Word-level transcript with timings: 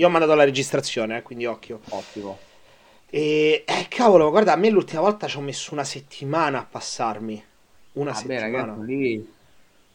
Io 0.00 0.06
ho 0.06 0.10
mandato 0.10 0.34
la 0.34 0.44
registrazione, 0.44 1.18
eh, 1.18 1.22
quindi 1.22 1.44
occhio. 1.44 1.80
Ottimo. 1.90 2.38
E 3.10 3.64
eh, 3.66 3.86
cavolo, 3.88 4.30
guarda, 4.30 4.52
a 4.54 4.56
me 4.56 4.70
l'ultima 4.70 5.00
volta 5.02 5.26
ci 5.26 5.36
ho 5.36 5.40
messo 5.40 5.74
una 5.74 5.84
settimana 5.84 6.60
a 6.60 6.64
passarmi. 6.64 7.44
Una 7.92 8.12
Vabbè, 8.12 8.38
settimana. 8.38 8.76
ragazzi, 8.76 8.86
lì... 8.86 9.34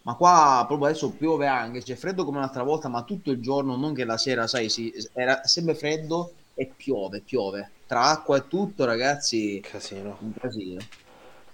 Ma 0.04 0.14
qua 0.16 0.64
proprio 0.68 0.88
adesso 0.90 1.12
piove 1.16 1.48
anche, 1.48 1.82
c'è 1.82 1.96
freddo 1.96 2.26
come 2.26 2.40
l'altra 2.40 2.62
volta, 2.64 2.88
ma 2.90 3.04
tutto 3.04 3.32
il 3.32 3.40
giorno, 3.42 3.76
non 3.76 3.94
che 3.96 4.06
la 4.06 4.18
sera, 4.18 4.46
sai, 4.46 4.70
si, 4.70 4.94
era 5.14 5.44
sempre 5.46 5.74
freddo 5.74 6.36
e 6.54 6.68
piove, 6.76 7.22
piove. 7.22 7.72
Tra 7.88 8.04
acqua 8.04 8.38
e 8.38 8.48
tutto, 8.48 8.86
ragazzi, 8.86 9.60
Casino, 9.62 10.18
un 10.22 10.34
casino. 10.34 10.88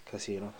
casino. 0.04 0.54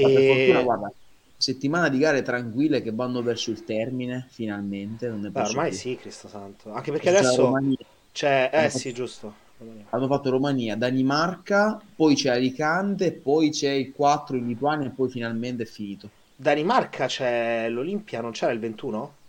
Ma 0.00 0.10
per 0.10 0.22
fortuna, 0.24 0.60
E 0.60 0.62
guarda, 0.62 0.92
settimana 1.40 1.88
di 1.88 1.98
gare 1.98 2.22
tranquille 2.22 2.82
che 2.82 2.92
vanno 2.92 3.22
verso 3.22 3.50
il 3.50 3.64
termine, 3.64 4.26
finalmente, 4.30 5.08
beh, 5.32 5.42
ormai 5.42 5.62
più. 5.62 5.72
sì, 5.72 5.96
Cristo 5.96 6.28
santo. 6.28 6.72
Anche 6.72 6.92
perché 6.92 7.08
C'è 7.10 7.10
adesso 7.10 7.36
Romania, 7.36 7.76
c'è... 8.12 8.50
hanno 8.54 8.66
Eh 8.66 8.70
fatto, 8.70 8.84
sì, 8.84 8.92
giusto. 8.92 9.42
hanno 9.90 10.06
fatto 10.08 10.30
Romania, 10.30 10.76
Danimarca, 10.76 11.86
poi 11.94 12.14
c'è 12.14 12.30
Alicante, 12.30 13.12
poi 13.20 13.50
c'è 13.50 13.70
il 13.70 13.92
4 13.92 14.36
in 14.36 14.46
Lituania 14.46 14.88
e 14.88 14.92
poi 14.94 15.10
finalmente 15.10 15.62
è 15.64 15.66
finito. 15.66 16.12
Danimarca 16.34 17.06
c'è 17.06 17.68
l'Olimpia, 17.68 18.20
non 18.20 18.32
c'era 18.32 18.50
il 18.50 18.58
21? 18.58 19.20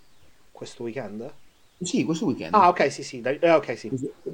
Questo 0.50 0.82
weekend? 0.82 1.40
Sì, 1.82 2.06
questo 2.06 2.26
Ah, 2.54 2.68
weekend. 2.68 2.70
ok, 2.70 2.90
sì, 2.92 3.04
sì, 3.04 3.20
dai- 3.22 3.40
eh, 3.40 3.52
ok, 3.52 3.78
sì. 3.78 3.94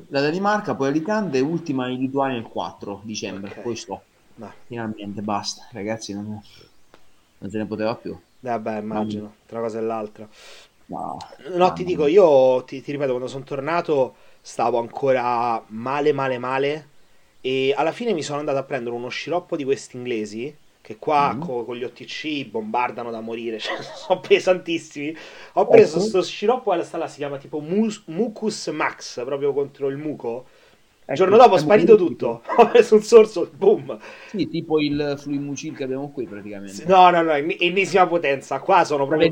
La 0.09 0.21
Danimarca, 0.21 0.75
poi 0.75 0.87
Alicante, 0.87 1.39
ultima 1.41 1.89
in 1.89 1.99
Lituania 1.99 2.37
il 2.37 2.47
4 2.47 3.01
dicembre, 3.03 3.51
Ok, 3.51 3.57
poi 3.59 3.75
sto. 3.75 4.05
dai. 4.35 4.57
Finalmente, 4.65 5.21
basta, 5.21 5.67
ragazzi, 5.71 6.13
non, 6.13 6.39
non 7.39 7.49
se 7.49 7.57
ne 7.57 7.65
poteva 7.67 7.95
più. 7.95 8.15
Vabbè, 8.39 8.79
immagino, 8.79 9.37
tra 9.45 9.59
una 9.59 9.67
cosa 9.67 9.79
e 9.79 9.81
l'altra. 9.83 10.27
no, 10.87 11.19
No, 11.55 11.71
ti 11.73 11.83
dico, 11.83 12.07
io 12.07 12.63
ti, 12.63 12.81
ti 12.81 12.91
ripeto, 12.91 13.11
quando 13.11 13.27
sono 13.27 13.43
tornato 13.43 14.15
stavo 14.41 14.79
ancora 14.79 15.63
male, 15.69 16.11
male, 16.13 16.37
male 16.39 16.89
e 17.41 17.73
alla 17.75 17.91
fine 17.91 18.13
mi 18.13 18.23
sono 18.23 18.39
andato 18.39 18.57
a 18.57 18.63
prendere 18.63 18.95
uno 18.95 19.09
sciroppo 19.09 19.55
di 19.55 19.63
questi 19.63 19.97
inglesi 19.97 20.55
che 20.81 20.97
qua 20.97 21.35
Mm, 21.35 21.39
co- 21.39 21.65
con 21.65 21.75
gli 21.75 21.83
OTC 21.83 22.45
bombardano 22.45 23.11
da 23.11 23.19
morire, 23.21 23.59
cioè 23.59 23.81
sono 23.81 24.19
pesantissimi. 24.21 25.15
Ho 25.53 25.67
preso 25.67 25.99
Ecco, 25.99 25.99
sto 25.99 26.23
sciroppo, 26.23 26.63
quella 26.71 26.87
là, 26.97 27.07
si 27.07 27.17
chiama 27.17 27.37
tipo 27.37 27.59
Mus- 27.59 28.03
Mucus 28.07 28.67
Max, 28.67 29.23
proprio 29.25 29.53
contro 29.53 29.87
il 29.89 29.97
muco. 29.97 30.47
Il 31.09 31.15
giorno 31.15 31.37
ecco, 31.37 31.37
dopo 31.37 31.55
è 31.55 31.59
sparito 31.59 31.95
tutto, 31.95 32.43
ho 32.57 32.67
preso 32.69 32.95
un 32.95 33.01
sorso, 33.03 33.49
boom. 33.55 33.97
Sì, 34.25 34.47
tipo 34.47 34.79
il 34.79 35.15
Fluimucil 35.17 35.75
che 35.75 35.83
abbiamo 35.83 36.11
qui 36.11 36.27
praticamente. 36.27 36.91
No, 36.91 37.09
no, 37.11 37.23
no, 37.23 37.33
en- 37.33 37.55
ennesima 37.59 38.07
potenza, 38.07 38.59
qua 38.59 38.83
sono 38.83 39.05
proprio 39.07 39.29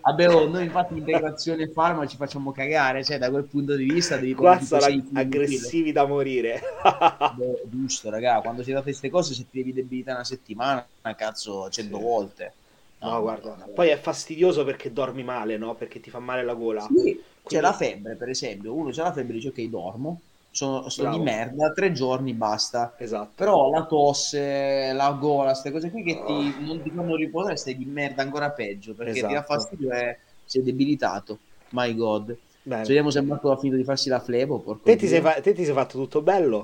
vabbè, 0.00 0.28
oh, 0.30 0.46
noi 0.48 0.64
infatti 0.64 0.96
integrazione 0.96 1.68
farma 1.72 2.06
ci 2.06 2.16
facciamo 2.16 2.52
cagare, 2.52 3.04
cioè 3.04 3.18
da 3.18 3.30
quel 3.30 3.46
punto 3.46 3.74
di 3.76 3.84
vista 3.84 4.16
devi 4.16 4.34
Qua 4.34 4.56
prendere 4.56 4.58
tipo 4.58 4.78
sono 4.78 4.84
6 4.84 5.02
ag- 5.02 5.06
Fluimucil. 5.06 5.74
aggressivi 5.74 5.92
da 5.92 6.06
morire. 6.06 6.60
Beh, 7.30 7.62
giusto, 7.68 8.08
raga, 8.10 8.40
quando 8.40 8.62
si 8.62 8.72
di 8.72 8.80
queste 8.82 9.10
cose, 9.10 9.34
se 9.34 9.48
ti 9.48 9.58
devi 9.58 9.72
debilitare 9.72 10.16
una 10.16 10.24
settimana, 10.24 10.88
cazzo, 11.16 11.68
100 11.70 11.98
Sì. 11.98 12.00
volte. 12.00 12.56
No, 13.00 13.20
No, 13.20 13.20
guarda, 13.20 13.46
madonna, 13.50 13.68
poi 13.72 13.88
è 13.90 13.98
fastidioso 13.98 14.64
perché 14.64 14.92
dormi 14.92 15.22
male, 15.22 15.56
no? 15.56 15.74
Perché 15.76 16.00
ti 16.00 16.10
fa 16.10 16.18
male 16.20 16.42
la 16.42 16.54
gola. 16.54 16.92
Sì, 16.94 17.24
c'è 17.44 17.60
la 17.60 17.72
febbre, 17.72 18.16
per 18.16 18.28
esempio, 18.30 18.74
uno 18.74 18.90
c'ha 18.90 19.04
la 19.04 19.12
febbre 19.12 19.34
e 19.34 19.36
dice 19.40 19.48
ok, 19.48 19.60
dormo, 19.68 20.22
sono, 20.50 20.88
sto 20.88 21.06
di 21.06 21.18
merda, 21.18 21.72
tre 21.72 21.92
giorni, 21.92 22.34
basta. 22.34 22.92
esatto. 22.96 23.34
Però 23.34 23.70
la 23.70 23.86
tosse, 23.86 24.92
la 24.92 25.12
gola, 25.12 25.50
queste 25.52 25.70
cose 25.70 25.90
qui 25.90 26.02
che 26.02 26.22
Oh, 26.22 26.24
ti, 26.24 26.56
non 26.64 26.82
ti 26.82 26.90
fanno 26.92 27.14
riposare, 27.16 27.56
stai 27.56 27.76
di 27.76 27.84
merda 27.86 28.22
ancora 28.22 28.50
peggio, 28.52 28.94
perché 28.94 29.22
ti 29.24 29.32
dà 29.32 29.42
esatto. 29.42 29.44
fastidio 29.44 29.90
e 29.92 30.18
sei 30.44 30.62
debilitato. 30.62 31.40
My 31.70 31.94
God. 31.94 32.36
Bene. 32.64 32.84
Vediamo 32.84 33.10
se 33.10 33.20
Marco 33.22 33.50
ha 33.52 33.56
finito 33.58 33.76
di 33.78 33.84
farsi 33.84 34.08
la 34.08 34.20
flebo, 34.20 34.62
Te 34.84 34.96
ti 34.96 35.06
sei, 35.12 35.20
fa- 35.20 35.40
te 35.40 35.52
ti 35.52 35.64
sei 35.64 35.72
fatto 35.72 35.98
tutto 35.98 36.20
bello? 36.22 36.60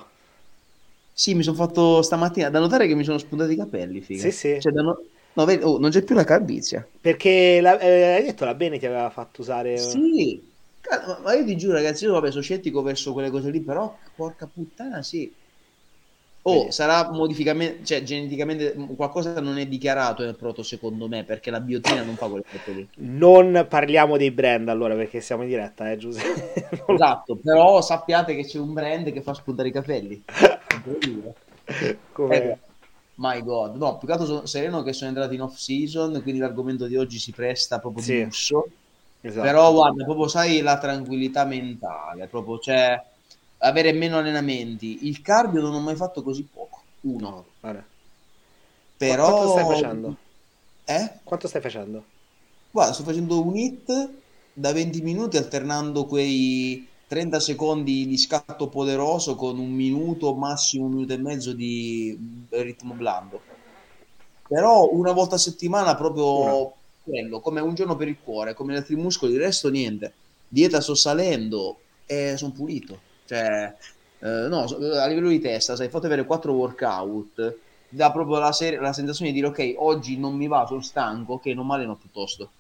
Sì, 1.17 1.35
mi 1.35 1.43
sono 1.43 1.57
fatto 1.57 2.03
stamattina, 2.03 2.51
da 2.51 2.59
notare 2.59 2.87
che 2.87 2.95
mi 2.95 3.05
sono 3.05 3.19
spuntati 3.19 3.53
i 3.53 3.57
capelli, 3.57 4.01
Sì, 4.11 4.31
figa. 4.31 4.33
sì. 4.33 4.55
Cioè, 4.57 4.73
da 4.73 4.83
no... 4.83 4.97
no, 5.33 5.45
vedi- 5.45 5.63
oh, 5.65 5.79
non 5.79 5.91
c'è 5.91 6.03
più 6.03 6.15
la 6.15 6.25
calvizie. 6.25 6.91
Perché 7.01 7.61
la- 7.61 7.79
eh, 7.79 8.15
hai 8.17 8.23
detto 8.25 8.45
la 8.45 8.55
Bene 8.55 8.79
ti 8.79 8.87
aveva 8.87 9.11
fatto 9.11 9.41
usare... 9.43 9.81
Sì, 9.83 10.54
Ma 11.23 11.35
io 11.35 11.45
ti 11.45 11.57
giuro, 11.57 11.75
ragazzi, 11.75 12.05
io 12.05 12.13
vabbè, 12.13 12.31
sono 12.31 12.43
scettico 12.43 12.83
verso 12.83 13.13
quelle 13.13 13.31
cose 13.31 13.51
lì, 13.51 13.61
però 13.61 13.97
porca 14.15 14.47
puttana, 14.47 15.03
sì. 15.03 15.33
Oh, 16.47 16.59
Vedi? 16.59 16.73
sarà 16.73 17.11
modificamente, 17.11 17.85
cioè 17.85 18.03
geneticamente 18.03 18.75
qualcosa 18.97 19.41
non 19.41 19.57
è 19.57 19.67
dichiarato 19.67 20.23
nel 20.23 20.37
proto, 20.37 20.63
secondo 20.63 21.09
me, 21.09 21.25
perché 21.25 21.51
la 21.51 21.61
biotina 21.61 22.03
non 22.03 22.17
fa 22.17 22.29
quelle 22.29 22.45
cose 22.51 22.73
lì. 22.73 22.89
Non 22.97 23.67
parliamo 23.67 24.19
dei 24.19 24.31
brand 24.31 24.69
allora 24.69 24.95
perché 24.95 25.23
siamo 25.23 25.43
in 25.43 25.49
diretta, 25.49 25.91
eh 25.91 25.97
Giuseppe? 25.97 26.83
Esatto, 26.87 27.37
però 27.37 27.81
sappiate 27.81 28.35
che 28.37 28.45
c'è 28.45 28.59
un 28.59 28.75
brand 28.75 29.11
che 29.11 29.23
fa 29.23 29.33
spuntare 29.33 29.69
i 29.69 29.73
capelli. 29.73 30.23
Incredibile. 30.75 31.35
Eh, 31.65 31.99
Come... 32.13 32.59
my 33.15 33.43
God, 33.43 33.77
no, 33.77 33.97
più 33.97 34.07
che 34.07 34.13
altro 34.13 34.27
sono 34.27 34.45
sereno 34.45 34.83
che 34.83 34.93
sono 34.93 35.09
entrati 35.09 35.37
in 35.37 35.41
off 35.41 35.57
season, 35.57 36.21
quindi 36.23 36.41
l'argomento 36.41 36.87
di 36.87 36.97
oggi 36.97 37.19
si 37.19 37.33
presta 37.33 37.79
proprio 37.79 38.05
di 38.05 38.31
Sì, 38.31 38.31
lusso. 39.29 39.41
Però 39.41 39.61
esatto. 39.61 39.73
guarda, 39.75 40.05
proprio 40.05 40.29
sai 40.29 40.61
la 40.61 40.79
tranquillità 40.79 41.45
mentale, 41.45 42.29
proprio 42.29 42.59
cioè 42.59 43.03
avere 43.59 43.93
meno 43.93 44.19
allenamenti. 44.19 45.07
Il 45.07 45.21
cardio 45.23 45.61
non 45.61 45.75
ho 45.75 45.81
mai 45.81 45.97
fatto 45.97 46.23
così 46.23 46.45
poco, 46.45 46.83
uno. 47.03 47.29
No, 47.29 47.47
Però, 48.97 49.25
quanto 49.25 49.49
stai 49.49 49.65
facendo? 49.65 50.17
eh? 50.85 51.21
Quanto 51.23 51.49
stai 51.49 51.61
facendo? 51.61 52.05
Guarda, 52.71 52.93
sto 52.93 53.05
facendo 53.05 53.43
un 53.45 53.57
hit 53.57 54.11
da 54.53 54.73
20 54.73 55.01
minuti 55.03 55.37
alternando 55.37 56.07
quei 56.07 56.89
30 57.07 57.41
secondi 57.41 58.07
di 58.07 58.19
scatto 58.19 58.69
poderoso 58.69 59.37
con 59.37 59.59
un 59.59 59.71
minuto, 59.73 60.35
massimo 60.35 60.87
un 60.87 60.93
minuto 60.93 61.13
e 61.13 61.19
mezzo 61.19 61.53
di 61.53 62.47
ritmo 62.51 62.95
blando. 62.95 63.47
Però 64.47 64.89
una 64.93 65.13
volta 65.13 65.37
a 65.37 65.39
settimana 65.39 65.95
Una. 65.97 66.75
Quello, 67.05 67.41
come 67.41 67.61
un 67.61 67.75
giorno 67.75 67.97
per 67.97 68.09
il 68.09 68.19
cuore, 68.21 68.55
come 68.55 68.73
gli 68.73 68.77
altri 68.77 68.97
muscoli, 68.97 69.33
il 69.35 69.41
resto 69.41 69.71
niente. 69.71 70.15
Dieta 70.49 70.81
sto 70.81 70.95
salendo 70.95 71.85
e 72.07 72.37
sono 72.37 72.53
pulito. 72.53 73.05
Cioè, 73.25 73.77
eh, 74.21 74.49
no, 74.49 74.63
a 74.65 75.07
livello 75.07 75.29
di 75.29 75.41
testa, 75.41 75.77
sai, 75.77 75.89
fate 75.89 76.07
avere 76.07 76.25
quattro 76.27 76.53
workout, 76.55 77.61
dà 77.89 78.11
proprio 78.13 78.39
la, 78.39 78.53
ser- 78.53 78.81
la 78.81 78.93
sensazione 78.93 79.31
di 79.33 79.37
dire 79.41 79.49
ok, 79.49 79.75
oggi 79.79 80.19
non 80.19 80.35
mi 80.37 80.47
va, 80.49 80.67
sono 80.67 80.81
stanco, 80.83 81.35
ok, 81.35 81.47
non 81.47 81.67
mi 81.67 81.75
alleno 81.75 81.97
piuttosto. 81.97 82.53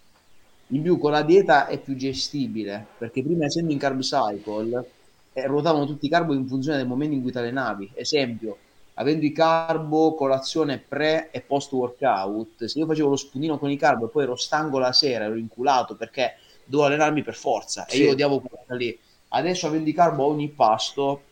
In 0.68 0.82
più 0.82 0.98
con 0.98 1.12
la 1.12 1.22
dieta 1.22 1.66
è 1.66 1.80
più 1.80 1.94
gestibile, 1.94 2.94
perché 2.98 3.22
prima 3.22 3.44
essendo 3.46 3.72
in 3.72 3.78
carb 3.78 4.00
cycle 4.00 4.90
eh, 5.32 5.46
ruotavano 5.46 5.86
tutti 5.86 6.06
i 6.06 6.08
carbo 6.08 6.32
in 6.34 6.46
funzione 6.48 6.78
del 6.78 6.86
momento 6.86 7.14
in 7.14 7.22
cui 7.22 7.30
ti 7.32 7.38
allenavi. 7.38 7.92
Esempio, 7.94 8.62
avendo 8.94 9.24
i 9.24 9.32
carbo, 9.32 10.14
colazione 10.14 10.78
pre 10.78 11.30
e 11.30 11.40
post 11.42 11.72
workout, 11.72 12.64
se 12.64 12.78
io 12.78 12.86
facevo 12.86 13.08
lo 13.10 13.16
spuntino 13.16 13.58
con 13.58 13.70
i 13.70 13.76
carbo 13.76 14.06
e 14.06 14.08
poi 14.10 14.24
ero 14.24 14.36
stanco 14.36 14.78
la 14.78 14.92
sera, 14.92 15.24
ero 15.24 15.36
inculato 15.36 15.96
perché 15.96 16.34
dovevo 16.64 16.88
allenarmi 16.88 17.22
per 17.22 17.34
forza 17.34 17.86
e 17.86 17.98
io 17.98 18.08
Sì, 18.08 18.10
odiavo 18.10 18.40
quella 18.40 18.76
lì. 18.76 18.98
Adesso 19.28 19.66
avendo 19.66 19.88
i 19.88 19.92
carbo 19.92 20.24
a 20.24 20.26
ogni 20.28 20.48
pasto 20.50 21.28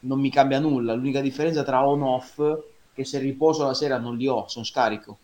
non 0.00 0.20
mi 0.20 0.30
cambia 0.30 0.58
nulla, 0.58 0.94
l'unica 0.94 1.20
differenza 1.20 1.62
tra 1.62 1.86
on 1.86 2.02
off 2.02 2.40
è 2.40 2.60
che 2.92 3.04
se 3.04 3.18
riposo 3.18 3.64
la 3.64 3.74
sera 3.74 3.98
non 3.98 4.16
li 4.16 4.26
ho, 4.26 4.48
sono 4.48 4.64
scarico. 4.64 5.20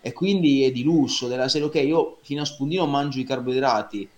E 0.00 0.12
quindi 0.12 0.62
è 0.64 0.70
di 0.70 0.82
lusso 0.84 1.26
della 1.28 1.48
serie, 1.48 1.66
ok, 1.68 1.74
io 1.76 2.18
fino 2.22 2.42
a 2.42 2.44
spuntino 2.44 2.86
mangio 2.86 3.18
i 3.20 3.24
carboidrati, 3.24 4.10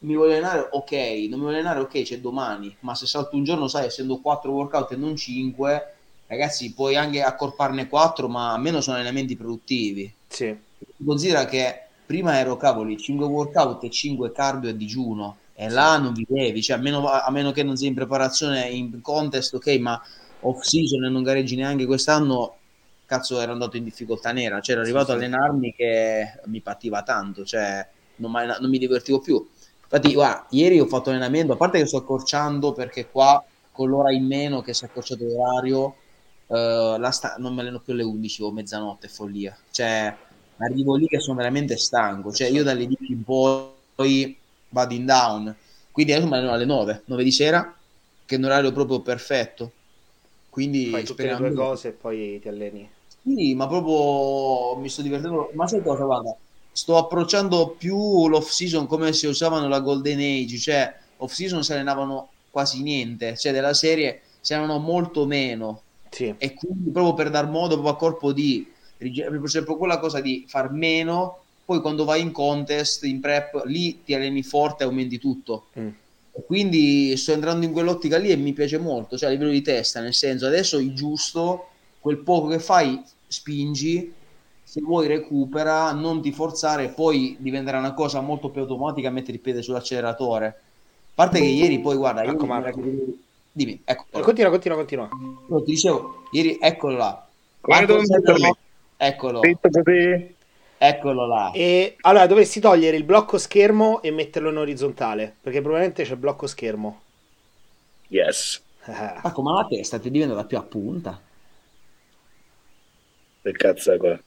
mi 0.00 0.14
voglio 0.14 0.32
allenare, 0.32 0.68
ok, 0.70 0.92
non 1.28 1.38
mi 1.38 1.44
voglio 1.46 1.56
allenare, 1.56 1.80
ok, 1.80 2.02
c'è 2.02 2.20
domani, 2.20 2.76
ma 2.80 2.94
se 2.94 3.06
salto 3.06 3.36
un 3.36 3.44
giorno, 3.44 3.68
sai, 3.68 3.86
essendo 3.86 4.20
4 4.20 4.52
workout 4.52 4.92
e 4.92 4.96
non 4.96 5.16
5, 5.16 5.97
ragazzi, 6.28 6.72
puoi 6.72 6.94
anche 6.96 7.22
accorparne 7.22 7.88
4, 7.88 8.28
ma 8.28 8.52
almeno 8.52 8.80
sono 8.80 8.96
allenamenti 8.96 9.36
produttivi. 9.36 10.12
sì. 10.28 10.56
Considera 11.04 11.44
che 11.44 11.86
prima 12.06 12.38
ero, 12.38 12.56
cavoli, 12.56 12.96
5 12.96 13.26
workout 13.26 13.82
e 13.84 13.90
5 13.90 14.30
cardio 14.32 14.70
a 14.70 14.72
digiuno, 14.72 15.38
e 15.54 15.68
là 15.68 15.98
non 15.98 16.12
vivevi, 16.12 16.62
cioè 16.62 16.76
a 16.76 16.80
meno, 16.80 17.08
a 17.08 17.28
meno 17.30 17.50
che 17.50 17.64
non 17.64 17.76
sei 17.76 17.88
in 17.88 17.94
preparazione 17.94 18.68
in 18.68 19.00
contest, 19.00 19.54
ok, 19.54 19.66
ma 19.78 20.00
off 20.40 20.62
season 20.62 21.04
e 21.04 21.08
non 21.08 21.24
gareggi 21.24 21.56
neanche 21.56 21.84
quest'anno, 21.84 22.56
cazzo 23.04 23.40
ero 23.40 23.52
andato 23.52 23.76
in 23.76 23.84
difficoltà 23.84 24.30
nera, 24.32 24.60
cioè 24.60 24.76
ero 24.76 24.84
arrivato 24.84 25.12
a 25.12 25.14
allenarmi 25.16 25.74
che 25.74 26.40
mi 26.44 26.60
pativa 26.60 27.02
tanto, 27.02 27.44
cioè 27.44 27.84
non, 28.16 28.30
mi- 28.30 28.46
non 28.46 28.70
mi 28.70 28.78
divertivo 28.78 29.18
più. 29.18 29.44
Infatti, 29.82 30.12
guarda, 30.12 30.46
ieri 30.50 30.78
ho 30.78 30.86
fatto 30.86 31.10
allenamento, 31.10 31.54
a 31.54 31.56
parte 31.56 31.78
che 31.78 31.86
sto 31.86 31.96
accorciando 31.96 32.72
perché 32.72 33.08
qua 33.10 33.42
con 33.72 33.88
l'ora 33.88 34.12
in 34.12 34.26
meno 34.26 34.60
che 34.60 34.74
si 34.74 34.84
è 34.84 34.88
accorciato 34.88 35.24
l'orario, 35.24 35.96
la 36.56 37.10
sta- 37.10 37.36
non 37.38 37.54
mi 37.54 37.60
alleno 37.60 37.80
più 37.80 37.92
alle 37.92 38.02
11 38.02 38.42
o 38.42 38.50
mezzanotte, 38.52 39.08
follia. 39.08 39.56
Cioè, 39.70 40.16
arrivo 40.58 40.94
lì 40.96 41.06
che 41.06 41.20
sono 41.20 41.36
veramente 41.36 41.76
stanco, 41.76 42.32
cioè 42.32 42.48
io 42.48 42.62
dalle 42.64 42.86
10 42.86 43.12
in 43.12 43.22
poi 43.24 44.36
vado 44.70 44.94
in 44.94 45.04
down, 45.06 45.54
quindi 45.90 46.12
adesso 46.12 46.28
mi 46.28 46.34
alleno 46.36 46.52
alle 46.52 46.64
9, 46.64 47.02
9 47.06 47.24
di 47.24 47.32
sera, 47.32 47.74
che 48.24 48.34
è 48.34 48.38
un 48.38 48.44
orario 48.44 48.72
proprio 48.72 49.00
perfetto. 49.00 49.72
Quindi 50.50 50.90
Fai 50.90 51.04
tutte 51.04 51.26
le 51.26 51.34
speriamo. 51.34 51.54
cose 51.54 51.88
e 51.88 51.92
poi 51.92 52.38
ti 52.40 52.48
alleni. 52.48 52.90
Sì, 53.22 53.54
ma 53.54 53.66
proprio 53.68 54.76
mi 54.80 54.88
sto 54.88 55.02
divertendo. 55.02 55.50
Ma 55.54 55.66
sai 55.66 55.82
cosa, 55.82 56.04
guarda, 56.04 56.34
sto 56.72 56.96
approcciando 56.96 57.70
più 57.78 58.28
l'off 58.28 58.48
season 58.50 58.86
come 58.86 59.12
si 59.12 59.26
usavano 59.26 59.68
la 59.68 59.80
Golden 59.80 60.18
Age, 60.18 60.58
cioè 60.58 60.94
off 61.18 61.32
season 61.32 61.62
si 61.62 61.72
allenavano 61.72 62.28
quasi 62.50 62.82
niente, 62.82 63.36
cioè 63.36 63.52
della 63.52 63.74
serie 63.74 64.22
si 64.40 64.54
allenano 64.54 64.78
molto 64.78 65.26
meno. 65.26 65.82
Sì. 66.10 66.34
E 66.36 66.54
quindi 66.54 66.90
proprio 66.90 67.14
per 67.14 67.30
dar 67.30 67.48
modo 67.48 67.74
proprio 67.74 67.92
a 67.92 67.96
corpo 67.96 68.32
di 68.32 68.72
c'è 68.98 69.62
proprio 69.62 69.76
quella 69.76 69.98
cosa 69.98 70.20
di 70.20 70.44
far 70.48 70.72
meno, 70.72 71.38
poi 71.64 71.80
quando 71.80 72.04
vai 72.04 72.20
in 72.20 72.32
contest, 72.32 73.04
in 73.04 73.20
prep, 73.20 73.62
lì 73.66 74.02
ti 74.02 74.14
alleni 74.14 74.42
forte 74.42 74.82
e 74.82 74.86
aumenti 74.86 75.18
tutto. 75.18 75.66
Mm. 75.78 75.88
Quindi 76.46 77.16
sto 77.16 77.32
entrando 77.32 77.64
in 77.64 77.72
quell'ottica 77.72 78.16
lì 78.16 78.30
e 78.30 78.36
mi 78.36 78.52
piace 78.52 78.78
molto, 78.78 79.16
cioè 79.16 79.28
a 79.28 79.32
livello 79.32 79.50
di 79.50 79.62
testa, 79.62 80.00
nel 80.00 80.14
senso 80.14 80.46
adesso 80.46 80.78
il 80.78 80.94
giusto, 80.94 81.68
quel 82.00 82.18
poco 82.18 82.48
che 82.48 82.58
fai, 82.58 83.00
spingi, 83.26 84.12
se 84.62 84.80
vuoi 84.80 85.06
recupera, 85.08 85.92
non 85.92 86.20
ti 86.20 86.30
forzare, 86.30 86.88
poi 86.88 87.36
diventerà 87.38 87.78
una 87.78 87.94
cosa 87.94 88.20
molto 88.20 88.50
più 88.50 88.60
automatica 88.60 89.10
mettere 89.10 89.32
il 89.32 89.40
piede 89.40 89.62
sull'acceleratore. 89.62 90.46
A 90.46 90.54
parte 91.14 91.40
che 91.40 91.46
ieri 91.46 91.80
poi 91.80 91.96
guarda, 91.96 92.22
Ecco, 92.22 92.32
ieri- 92.32 92.46
Marco. 92.46 92.82
Dimmi, 93.58 93.82
ecco, 93.84 94.06
Continua, 94.20 94.50
continua, 94.50 94.76
continua. 94.76 95.08
No, 95.48 95.62
ti 95.62 95.72
dicevo, 95.72 96.24
ieri 96.32 96.58
eccolo 96.60 96.96
là. 96.96 97.26
Come 97.60 97.84
devo 97.84 98.04
Zerro, 98.04 98.20
mettermi? 98.32 98.56
Eccolo, 98.96 99.40
Detto 99.40 99.68
così, 99.68 100.34
eccolo 100.78 101.26
là. 101.26 101.50
E 101.52 101.96
allora 102.00 102.26
dovresti 102.26 102.60
togliere 102.60 102.96
il 102.96 103.04
blocco 103.04 103.38
schermo 103.38 104.00
e 104.02 104.10
metterlo 104.10 104.50
in 104.50 104.56
orizzontale, 104.58 105.34
perché 105.40 105.60
probabilmente 105.60 106.04
c'è 106.04 106.12
il 106.12 106.18
blocco 106.18 106.46
schermo. 106.46 107.00
yes. 108.08 108.62
Eh, 108.86 108.92
Marco, 109.22 109.42
ma 109.42 109.52
la 109.60 109.66
testa 109.68 109.98
ti 109.98 110.10
diventa 110.10 110.34
da 110.34 110.44
più 110.44 110.56
a 110.56 110.62
punta. 110.62 111.20
Che 113.42 113.52
cazzo 113.52 113.92
è 113.92 113.96
qua? 113.98 114.18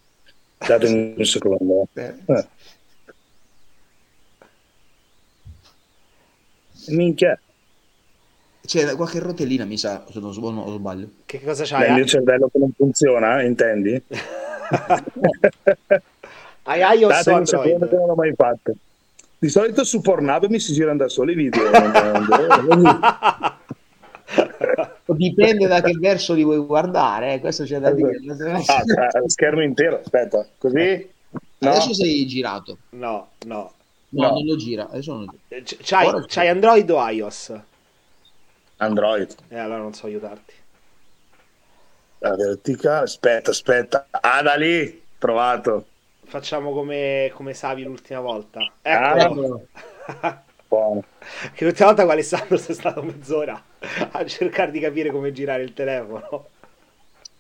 Datemi 0.58 1.14
un 1.18 1.26
secondo. 1.26 1.88
Eh. 1.94 2.14
Minchia, 6.90 7.40
C'è 8.72 8.96
qualche 8.96 9.20
rotellina, 9.20 9.66
mi 9.66 9.78
sa, 9.78 10.06
se 10.10 10.22
non, 10.22 10.32
sbaglio. 10.32 11.10
Che 11.26 11.44
cosa 11.44 11.64
il 11.64 11.70
c'hai? 11.70 11.92
mio 11.92 12.06
cervello 12.06 12.48
che 12.50 12.58
non 12.58 12.72
funziona, 12.72 13.42
intendi? 13.42 14.02
Hai 16.64 17.00
iOS 17.00 17.26
o 17.26 17.36
Android? 17.36 17.92
non 17.92 18.06
l'ho 18.08 18.16
mai 18.16 18.34
fatto. 18.34 18.74
Di 19.38 19.50
solito 19.50 19.84
su 19.84 20.00
Pornhub 20.00 20.46
mi 20.46 20.58
si 20.62 20.72
girano 20.72 21.00
da 21.00 21.10
soli 21.10 21.34
i 21.34 21.36
video. 21.36 21.64
Dipende 25.06 25.68
da 25.68 25.82
che 25.82 25.92
verso 26.00 26.34
li 26.34 26.46
vuoi 26.46 26.60
guardare, 26.60 27.34
eh, 27.34 27.40
questo 27.42 27.66
c'è 27.66 27.80
da 27.80 27.92
dire. 27.92 28.22
Ah, 28.54 28.62
cioè, 28.64 28.86
schermo 29.26 29.62
intero, 29.64 30.00
aspetta, 30.00 30.48
così? 30.58 31.10
No, 31.58 31.70
Adesso 31.72 31.94
sei 31.94 32.26
girato. 32.26 32.78
No, 32.92 33.32
no. 33.48 33.74
No, 34.14 34.22
No. 34.22 34.30
non 34.30 34.46
lo 34.46 34.56
gira. 34.56 34.88
Adesso 34.90 35.12
non 35.12 35.26
lo 35.26 35.34
gira. 35.50 35.62
C'hai, 35.82 36.24
c'hai 36.28 36.48
Android 36.48 36.90
o 36.90 37.06
iOS? 37.10 37.54
Android. 38.82 39.36
E 39.48 39.58
allora 39.58 39.78
non 39.80 39.94
so 39.94 40.08
aiutarti. 40.08 40.54
La 42.20 42.36
verticale, 42.36 43.04
aspetta, 43.04 43.52
aspetta. 43.52 44.08
Ah, 44.10 44.42
da 44.42 44.56
lì, 44.56 45.04
trovato. 45.18 45.86
Facciamo 46.26 46.72
come, 46.72 47.32
come 47.34 47.54
Savi 47.54 47.84
l'ultima 47.84 48.20
volta. 48.22 48.60
Ah, 48.84 49.20
Ecco. 49.20 49.66
Buono. 50.68 51.04
che 51.54 51.66
l'ultima 51.66 51.88
volta 51.88 52.04
con 52.04 52.12
Alessandro 52.12 52.56
sei 52.58 52.76
stato 52.76 53.04
mezz'ora 53.04 53.62
a 54.12 54.26
cercare 54.26 54.72
di 54.72 54.80
capire 54.80 55.12
come 55.12 55.34
girare 55.34 55.64
il 55.64 55.74
telefono. 55.74 56.48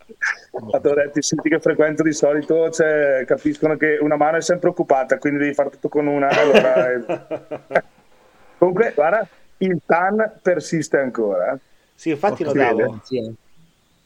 Te 0.05 0.79
l'ho 0.81 0.93
detto, 0.93 1.19
i 1.19 1.23
siti 1.23 1.47
che 1.47 1.59
frequento 1.61 2.03
di 2.03 2.11
solito 2.11 2.69
cioè, 2.71 3.23
capiscono 3.25 3.77
che 3.77 3.97
una 4.01 4.17
mano 4.17 4.35
è 4.37 4.41
sempre 4.41 4.67
occupata, 4.69 5.17
quindi 5.17 5.39
devi 5.39 5.53
fare 5.53 5.69
tutto 5.69 5.87
con 5.87 6.07
una. 6.07 6.27
allora, 6.27 6.91
eh. 6.91 7.83
Comunque, 8.57 8.91
guarda, 8.93 9.25
il 9.65 9.81
TAN 9.85 10.39
persiste 10.41 10.97
ancora. 10.97 11.57
sì, 11.95 12.09
infatti 12.09 12.43
notavo. 12.43 12.75
miseria, 12.77 12.99
sì, 13.03 13.17
eh. 13.17 13.33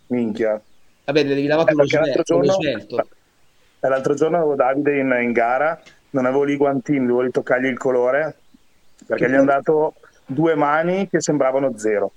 Minchia. 0.07 0.61
Vabbè, 1.05 1.25
devi 1.25 1.45
lavare 1.47 1.71
Eh, 1.71 1.75
lo 1.75 1.85
l'altro 1.89 2.23
lo 2.39 2.45
giorno, 2.45 2.51
svelto. 2.53 3.09
eh, 3.79 3.87
l'altro 3.87 4.13
giorno 4.15 4.37
avevo 4.37 4.55
Davide 4.55 4.97
in, 4.99 5.17
in 5.21 5.31
gara, 5.31 5.81
non 6.11 6.25
avevo 6.25 6.43
lì 6.43 6.53
i 6.53 6.57
guantini, 6.57 6.99
dovevo 6.99 7.21
ritoccargli 7.21 7.65
il 7.65 7.77
colore, 7.77 8.35
perché 9.05 9.25
Che 9.25 9.31
gli 9.31 9.35
hanno 9.35 9.45
dato 9.45 9.95
due 10.25 10.55
mani 10.55 11.07
che 11.09 11.21
sembravano 11.21 11.77
zero. 11.77 12.11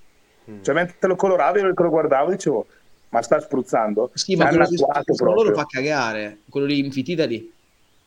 Mm. 0.50 0.62
Cioè, 0.62 0.74
mentre 0.74 1.08
lo 1.08 1.16
coloravi, 1.16 1.60
io 1.60 1.72
lo 1.74 1.88
guardavo, 1.90 2.30
dicevo, 2.30 2.66
ma 3.10 3.22
sta 3.22 3.40
spruzzando? 3.40 4.10
Sì, 4.14 4.36
ma 4.36 4.48
quello 4.48 4.64
quello 4.66 5.32
loro 5.34 5.52
proprio. 5.52 5.54
fa 5.54 5.64
cagare. 5.66 6.38
Quello 6.48 6.66
lì 6.66 6.78
infitita 6.78 7.24
lì. 7.26 7.52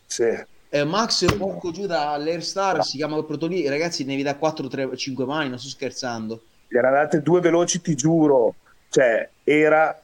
Sì. 0.06 0.45
Eh, 0.73 0.85
Max 0.85 1.25
porco 1.35 1.71
giù 1.71 1.85
dall'Airstar 1.85 2.81
si 2.85 2.95
chiama 2.95 3.15
quel 3.15 3.25
proto 3.25 3.47
lì. 3.47 3.68
Ragazzi, 3.68 4.06
ne 4.06 4.15
vi 4.15 4.23
dà 4.23 4.35
4, 4.38 4.68
3, 4.69 4.95
5 4.95 5.25
mani, 5.25 5.50
non 5.50 5.59
sto 5.59 5.68
scherzando. 5.68 6.41
gli 6.69 6.77
erano 6.77 6.95
date 6.95 7.21
due 7.21 7.41
veloci, 7.41 7.81
ti 7.81 7.94
giuro, 7.94 8.56
cioè 8.89 9.27
era 9.44 10.01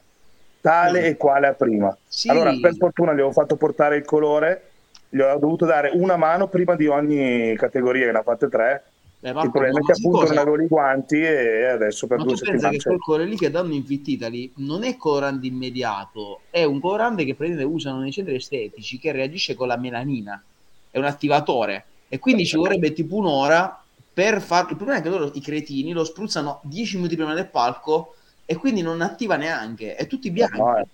tale 0.60 1.06
e 1.06 1.16
quale 1.16 1.48
a 1.48 1.54
prima. 1.54 1.96
Sì. 2.06 2.28
Allora, 2.28 2.54
per 2.60 2.76
fortuna 2.76 3.12
gli 3.12 3.20
avevo 3.20 3.32
fatto 3.32 3.56
portare 3.56 3.96
il 3.96 4.04
colore, 4.04 4.72
gli 5.08 5.20
ho 5.20 5.38
dovuto 5.40 5.66
dare 5.66 5.92
una 5.94 6.18
mano 6.18 6.50
prima 6.50 6.76
di 6.76 6.88
ogni 6.88 7.56
categoria, 7.56 8.06
che 8.08 8.12
ne 8.12 8.18
ha 8.18 8.24
fatte 8.24 8.50
tre. 8.50 8.84
Eh, 9.22 9.30
il 9.30 9.50
problema 9.52 9.80
è 9.80 9.82
ma 9.82 9.86
che 9.86 9.92
appunto 9.94 10.18
cosa? 10.20 10.34
non 10.34 10.42
avevo 10.44 10.62
i 10.62 10.68
guanti 10.68 11.22
e 11.22 11.64
adesso 11.66 12.06
per 12.08 12.18
Ma 12.18 12.24
due 12.26 12.36
settimane 12.36 12.72
che 12.72 12.78
c'è. 12.78 12.88
quel 12.90 13.00
colore 13.00 13.26
lì 13.26 13.36
che 13.38 13.50
danno 13.50 13.74
in 13.74 13.84
Fit 13.86 14.08
Italy 14.10 14.52
non 14.58 14.84
è 14.84 14.96
colorante 14.98 15.48
immediato, 15.48 16.42
è 16.52 16.64
un 16.66 16.80
colorante 16.82 17.24
che 17.24 17.34
praticamente 17.34 17.74
usano 17.74 18.00
nei 18.02 18.12
centri 18.12 18.36
estetici 18.36 19.00
che 19.00 19.12
reagisce 19.14 19.56
con 19.56 19.68
la 19.70 19.78
melanina, 19.78 20.44
è 20.92 20.98
un 20.98 21.06
attivatore 21.06 21.86
e 22.10 22.20
quindi 22.20 22.46
ci 22.46 22.58
vorrebbe 22.58 22.94
tipo 22.94 23.16
un'ora 23.16 23.82
per 24.14 24.42
far... 24.42 24.68
Il 24.70 24.76
problema 24.76 25.00
è 25.00 25.04
che 25.04 25.10
loro, 25.10 25.32
i 25.34 25.42
cretini, 25.42 25.92
lo 25.92 26.04
spruzzano 26.04 26.62
10 26.64 26.96
minuti 26.98 27.16
prima 27.16 27.34
del 27.34 27.48
palco 27.48 28.16
e 28.46 28.56
quindi 28.56 28.82
non 28.82 29.02
attiva 29.02 29.36
neanche, 29.36 29.96
è 29.96 30.08
tutti 30.08 30.32
bianchi. 30.32 30.58
No, 30.58 30.78
eh. 30.78 30.86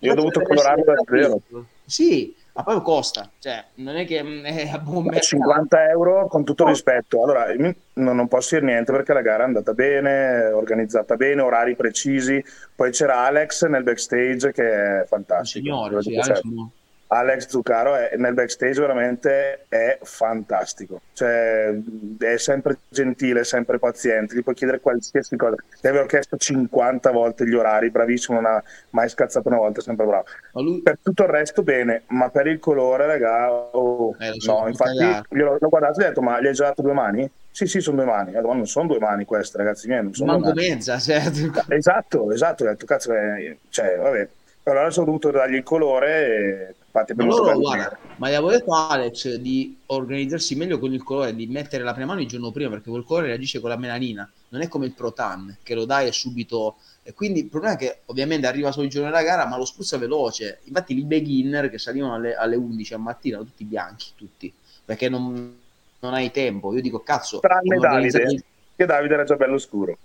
Io 0.00 0.12
ho 0.12 0.14
dovuto 0.14 0.40
colorarlo 0.42 0.84
da 0.84 1.02
zero. 1.04 1.40
Sì, 1.84 2.34
ma 2.52 2.62
poi 2.62 2.82
costa, 2.82 3.28
cioè 3.38 3.64
non 3.76 3.96
è 3.96 4.04
che 4.04 4.22
mm, 4.22 4.44
è 4.44 4.68
a 4.68 4.82
mercato. 4.84 5.20
50 5.20 5.88
euro 5.90 6.28
con 6.28 6.44
tutto 6.44 6.64
il 6.64 6.68
rispetto. 6.70 7.22
Allora, 7.22 7.46
non, 7.94 8.28
posso 8.28 8.56
dire 8.56 8.70
niente 8.70 8.92
perché 8.92 9.12
la 9.12 9.22
gara 9.22 9.42
è 9.42 9.46
andata 9.46 9.72
bene, 9.72 10.46
organizzata 10.46 11.16
bene, 11.16 11.40
orari 11.40 11.74
precisi. 11.74 12.44
Poi 12.74 12.90
c'era 12.90 13.24
Alex 13.24 13.66
nel 13.66 13.82
backstage 13.82 14.52
che 14.52 15.00
è 15.00 15.04
fantastico. 15.06 15.64
signore, 15.64 16.02
sì, 16.02 16.16
Alex, 16.16 16.42
no. 16.42 16.70
Alex 17.10 17.48
Zuccaro 17.48 17.94
è, 17.94 18.16
nel 18.16 18.34
backstage 18.34 18.80
veramente 18.80 19.64
è 19.68 19.98
fantastico, 20.02 21.00
cioè 21.14 21.74
è 22.18 22.36
sempre 22.36 22.78
gentile, 22.88 23.44
sempre 23.44 23.78
paziente, 23.78 24.34
gli 24.34 24.42
puoi 24.42 24.54
chiedere 24.54 24.80
qualsiasi 24.80 25.36
cosa. 25.36 25.56
Gli 25.80 25.86
avevo 25.86 26.04
chiesto 26.06 26.36
50 26.36 27.10
volte 27.10 27.46
gli 27.46 27.54
orari, 27.54 27.90
bravissimo, 27.90 28.40
non 28.40 28.52
ha 28.52 28.62
mai 28.90 29.08
scazzato 29.08 29.48
una 29.48 29.56
volta, 29.56 29.80
sempre 29.80 30.04
bravo. 30.04 30.24
Lui, 30.52 30.82
Per 30.82 30.98
tutto 31.02 31.22
il 31.22 31.30
resto 31.30 31.62
bene, 31.62 32.02
ma 32.08 32.28
per 32.28 32.46
il 32.46 32.58
colore, 32.58 33.06
raga, 33.06 33.52
oh, 33.52 34.14
Eh, 34.18 34.34
so, 34.36 34.52
no, 34.52 34.58
fa 34.60 34.68
infatti 34.68 35.34
glielo- 35.34 35.56
l'ho 35.58 35.68
guardato 35.68 36.00
e 36.00 36.04
ho 36.04 36.08
detto, 36.08 36.20
ma 36.20 36.40
gli 36.42 36.46
hai 36.46 36.52
già 36.52 36.64
dato 36.66 36.82
due 36.82 36.92
mani? 36.92 37.30
Sì, 37.50 37.66
sì, 37.66 37.80
sono 37.80 37.96
due 37.96 38.04
mani. 38.04 38.32
Detto, 38.32 38.46
ma 38.48 38.54
non 38.54 38.66
sono 38.66 38.86
due 38.86 38.98
mani 38.98 39.24
queste, 39.24 39.56
ragazzi 39.56 39.88
miei, 39.88 40.02
non 40.02 40.12
sono 40.12 40.32
manco 40.32 40.52
mezza, 40.52 40.98
cioè, 41.00 41.22
Esatto, 41.68 42.30
esatto, 42.32 42.64
ho 42.64 42.66
detto, 42.66 42.84
cazzo, 42.84 43.14
eh, 43.14 43.58
cioè, 43.70 43.96
vabbè. 43.96 44.28
Allora 44.64 44.90
sono 44.90 45.06
dovuto 45.06 45.30
dargli 45.30 45.54
il 45.54 45.62
colore 45.62 46.26
e 46.26 46.74
infatti 46.98 47.14
Ma 47.14 47.24
abbiamo 47.24 47.36
loro, 47.36 47.58
guarda, 47.58 47.98
ma 48.16 48.28
gli 48.28 48.34
avevo 48.34 48.50
detto 48.50 48.74
a 48.74 48.88
Alex 48.88 49.34
di 49.36 49.76
organizzarsi 49.86 50.54
meglio 50.56 50.78
con 50.78 50.92
il 50.92 51.02
colore, 51.02 51.34
di 51.34 51.46
mettere 51.46 51.84
la 51.84 51.92
prima 51.92 52.08
mano 52.08 52.20
il 52.20 52.28
giorno 52.28 52.50
prima, 52.50 52.70
perché 52.70 52.90
quel 52.90 53.04
colore 53.04 53.28
reagisce 53.28 53.60
con 53.60 53.70
la 53.70 53.76
melanina, 53.76 54.30
non 54.50 54.60
è 54.60 54.68
come 54.68 54.86
il 54.86 54.92
Protan, 54.92 55.56
che 55.62 55.74
lo 55.74 55.84
dai 55.84 56.08
e 56.08 56.12
subito... 56.12 56.76
E 57.02 57.14
quindi 57.14 57.40
il 57.40 57.46
problema 57.46 57.74
è 57.74 57.78
che 57.78 57.98
ovviamente 58.06 58.46
arriva 58.46 58.70
solo 58.70 58.84
il 58.84 58.90
giorno 58.90 59.08
della 59.08 59.22
gara, 59.22 59.46
ma 59.46 59.56
lo 59.56 59.64
spruzza 59.64 59.96
veloce. 59.96 60.60
Infatti 60.64 60.94
i 60.94 61.04
beginner 61.04 61.70
che 61.70 61.78
salivano 61.78 62.14
alle, 62.14 62.34
alle 62.34 62.56
11 62.56 62.94
a 62.94 62.98
mattina, 62.98 63.36
erano 63.36 63.48
tutti 63.48 63.64
bianchi, 63.64 64.06
tutti, 64.14 64.52
perché 64.84 65.08
non, 65.08 65.56
non 66.00 66.12
hai 66.12 66.30
tempo. 66.30 66.74
Io 66.74 66.82
dico, 66.82 67.00
cazzo... 67.00 67.38
Tranne 67.38 67.78
Davide, 67.78 68.44
che 68.76 68.84
Davide 68.84 69.14
era 69.14 69.24
già 69.24 69.36
bello 69.36 69.56
scuro. 69.56 69.96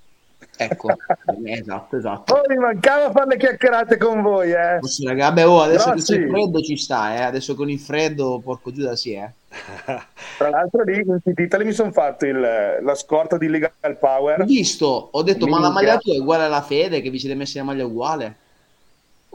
Ecco, 0.57 0.89
esatto, 1.45 1.97
esatto. 1.97 2.33
Oh, 2.33 2.41
mi 2.47 2.55
mancava 2.55 3.11
fare 3.11 3.27
le 3.27 3.37
chiacchierate 3.37 3.97
con 3.97 4.21
voi, 4.21 4.51
eh. 4.51 4.77
Forse, 4.79 5.07
raga, 5.07 5.27
vabbè, 5.29 5.47
oh, 5.47 5.61
adesso, 5.61 5.89
adesso 5.89 6.13
il 6.13 6.23
sì. 6.23 6.29
freddo 6.29 6.59
ci 6.61 6.77
sta, 6.77 7.15
eh. 7.15 7.21
Adesso 7.23 7.55
con 7.55 7.69
il 7.69 7.79
freddo, 7.79 8.39
porco 8.43 8.71
Giuda, 8.71 8.95
sì, 8.95 9.13
eh. 9.13 9.29
Tra 10.37 10.49
l'altro 10.49 10.83
lì 10.83 10.99
in 11.05 11.19
Italy 11.35 11.65
mi 11.65 11.73
sono 11.73 11.91
fatto 11.91 12.25
il- 12.25 12.39
la 12.81 12.95
scorta 12.95 13.37
di 13.37 13.47
Legal 13.47 13.71
Ho 13.81 13.95
Power, 13.99 14.43
visto, 14.45 15.09
ho 15.11 15.21
detto, 15.23 15.47
ma 15.47 15.59
la 15.59 15.69
maglia 15.69 15.97
tua 15.97 16.15
è 16.15 16.19
uguale 16.19 16.43
alla 16.45 16.61
Fede, 16.61 17.01
che 17.01 17.09
vi 17.09 17.19
siete 17.19 17.35
messi 17.35 17.57
la 17.57 17.63
maglia 17.63 17.85
uguale? 17.85 18.37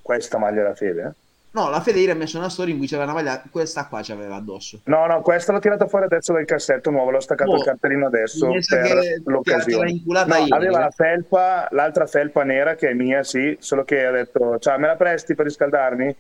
questa 0.09 0.39
maglia 0.39 0.63
da 0.63 0.75
fede. 0.75 1.03
eh. 1.03 1.28
No, 1.59 1.71
la 1.71 1.81
Fede 1.81 1.99
ieri 1.99 2.13
ha 2.13 2.15
messo 2.15 2.39
una 2.39 2.49
storia 2.49 2.73
in 2.73 2.79
cui 2.79 2.87
c'era 2.87 3.03
una 3.03 3.15
maglia, 3.15 3.43
questa 3.51 3.89
qua 3.89 4.01
c'aveva 4.01 4.37
addosso. 4.37 4.79
No, 4.85 5.07
no, 5.07 5.23
questa 5.23 5.51
l'ho 5.51 5.59
tirata 5.59 5.89
fuori 5.89 6.05
adesso 6.05 6.33
dal 6.33 6.45
cassetto 6.45 6.91
nuovo, 6.91 7.11
l'ho 7.11 7.19
staccato 7.19 7.51
Oh, 7.51 7.57
il 7.57 7.65
cartellino 7.65 8.07
adesso 8.07 8.47
per 8.47 9.23
l'occasione. 9.25 10.01
No, 10.05 10.25
ieri, 10.25 10.53
aveva 10.53 10.79
eh. 10.79 10.83
la 10.83 10.91
felpa, 10.91 11.67
l'altra 11.73 12.07
felpa 12.07 12.45
nera 12.45 12.77
che 12.77 12.91
è 12.91 12.93
mia, 12.95 13.25
sì, 13.25 13.57
solo 13.59 13.83
che 13.83 14.07
ha 14.07 14.13
detto, 14.13 14.61
ciao, 14.61 14.79
me 14.79 14.87
la 14.87 14.95
presti 14.95 15.35
per 15.35 15.47
riscaldarmi? 15.47 16.17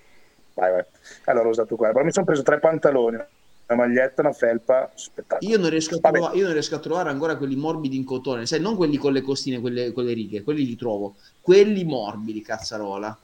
Vai, 0.54 0.73
vai. 0.73 0.85
Allora 1.26 1.47
ho 1.47 1.50
usato 1.50 1.76
quella, 1.76 1.92
però 1.92 2.04
mi 2.04 2.11
sono 2.11 2.26
preso 2.26 2.42
tre 2.42 2.59
pantaloni. 2.59 3.14
una 3.14 3.76
maglietta, 3.76 4.23
una 4.23 4.33
felpa, 4.33 4.90
spettacolo. 4.92 5.49
Io 5.49 5.57
non, 5.57 5.71
riesco 5.71 5.95
a 5.95 6.11
trovare, 6.11 6.37
io 6.37 6.45
non 6.45 6.52
riesco 6.52 6.75
a 6.75 6.80
trovare 6.80 7.11
ancora 7.11 7.37
quelli 7.37 7.54
morbidi 7.54 7.97
in 7.97 8.04
cotone, 8.04 8.45
sai, 8.45 8.59
non 8.59 8.75
quelli 8.75 8.97
con 8.97 9.12
le 9.12 9.21
costine, 9.21 9.61
quelle, 9.61 9.92
con 9.92 10.04
le 10.04 10.14
righe, 10.14 10.42
quelli 10.42 10.66
li 10.66 10.75
trovo. 10.75 11.14
Quelli 11.40 11.85
morbidi, 11.85 12.42
cazzarola. 12.42 13.16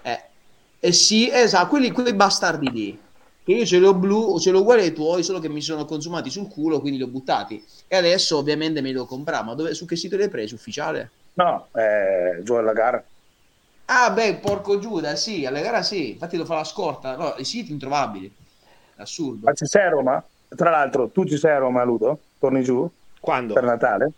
Eh, 0.00 0.30
eh 0.84 0.90
sì, 0.90 1.30
esatto, 1.30 1.68
quelli, 1.68 1.92
quei 1.92 2.12
bastardi 2.12 2.68
lì. 2.72 3.00
Che 3.44 3.52
io 3.52 3.64
ce 3.64 3.78
li 3.78 3.84
ho 3.84 3.94
blu, 3.94 4.36
ce 4.40 4.50
li 4.50 4.56
ho 4.56 4.60
uguali 4.60 4.82
ai 4.82 4.92
tuoi, 4.92 5.22
solo 5.22 5.38
che 5.38 5.48
mi 5.48 5.60
sono 5.60 5.84
consumati 5.84 6.28
sul 6.28 6.48
culo, 6.48 6.80
quindi 6.80 6.98
li 6.98 7.04
ho 7.04 7.08
buttati. 7.08 7.64
E 7.86 7.96
adesso 7.96 8.36
ovviamente 8.36 8.80
me 8.80 8.88
li 8.88 8.94
devo 8.94 9.06
comprare. 9.06 9.44
Ma 9.44 9.54
dove, 9.54 9.74
su 9.74 9.86
che 9.86 9.94
sito 9.94 10.16
li 10.16 10.24
hai 10.24 10.28
presi? 10.28 10.54
Ufficiale? 10.54 11.10
No, 11.34 11.68
eh, 11.72 12.42
giù 12.42 12.54
alla 12.54 12.72
gara. 12.72 13.00
Ah, 13.84 14.10
beh, 14.10 14.40
porco 14.42 14.80
Giuda, 14.80 15.14
sì, 15.14 15.46
alla 15.46 15.60
gara 15.60 15.82
sì. 15.82 16.10
Infatti 16.10 16.36
lo 16.36 16.44
fa 16.44 16.56
la 16.56 16.64
scorta. 16.64 17.14
No, 17.16 17.34
i 17.36 17.44
siti 17.44 17.70
introvabili. 17.70 18.32
Assurdo. 18.96 19.46
Ma 19.46 19.52
ci 19.52 19.66
sei 19.66 19.86
a 19.86 19.90
Roma? 19.90 20.24
Tra 20.48 20.70
l'altro, 20.70 21.10
tu 21.10 21.24
ci 21.24 21.36
sei 21.36 21.52
a 21.52 21.58
Roma, 21.58 21.84
Ludo? 21.84 22.18
Torni 22.40 22.64
giù? 22.64 22.90
Quando? 23.20 23.54
Per 23.54 23.62
Natale? 23.62 24.10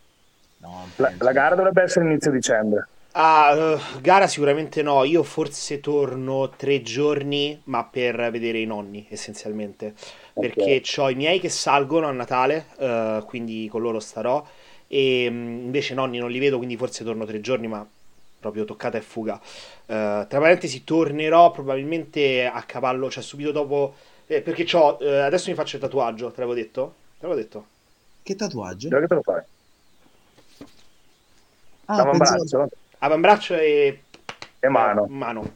No, 0.57 0.87
La, 0.95 1.11
la 1.19 1.31
gara 1.31 1.53
dovrebbe 1.53 1.83
essere 1.83 2.05
inizio 2.05 2.31
dicembre. 2.31 2.87
Ah, 3.17 3.77
eh, 3.95 4.01
gara 4.01 4.27
sicuramente 4.27 4.81
no, 4.81 5.05
io 5.05 5.23
forse 5.23 5.79
torno 5.79 6.49
tre 6.49 6.81
giorni, 6.81 7.61
ma 7.65 7.85
per 7.85 8.29
vedere 8.29 8.59
i 8.59 8.65
nonni 8.65 9.07
essenzialmente, 9.09 9.93
perché 10.37 10.81
ho 10.97 11.09
i 11.09 11.15
miei 11.15 11.39
che 11.39 11.47
salgono 11.47 12.07
a 12.07 12.11
Natale, 12.11 12.67
eh, 12.77 13.23
quindi 13.25 13.69
con 13.71 13.81
loro 13.81 13.99
starò, 14.01 14.45
e 14.87 15.29
mh, 15.29 15.33
invece 15.63 15.93
i 15.93 15.95
nonni 15.95 16.17
non 16.17 16.29
li 16.29 16.39
vedo, 16.39 16.57
quindi 16.57 16.75
forse 16.75 17.05
torno 17.05 17.23
tre 17.25 17.39
giorni, 17.39 17.67
ma 17.67 17.89
proprio 18.37 18.65
toccata 18.65 18.97
e 18.97 19.01
fuga. 19.01 19.39
Eh, 19.85 20.25
tra 20.27 20.39
parentesi, 20.39 20.83
tornerò 20.83 21.51
probabilmente 21.51 22.45
a 22.45 22.63
cavallo, 22.63 23.09
cioè 23.09 23.23
subito 23.23 23.51
dopo, 23.51 23.95
eh, 24.27 24.41
perché 24.41 24.65
c'ho, 24.65 24.97
adesso 24.97 25.49
mi 25.49 25.55
faccio 25.55 25.77
il 25.77 25.81
tatuaggio, 25.81 26.31
te 26.31 26.41
l'avevo 26.41 26.53
detto? 26.53 26.95
Te 27.17 27.25
l'avevo 27.27 27.39
detto? 27.41 27.67
Che 28.23 28.35
tatuaggio? 28.35 28.89
Già 28.89 28.99
che 28.99 29.07
te 29.07 29.15
lo 29.15 29.21
fai? 29.21 29.41
Ah, 31.87 32.05
pensavo- 32.09 32.45
Avambraccio 33.05 33.55
e 33.55 33.99
e 34.65 34.69
mano. 34.69 35.05
mano. 35.09 35.55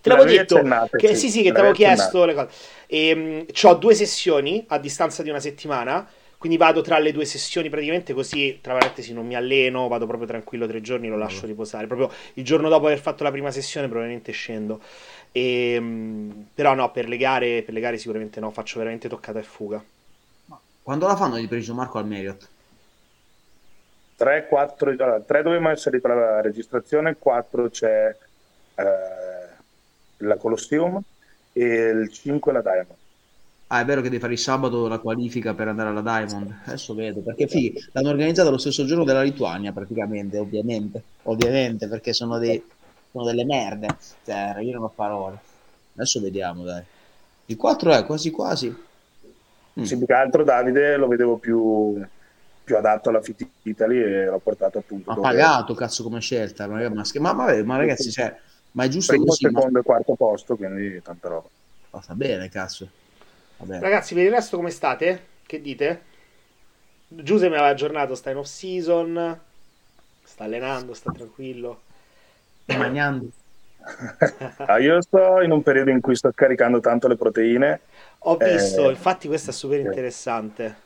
Te 0.00 0.08
l'avevo 0.08 0.28
detto 0.28 0.62
che 0.96 1.08
sì, 1.08 1.16
sì, 1.16 1.30
sì, 1.30 1.42
che 1.42 1.52
ti 1.52 1.58
avevo 1.58 1.72
chiesto 1.74 2.24
le 2.24 2.34
cose. 2.34 2.48
E, 2.86 3.46
ho 3.62 3.74
due 3.74 3.94
sessioni 3.94 4.64
a 4.68 4.78
distanza 4.78 5.22
di 5.22 5.30
una 5.30 5.40
settimana, 5.40 6.08
quindi 6.38 6.56
vado 6.56 6.80
tra 6.80 6.98
le 6.98 7.12
due 7.12 7.24
sessioni 7.24 7.68
praticamente 7.68 8.14
così, 8.14 8.60
tra 8.62 8.72
parentesi, 8.72 9.12
non 9.12 9.26
mi 9.26 9.34
alleno, 9.34 9.88
vado 9.88 10.06
proprio 10.06 10.26
tranquillo 10.28 10.66
tre 10.66 10.80
giorni, 10.80 11.08
lo 11.08 11.16
lascio 11.16 11.46
riposare. 11.46 11.86
Proprio 11.86 12.10
il 12.34 12.44
giorno 12.44 12.68
dopo 12.68 12.86
aver 12.86 13.00
fatto 13.00 13.24
la 13.24 13.30
prima 13.30 13.50
sessione 13.50 13.88
probabilmente 13.88 14.32
scendo. 14.32 14.80
E, 15.32 15.78
mh, 15.78 16.46
però 16.54 16.74
no, 16.74 16.90
per 16.92 17.08
le 17.08 17.16
gare, 17.16 17.62
per 17.62 17.74
le 17.74 17.80
gare 17.80 17.98
sicuramente 17.98 18.40
no, 18.40 18.50
faccio 18.50 18.78
veramente 18.78 19.08
toccata 19.08 19.38
e 19.40 19.42
fuga. 19.42 19.84
Quando 20.82 21.06
la 21.08 21.16
fanno 21.16 21.36
di 21.36 21.48
preciso 21.48 21.74
Marco 21.74 21.98
al 21.98 22.06
Marriott? 22.06 22.48
3, 24.16 24.46
4, 24.48 24.90
allora, 24.90 25.20
3 25.20 25.42
dovevamo 25.42 25.70
essere 25.70 26.00
per 26.00 26.14
la 26.14 26.40
registrazione, 26.40 27.16
4 27.18 27.70
c'è 27.70 28.16
eh, 28.74 28.84
la 30.18 30.36
Colosseum 30.36 31.00
e 31.52 31.64
il 31.64 32.10
5 32.10 32.52
la 32.52 32.62
Diamond. 32.62 32.94
Ah, 33.68 33.80
è 33.80 33.84
vero 33.84 34.00
che 34.00 34.08
devi 34.08 34.20
fare 34.20 34.34
il 34.34 34.38
sabato 34.38 34.86
la 34.86 35.00
qualifica 35.00 35.52
per 35.52 35.68
andare 35.68 35.88
alla 35.88 36.00
Diamond. 36.00 36.54
Adesso 36.66 36.94
vedo, 36.94 37.20
perché 37.20 37.48
fighi, 37.48 37.84
l'hanno 37.92 38.10
organizzata 38.10 38.48
lo 38.48 38.58
stesso 38.58 38.84
giorno 38.84 39.02
della 39.02 39.22
Lituania, 39.22 39.72
praticamente, 39.72 40.38
ovviamente. 40.38 41.02
Ovviamente, 41.24 41.88
perché 41.88 42.12
sono, 42.12 42.38
dei, 42.38 42.62
sono 43.10 43.24
delle 43.24 43.44
merde. 43.44 43.88
Cioè, 44.24 44.56
io 44.60 44.72
non 44.72 44.84
ho 44.84 44.92
parole. 44.94 45.38
Adesso 45.94 46.20
vediamo, 46.20 46.62
dai. 46.62 46.82
Il 47.46 47.56
4 47.56 47.92
è 47.92 48.04
quasi 48.04 48.30
quasi. 48.30 48.68
Mm. 49.80 49.82
Sì, 49.82 49.96
più 49.96 50.06
che 50.06 50.12
altro 50.12 50.44
Davide 50.44 50.96
lo 50.96 51.08
vedevo 51.08 51.36
più, 51.36 52.00
più 52.66 52.76
adatto 52.76 53.08
alla 53.10 53.22
Fit 53.22 53.48
Italy 53.62 53.96
e 54.02 54.24
l'ho 54.26 54.40
portato 54.40 54.78
appunto 54.78 55.10
Ha 55.10 55.14
dove- 55.14 55.28
pagato, 55.28 55.74
cazzo, 55.74 56.02
come 56.02 56.20
scelta. 56.20 56.66
Ma, 56.66 56.88
ma, 56.90 57.02
ma, 57.20 57.32
ma- 57.32 57.62
ma 57.64 57.76
ragazzi, 57.76 58.10
cioè, 58.10 58.34
ma 58.72 58.84
è 58.84 58.88
giusto 58.88 59.12
primo, 59.12 59.24
così? 59.24 59.48
Ma, 59.50 59.60
secondo 59.60 59.78
e 59.78 59.82
quarto 59.82 60.14
posto, 60.16 60.56
quindi 60.56 61.00
tanta 61.00 61.28
roba. 61.28 61.48
ma 61.92 62.00
sta 62.02 62.14
bene, 62.14 62.48
cazzo. 62.48 62.90
Vabbè. 63.58 63.78
Ragazzi, 63.80 64.14
per 64.14 64.24
il 64.24 64.30
resto 64.30 64.56
come 64.56 64.70
state? 64.70 65.26
Che 65.46 65.60
dite? 65.60 66.02
Giuseppe 67.08 67.50
mi 67.50 67.56
aveva 67.56 67.70
aggiornato, 67.72 68.14
sta 68.14 68.30
in 68.30 68.36
off 68.38 68.46
season, 68.46 69.40
sta 70.24 70.44
allenando, 70.44 70.94
sta 70.94 71.10
tranquillo. 71.10 71.82
Magnando. 72.78 73.30
Ah, 74.68 74.78
io 74.78 75.00
sto 75.00 75.40
in 75.42 75.52
un 75.52 75.62
periodo 75.62 75.90
in 75.90 76.00
cui 76.00 76.16
sto 76.16 76.30
caricando 76.34 76.80
tanto 76.80 77.06
le 77.08 77.16
proteine. 77.16 77.80
Ho 78.20 78.36
visto, 78.36 78.90
Eh, 78.90 78.90
infatti 78.90 79.28
questo 79.28 79.50
è 79.50 79.52
super 79.52 79.78
sì. 79.80 79.80
interessante. 79.80 80.84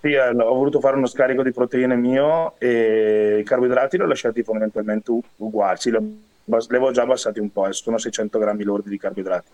Sì, 0.00 0.12
eh, 0.12 0.28
ho 0.28 0.54
voluto 0.54 0.78
fare 0.80 0.96
uno 0.96 1.06
scarico 1.06 1.42
di 1.42 1.52
proteine 1.52 1.96
mio 1.96 2.54
e 2.58 3.38
i 3.40 3.44
carboidrati 3.44 3.96
li 3.96 4.02
ho 4.04 4.06
lasciati 4.06 4.42
fondamentalmente 4.42 5.10
uguali. 5.36 5.78
Sì, 5.78 5.90
li 5.90 5.96
avevo 6.44 6.90
già 6.92 7.02
abbassati 7.02 7.40
un 7.40 7.50
po', 7.50 7.64
adesso 7.64 7.82
sono 7.82 7.98
600 7.98 8.38
grammi 8.38 8.62
lordi 8.62 8.88
di 8.90 8.98
carboidrati. 8.98 9.50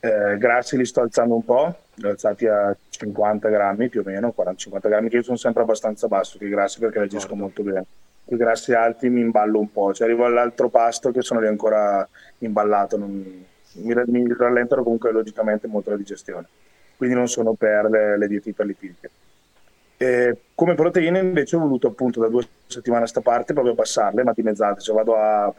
Eh, 0.00 0.38
grassi 0.38 0.76
li 0.76 0.84
sto 0.86 1.02
alzando 1.02 1.34
un 1.34 1.44
po', 1.44 1.76
li 1.94 2.06
ho 2.06 2.10
alzati 2.10 2.46
a 2.46 2.74
50 2.88 3.48
grammi 3.50 3.88
più 3.90 4.00
o 4.00 4.04
meno, 4.04 4.32
40-50 4.32 4.88
grammi, 4.88 5.08
che 5.10 5.16
io 5.16 5.22
sono 5.22 5.36
sempre 5.36 5.62
abbastanza 5.62 6.08
basso 6.08 6.38
che 6.38 6.46
i 6.46 6.48
grassi 6.48 6.78
perché 6.80 6.98
reagisco 6.98 7.34
molto 7.36 7.62
bene. 7.62 7.84
I 8.24 8.36
grassi 8.36 8.72
alti 8.72 9.10
mi 9.10 9.20
imballo 9.20 9.58
un 9.58 9.70
po', 9.70 9.92
cioè 9.92 10.06
arrivo 10.06 10.24
all'altro 10.24 10.70
pasto 10.70 11.10
che 11.10 11.20
sono 11.22 11.40
lì 11.40 11.48
ancora 11.48 12.08
imballato, 12.38 12.96
non- 12.96 13.46
mi, 13.74 13.94
mi 14.06 14.34
rallentano 14.36 14.82
comunque 14.82 15.12
logicamente 15.12 15.66
molto 15.66 15.90
la 15.90 15.96
digestione, 15.96 16.48
quindi 16.96 17.14
non 17.14 17.28
sono 17.28 17.54
per 17.54 17.88
le, 17.90 18.16
le 18.18 18.26
diete 18.28 18.48
iperlipidiche. 18.50 19.10
E 20.02 20.36
come 20.56 20.74
proteine 20.74 21.20
invece 21.20 21.54
ho 21.54 21.60
voluto 21.60 21.86
appunto 21.86 22.18
da 22.18 22.26
due 22.28 22.44
settimane 22.66 23.04
a 23.04 23.06
sta 23.06 23.20
parte 23.20 23.52
proprio 23.52 23.74
abbassarle, 23.74 24.24
ma 24.24 24.32
dimezzate, 24.34 24.80
cioè 24.80 24.96
vado 24.96 25.14
a 25.14 25.54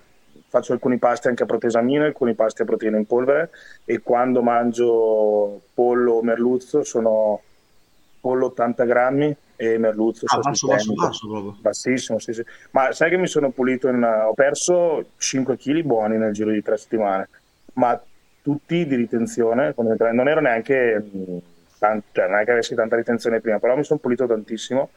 faccio 0.50 0.74
alcuni 0.74 0.98
pasti 0.98 1.30
anche 1.30 1.44
a 1.44 1.46
protesamina, 1.46 2.06
alcuni 2.06 2.34
pasti 2.34 2.62
a 2.62 2.66
proteine 2.66 2.98
in 2.98 3.06
polvere 3.06 3.52
e 3.86 4.02
quando 4.02 4.42
mangio 4.42 5.62
pollo 5.74 6.16
o 6.16 6.24
merluzzo 6.24 6.84
sono 6.84 7.40
pollo 8.20 8.48
80 8.48 8.84
grammi 8.84 9.36
e 9.56 9.78
merluzzo 9.78 10.26
Ah, 10.28 10.40
basso, 10.40 10.68
basso, 10.68 10.94
basso 10.94 11.28
proprio. 11.30 11.56
bassissimo, 11.62 12.20
sì, 12.20 12.34
sì. 12.34 12.44
Ma 12.72 12.92
sai 12.92 13.10
che 13.12 13.18
mi 13.18 13.28
sono 13.28 13.50
pulito 13.52 13.88
in 13.88 14.04
ho 14.04 14.34
perso 14.34 15.06
5 15.18 15.56
kg 15.56 15.82
buoni 15.84 16.18
nel 16.18 16.34
giro 16.34 16.52
di 16.52 16.62
tre 16.62 16.76
settimane, 16.76 17.30
ma 17.76 18.00
tutti 18.42 18.86
di 18.86 18.96
ritenzione, 18.96 19.74
non 20.12 20.28
ero 20.28 20.42
neanche 20.42 21.02
mh, 21.84 21.88
tan- 21.88 22.04
cioè, 22.12 22.28
non 22.28 22.40
è 22.40 22.46
che 22.46 22.52
avessi 22.52 22.76
tanta 22.76 22.96
ritenzione 22.96 23.40
prima, 23.42 23.60
però 23.60 23.76
mi 23.76 23.84
sono 23.84 24.00
pulito 24.00 24.26
tantissimo 24.28 24.92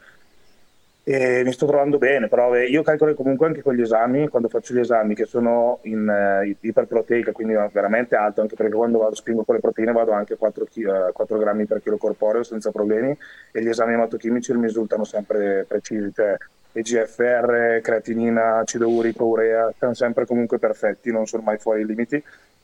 e 1.03 1.41
mi 1.45 1.53
sto 1.53 1.65
trovando 1.65 1.97
bene, 1.97 2.27
però 2.27 2.53
eh, 2.53 2.65
io 2.67 2.81
calcolo 2.83 3.13
comunque 3.15 3.47
anche 3.47 3.61
con 3.61 3.73
gli 3.73 3.79
esami, 3.81 4.27
quando 4.27 4.49
faccio 4.49 4.73
gli 4.73 4.79
esami 4.79 5.15
che 5.15 5.23
sono 5.25 5.79
in 5.83 6.05
eh, 6.09 6.57
iperproteica, 6.59 7.31
quindi 7.31 7.53
veramente 7.71 8.15
alto, 8.17 8.41
anche 8.41 8.55
perché 8.55 8.73
quando 8.75 8.97
vado 8.97 9.15
spingo 9.15 9.45
con 9.45 9.55
le 9.55 9.61
proteine 9.61 9.93
vado 9.93 10.11
anche 10.11 10.33
a 10.33 10.37
4, 10.37 10.65
chi- 10.65 10.81
eh, 10.83 11.11
4 11.13 11.37
grammi 11.37 11.65
per 11.65 11.81
chilo 11.81 11.95
corporeo 11.97 12.43
senza 12.43 12.71
problemi 12.71 13.17
e 13.53 13.61
gli 13.63 13.69
esami 13.69 13.93
ematochimici 13.93 14.51
mi 14.53 14.65
risultano 14.65 15.05
sempre 15.05 15.63
precisi, 15.65 16.11
cioè 16.13 16.35
EGFR, 16.73 17.79
creatinina, 17.81 18.57
acido 18.59 18.89
urico, 18.89 19.23
urea, 19.25 19.73
sono 19.79 19.93
sempre 19.93 20.25
comunque 20.25 20.59
perfetti, 20.59 21.09
non 21.11 21.25
sono 21.25 21.41
mai 21.43 21.57
fuori 21.57 21.81
i 21.81 21.85
limiti, 21.85 22.21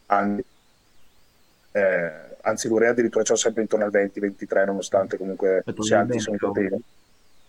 anzi, 0.07 0.43
eh, 1.73 2.32
anzi 2.45 2.67
l'urea 2.67 2.91
addirittura 2.91 3.23
c'ho 3.23 3.35
sempre 3.35 3.61
intorno 3.61 3.85
al 3.85 3.91
20-23 3.91 4.65
nonostante 4.65 5.17
comunque 5.17 5.63
sia 5.79 6.05
proteine 6.37 6.79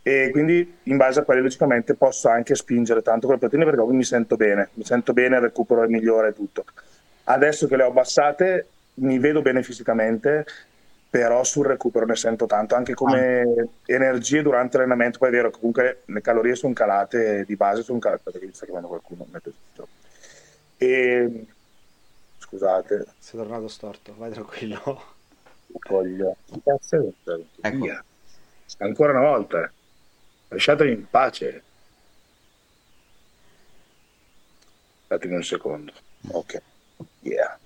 e 0.07 0.29
quindi 0.33 0.77
in 0.83 0.99
base 0.99 1.21
a 1.21 1.23
quelli 1.23 1.41
logicamente 1.41 1.95
posso 1.95 2.29
anche 2.29 2.55
spingere 2.55 3.01
tanto 3.01 3.25
con 3.25 3.37
le 3.37 3.41
proteine 3.41 3.65
perché 3.65 3.83
mi 3.91 4.05
sento 4.05 4.37
bene, 4.37 4.69
mi 4.75 4.85
sento 4.85 5.15
bene, 5.15 5.37
il 5.37 5.41
recupero 5.41 5.83
è 5.83 5.87
migliore 5.87 6.29
e 6.29 6.35
tutto. 6.35 6.67
Adesso 7.25 7.67
che 7.67 7.77
le 7.77 7.85
ho 7.85 7.89
abbassate 7.89 8.67
mi 8.97 9.19
vedo 9.19 9.41
bene 9.41 9.63
fisicamente, 9.63 10.45
però 11.09 11.43
sul 11.43 11.65
recupero 11.65 12.05
ne 12.05 12.17
sento 12.17 12.45
tanto, 12.45 12.75
anche 12.75 12.93
come 12.93 13.71
energie 13.87 14.43
durante 14.43 14.77
l'allenamento, 14.77 15.17
poi 15.17 15.29
è 15.29 15.33
vero 15.33 15.49
che 15.51 15.57
comunque 15.57 16.03
le 16.05 16.21
calorie 16.21 16.55
sono 16.55 16.75
calate, 16.75 17.45
di 17.47 17.57
base 17.57 17.83
sono 17.83 17.99
calate, 17.99 18.31
perché 18.31 18.45
mi 18.45 18.53
sta 18.53 18.67
chiamando 18.67 18.89
qualcuno, 18.89 19.27
metto 19.31 19.53
zitto. 19.53 19.89
e 20.77 21.47
scusate, 22.55 23.07
Sei 23.19 23.41
tornato 23.41 23.67
storto, 23.67 24.15
vai 24.17 24.31
tranquillo. 24.31 25.03
è? 27.61 27.67
Ecco. 27.69 28.03
Ancora 28.79 29.11
una 29.11 29.29
volta. 29.29 29.73
Lasciatemi 30.49 30.93
in 30.93 31.07
pace. 31.11 31.63
Datemi 35.09 35.35
un 35.35 35.43
secondo. 35.43 35.93
Ok. 36.29 36.63
Yeah. 37.23 37.59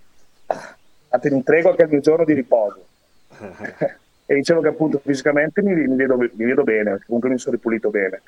Datemi 1.11 1.37
in 1.37 1.43
tregua 1.43 1.75
che 1.75 1.83
è 1.83 1.85
il 1.85 1.91
mio 1.91 2.01
giorno 2.01 2.25
di 2.25 2.33
riposo. 2.33 2.87
e 4.25 4.35
dicevo 4.35 4.63
che 4.63 4.69
appunto 4.69 5.01
fisicamente 5.05 5.61
mi, 5.63 5.75
mi 5.75 5.97
vedo, 5.97 6.17
mi 6.17 6.31
vedo 6.33 6.65
bene, 6.65 7.01
comunque 7.05 7.29
mi 7.29 7.39
sono 7.39 7.57
ripulito 7.57 7.91
bene. 7.91 8.23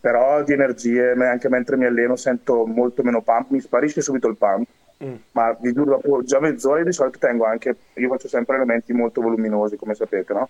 Però 0.00 0.42
di 0.42 0.52
energie, 0.52 1.12
anche 1.12 1.50
mentre 1.50 1.76
mi 1.76 1.84
alleno, 1.84 2.16
sento 2.16 2.64
molto 2.64 3.02
meno 3.02 3.20
pump, 3.20 3.50
mi 3.50 3.60
sparisce 3.60 4.00
subito 4.00 4.28
il 4.28 4.36
pump, 4.36 4.66
mm. 5.04 5.14
ma 5.32 5.56
vi 5.60 5.72
dopo 5.72 6.22
già 6.22 6.40
mezz'ora 6.40 6.82
di 6.82 6.92
solito 6.92 7.18
tengo 7.18 7.44
anche, 7.44 7.76
io 7.94 8.08
faccio 8.08 8.28
sempre 8.28 8.56
elementi 8.56 8.92
molto 8.92 9.20
voluminosi 9.20 9.76
come 9.76 9.94
sapete, 9.94 10.32
no? 10.32 10.48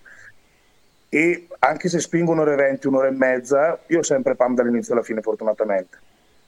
E 1.11 1.49
anche 1.61 1.89
se 1.89 2.01
spingo 2.01 2.33
un'ora 2.33 2.53
e 2.53 2.57
venti, 2.57 2.87
un'ora 2.87 3.09
e 3.09 3.13
mezza, 3.13 3.79
io 3.87 4.01
ho 4.01 4.03
sempre 4.03 4.35
pam 4.35 4.55
dall'inizio 4.55 4.93
alla 4.93 5.03
fine 5.03 5.23
fortunatamente. 5.23 5.99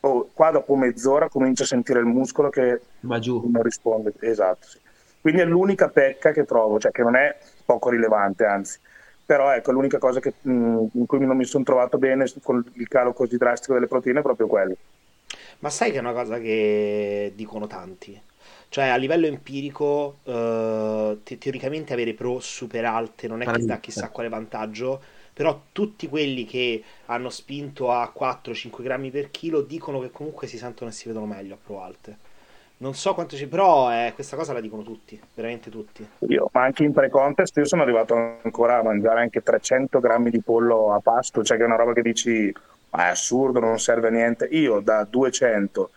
Oh, 0.01 0.31
qua 0.33 0.51
dopo 0.51 0.77
mezz'ora 0.77 1.29
comincio 1.29 1.63
a 1.63 1.67
sentire 1.67 1.99
il 2.01 2.07
muscolo 2.07 2.49
che 2.51 2.81
Va 3.01 3.19
giù. 3.19 3.49
non 3.51 3.63
risponde. 3.63 4.13
Esatto, 4.21 4.67
sì. 4.67 4.79
Quindi 5.21 5.43
è 5.43 5.45
l'unica 5.45 5.89
pecca 5.89 6.33
che 6.33 6.45
trovo, 6.45 6.79
cioè 6.79 6.91
che 6.91 7.03
non 7.03 7.17
è 7.17 7.37
poco 7.65 7.91
rilevante, 7.91 8.45
anzi. 8.45 8.79
Però 9.25 9.51
ecco, 9.53 9.73
l'unica 9.73 9.99
cosa 9.99 10.19
che, 10.21 10.35
mh, 10.41 10.87
in 10.93 11.07
cui 11.07 11.25
non 11.25 11.37
mi 11.37 11.45
sono 11.45 11.65
trovato 11.65 11.99
bene 11.99 12.27
con 12.43 12.65
il 12.73 12.89
calo 12.89 13.13
così 13.13 13.37
drastico 13.37 13.75
delle 13.75 13.87
proteine 13.87 14.21
è 14.21 14.23
proprio 14.23 14.47
quello. 14.47 14.77
Ma 15.61 15.71
sai 15.71 15.91
che 15.91 15.99
è 15.99 16.01
una 16.01 16.13
cosa 16.13 16.39
che 16.39 17.33
dicono 17.35 17.67
tanti? 17.67 18.21
Cioè, 18.69 18.87
a 18.87 18.97
livello 18.97 19.27
empirico, 19.27 20.19
eh, 20.25 21.19
te- 21.25 21.39
teoricamente 21.39 21.93
avere 21.93 22.15
pro 22.15 22.39
super 22.41 22.85
alte 22.85 23.27
non 23.27 23.43
è 23.43 23.47
che 23.47 23.65
dà 23.65 23.79
chissà 23.79 24.11
quale 24.11 24.29
vantaggio, 24.29 25.03
però 25.33 25.63
tutti 25.73 26.09
quelli 26.09 26.45
che 26.45 26.83
hanno 27.07 27.31
spinto 27.31 27.91
a 27.91 28.13
4-5 28.15 28.83
grammi 28.83 29.11
per 29.11 29.31
chilo 29.31 29.63
dicono 29.63 30.01
che 30.01 30.11
comunque 30.11 30.47
si 30.47 30.57
sentono 30.57 30.91
e 30.91 30.93
si 30.93 31.09
vedono 31.09 31.27
meglio 31.27 31.55
a 31.55 31.59
pro 31.63 31.83
alte. 31.83 32.17
Non 32.79 32.95
so 32.95 33.13
quanto 33.13 33.37
ci... 33.37 33.47
però 33.47 33.93
eh, 33.93 34.13
questa 34.15 34.37
cosa 34.37 34.55
la 34.55 34.61
dicono 34.61 34.83
tutti, 34.83 35.21
veramente 35.35 35.69
tutti. 35.69 36.07
Io, 36.29 36.49
ma 36.53 36.63
anche 36.63 36.85
in 36.85 36.93
pre-contest 36.93 37.57
io 37.59 37.67
sono 37.67 37.83
arrivato 37.83 38.15
ancora 38.43 38.79
a 38.79 38.83
mangiare 38.83 39.21
anche 39.21 39.43
300 39.43 40.01
grammi 40.01 40.31
di 40.31 40.41
pollo 40.41 40.95
a 40.95 41.01
pasto, 41.01 41.43
cioè 41.43 41.59
che 41.59 41.65
è 41.65 41.67
una 41.67 41.77
roba 41.77 41.93
che 41.93 42.01
dici, 42.03 42.51
ma 42.91 43.07
è 43.07 43.11
assurdo, 43.11 43.61
non 43.61 43.79
serve 43.79 44.09
a 44.09 44.11
niente. 44.11 44.47
Io 44.51 44.81
da 44.81 45.07
200, 45.09 45.91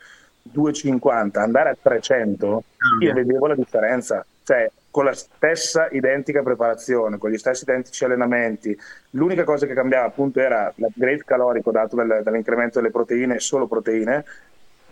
250 0.43 1.41
andare 1.41 1.69
a 1.69 1.77
300, 1.81 2.63
io 3.01 3.13
vedevo 3.13 3.47
la 3.47 3.55
differenza. 3.55 4.25
Cioè, 4.43 4.69
con 4.91 5.05
la 5.05 5.13
stessa 5.13 5.87
identica 5.89 6.43
preparazione, 6.43 7.17
con 7.17 7.31
gli 7.31 7.37
stessi 7.37 7.63
identici 7.63 8.03
allenamenti, 8.03 8.77
l'unica 9.11 9.43
cosa 9.43 9.65
che 9.65 9.73
cambiava 9.73 10.05
appunto 10.05 10.39
era 10.39 10.71
l'upgrade 10.75 11.23
calorico 11.25 11.71
dato 11.71 11.95
dal, 11.95 12.21
dall'incremento 12.21 12.79
delle 12.79 12.91
proteine, 12.91 13.39
solo 13.39 13.65
proteine, 13.67 14.23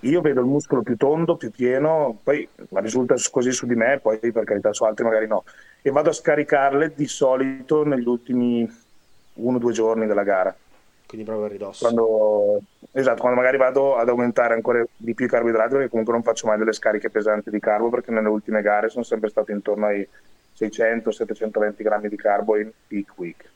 io 0.02 0.22
vedo 0.22 0.40
il 0.40 0.48
muscolo 0.48 0.82
più 0.82 0.98
tondo, 0.98 1.36
più 1.36 1.52
pieno, 1.52 2.18
poi 2.24 2.48
risulta 2.76 3.14
così 3.30 3.52
su 3.52 3.68
di 3.68 3.76
me, 3.76 4.00
poi 4.02 4.18
per 4.20 4.44
carità 4.44 4.74
su 4.74 4.84
altri 4.84 5.04
magari 5.04 5.28
no, 5.28 5.44
e 5.82 5.92
vado 5.92 6.10
a 6.10 6.14
scaricarle 6.14 6.94
di 6.96 7.06
solito 7.06 7.86
negli 7.86 8.08
ultimi 8.08 8.68
uno 9.34 9.58
o 9.58 9.60
due 9.60 9.72
giorni 9.74 10.08
della 10.08 10.24
gara. 10.24 10.56
Quindi 11.12 11.28
proprio 11.28 11.48
a 11.48 11.50
ridosso. 11.50 11.84
Quando, 11.84 12.62
esatto, 12.94 13.20
quando 13.20 13.38
magari 13.38 13.58
vado 13.58 13.98
ad 13.98 14.08
aumentare 14.08 14.54
ancora 14.54 14.82
di 14.96 15.14
più 15.14 15.26
i 15.26 15.28
carboidrati, 15.28 15.74
perché 15.74 15.90
comunque 15.90 16.14
non 16.14 16.24
faccio 16.24 16.48
mai 16.48 16.58
delle 16.58 16.72
scariche 16.72 17.10
pesanti 17.10 17.50
di 17.50 17.60
carbo, 17.60 17.90
perché 17.90 18.12
nelle 18.12 18.30
ultime 18.30 18.62
gare 18.62 18.88
sono 18.88 19.04
sempre 19.04 19.28
stato 19.28 19.52
intorno 19.52 19.88
ai 19.88 20.08
600-720 20.58 21.74
grammi 21.84 22.08
di 22.08 22.16
carbo 22.16 22.58
in 22.58 22.72
peak 22.88 23.12
week. 23.18 23.50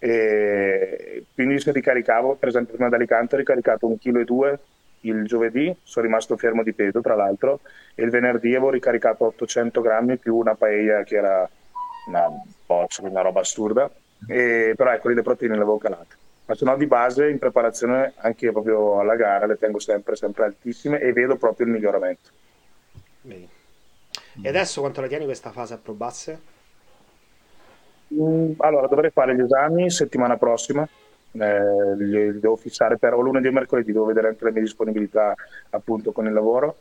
E 0.00 1.24
quindi 1.32 1.60
se 1.60 1.70
ricaricavo, 1.70 2.34
per 2.34 2.48
esempio 2.48 2.74
prima 2.74 2.88
da 2.88 2.96
Alicante 2.96 3.36
ho 3.36 3.38
ricaricato 3.38 3.86
un 3.86 3.96
chilo 3.96 4.18
e 4.18 4.24
due 4.24 4.58
il 5.02 5.24
giovedì 5.24 5.72
sono 5.84 6.06
rimasto 6.06 6.36
fermo 6.36 6.64
di 6.64 6.72
peso, 6.72 7.00
tra 7.00 7.14
l'altro, 7.14 7.60
e 7.94 8.02
il 8.02 8.10
venerdì 8.10 8.56
avevo 8.56 8.70
ricaricato 8.70 9.26
800 9.26 9.80
grammi 9.80 10.16
più 10.16 10.34
una 10.34 10.56
paella 10.56 11.04
che 11.04 11.14
era 11.14 11.48
una 12.08 12.26
boccia, 12.66 13.06
una 13.06 13.20
roba 13.20 13.38
assurda, 13.38 13.88
e, 14.26 14.74
però 14.76 14.90
ecco, 14.90 15.10
le 15.10 15.22
proteine 15.22 15.54
le 15.54 15.62
avevo 15.62 15.78
calate. 15.78 16.16
Ma 16.44 16.54
se 16.54 16.64
no 16.64 16.76
di 16.76 16.86
base 16.86 17.28
in 17.28 17.38
preparazione 17.38 18.14
anche 18.16 18.50
proprio 18.50 18.98
alla 18.98 19.14
gara 19.14 19.46
le 19.46 19.56
tengo 19.56 19.78
sempre, 19.78 20.16
sempre 20.16 20.44
altissime 20.44 21.00
e 21.00 21.12
vedo 21.12 21.36
proprio 21.36 21.66
il 21.66 21.72
miglioramento. 21.72 22.30
Bene. 23.20 23.48
E 24.42 24.48
adesso 24.48 24.80
quanto 24.80 25.00
la 25.00 25.06
tieni 25.06 25.24
questa 25.24 25.50
fase 25.50 25.74
a 25.74 25.78
probasse? 25.78 26.40
Mm, 28.14 28.52
allora, 28.58 28.86
dovrei 28.86 29.10
fare 29.10 29.34
gli 29.34 29.40
esami 29.40 29.90
settimana 29.90 30.36
prossima, 30.36 30.86
eh, 31.32 31.96
li, 31.96 32.32
li 32.32 32.40
devo 32.40 32.56
fissare 32.56 32.98
per 32.98 33.14
o 33.14 33.20
lunedì 33.20 33.48
o 33.48 33.52
mercoledì, 33.52 33.92
devo 33.92 34.04
vedere 34.04 34.28
anche 34.28 34.44
le 34.44 34.52
mie 34.52 34.62
disponibilità 34.62 35.34
appunto 35.70 36.12
con 36.12 36.26
il 36.26 36.32
lavoro. 36.32 36.76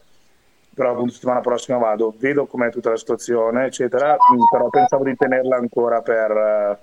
Però 0.74 0.92
appunto 0.92 1.12
settimana 1.12 1.42
prossima 1.42 1.77
vado, 1.77 2.14
vedo 2.18 2.46
com'è 2.46 2.72
tutta 2.72 2.92
la 2.92 2.98
situazione, 2.98 3.66
eccetera. 3.66 4.14
Mm, 4.14 4.40
però 4.50 4.70
pensavo 4.70 5.03
di 5.03 5.16
tenerla 5.16 5.57
ancora 5.57 6.01
per 6.01 6.31
eh, 6.31 6.79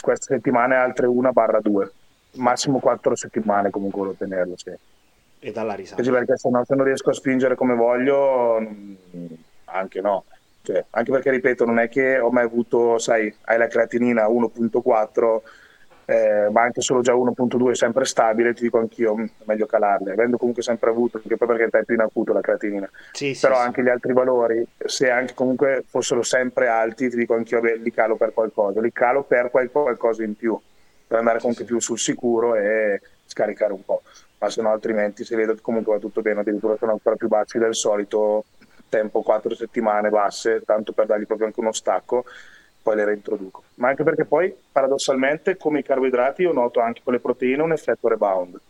queste 0.00 0.34
settimane, 0.34 0.76
altre 0.76 1.06
una 1.06 1.32
barra 1.32 1.60
due, 1.60 1.90
massimo 2.32 2.78
quattro 2.78 3.14
settimane 3.14 3.70
comunque 3.70 3.98
volevo 3.98 4.16
tenerlo. 4.16 4.56
Sì. 4.56 4.72
E 5.44 5.50
dalla 5.50 5.74
risata. 5.74 6.02
perché 6.02 6.36
se, 6.36 6.48
no, 6.50 6.64
se 6.64 6.74
non 6.74 6.84
riesco 6.84 7.10
a 7.10 7.14
spingere 7.14 7.56
come 7.56 7.74
voglio, 7.74 8.60
mm, 8.60 8.94
anche 9.66 10.00
no. 10.00 10.24
Cioè, 10.62 10.84
anche 10.90 11.10
perché, 11.10 11.30
ripeto, 11.30 11.64
non 11.64 11.80
è 11.80 11.88
che 11.88 12.18
ho 12.20 12.30
mai 12.30 12.44
avuto, 12.44 12.98
sai, 12.98 13.34
hai 13.46 13.58
la 13.58 13.66
creatinina 13.66 14.28
1.4 14.28 15.40
eh, 16.12 16.50
ma 16.50 16.62
anche 16.62 16.82
solo 16.82 17.00
già 17.00 17.14
1.2 17.14 17.70
è 17.70 17.74
sempre 17.74 18.04
stabile, 18.04 18.52
ti 18.52 18.62
dico 18.62 18.78
anch'io, 18.78 19.16
mm, 19.16 19.24
meglio 19.44 19.64
calarle, 19.64 20.12
avendo 20.12 20.36
comunque 20.36 20.62
sempre 20.62 20.90
avuto, 20.90 21.18
perché 21.18 21.38
poi 21.38 21.48
perché 21.56 21.78
è 21.78 21.84
più 21.84 21.94
in 21.94 22.02
acuto 22.02 22.34
la 22.34 22.42
creatinina, 22.42 22.90
sì, 23.12 23.36
però 23.40 23.56
sì, 23.56 23.60
anche 23.62 23.80
sì. 23.80 23.86
gli 23.86 23.90
altri 23.90 24.12
valori, 24.12 24.66
se 24.84 25.08
anche 25.08 25.32
comunque 25.32 25.84
fossero 25.86 26.22
sempre 26.22 26.68
alti, 26.68 27.08
ti 27.08 27.16
dico 27.16 27.34
anch'io, 27.34 27.60
beh, 27.60 27.76
li 27.76 27.90
calo 27.92 28.16
per 28.16 28.34
qualcosa, 28.34 28.80
li 28.82 28.92
calo 28.92 29.22
per 29.22 29.50
qual- 29.50 29.70
qualcosa 29.70 30.22
in 30.22 30.36
più, 30.36 30.58
per 31.06 31.18
andare 31.18 31.38
comunque 31.38 31.64
più 31.64 31.80
sul 31.80 31.98
sicuro 31.98 32.56
e 32.56 33.00
scaricare 33.24 33.72
un 33.72 33.82
po', 33.82 34.02
ma 34.38 34.50
se 34.50 34.60
no 34.60 34.70
altrimenti 34.70 35.24
se 35.24 35.34
vedo 35.34 35.54
che 35.54 35.62
comunque 35.62 35.94
va 35.94 35.98
tutto 35.98 36.20
bene, 36.20 36.40
addirittura 36.40 36.76
sono 36.76 36.92
ancora 36.92 37.16
più 37.16 37.28
bassi 37.28 37.58
del 37.58 37.74
solito, 37.74 38.44
tempo 38.90 39.22
4 39.22 39.54
settimane 39.54 40.10
basse, 40.10 40.60
tanto 40.66 40.92
per 40.92 41.06
dargli 41.06 41.24
proprio 41.24 41.46
anche 41.46 41.60
uno 41.60 41.72
stacco, 41.72 42.24
poi 42.82 42.96
le 42.96 43.04
reintroduco. 43.04 43.62
Ma 43.76 43.88
anche 43.88 44.02
perché 44.02 44.24
poi, 44.24 44.54
paradossalmente, 44.70 45.56
come 45.56 45.78
i 45.78 45.82
carboidrati, 45.82 46.42
io 46.42 46.52
noto 46.52 46.80
anche 46.80 47.00
con 47.04 47.12
le 47.12 47.20
proteine 47.20 47.62
un 47.62 47.72
effetto 47.72 48.08
rebound. 48.08 48.60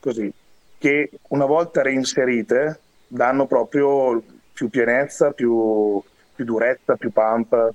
Così, 0.00 0.32
che 0.78 1.10
una 1.28 1.44
volta 1.44 1.82
reinserite 1.82 2.80
danno 3.06 3.46
proprio 3.46 4.22
più 4.52 4.68
pienezza, 4.70 5.32
più, 5.32 6.02
più 6.34 6.44
durezza, 6.44 6.96
più 6.96 7.12
pump. 7.12 7.72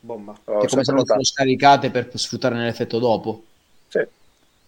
Bomba. 0.00 0.32
Ho 0.44 0.60
che 0.60 0.68
come 0.68 0.84
se 0.84 0.92
fossero 0.92 1.24
scaricate 1.24 1.90
per 1.90 2.08
sfruttare 2.14 2.56
l'effetto 2.56 2.98
dopo. 2.98 3.42
Sì. 3.88 4.06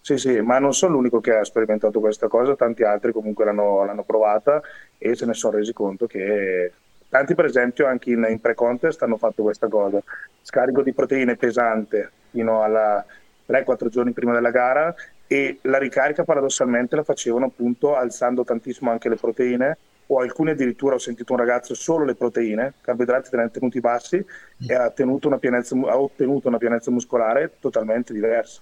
Sì, 0.01 0.17
sì, 0.17 0.39
ma 0.39 0.59
non 0.59 0.73
sono 0.73 0.93
l'unico 0.93 1.19
che 1.19 1.35
ha 1.35 1.43
sperimentato 1.43 1.99
questa 1.99 2.27
cosa, 2.27 2.55
tanti 2.55 2.83
altri 2.83 3.11
comunque 3.11 3.45
l'hanno, 3.45 3.85
l'hanno 3.85 4.03
provata 4.03 4.61
e 4.97 5.13
se 5.13 5.25
ne 5.25 5.33
sono 5.33 5.57
resi 5.57 5.73
conto 5.73 6.07
che 6.07 6.71
Tanti, 7.09 7.33
per 7.33 7.45
esempio, 7.45 7.87
anche 7.87 8.11
in, 8.11 8.25
in 8.29 8.39
pre-contest 8.39 9.01
hanno 9.01 9.17
fatto 9.17 9.41
questa 9.41 9.67
cosa: 9.67 10.01
scarico 10.41 10.83
di 10.83 10.93
proteine 10.93 11.35
pesante 11.35 12.11
fino 12.29 12.61
a 12.61 13.03
3-4 13.47 13.87
giorni 13.87 14.11
prima 14.11 14.33
della 14.33 14.51
gara 14.51 14.93
e 15.25 15.57
la 15.63 15.79
ricarica 15.79 16.23
paradossalmente 16.23 16.95
la 16.95 17.03
facevano 17.03 17.45
appunto 17.45 17.95
alzando 17.95 18.43
tantissimo 18.43 18.91
anche 18.91 19.09
le 19.09 19.15
proteine 19.15 19.77
o 20.07 20.19
alcuni 20.19 20.51
addirittura 20.51 20.95
ho 20.95 20.99
sentito 20.99 21.33
un 21.33 21.39
ragazzo 21.39 21.75
solo 21.75 22.03
le 22.03 22.15
proteine, 22.15 22.73
carboidrati 22.81 23.29
tenuti 23.51 23.79
bassi 23.79 24.23
e 24.67 24.73
ha, 24.73 24.91
pienezza, 25.39 25.75
ha 25.75 25.99
ottenuto 25.99 26.47
una 26.47 26.57
pienezza 26.57 26.89
muscolare 26.89 27.53
totalmente 27.59 28.11
diversa. 28.11 28.61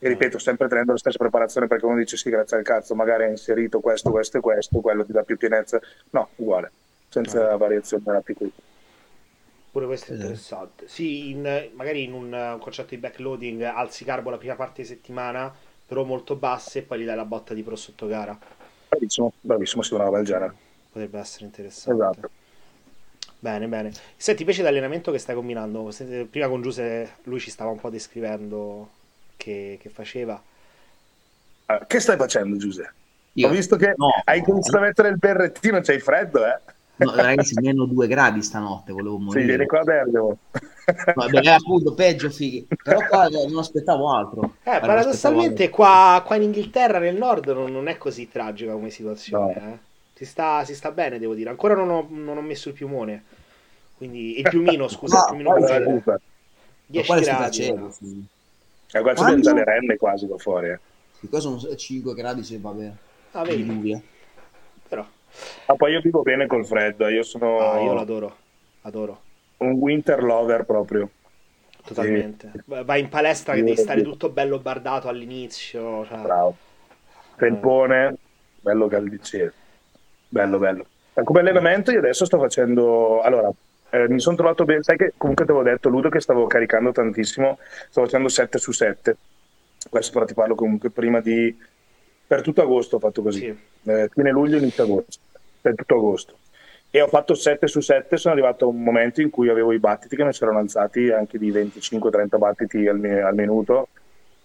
E 0.00 0.08
ripeto, 0.08 0.38
sempre 0.38 0.66
tenendo 0.66 0.92
la 0.92 0.98
stessa 0.98 1.18
preparazione 1.18 1.68
perché 1.68 1.86
uno 1.86 1.96
dice 1.96 2.16
sì, 2.16 2.28
grazie 2.28 2.56
al 2.56 2.64
cazzo, 2.64 2.96
magari 2.96 3.24
ha 3.24 3.28
inserito 3.28 3.78
questo, 3.78 4.10
questo 4.10 4.38
e 4.38 4.40
questo, 4.40 4.80
quello 4.80 5.04
ti 5.04 5.12
dà 5.12 5.22
più 5.22 5.36
pienezza. 5.36 5.80
No, 6.10 6.30
uguale 6.36 6.70
senza 7.14 7.52
ah. 7.52 7.56
variazione 7.56 8.02
della 8.04 8.20
PQ. 8.20 8.48
Pure 9.70 9.86
questo 9.86 10.12
è 10.12 10.14
interessante. 10.14 10.86
Sì, 10.88 11.30
in, 11.30 11.70
magari 11.74 12.04
in 12.04 12.12
un 12.12 12.56
concetto 12.60 12.90
di 12.90 12.98
backloading 12.98 13.62
alzi 13.62 14.04
carbo 14.04 14.30
la 14.30 14.38
prima 14.38 14.54
parte 14.54 14.82
di 14.82 14.88
settimana, 14.88 15.52
però 15.86 16.04
molto 16.04 16.36
basse, 16.36 16.80
e 16.80 16.82
poi 16.82 17.00
gli 17.00 17.04
dai 17.04 17.16
la 17.16 17.24
botta 17.24 17.54
di 17.54 17.62
pro 17.62 17.76
sotto 17.76 18.06
gara. 18.06 18.38
Bravissimo, 18.88 19.32
bravissimo, 19.40 19.82
sì, 19.82 19.94
una 19.94 20.04
roba 20.04 20.18
del 20.18 20.26
genere. 20.26 20.54
Potrebbe 20.92 21.18
essere 21.18 21.44
interessante. 21.46 22.02
Esatto. 22.02 22.30
Bene, 23.38 23.66
bene. 23.66 23.92
Senti, 24.16 24.42
invece 24.42 24.62
l'allenamento 24.62 25.10
che 25.10 25.18
stai 25.18 25.34
combinando, 25.34 25.92
prima 26.30 26.48
con 26.48 26.62
Giuse 26.62 27.16
lui 27.24 27.40
ci 27.40 27.50
stava 27.50 27.70
un 27.70 27.80
po' 27.80 27.90
descrivendo 27.90 28.88
che, 29.36 29.78
che 29.80 29.88
faceva. 29.88 30.40
Uh, 31.66 31.84
che 31.86 31.98
stai 31.98 32.16
facendo, 32.16 32.56
Giuse? 32.56 32.92
Io? 33.32 33.48
Ho 33.48 33.50
visto 33.50 33.74
che 33.74 33.94
no, 33.96 34.10
hai 34.24 34.40
cominciato 34.42 34.78
no. 34.78 34.84
a 34.84 34.86
mettere 34.86 35.08
il 35.08 35.18
berrettino, 35.18 35.80
c'hai 35.80 35.98
freddo, 35.98 36.46
eh? 36.46 36.58
No, 36.96 37.14
ragazzi, 37.14 37.54
meno 37.60 37.86
due 37.86 38.06
gradi 38.06 38.40
stanotte, 38.42 38.92
volevo 38.92 39.18
morire. 39.18 39.40
Sì, 39.40 39.46
vieni 39.48 39.66
qua 39.66 39.80
a 39.80 39.84
Bergamo. 39.84 40.38
Vabbè, 41.14 41.46
appunto, 41.48 41.94
peggio, 41.94 42.30
fighi. 42.30 42.66
Però 42.82 43.00
qua 43.08 43.26
non 43.28 43.58
aspettavo 43.58 44.14
altro. 44.14 44.56
Eh, 44.62 44.78
paradossalmente 44.78 45.70
qua, 45.70 46.22
qua, 46.24 46.36
in 46.36 46.42
Inghilterra, 46.42 46.98
nel 46.98 47.16
nord, 47.16 47.48
non, 47.48 47.72
non 47.72 47.88
è 47.88 47.98
così 47.98 48.28
tragica 48.28 48.72
come 48.72 48.90
situazione. 48.90 49.54
No. 49.54 49.72
Eh. 49.72 49.78
Si, 50.14 50.24
sta, 50.24 50.64
si, 50.64 50.74
sta, 50.74 50.92
bene, 50.92 51.18
devo 51.18 51.34
dire. 51.34 51.50
Ancora 51.50 51.74
non 51.74 51.90
ho, 51.90 52.06
non 52.08 52.36
ho 52.36 52.42
messo 52.42 52.68
il 52.68 52.74
piumone. 52.74 53.24
Quindi, 53.96 54.38
il 54.38 54.48
piumino, 54.48 54.86
scusa, 54.86 55.30
no, 55.32 55.56
il 55.56 55.64
piumino. 55.64 56.20
10 56.86 57.14
gradi. 57.20 57.52
Cielo, 57.52 57.90
sì. 57.90 58.24
Eh, 58.92 59.00
qua 59.00 59.16
sono 59.16 59.40
già 59.40 59.52
le 59.52 59.64
renne 59.64 59.96
quasi 59.96 60.28
qua 60.28 60.38
fuori. 60.38 60.68
Eh. 60.68 60.78
Sì, 61.18 61.28
qua 61.28 61.40
sono 61.40 61.58
5 61.58 62.14
gradi, 62.14 62.44
se 62.44 62.58
va 62.60 62.70
bene. 62.70 62.96
Ah, 63.32 63.42
vedi. 63.42 64.02
Ah, 65.66 65.74
poi 65.74 65.92
io 65.92 66.00
vivo 66.00 66.22
bene 66.22 66.46
col 66.46 66.66
freddo, 66.66 67.08
io 67.08 67.22
sono... 67.22 67.58
Ah, 67.58 67.80
io 67.80 67.92
l'adoro, 67.92 68.36
adoro. 68.82 69.20
Un 69.58 69.72
winter 69.72 70.22
lover 70.22 70.64
proprio. 70.64 71.08
Totalmente. 71.84 72.50
Sì. 72.52 72.62
Vai 72.84 73.00
in 73.00 73.08
palestra 73.08 73.54
che 73.54 73.62
devi 73.62 73.76
stare 73.76 74.02
tutto 74.02 74.30
bello 74.30 74.58
bardato 74.58 75.08
all'inizio. 75.08 76.04
Cioè... 76.06 76.18
Bravo. 76.18 76.56
Felpone, 77.36 78.08
eh. 78.08 78.14
bello 78.60 78.88
caldicino. 78.88 79.52
Bello, 80.28 80.58
bello. 80.58 80.86
Come 81.22 81.40
allenamento 81.40 81.90
io 81.90 81.98
adesso 81.98 82.24
sto 82.24 82.38
facendo... 82.38 83.20
Allora, 83.20 83.50
eh, 83.90 84.08
mi 84.08 84.18
sono 84.18 84.36
trovato 84.36 84.64
bene, 84.64 84.82
sai 84.82 84.96
che 84.96 85.12
comunque 85.16 85.44
ti 85.44 85.52
avevo 85.52 85.64
detto 85.64 85.88
Ludo 85.88 86.08
che 86.08 86.20
stavo 86.20 86.46
caricando 86.48 86.90
tantissimo, 86.90 87.58
sto 87.88 88.02
facendo 88.02 88.28
7 88.28 88.58
su 88.58 88.72
7, 88.72 89.16
questo 89.88 90.12
però 90.12 90.24
ti 90.24 90.34
parlo 90.34 90.56
comunque 90.56 90.90
prima 90.90 91.20
di, 91.20 91.56
per 92.34 92.42
tutto 92.42 92.62
agosto 92.62 92.96
ho 92.96 92.98
fatto 92.98 93.22
così, 93.22 93.40
sì. 93.40 93.90
eh, 93.90 94.10
fine 94.12 94.30
luglio, 94.32 94.56
inizio 94.56 94.82
agosto, 94.82 95.20
per 95.60 95.76
tutto 95.76 95.94
agosto. 95.94 96.38
E 96.90 97.00
ho 97.00 97.06
fatto 97.06 97.34
7 97.34 97.68
su 97.68 97.80
7, 97.80 98.16
sono 98.16 98.34
arrivato 98.34 98.64
a 98.64 98.68
un 98.68 98.82
momento 98.82 99.20
in 99.20 99.30
cui 99.30 99.48
avevo 99.48 99.72
i 99.72 99.78
battiti 99.78 100.16
che 100.16 100.24
mi 100.24 100.32
si 100.32 100.42
erano 100.42 100.58
alzati 100.58 101.10
anche 101.10 101.38
di 101.38 101.52
25-30 101.52 102.38
battiti 102.38 102.88
al, 102.88 103.04
al 103.04 103.34
minuto, 103.34 103.88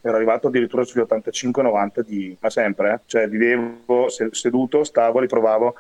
ero 0.02 0.16
arrivato 0.16 0.48
addirittura 0.48 0.84
sugli 0.84 1.02
85-90 1.02 2.00
di, 2.02 2.38
ma 2.40 2.50
sempre, 2.52 2.94
eh? 2.94 3.00
cioè 3.08 3.28
vivevo 3.28 4.08
seduto, 4.32 4.84
stavo, 4.84 5.20
riprovavo 5.20 5.76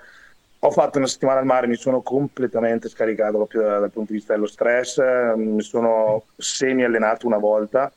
ho 0.62 0.72
fatto 0.72 0.98
una 0.98 1.08
settimana 1.08 1.39
al 1.39 1.45
mare, 1.45 1.67
mi 1.67 1.76
sono 1.76 2.02
completamente 2.02 2.89
scaricato 2.89 3.38
proprio 3.38 3.62
dal, 3.62 3.80
dal 3.80 3.91
punto 3.91 4.12
di 4.12 4.17
vista 4.17 4.34
dello 4.34 4.45
stress, 4.45 5.00
mi 5.36 5.62
sono 5.62 6.24
semi 6.36 6.84
allenato 6.84 7.28
una 7.28 7.38
volta, 7.38 7.89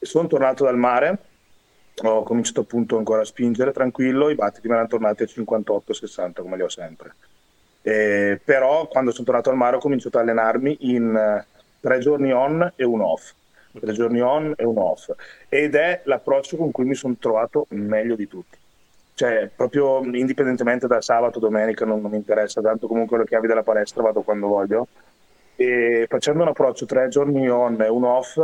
sono 0.00 0.26
tornato 0.26 0.64
dal 0.64 0.78
mare, 0.78 1.18
ho 2.02 2.22
cominciato 2.22 2.60
appunto 2.60 2.98
ancora 2.98 3.22
a 3.22 3.24
spingere 3.24 3.72
tranquillo, 3.72 4.28
i 4.28 4.34
battiti 4.34 4.66
mi 4.68 4.74
erano 4.74 4.88
tornati 4.88 5.22
a 5.22 5.26
58-60 5.26 6.42
come 6.42 6.56
li 6.56 6.62
ho 6.62 6.68
sempre. 6.68 7.14
Eh, 7.82 8.40
però 8.44 8.88
quando 8.88 9.12
sono 9.12 9.24
tornato 9.24 9.50
al 9.50 9.56
mare 9.56 9.76
ho 9.76 9.80
cominciato 9.80 10.18
a 10.18 10.22
allenarmi 10.22 10.76
in 10.80 11.14
eh, 11.14 11.46
tre 11.80 11.98
giorni 11.98 12.32
on 12.32 12.72
e 12.74 12.84
un 12.84 13.00
off, 13.00 13.32
tre 13.78 13.92
giorni 13.92 14.20
on 14.20 14.54
e 14.56 14.64
un 14.64 14.78
off, 14.78 15.10
ed 15.48 15.74
è 15.74 16.02
l'approccio 16.04 16.56
con 16.56 16.70
cui 16.70 16.84
mi 16.84 16.94
sono 16.94 17.14
trovato 17.18 17.66
meglio 17.70 18.16
di 18.16 18.26
tutti 18.26 18.58
cioè 19.16 19.48
proprio 19.56 20.04
indipendentemente 20.14 20.86
da 20.86 21.00
sabato, 21.00 21.38
domenica, 21.38 21.86
non, 21.86 22.02
non, 22.02 22.10
mi 22.10 22.18
interessa 22.18 22.60
tanto, 22.60 22.86
comunque 22.86 23.16
le 23.16 23.24
chiavi 23.24 23.46
della 23.46 23.62
palestra 23.62 24.02
vado 24.02 24.20
quando 24.20 24.46
voglio. 24.46 24.88
E 25.56 26.04
facendo 26.06 26.42
un 26.42 26.48
approccio 26.48 26.84
tre 26.84 27.08
giorni 27.08 27.48
on 27.48 27.80
e 27.80 27.88
uno 27.88 28.08
off, 28.08 28.36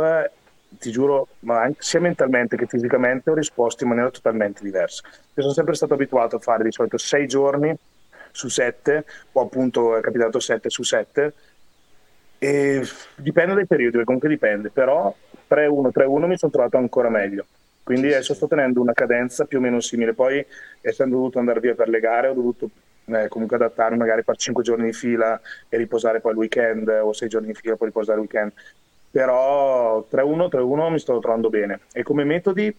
ti 0.79 0.91
giuro, 0.91 1.27
ma 1.39 1.61
anche, 1.61 1.81
sia 1.81 1.99
mentalmente 1.99 2.55
che 2.57 2.65
fisicamente 2.65 3.29
ho 3.29 3.33
risposto 3.33 3.83
in 3.83 3.89
maniera 3.89 4.09
totalmente 4.09 4.63
diversa. 4.63 5.03
Io 5.07 5.41
sono 5.41 5.53
sempre 5.53 5.75
stato 5.75 5.93
abituato 5.93 6.37
a 6.37 6.39
fare 6.39 6.63
di 6.63 6.71
solito 6.71 6.97
sei 6.97 7.27
giorni 7.27 7.75
su 8.31 8.49
sette, 8.49 9.05
o 9.31 9.41
appunto 9.41 9.95
è 9.95 10.01
capitato 10.01 10.39
sette 10.39 10.69
su 10.69 10.83
sette, 10.83 11.33
e 12.37 12.81
dipende 13.15 13.53
dai 13.53 13.65
periodi, 13.65 14.03
comunque 14.03 14.27
dipende, 14.27 14.69
però 14.69 15.15
3-1, 15.49 15.91
3-1 15.93 16.25
mi 16.27 16.37
sono 16.37 16.51
trovato 16.51 16.77
ancora 16.77 17.09
meglio. 17.09 17.45
Quindi 17.83 18.07
adesso 18.07 18.33
sto 18.33 18.47
tenendo 18.47 18.81
una 18.81 18.93
cadenza 18.93 19.45
più 19.45 19.59
o 19.59 19.61
meno 19.61 19.79
simile. 19.81 20.13
Poi, 20.13 20.45
essendo 20.81 21.15
dovuto 21.15 21.39
andare 21.39 21.59
via 21.59 21.75
per 21.75 21.89
le 21.89 21.99
gare, 21.99 22.29
ho 22.29 22.33
dovuto 22.33 22.69
eh, 23.05 23.27
comunque 23.27 23.57
adattarmi, 23.57 23.97
magari 23.97 24.23
fare 24.23 24.37
5 24.37 24.63
giorni 24.63 24.85
di 24.85 24.93
fila 24.93 25.39
e 25.67 25.77
riposare 25.77 26.21
poi 26.21 26.31
il 26.31 26.37
weekend, 26.37 26.87
o 26.87 27.11
6 27.11 27.27
giorni 27.27 27.47
di 27.47 27.53
fila 27.53 27.73
e 27.73 27.77
poi 27.77 27.87
riposare 27.87 28.19
il 28.19 28.25
weekend. 28.25 28.53
Però 29.13 30.07
3-1, 30.09 30.49
3-1 30.49 30.89
mi 30.89 30.97
sto 30.97 31.19
trovando 31.19 31.51
bene. 31.51 31.81
E 31.93 32.01
come 32.01 32.23
metodi 32.23 32.75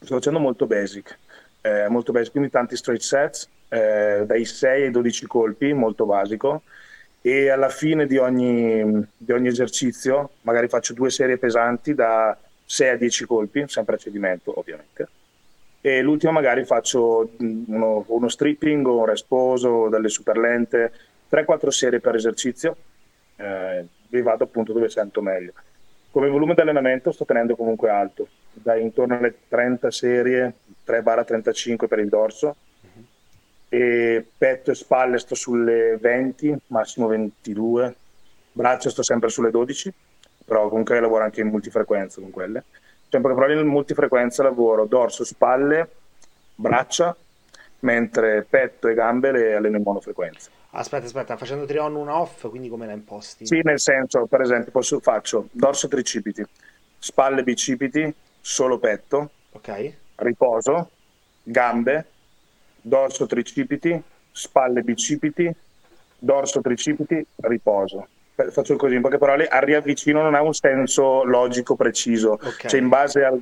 sto 0.00 0.16
facendo 0.16 0.40
molto 0.40 0.66
basic. 0.66 1.16
Eh, 1.60 1.86
molto 1.86 2.10
basic, 2.10 2.32
quindi 2.32 2.50
tanti 2.50 2.74
straight 2.74 3.02
sets, 3.02 3.48
eh, 3.68 4.24
dai 4.26 4.44
6 4.44 4.82
ai 4.82 4.90
12 4.90 5.26
colpi, 5.28 5.72
molto 5.72 6.06
basico. 6.06 6.62
E 7.20 7.50
alla 7.50 7.68
fine 7.68 8.08
di 8.08 8.16
ogni, 8.16 9.06
di 9.16 9.30
ogni 9.30 9.46
esercizio, 9.46 10.30
magari 10.40 10.66
faccio 10.66 10.92
due 10.92 11.08
serie 11.08 11.38
pesanti 11.38 11.94
da 11.94 12.36
6 12.64 12.88
a 12.88 12.96
10 12.96 13.26
colpi, 13.26 13.64
sempre 13.68 13.94
a 13.94 13.98
cedimento 13.98 14.58
ovviamente. 14.58 15.08
E 15.80 16.02
l'ultima 16.02 16.32
magari 16.32 16.64
faccio 16.64 17.30
uno, 17.38 18.04
uno 18.08 18.28
stripping 18.28 18.84
o 18.88 18.98
un 18.98 19.06
resposo, 19.06 19.88
delle 19.88 20.08
super 20.08 20.36
lente, 20.36 20.92
3-4 21.30 21.68
serie 21.68 22.00
per 22.00 22.16
esercizio, 22.16 22.76
eh, 23.40 23.86
vi 24.08 24.22
vado 24.22 24.44
appunto 24.44 24.72
dove 24.72 24.88
sento 24.88 25.22
meglio. 25.22 25.52
Come 26.10 26.28
volume 26.28 26.54
di 26.54 26.60
allenamento 26.60 27.12
sto 27.12 27.24
tenendo 27.24 27.56
comunque 27.56 27.88
alto, 27.88 28.28
da 28.52 28.76
intorno 28.76 29.16
alle 29.16 29.34
30 29.48 29.90
serie, 29.90 30.54
3-35 30.86 31.86
per 31.86 31.98
il 32.00 32.08
dorso, 32.08 32.56
uh-huh. 32.80 33.04
e 33.68 34.26
petto 34.36 34.72
e 34.72 34.74
spalle 34.74 35.18
sto 35.18 35.34
sulle 35.34 35.96
20, 35.98 36.56
massimo 36.68 37.06
22, 37.06 37.94
braccia 38.52 38.90
sto 38.90 39.02
sempre 39.02 39.28
sulle 39.28 39.50
12 39.50 39.94
però 40.50 40.68
comunque 40.68 40.98
lavoro 40.98 41.22
anche 41.22 41.42
in 41.42 41.46
multifrequenza 41.46 42.20
con 42.20 42.32
quelle. 42.32 42.64
Sempre 43.08 43.34
però 43.34 43.48
in 43.52 43.68
multifrequenza 43.68 44.42
lavoro 44.42 44.84
dorso, 44.84 45.24
spalle, 45.24 45.88
braccia, 46.56 47.16
mentre 47.80 48.44
petto 48.50 48.88
e 48.88 48.94
gambe 48.94 49.30
le 49.30 49.54
alleno 49.54 49.76
in 49.76 49.84
monofrequenza. 49.84 50.50
Aspetta, 50.72 51.06
aspetta, 51.06 51.36
facendo 51.36 51.64
3 51.64 51.78
on 51.80 51.96
1 51.96 52.14
off, 52.14 52.48
quindi 52.48 52.68
come 52.68 52.86
la 52.86 52.92
imposti? 52.92 53.44
Sì, 53.44 53.60
nel 53.62 53.80
senso, 53.80 54.26
per 54.26 54.40
esempio, 54.40 54.70
posso, 54.70 55.00
faccio 55.00 55.48
dorso 55.50 55.88
tricipiti, 55.88 56.44
spalle 56.98 57.42
bicipiti, 57.42 58.12
solo 58.40 58.78
petto, 58.78 59.30
ok. 59.50 59.92
riposo, 60.16 60.90
gambe, 61.42 62.06
dorso 62.80 63.26
tricipiti, 63.26 64.00
spalle 64.30 64.82
bicipiti, 64.82 65.52
dorso 66.18 66.60
tricipiti, 66.60 67.26
riposo 67.36 68.06
faccio 68.50 68.76
così 68.76 68.94
in 68.94 69.02
poche 69.02 69.18
parole, 69.18 69.46
a 69.46 69.58
riavvicino 69.58 70.22
non 70.22 70.34
ha 70.34 70.40
un 70.40 70.54
senso 70.54 71.24
logico 71.24 71.76
preciso, 71.76 72.32
okay. 72.32 72.70
cioè 72.70 72.80
in 72.80 72.88
base 72.88 73.22
a 73.22 73.36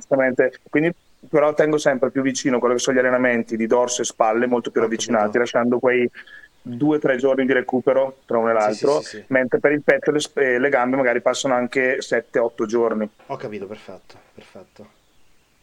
quindi 0.69 0.93
però 1.29 1.53
tengo 1.53 1.77
sempre 1.77 2.11
più 2.11 2.21
vicino 2.21 2.59
quello 2.59 2.75
che 2.75 2.79
sono 2.79 2.95
gli 2.95 2.99
allenamenti 2.99 3.57
di 3.57 3.67
dorso 3.67 4.01
e 4.01 4.05
spalle 4.05 4.45
molto 4.45 4.71
più 4.71 4.81
ravvicinati, 4.81 5.37
lasciando 5.37 5.79
quei 5.79 6.09
due 6.77 6.97
o 6.97 6.99
tre 6.99 7.17
giorni 7.17 7.45
di 7.45 7.53
recupero 7.53 8.17
tra 8.25 8.37
uno 8.37 8.49
e 8.49 8.53
l'altro, 8.53 8.99
sì, 9.01 9.03
sì, 9.03 9.17
sì, 9.17 9.23
mentre 9.27 9.59
per 9.59 9.71
il 9.71 9.81
petto 9.81 10.11
e 10.11 10.19
le, 10.33 10.59
le 10.59 10.69
gambe 10.69 10.95
magari 10.95 11.21
passano 11.21 11.53
anche 11.53 11.99
7-8 11.99 12.65
giorni. 12.65 13.09
Ho 13.27 13.35
capito, 13.35 13.65
perfetto, 13.65 14.15
perfetto. 14.33 14.97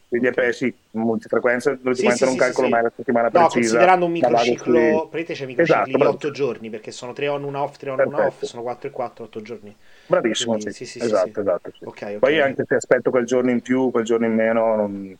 Quindi 0.09 0.27
okay. 0.27 0.47
è 0.47 0.53
sì, 0.53 0.73
multifrequenza 0.91 1.77
sì, 1.91 2.23
un 2.23 2.37
calcolo 2.37 2.69
mai 2.69 2.81
la 2.81 2.91
settimana 2.95 3.25
no, 3.25 3.31
precisa. 3.31 3.59
considerando 3.59 4.05
un 4.05 4.11
microciclo, 4.11 5.07
praticamente 5.09 5.33
c'è 5.33 5.45
microcicli 5.45 5.63
esatto, 5.63 5.97
di 5.97 6.03
8 6.03 6.31
giorni, 6.31 6.69
perché 6.69 6.91
sono 6.91 7.11
3 7.11 7.27
on, 7.27 7.43
1 7.43 7.61
off, 7.61 7.75
3 7.75 7.89
on, 7.89 7.99
1 8.05 8.25
off, 8.25 8.43
sono 8.43 8.61
4 8.61 8.87
e 8.87 8.91
4, 8.91 9.23
8 9.25 9.41
giorni. 9.41 9.75
Bravissimo, 10.05 10.53
Quindi, 10.53 10.71
sì. 10.71 10.85
sì, 10.85 10.99
esatto, 10.99 11.41
esatto. 11.41 11.71
Okay, 11.83 12.15
okay. 12.15 12.17
Poi 12.19 12.39
anche 12.39 12.63
se 12.65 12.75
aspetto 12.75 13.09
quel 13.09 13.25
giorno 13.25 13.51
in 13.51 13.59
più, 13.59 13.91
quel 13.91 14.05
giorno 14.05 14.25
in 14.25 14.33
meno, 14.33 14.75
non... 14.77 15.17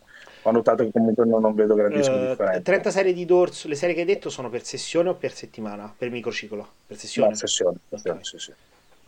ho 0.48 0.52
notato 0.52 0.84
che 0.84 0.90
comunque 0.92 1.24
non, 1.24 1.40
non 1.40 1.54
vedo 1.54 1.74
grandissime 1.74 2.16
uh, 2.16 2.28
differenze. 2.30 2.62
30 2.62 2.90
serie 2.90 3.12
di 3.12 3.24
dorso, 3.24 3.68
le 3.68 3.74
serie 3.74 3.94
che 3.94 4.00
hai 4.00 4.06
detto 4.06 4.30
sono 4.30 4.50
per 4.50 4.64
sessione 4.64 5.10
o 5.10 5.14
per 5.14 5.32
settimana? 5.32 5.92
Per 5.96 6.10
microciclo? 6.10 6.66
Per 6.86 6.96
sessione? 6.96 7.30
No, 7.30 7.34
sessione, 7.34 7.76
okay. 7.90 8.18
sì, 8.22 8.38
sì. 8.38 8.52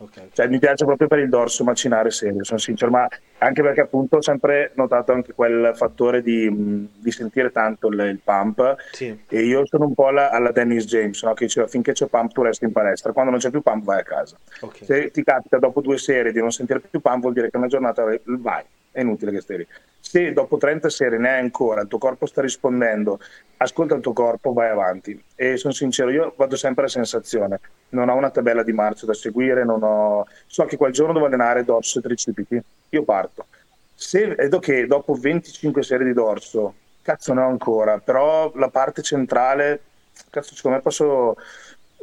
Okay. 0.01 0.29
Cioè, 0.33 0.47
mi 0.47 0.57
piace 0.57 0.83
proprio 0.83 1.07
per 1.07 1.19
il 1.19 1.29
dorso 1.29 1.63
macinare 1.63 2.09
serio, 2.09 2.43
sono 2.43 2.57
sincero, 2.57 2.89
ma 2.89 3.07
anche 3.37 3.61
perché 3.61 3.81
appunto 3.81 4.17
ho 4.17 4.21
sempre 4.21 4.71
notato 4.73 5.11
anche 5.11 5.33
quel 5.33 5.73
fattore 5.75 6.23
di, 6.23 6.89
di 6.97 7.11
sentire 7.11 7.51
tanto 7.51 7.87
il, 7.87 7.99
il 7.99 8.19
pump 8.23 8.77
sì. 8.91 9.15
e 9.27 9.43
io 9.43 9.63
sono 9.67 9.85
un 9.85 9.93
po' 9.93 10.07
alla, 10.07 10.31
alla 10.31 10.51
Dennis 10.51 10.85
James, 10.85 11.21
no? 11.21 11.33
che 11.33 11.45
diceva 11.45 11.67
finché 11.67 11.91
c'è 11.91 12.07
pump 12.07 12.31
tu 12.31 12.41
resti 12.41 12.65
in 12.65 12.71
palestra, 12.71 13.11
quando 13.11 13.29
non 13.29 13.39
c'è 13.39 13.51
più 13.51 13.61
pump 13.61 13.83
vai 13.83 13.99
a 13.99 14.03
casa. 14.03 14.37
Okay. 14.61 14.85
Se 14.85 15.11
ti 15.11 15.23
capita 15.23 15.59
dopo 15.59 15.81
due 15.81 15.99
serie 15.99 16.31
di 16.31 16.39
non 16.39 16.51
sentire 16.51 16.79
più 16.79 16.99
pump 16.99 17.21
vuol 17.21 17.33
dire 17.33 17.51
che 17.51 17.57
una 17.57 17.67
giornata 17.67 18.03
vai, 18.23 18.63
è 18.91 19.01
inutile 19.01 19.31
che 19.31 19.41
stai 19.41 19.57
lì. 19.57 19.67
Se 19.99 20.33
dopo 20.33 20.57
30 20.57 20.89
serie 20.89 21.17
ne 21.17 21.29
hai 21.29 21.39
ancora, 21.39 21.81
il 21.81 21.87
tuo 21.87 21.97
corpo 21.97 22.25
sta 22.25 22.41
rispondendo, 22.41 23.19
ascolta 23.57 23.95
il 23.95 24.01
tuo 24.01 24.13
corpo, 24.13 24.51
vai 24.51 24.69
avanti. 24.69 25.21
E 25.35 25.57
sono 25.57 25.73
sincero, 25.73 26.09
io 26.09 26.33
vado 26.35 26.55
sempre 26.55 26.85
a 26.85 26.89
sensazione, 26.89 27.59
non 27.89 28.09
ho 28.09 28.15
una 28.15 28.31
tabella 28.31 28.63
di 28.63 28.73
marcia 28.73 29.05
da 29.05 29.13
seguire, 29.13 29.63
ho... 29.63 30.25
so 30.47 30.65
che 30.65 30.77
quel 30.77 30.91
giorno 30.91 31.13
devo 31.13 31.27
allenare 31.27 31.63
dorso 31.63 31.99
e 31.99 32.01
tricipiti, 32.01 32.61
io 32.89 33.03
parto. 33.03 33.45
Se 33.93 34.35
vedo 34.35 34.59
che 34.59 34.87
dopo 34.87 35.13
25 35.13 35.83
serie 35.83 36.05
di 36.05 36.13
dorso, 36.13 36.73
cazzo 37.03 37.33
ne 37.33 37.41
ho 37.41 37.47
ancora, 37.47 37.99
però 37.99 38.51
la 38.55 38.69
parte 38.69 39.03
centrale, 39.03 39.81
cazzo 40.29 40.55
secondo 40.55 40.77
me 40.77 40.83
posso 40.83 41.35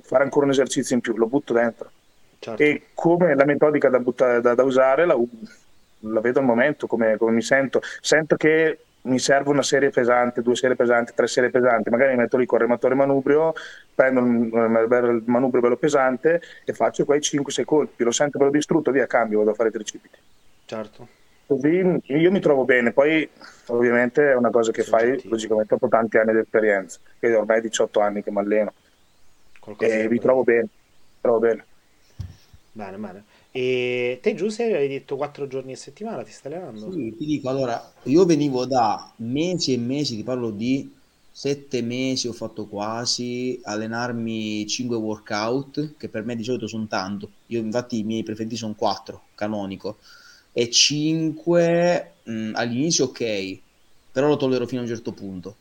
fare 0.03 0.22
ancora 0.22 0.46
un 0.46 0.53
esercizio 0.53 0.94
in 0.94 1.01
più, 1.01 1.16
lo 1.16 1.27
butto 1.27 1.53
dentro. 1.53 1.90
Certo. 2.38 2.62
E 2.62 2.85
come 2.94 3.35
la 3.35 3.44
metodica 3.44 3.88
da, 3.88 3.98
buttare, 3.98 4.40
da, 4.40 4.55
da 4.55 4.62
usare 4.62 5.05
la, 5.05 5.16
la 6.00 6.20
vedo 6.20 6.38
al 6.38 6.44
momento, 6.44 6.87
come, 6.87 7.16
come 7.16 7.32
mi 7.32 7.42
sento. 7.42 7.80
Sento 8.00 8.37
che 8.37 8.78
mi 9.02 9.18
serve 9.18 9.50
una 9.50 9.62
serie 9.62 9.90
pesante, 9.90 10.42
due 10.42 10.56
serie 10.56 10.76
pesanti, 10.76 11.12
tre 11.14 11.26
serie 11.26 11.50
pesanti, 11.50 11.90
magari 11.90 12.11
mi 12.11 12.18
metto 12.18 12.37
lì 12.37 12.46
con 12.46 12.58
il 12.58 12.64
rematore 12.64 12.94
manubrio, 12.94 13.54
prendo 13.94 14.20
il 14.20 15.22
manubrio 15.26 15.61
bello 15.61 15.76
pesante 15.76 16.42
e 16.64 16.72
faccio 16.72 17.04
quei 17.04 17.20
5-6 17.20 17.64
colpi, 17.64 18.04
lo 18.04 18.11
sento 18.11 18.38
bello 18.38 18.50
distrutto, 18.50 18.90
via, 18.90 19.06
cambio, 19.06 19.38
vado 19.38 19.52
a 19.52 19.54
fare 19.54 19.68
i 19.68 19.72
tricipiti. 19.72 20.18
Certo. 20.64 21.08
Così 21.46 22.00
io 22.02 22.30
mi 22.30 22.40
trovo 22.40 22.64
bene, 22.64 22.92
poi 22.92 23.26
ovviamente 23.66 24.32
è 24.32 24.34
una 24.34 24.50
cosa 24.50 24.70
che 24.70 24.82
fai 24.82 25.18
logicamente 25.28 25.68
dopo 25.70 25.88
tanti 25.88 26.18
anni 26.18 26.32
di 26.32 26.40
esperienza, 26.40 26.98
che 27.18 27.34
ormai 27.34 27.62
18 27.62 28.00
anni 28.00 28.22
che 28.22 28.30
mi 28.30 28.38
alleno, 28.38 28.72
Qualcosa 29.58 29.94
e 29.94 30.08
vi 30.08 30.20
trovo 30.20 30.42
bene, 30.42 30.68
trovo 31.22 31.38
bene. 31.38 31.64
Bene, 32.72 32.96
bene. 32.98 33.24
E 33.61 34.21
te 34.23 34.35
Giuseppe 34.35 34.77
avevi 34.77 34.94
detto 34.94 35.16
quattro 35.16 35.49
giorni 35.49 35.73
a 35.73 35.77
settimana, 35.77 36.23
ti 36.23 36.31
stai 36.31 36.53
allenando? 36.53 36.88
Sì, 36.92 37.14
ti 37.16 37.25
dico, 37.27 37.49
allora, 37.49 37.92
io 38.05 38.25
venivo 38.25 38.64
da 38.66 39.12
mesi 39.18 39.73
e 39.73 39.79
mesi, 39.79 40.16
ti 40.16 40.23
parlo 40.23 40.51
di 40.51 40.94
sette 41.31 41.83
mesi 41.83 42.27
ho 42.27 42.33
fatto 42.33 42.66
quasi 42.66 43.61
allenarmi 43.62 44.66
5 44.66 44.97
workout 44.97 45.97
che 45.97 46.09
per 46.09 46.25
me 46.25 46.35
di 46.35 46.42
solito 46.42 46.66
sono 46.66 46.87
tanto 46.88 47.31
io 47.47 47.61
infatti 47.61 47.99
i 47.99 48.03
miei 48.03 48.25
preferiti 48.25 48.57
sono 48.57 48.75
4 48.75 49.29
canonico 49.35 49.99
e 50.53 50.68
5 50.71 52.21
mh, 52.25 52.51
all'inizio 52.55 53.05
ok 53.05 53.62
però 54.11 54.27
lo 54.29 54.37
tollero 54.37 54.66
fino 54.66 54.81
a 54.81 54.85
un 54.85 54.90
certo 54.90 55.12
punto 55.12 55.57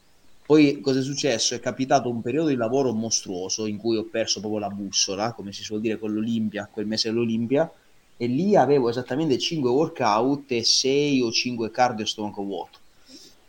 poi 0.48 0.80
cosa 0.80 1.00
è 1.00 1.04
successo? 1.04 1.56
È 1.56 1.60
capitato 1.60 2.10
un 2.10 2.22
periodo 2.22 2.48
di 2.48 2.56
lavoro 2.56 2.94
mostruoso 2.94 3.66
in 3.66 3.78
cui 3.78 3.98
ho 3.98 4.06
perso 4.10 4.40
proprio 4.40 4.62
la 4.62 4.70
bussola, 4.70 5.34
come 5.34 5.52
si 5.52 5.62
suol 5.62 5.82
dire 5.82 6.00
con 6.00 6.14
l'Olimpia, 6.14 6.70
quel 6.72 6.88
mese 6.88 7.10
dell'Olimpia, 7.10 7.70
e 8.18 8.26
lì 8.26 8.56
avevo 8.56 8.90
esattamente 8.90 9.38
5 9.38 9.70
workout 9.70 10.52
e 10.52 10.64
6 10.64 11.22
o 11.22 11.32
5 11.32 11.72
cardio 11.72 12.06
stomaco 12.06 12.44
vuoto. 12.44 12.80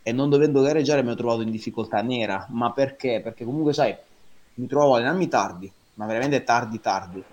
E 0.03 0.11
non 0.11 0.29
dovendo 0.29 0.61
gareggiare 0.61 1.03
mi 1.03 1.09
ho 1.09 1.15
trovato 1.15 1.41
in 1.41 1.51
difficoltà 1.51 2.01
nera, 2.01 2.47
ma 2.51 2.71
perché? 2.71 3.19
Perché 3.21 3.43
comunque 3.43 3.73
sai, 3.73 3.95
mi 4.55 4.67
trovavo 4.67 4.93
a 4.93 4.97
allenarmi 4.97 5.27
tardi, 5.27 5.71
ma 5.95 6.05
veramente 6.05 6.43
tardi 6.43 6.79
tardi. 6.79 7.23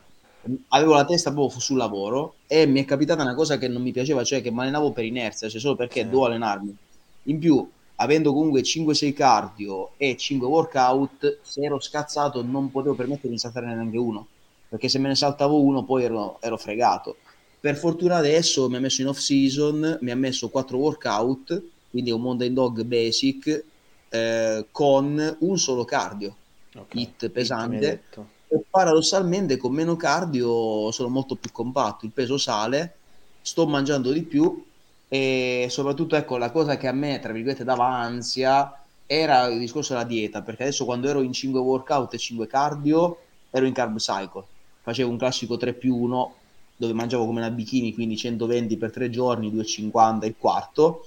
Avevo 0.69 0.95
la 0.95 1.05
testa 1.05 1.33
proprio 1.33 1.61
sul 1.61 1.77
lavoro 1.77 2.37
e 2.47 2.67
mi 2.67 2.81
è 2.81 2.85
capitata 2.85 3.23
una 3.23 3.35
cosa 3.35 3.59
che 3.59 3.69
non 3.69 3.83
mi 3.83 3.93
piaceva, 3.93 4.25
cioè 4.25 4.41
che 4.43 4.51
mi 4.51 4.61
allenavo 4.61 4.93
per 4.93 5.05
inerzia, 5.05 5.49
cioè 5.49 5.61
solo 5.61 5.77
perché 5.77 6.01
sì. 6.01 6.05
dovevo 6.07 6.27
allenarmi. 6.27 6.77
In 7.25 7.39
più 7.39 7.69
avendo 7.97 8.33
comunque 8.33 8.63
5-6 8.63 9.13
cardio 9.13 9.91
e 9.97 10.17
5 10.17 10.47
workout, 10.47 11.39
se 11.43 11.63
ero 11.63 11.81
scazzato 11.81 12.43
non 12.43 12.71
potevo 12.71 12.95
permettermi 12.95 13.37
di 13.37 13.41
saltare 13.41 13.67
neanche 13.67 13.99
uno, 13.99 14.27
perché 14.69 14.89
se 14.89 14.99
me 14.99 15.09
ne 15.09 15.15
saltavo 15.15 15.61
uno 15.61 15.85
poi 15.85 16.05
ero, 16.05 16.39
ero 16.41 16.57
fregato. 16.57 17.17
Per 17.59 17.77
fortuna 17.77 18.17
adesso 18.17 18.69
mi 18.69 18.77
ha 18.77 18.81
messo 18.81 19.01
in 19.03 19.09
off 19.09 19.19
season, 19.19 19.99
mi 20.01 20.11
ha 20.11 20.17
messo 20.17 20.49
4 20.49 20.77
workout, 20.77 21.63
quindi 21.91 22.11
un 22.11 22.21
Mountain 22.21 22.55
Dog 22.55 22.83
Basic, 22.83 23.65
eh, 24.09 24.67
con 24.71 25.37
un 25.41 25.59
solo 25.59 25.85
cardio, 25.85 26.37
okay. 26.75 27.03
hit 27.03 27.29
pesante, 27.31 28.05
e 28.49 28.63
paradossalmente 28.71 29.57
con 29.57 29.73
meno 29.73 29.97
cardio 29.97 30.91
sono 30.93 31.09
molto 31.09 31.35
più 31.35 31.51
compatto, 31.51 32.05
il 32.05 32.13
peso 32.13 32.39
sale, 32.39 32.97
sto 33.43 33.67
mangiando 33.67 34.13
di 34.13 34.23
più 34.23 34.65
e 35.09 35.67
soprattutto 35.71 36.17
ecco 36.17 36.37
la 36.37 36.51
cosa 36.51 36.77
che 36.77 36.89
a 36.89 36.93
me 36.93 37.21
tra 37.21 37.33
virgolette 37.33 37.63
dava 37.63 37.87
ansia 37.87 38.77
era 39.07 39.47
il 39.47 39.61
discorso 39.61 39.93
della 39.93 40.05
dieta 40.05 40.43
perché 40.43 40.65
adesso 40.65 40.85
quando 40.85 41.09
ero 41.09 41.23
in 41.23 41.33
5 41.33 41.61
workout 41.61 42.13
e 42.15 42.19
5 42.19 42.47
cardio 42.49 43.19
ero 43.51 43.67
in 43.67 43.73
carb 43.73 43.97
cycle. 43.99 44.45
Facevo 44.83 45.11
un 45.11 45.17
classico 45.17 45.57
3 45.57 45.75
più 45.75 45.97
1 45.97 46.35
dove 46.77 46.93
mangiavo 46.93 47.27
come 47.27 47.41
una 47.41 47.51
bikini 47.51 47.95
quindi 47.95 48.17
120 48.17 48.77
per 48.77 48.91
3 48.91 49.11
giorni 49.11 49.53
2,50 49.53 50.27
il 50.27 50.35
quarto 50.39 51.07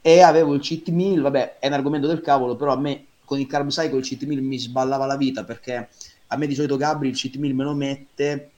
e 0.00 0.20
avevo 0.20 0.54
il 0.54 0.60
cheat 0.60 0.88
meal 0.88 1.20
vabbè 1.20 1.58
è 1.58 1.66
un 1.66 1.72
argomento 1.74 2.06
del 2.06 2.20
cavolo 2.20 2.56
però 2.56 2.72
a 2.72 2.78
me 2.78 3.04
con 3.24 3.38
il 3.38 3.46
carb 3.46 3.68
cycle 3.68 3.98
il 3.98 4.04
cheat 4.04 4.24
meal 4.24 4.40
mi 4.40 4.58
sballava 4.58 5.06
la 5.06 5.16
vita 5.16 5.44
perché 5.44 5.88
a 6.28 6.36
me 6.36 6.46
di 6.46 6.54
solito 6.54 6.76
Gabri 6.76 7.08
il 7.08 7.16
cheat 7.16 7.36
meal 7.36 7.54
me 7.54 7.64
lo 7.64 7.74
mette 7.74 8.50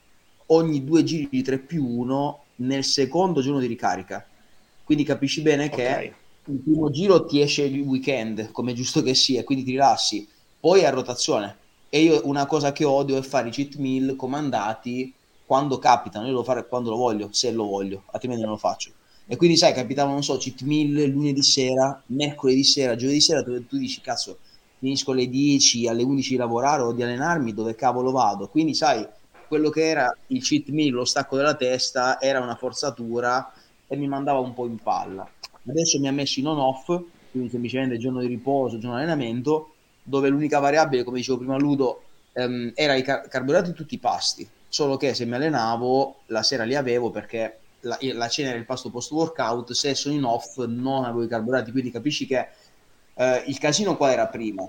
ogni 0.46 0.84
due 0.84 1.02
giri 1.02 1.28
di 1.30 1.42
3 1.42 1.58
più 1.58 1.84
1 1.84 2.42
nel 2.56 2.84
secondo 2.84 3.40
giorno 3.40 3.60
di 3.60 3.66
ricarica. 3.66 4.24
Quindi 4.84 5.04
capisci 5.04 5.42
bene 5.42 5.68
che 5.68 5.86
okay. 5.86 6.14
il 6.46 6.58
primo 6.58 6.90
giro 6.90 7.24
ti 7.24 7.40
esce 7.40 7.62
il 7.62 7.80
weekend, 7.80 8.50
come 8.50 8.72
giusto 8.72 9.02
che 9.02 9.14
sia, 9.14 9.44
quindi 9.44 9.64
ti 9.64 9.70
rilassi. 9.72 10.26
Poi 10.58 10.80
è 10.80 10.86
a 10.86 10.90
rotazione. 10.90 11.56
E 11.88 12.02
io 12.02 12.20
una 12.24 12.46
cosa 12.46 12.72
che 12.72 12.84
odio 12.84 13.16
è 13.16 13.22
fare 13.22 13.48
i 13.48 13.50
cheat 13.50 13.76
meal 13.76 14.16
comandati 14.16 15.12
quando 15.50 15.78
capitano. 15.80 16.28
Io 16.28 16.32
lo 16.32 16.44
fare 16.44 16.68
quando 16.68 16.90
lo 16.90 16.96
voglio, 16.96 17.32
se 17.32 17.50
lo 17.50 17.64
voglio, 17.64 18.04
altrimenti 18.12 18.44
non 18.44 18.52
lo 18.52 18.56
faccio. 18.56 18.92
E 19.26 19.34
quindi 19.34 19.56
sai, 19.56 19.72
capitava, 19.72 20.12
non 20.12 20.22
so, 20.22 20.36
cheat 20.36 20.62
meal 20.62 21.10
lunedì 21.10 21.42
sera, 21.42 22.00
mercoledì 22.06 22.62
sera, 22.62 22.94
giovedì 22.94 23.20
sera, 23.20 23.42
dove 23.42 23.66
tu 23.66 23.76
dici, 23.76 24.00
cazzo, 24.00 24.38
finisco 24.78 25.10
alle 25.10 25.28
10, 25.28 25.88
alle 25.88 26.04
11 26.04 26.30
di 26.30 26.36
lavorare 26.36 26.82
o 26.82 26.92
di 26.92 27.02
allenarmi, 27.02 27.52
dove 27.52 27.74
cavolo 27.74 28.12
vado? 28.12 28.48
Quindi 28.48 28.74
sai, 28.74 29.04
quello 29.44 29.70
che 29.70 29.88
era 29.88 30.16
il 30.28 30.40
cheat 30.40 30.68
meal, 30.68 30.92
lo 30.92 31.04
stacco 31.04 31.36
della 31.36 31.56
testa, 31.56 32.20
era 32.20 32.38
una 32.40 32.54
forzatura 32.54 33.52
e 33.88 33.96
mi 33.96 34.06
mandava 34.06 34.38
un 34.38 34.54
po' 34.54 34.66
in 34.66 34.80
palla. 34.80 35.28
Adesso 35.66 35.98
mi 35.98 36.06
ha 36.06 36.12
messo 36.12 36.38
in 36.38 36.46
on-off, 36.46 36.86
quindi 37.28 37.50
semplicemente 37.50 37.98
giorno 37.98 38.20
di 38.20 38.28
riposo, 38.28 38.78
giorno 38.78 38.98
di 38.98 39.02
allenamento, 39.02 39.74
dove 40.00 40.28
l'unica 40.28 40.60
variabile, 40.60 41.02
come 41.02 41.18
dicevo 41.18 41.38
prima 41.38 41.56
Ludo, 41.58 42.04
ehm, 42.34 42.70
era 42.76 42.94
i 42.94 43.02
car- 43.02 43.26
carburati 43.26 43.72
tutti 43.72 43.94
i 43.94 43.98
pasti, 43.98 44.48
solo 44.70 44.96
che 44.96 45.12
se 45.12 45.26
mi 45.26 45.34
allenavo 45.34 46.20
la 46.26 46.42
sera 46.42 46.64
li 46.64 46.74
avevo 46.74 47.10
perché 47.10 47.58
la, 47.80 47.98
la 48.00 48.28
cena 48.28 48.50
era 48.50 48.58
il 48.58 48.64
pasto 48.64 48.88
post 48.88 49.10
workout, 49.10 49.72
se 49.72 49.94
sono 49.94 50.14
in 50.14 50.24
off 50.24 50.56
non 50.64 51.04
avevo 51.04 51.24
i 51.24 51.28
carburati, 51.28 51.72
quindi 51.72 51.90
capisci 51.90 52.26
che 52.26 52.48
eh, 53.14 53.42
il 53.46 53.58
casino 53.58 53.96
qua 53.96 54.12
era 54.12 54.26
prima 54.28 54.66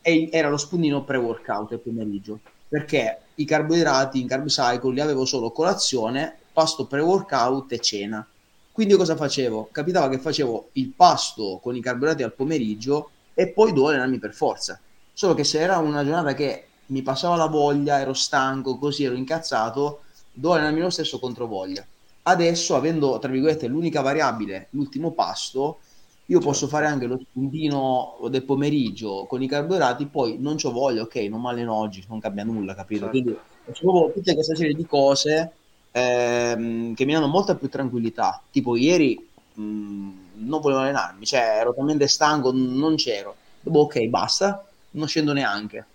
e 0.00 0.28
era 0.32 0.48
lo 0.48 0.56
spuntino 0.56 1.04
pre-workout 1.04 1.72
il 1.72 1.78
pomeriggio 1.80 2.40
perché 2.72 3.18
i 3.34 3.44
carboidrati 3.44 4.18
in 4.18 4.26
carb 4.26 4.46
cycle 4.46 4.94
li 4.94 5.00
avevo 5.00 5.26
solo 5.26 5.50
colazione, 5.50 6.34
pasto 6.54 6.86
pre-workout 6.86 7.70
e 7.72 7.78
cena. 7.80 8.26
Quindi 8.72 8.94
cosa 8.96 9.14
facevo? 9.14 9.68
Capitava 9.70 10.08
che 10.08 10.18
facevo 10.18 10.70
il 10.72 10.88
pasto 10.88 11.60
con 11.62 11.76
i 11.76 11.82
carboidrati 11.82 12.22
al 12.22 12.32
pomeriggio 12.32 13.10
e 13.34 13.48
poi 13.48 13.68
dovevo 13.72 13.88
allenarmi 13.88 14.18
per 14.18 14.32
forza. 14.32 14.80
Solo 15.12 15.34
che 15.34 15.44
se 15.44 15.60
era 15.60 15.76
una 15.76 16.02
giornata 16.02 16.32
che 16.32 16.68
mi 16.92 17.02
passava 17.02 17.36
la 17.36 17.46
voglia, 17.46 17.98
ero 17.98 18.12
stanco, 18.12 18.76
così 18.76 19.04
ero 19.04 19.14
incazzato, 19.14 20.02
dovevo 20.32 20.54
allenarmi 20.54 20.80
lo 20.80 20.90
stesso 20.90 21.18
contro 21.18 21.46
voglia. 21.46 21.84
Adesso, 22.24 22.76
avendo 22.76 23.18
tra 23.18 23.30
virgolette 23.30 23.66
l'unica 23.66 24.02
variabile, 24.02 24.68
l'ultimo 24.70 25.12
pasto, 25.12 25.78
io 26.26 26.36
certo. 26.36 26.46
posso 26.46 26.68
fare 26.68 26.86
anche 26.86 27.06
lo 27.06 27.18
spuntino 27.18 28.18
del 28.28 28.44
pomeriggio 28.44 29.24
con 29.26 29.42
i 29.42 29.48
carboidrati, 29.48 30.06
poi 30.06 30.36
non 30.38 30.56
ho 30.62 30.70
voglia, 30.70 31.02
ok, 31.02 31.16
non 31.28 31.40
mi 31.40 31.48
alleno 31.48 31.74
oggi, 31.74 32.04
non 32.08 32.20
cambia 32.20 32.44
nulla, 32.44 32.74
capito? 32.74 33.10
Certo. 33.10 33.10
Quindi 33.10 33.38
proprio 33.64 34.12
tutte 34.12 34.34
queste 34.34 34.54
serie 34.54 34.74
di 34.74 34.86
cose 34.86 35.52
ehm, 35.90 36.94
che 36.94 37.04
mi 37.04 37.12
danno 37.14 37.26
molta 37.26 37.56
più 37.56 37.68
tranquillità. 37.68 38.40
Tipo 38.50 38.76
ieri 38.76 39.26
mh, 39.54 39.62
mm, 39.62 40.10
non 40.34 40.60
volevo 40.60 40.80
allenarmi, 40.82 41.24
cioè 41.24 41.40
ero 41.58 41.74
talmente 41.74 42.06
stanco, 42.06 42.52
non 42.52 42.96
c'ero. 42.96 43.34
Dopo, 43.60 43.80
ok, 43.80 44.04
basta, 44.06 44.64
non 44.90 45.08
scendo 45.08 45.32
neanche. 45.32 45.86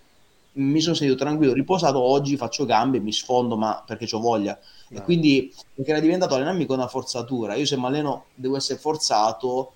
Mi 0.58 0.82
sono 0.82 0.96
sentito 0.96 1.17
tranquillo, 1.17 1.54
riposato 1.54 2.00
oggi, 2.00 2.36
faccio 2.36 2.65
gambe, 2.65 3.00
mi 3.00 3.12
sfondo, 3.12 3.58
ma 3.58 3.84
perché 3.86 4.08
ho 4.12 4.20
voglia. 4.20 4.58
No. 4.89 4.98
E 4.98 5.04
quindi, 5.04 5.54
perché 5.74 5.91
era 5.91 6.00
diventato 6.00 6.36
allenarmi 6.36 6.65
con 6.65 6.78
una 6.78 6.88
forzatura. 6.88 7.56
Io 7.56 7.65
se 7.65 7.78
mi 7.78 7.86
alleno 7.86 8.26
devo 8.34 8.58
essere 8.58 8.80
forzato 8.80 9.74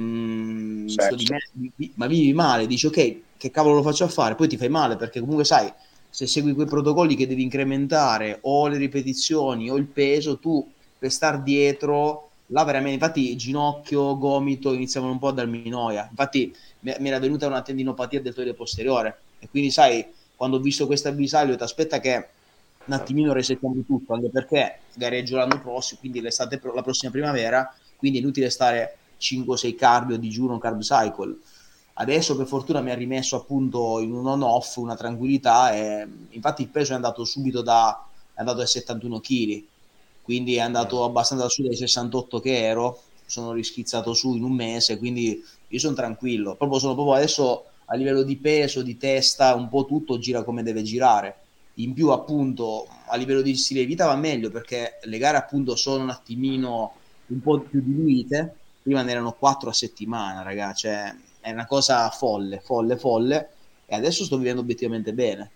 mm, 0.00 0.88
certo. 0.88 1.16
me, 1.28 1.92
ma 1.94 2.06
vivi 2.06 2.32
male, 2.32 2.66
dici 2.66 2.86
ok, 2.86 3.16
che 3.36 3.50
cavolo 3.50 3.76
lo 3.76 3.82
faccio 3.82 4.04
a 4.04 4.08
fare? 4.08 4.34
Poi 4.34 4.48
ti 4.48 4.56
fai 4.56 4.68
male 4.68 4.96
perché 4.96 5.20
comunque 5.20 5.44
sai, 5.44 5.72
se 6.10 6.26
segui 6.26 6.52
quei 6.54 6.66
protocolli 6.66 7.14
che 7.14 7.28
devi 7.28 7.42
incrementare 7.42 8.38
o 8.42 8.66
le 8.66 8.76
ripetizioni 8.76 9.70
o 9.70 9.76
il 9.76 9.86
peso, 9.86 10.38
tu 10.38 10.68
per 10.98 11.12
star 11.12 11.42
dietro, 11.42 12.30
là 12.46 12.64
veramente, 12.64 12.94
infatti 12.94 13.36
ginocchio, 13.36 14.18
gomito 14.18 14.72
iniziavano 14.72 15.12
un 15.12 15.18
po' 15.20 15.28
a 15.28 15.32
darmi 15.32 15.68
noia. 15.68 16.08
Infatti 16.10 16.52
mi, 16.80 16.94
mi 16.98 17.08
era 17.08 17.20
venuta 17.20 17.46
una 17.46 17.62
tendinopatia 17.62 18.20
del 18.20 18.32
deltoide 18.32 18.54
posteriore 18.54 19.20
e 19.38 19.48
quindi 19.48 19.70
sai, 19.70 20.06
quando 20.36 20.56
ho 20.56 20.60
visto 20.60 20.86
questo 20.86 21.08
avvisario, 21.08 21.56
ti 21.56 21.62
aspetta 21.62 22.00
che 22.00 22.28
un 22.84 22.92
attimino 22.94 23.32
resettiamo 23.32 23.82
tutto, 23.86 24.14
anche 24.14 24.30
perché 24.30 24.80
gareggio 24.94 25.36
l'anno 25.36 25.60
prossimo, 25.60 26.00
quindi 26.00 26.20
l'estate, 26.20 26.60
la 26.74 26.82
prossima 26.82 27.10
primavera, 27.10 27.72
quindi 27.96 28.18
è 28.18 28.20
inutile 28.20 28.50
stare 28.50 28.96
5-6 29.20 29.74
cardio 29.74 30.16
a 30.16 30.18
digiuno 30.18 30.58
carb 30.58 30.80
cycle. 30.80 31.36
Adesso 31.94 32.36
per 32.36 32.46
fortuna 32.46 32.80
mi 32.80 32.90
ha 32.90 32.94
rimesso 32.94 33.36
appunto 33.36 33.98
in 33.98 34.12
un 34.12 34.26
on-off 34.26 34.76
una 34.76 34.94
tranquillità 34.94 35.72
e 35.72 36.06
infatti 36.30 36.62
il 36.62 36.68
peso 36.68 36.92
è 36.92 36.94
andato 36.94 37.24
subito 37.24 37.60
da 37.60 38.04
è 38.38 38.40
andato 38.40 38.60
a 38.60 38.66
71 38.66 39.18
kg, 39.18 39.64
quindi 40.22 40.54
è 40.54 40.60
andato 40.60 41.02
abbastanza 41.02 41.48
su 41.48 41.64
dai 41.64 41.74
68 41.74 42.38
che 42.38 42.64
ero, 42.64 43.00
sono 43.26 43.50
rischizzato 43.50 44.14
su 44.14 44.36
in 44.36 44.44
un 44.44 44.52
mese, 44.52 44.96
quindi 44.96 45.44
io 45.66 45.78
sono 45.80 45.94
tranquillo. 45.94 46.54
Proprio 46.54 46.78
sono 46.78 46.94
proprio 46.94 47.16
adesso 47.16 47.64
a 47.90 47.96
livello 47.96 48.22
di 48.22 48.36
peso, 48.36 48.82
di 48.82 48.96
testa, 48.96 49.54
un 49.54 49.68
po' 49.68 49.84
tutto 49.84 50.18
gira 50.18 50.42
come 50.42 50.62
deve 50.62 50.82
girare. 50.82 51.36
In 51.74 51.94
più, 51.94 52.08
appunto, 52.08 52.86
a 53.06 53.16
livello 53.16 53.42
di 53.42 53.54
stile 53.56 53.80
di 53.80 53.86
vita 53.86 54.06
va 54.06 54.16
meglio 54.16 54.50
perché 54.50 54.98
le 55.02 55.18
gare, 55.18 55.36
appunto, 55.36 55.76
sono 55.76 56.02
un 56.02 56.10
attimino 56.10 56.92
un 57.26 57.40
po' 57.40 57.60
più 57.60 57.82
diluite 57.82 58.56
prima 58.88 59.02
ne 59.02 59.10
erano 59.10 59.32
quattro 59.32 59.68
a 59.68 59.74
settimana, 59.74 60.40
ragazzi, 60.40 60.86
cioè, 60.86 61.14
è 61.40 61.50
una 61.50 61.66
cosa 61.66 62.08
folle, 62.08 62.58
folle, 62.60 62.96
folle, 62.96 63.50
e 63.84 63.94
adesso 63.94 64.24
sto 64.24 64.38
vivendo 64.38 64.62
obiettivamente 64.62 65.12
bene. 65.12 65.50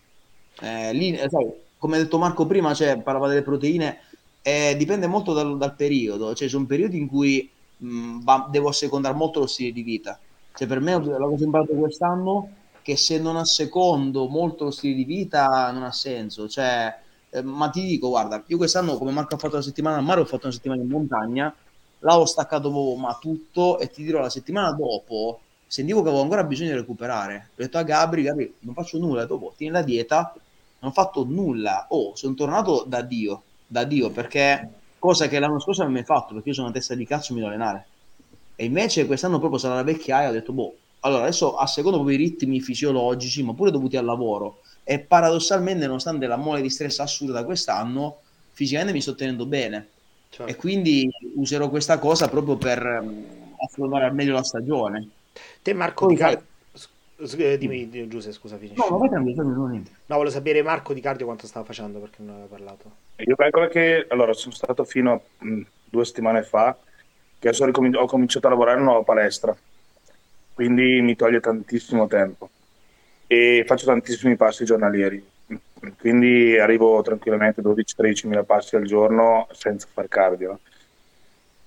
Eh, 0.61 0.93
lì, 0.93 1.13
eh, 1.17 1.29
sai, 1.31 1.51
come 1.79 1.97
ha 1.97 1.99
detto 1.99 2.19
Marco 2.19 2.45
prima, 2.45 2.75
cioè, 2.75 3.01
parlava 3.01 3.29
delle 3.29 3.41
proteine, 3.41 4.01
eh, 4.43 4.75
dipende 4.77 5.07
molto 5.07 5.33
dal, 5.33 5.57
dal, 5.57 5.75
periodo, 5.75 6.35
cioè, 6.35 6.47
sono 6.49 6.67
periodi 6.67 6.99
in 6.99 7.09
cui 7.09 7.49
mh, 7.79 8.23
va, 8.23 8.49
devo 8.51 8.69
assecondare 8.69 9.15
molto 9.15 9.41
lo 9.41 9.47
stile 9.47 9.73
di 9.73 9.83
vita. 9.83 10.19
Cioè, 10.55 10.67
per 10.67 10.81
me, 10.81 10.93
la 11.05 11.27
cosa 11.27 11.45
imparato 11.45 11.75
quest'anno 11.75 12.49
che 12.83 12.97
se 12.97 13.19
non 13.19 13.37
ha 13.37 13.45
secondo 13.45 14.27
molto 14.29 14.65
lo 14.65 14.71
stile 14.71 14.95
di 14.95 15.05
vita 15.05 15.71
non 15.73 15.83
ha 15.85 15.93
senso. 15.93 16.49
Cioè, 16.49 16.95
eh, 17.31 17.43
ma 17.43 17.71
ti 17.71 17.83
dico, 17.83 18.09
guarda, 18.09 18.43
io 18.47 18.57
quest'anno 18.57 18.99
come 18.99 19.13
Marco 19.13 19.35
ha 19.37 19.39
fatto 19.39 19.57
la 19.57 19.63
settimana 19.63 19.97
al 19.97 20.05
mare, 20.05 20.21
ho 20.21 20.25
fatto 20.25 20.47
una 20.47 20.55
settimana 20.55 20.83
in 20.83 20.89
montagna, 20.89 21.55
là 22.01 22.19
ho 22.19 22.27
staccato 22.27 22.71
ma 22.97 23.17
tutto 23.21 23.79
e 23.79 23.89
ti 23.89 24.03
dirò 24.03 24.21
la 24.21 24.29
settimana 24.29 24.73
dopo 24.73 25.41
sentivo 25.67 26.03
che 26.03 26.09
avevo 26.09 26.23
ancora 26.23 26.45
bisogno 26.45 26.71
di 26.71 26.77
recuperare. 26.77 27.49
Ho 27.53 27.55
detto 27.63 27.79
a 27.79 27.83
Gabri, 27.83 28.23
Gabri, 28.23 28.55
non 28.61 28.75
faccio 28.75 28.99
nulla, 28.99 29.25
dopo 29.25 29.55
tieni 29.57 29.73
la 29.73 29.83
dieta, 29.83 30.35
non 30.81 30.91
ho 30.91 30.93
fatto 30.95 31.25
nulla. 31.25 31.87
Oh, 31.89 32.15
sono 32.15 32.35
tornato 32.35 32.85
da 32.87 33.01
Dio, 33.01 33.43
da 33.67 33.85
Dio, 33.85 34.11
perché 34.11 34.69
cosa 34.99 35.29
che 35.29 35.39
l'anno 35.39 35.59
scorso 35.61 35.83
non 35.83 35.93
mi 35.93 36.01
hai 36.01 36.05
fatto, 36.05 36.35
perché 36.35 36.51
io 36.51 36.55
sono 36.55 36.67
una 36.67 36.77
testa 36.77 36.95
di 36.95 37.07
cazzo 37.07 37.33
mi 37.33 37.41
devo 37.41 37.51
allenare. 37.53 37.87
E 38.55 38.65
invece 38.65 39.07
quest'anno 39.07 39.39
proprio 39.39 39.59
sarà 39.59 39.75
la 39.75 39.83
vecchiaia, 39.83 40.29
ho 40.29 40.33
detto, 40.33 40.53
boh, 40.53 40.75
allora 41.01 41.23
adesso 41.23 41.57
a 41.57 41.67
secondo 41.67 41.99
proprio 41.99 42.19
i 42.19 42.21
ritmi 42.21 42.61
fisiologici, 42.61 43.43
ma 43.43 43.55
pure 43.55 43.71
dovuti 43.71 43.97
al 43.97 44.05
lavoro, 44.05 44.61
e 44.85 44.99
paradossalmente, 44.99 45.87
nonostante 45.87 46.27
la 46.27 46.37
mole 46.37 46.61
di 46.61 46.71
stress 46.71 46.99
assurda 47.01 47.45
quest'anno, 47.45 48.19
fisicamente 48.53 48.93
mi 48.93 49.01
sto 49.01 49.15
tenendo 49.15 49.47
bene. 49.47 49.89
Certo. 50.29 50.51
E 50.51 50.57
quindi 50.57 51.11
userò 51.35 51.69
questa 51.69 51.99
cosa 51.99 52.29
proprio 52.29 52.57
per 52.57 52.83
um, 53.03 53.25
affrontare 53.59 54.07
al 54.07 54.15
meglio 54.15 54.33
la 54.33 54.43
stagione. 54.43 55.09
Te 55.61 55.75
Marco 55.75 56.07
Poi, 56.07 56.15
di 56.15 56.21
Cardio... 56.21 56.47
Eh, 57.37 57.59
dimmi, 57.59 57.89
dimmi 57.89 58.09
Giuseppe, 58.09 58.35
scusa, 58.35 58.57
finisci. 58.57 58.81
No, 58.81 58.99
vai 58.99 59.09
non 59.11 59.71
niente. 59.71 59.91
No, 60.07 60.17
volevo 60.17 60.35
sapere 60.35 60.63
Marco 60.63 60.93
di 60.93 61.01
Cardio 61.01 61.27
quanto 61.27 61.47
stava 61.47 61.65
facendo 61.65 62.01
perché 62.01 62.23
non 62.23 62.31
aveva 62.31 62.49
parlato. 62.49 62.91
Io 63.17 63.37
calcolo 63.37 63.69
che, 63.69 64.07
allora, 64.09 64.33
sono 64.33 64.53
stato 64.53 64.85
fino 64.85 65.13
a 65.13 65.21
mh, 65.45 65.61
due 65.85 66.05
settimane 66.05 66.43
fa 66.43 66.77
che 67.43 67.49
adesso 67.49 67.65
ho 67.65 68.07
cominciato 68.07 68.47
a 68.47 68.51
lavorare 68.51 68.77
in 68.77 68.83
una 68.83 68.93
nuova 68.93 69.05
palestra, 69.05 69.57
quindi 70.55 71.01
mi 71.01 71.17
toglie 71.17 71.41
tantissimo 71.41 72.07
tempo 72.07 72.49
e 73.27 73.65
faccio 73.67 73.85
tantissimi 73.87 74.37
passi 74.37 74.65
giornalieri, 74.65 75.27
quindi 75.99 76.57
arrivo 76.57 77.03
tranquillamente 77.03 77.61
a 77.61 77.65
12-13 77.65 78.29
mila 78.29 78.45
passi 78.45 78.77
al 78.77 78.85
giorno 78.85 79.49
senza 79.51 79.89
far 79.93 80.07
cardio. 80.07 80.61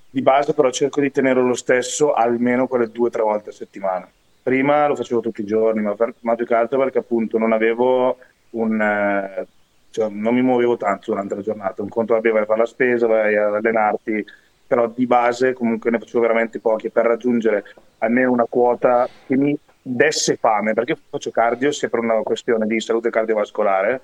Di 0.09 0.21
base 0.21 0.53
però 0.53 0.71
cerco 0.71 1.01
di 1.01 1.11
tenerlo 1.11 1.45
lo 1.45 1.55
stesso 1.55 2.13
almeno 2.13 2.67
quelle 2.67 2.89
due 2.89 3.07
o 3.07 3.11
tre 3.11 3.23
volte 3.23 3.49
a 3.49 3.53
settimana. 3.53 4.09
Prima 4.41 4.87
lo 4.87 4.95
facevo 4.95 5.19
tutti 5.19 5.41
i 5.41 5.45
giorni, 5.45 5.81
ma, 5.81 5.93
per, 5.95 6.13
ma 6.21 6.35
più 6.35 6.45
che 6.45 6.55
altro 6.55 6.79
perché 6.79 6.99
appunto 6.99 7.37
non 7.37 7.51
avevo 7.51 8.17
un... 8.51 9.45
Cioè, 9.89 10.09
non 10.09 10.33
mi 10.33 10.41
muovevo 10.41 10.77
tanto 10.77 11.11
durante 11.11 11.35
la 11.35 11.41
giornata. 11.41 11.81
Un 11.81 11.89
conto 11.89 12.13
vabbè, 12.13 12.31
vai 12.31 12.43
a 12.43 12.45
fare 12.45 12.59
la 12.59 12.65
spesa, 12.65 13.07
vai 13.07 13.35
ad 13.35 13.55
allenarti, 13.55 14.25
però 14.67 14.87
di 14.87 15.05
base 15.05 15.53
comunque 15.53 15.91
ne 15.91 15.99
facevo 15.99 16.21
veramente 16.21 16.59
pochi. 16.59 16.89
Per 16.89 17.05
raggiungere 17.05 17.63
almeno 17.99 18.31
una 18.31 18.45
quota 18.47 19.07
che 19.25 19.35
mi 19.35 19.57
desse 19.81 20.35
fame, 20.37 20.73
perché 20.73 20.97
faccio 21.09 21.29
cardio 21.29 21.71
sia 21.71 21.89
per 21.89 21.99
una 21.99 22.21
questione 22.23 22.65
di 22.65 22.79
salute 22.79 23.09
cardiovascolare, 23.09 24.01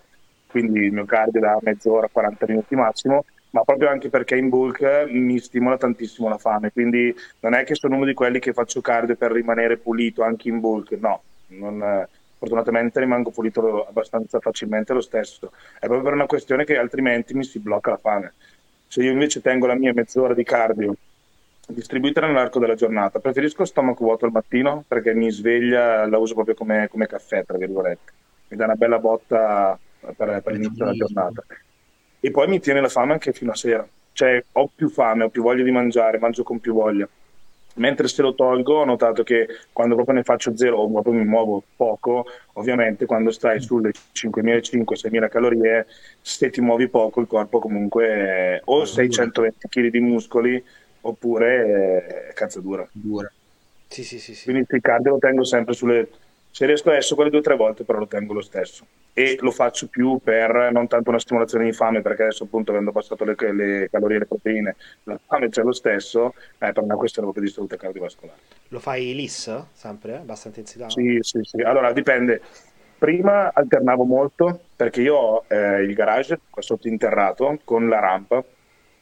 quindi 0.47 0.81
il 0.81 0.91
mio 0.91 1.05
cardio 1.05 1.39
da 1.39 1.57
mezz'ora, 1.61 2.07
40 2.11 2.45
minuti 2.47 2.75
massimo, 2.75 3.25
ma 3.51 3.63
proprio 3.63 3.89
anche 3.89 4.09
perché 4.09 4.35
in 4.37 4.49
bulk 4.49 5.07
mi 5.09 5.39
stimola 5.39 5.77
tantissimo 5.77 6.29
la 6.29 6.37
fame, 6.37 6.71
quindi 6.71 7.13
non 7.39 7.53
è 7.53 7.63
che 7.63 7.75
sono 7.75 7.95
uno 7.95 8.05
di 8.05 8.13
quelli 8.13 8.39
che 8.39 8.53
faccio 8.53 8.81
cardio 8.81 9.15
per 9.15 9.31
rimanere 9.31 9.77
pulito 9.77 10.23
anche 10.23 10.49
in 10.49 10.59
bulk, 10.59 10.91
no, 10.91 11.23
non, 11.47 12.07
fortunatamente 12.37 12.99
rimango 12.99 13.31
pulito 13.31 13.85
abbastanza 13.87 14.39
facilmente 14.39 14.93
lo 14.93 15.01
stesso, 15.01 15.51
è 15.75 15.85
proprio 15.85 16.01
per 16.01 16.13
una 16.13 16.25
questione 16.25 16.63
che 16.63 16.77
altrimenti 16.77 17.33
mi 17.33 17.43
si 17.43 17.59
blocca 17.59 17.91
la 17.91 17.97
fame. 17.97 18.33
Se 18.91 19.01
io 19.01 19.11
invece 19.11 19.39
tengo 19.39 19.67
la 19.67 19.75
mia 19.75 19.93
mezz'ora 19.93 20.33
di 20.33 20.43
cardio 20.43 20.93
distribuita 21.65 22.19
nell'arco 22.19 22.59
della 22.59 22.75
giornata, 22.75 23.19
preferisco 23.19 23.63
stomaco 23.63 24.03
vuoto 24.03 24.25
al 24.25 24.33
mattino 24.33 24.83
perché 24.85 25.13
mi 25.13 25.31
sveglia, 25.31 26.05
la 26.07 26.17
uso 26.17 26.33
proprio 26.33 26.55
come, 26.55 26.89
come 26.89 27.07
caffè, 27.07 27.45
tra 27.45 27.57
virgolette, 27.57 28.11
mi 28.49 28.57
dà 28.57 28.65
una 28.65 28.75
bella 28.75 28.99
botta 28.99 29.79
per, 29.97 30.41
per 30.43 30.51
l'inizio 30.51 30.83
della 30.83 30.97
giornata 30.97 31.41
e 32.19 32.31
poi 32.31 32.49
mi 32.49 32.59
tiene 32.59 32.81
la 32.81 32.89
fame 32.89 33.13
anche 33.13 33.31
fino 33.31 33.51
a 33.51 33.55
sera. 33.55 33.87
Cioè, 34.11 34.43
ho 34.51 34.69
più 34.75 34.89
fame, 34.89 35.23
ho 35.23 35.29
più 35.29 35.41
voglia 35.41 35.63
di 35.63 35.71
mangiare, 35.71 36.19
mangio 36.19 36.43
con 36.43 36.59
più 36.59 36.73
voglia. 36.73 37.07
Mentre 37.75 38.07
se 38.07 38.21
lo 38.21 38.35
tolgo, 38.35 38.79
ho 38.79 38.85
notato 38.85 39.23
che 39.23 39.47
quando 39.71 39.95
proprio 39.95 40.15
ne 40.15 40.23
faccio 40.23 40.55
zero 40.55 40.77
o 40.77 40.91
proprio 40.91 41.13
mi 41.13 41.25
muovo 41.25 41.63
poco, 41.75 42.25
ovviamente 42.53 43.05
quando 43.05 43.31
stai 43.31 43.61
sulle 43.61 43.91
5.500-6.000 44.11 45.27
calorie, 45.29 45.87
se 46.21 46.49
ti 46.49 46.61
muovi 46.61 46.89
poco, 46.89 47.21
il 47.21 47.27
corpo 47.27 47.59
comunque 47.59 48.61
o 48.65 48.85
sei 48.85 49.09
120 49.09 49.67
kg 49.67 49.87
di 49.89 49.99
muscoli 49.99 50.63
oppure 51.01 52.27
è 52.29 52.33
cazzo 52.33 52.59
dura. 52.59 52.87
dura. 52.91 53.31
Sì, 53.87 54.03
sì, 54.03 54.19
sì, 54.19 54.35
sì. 54.35 54.43
Quindi 54.45 54.65
il 54.67 54.81
cardio 54.81 55.11
lo 55.11 55.17
tengo 55.17 55.43
sempre 55.43 55.73
sulle 55.73 56.07
se 56.51 56.65
riesco 56.65 56.89
adesso 56.89 57.15
quelle 57.15 57.29
due 57.29 57.39
o 57.39 57.43
tre 57.43 57.55
volte, 57.55 57.85
però 57.85 57.97
lo 57.97 58.07
tengo 58.07 58.33
lo 58.33 58.41
stesso. 58.41 58.85
E 59.13 59.37
lo 59.39 59.51
faccio 59.51 59.87
più 59.87 60.19
per 60.21 60.69
non 60.71 60.87
tanto 60.87 61.09
una 61.09 61.19
stimolazione 61.19 61.65
di 61.65 61.71
fame, 61.71 62.01
perché 62.01 62.23
adesso 62.23 62.43
appunto 62.43 62.71
avendo 62.71 62.91
passato 62.91 63.23
le, 63.23 63.35
le 63.53 63.89
calorie 63.89 64.17
e 64.17 64.19
le 64.19 64.25
proteine, 64.25 64.75
la 65.03 65.19
fame 65.25 65.49
c'è 65.49 65.63
lo 65.63 65.71
stesso, 65.71 66.33
è 66.57 66.71
per 66.71 66.83
una 66.83 66.95
questione 66.95 67.27
proprio 67.27 67.47
di 67.47 67.53
salute 67.53 67.77
cardiovascolare. 67.77 68.39
Lo 68.67 68.79
fai 68.79 69.13
LIS 69.15 69.65
sempre? 69.71 70.23
Eh? 70.25 70.33
Intensità? 70.45 70.89
Sì, 70.89 71.17
sì, 71.21 71.39
sì. 71.43 71.61
Allora 71.61 71.91
dipende. 71.93 72.41
Prima 72.97 73.51
alternavo 73.51 74.03
molto 74.03 74.65
perché 74.75 75.01
io 75.01 75.15
ho 75.15 75.43
eh, 75.47 75.81
il 75.81 75.93
garage 75.95 76.39
qua 76.49 76.61
sotto 76.61 76.87
interrato 76.87 77.59
con 77.63 77.89
la 77.89 77.99
rampa 77.99 78.43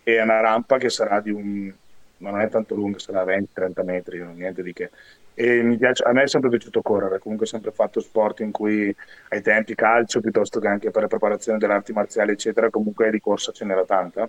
e 0.04 0.16
è 0.16 0.22
una 0.22 0.40
rampa 0.40 0.78
che 0.78 0.90
sarà 0.90 1.20
di 1.20 1.32
un 1.32 1.74
ma 2.20 2.32
non 2.32 2.42
è 2.42 2.50
tanto 2.50 2.76
lunga, 2.76 3.00
sarà 3.00 3.24
20-30 3.24 3.84
metri, 3.84 4.24
niente 4.36 4.62
di 4.64 4.74
che. 4.74 4.92
Piace, 5.40 6.04
a 6.04 6.12
me 6.12 6.24
è 6.24 6.28
sempre 6.28 6.50
piaciuto 6.50 6.82
correre, 6.82 7.20
comunque 7.20 7.46
ho 7.46 7.50
sempre 7.50 7.72
fatto 7.72 8.02
sport 8.02 8.42
in 8.42 8.52
cui 8.52 8.94
ai 9.30 9.42
tempi 9.42 9.74
calcio, 9.74 10.20
piuttosto 10.20 10.60
che 10.60 10.68
anche 10.68 10.92
per 10.92 11.04
la 11.04 11.08
preparazione 11.08 11.58
delle 11.58 11.72
arti 11.72 11.94
marziali, 11.94 12.32
eccetera, 12.32 12.70
comunque 12.70 13.10
di 13.10 13.22
corsa 13.22 13.54
ce 13.54 13.64
n'era 13.64 13.86
tanta, 13.86 14.28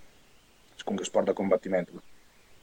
comunque 0.85 1.05
sport 1.05 1.27
da 1.27 1.33
combattimento. 1.33 2.01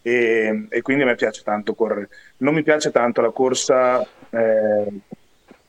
E, 0.02 0.68
e, 0.70 0.82
quindi 0.82 1.04
a 1.04 1.08
me 1.08 1.16
piace 1.16 1.44
tanto 1.44 1.74
correre. 1.74 2.08
Non 2.38 2.54
mi 2.54 2.64
piace 2.64 2.90
tanto 2.90 3.20
la 3.20 3.32
corsa 3.32 4.02
eh, 4.30 4.88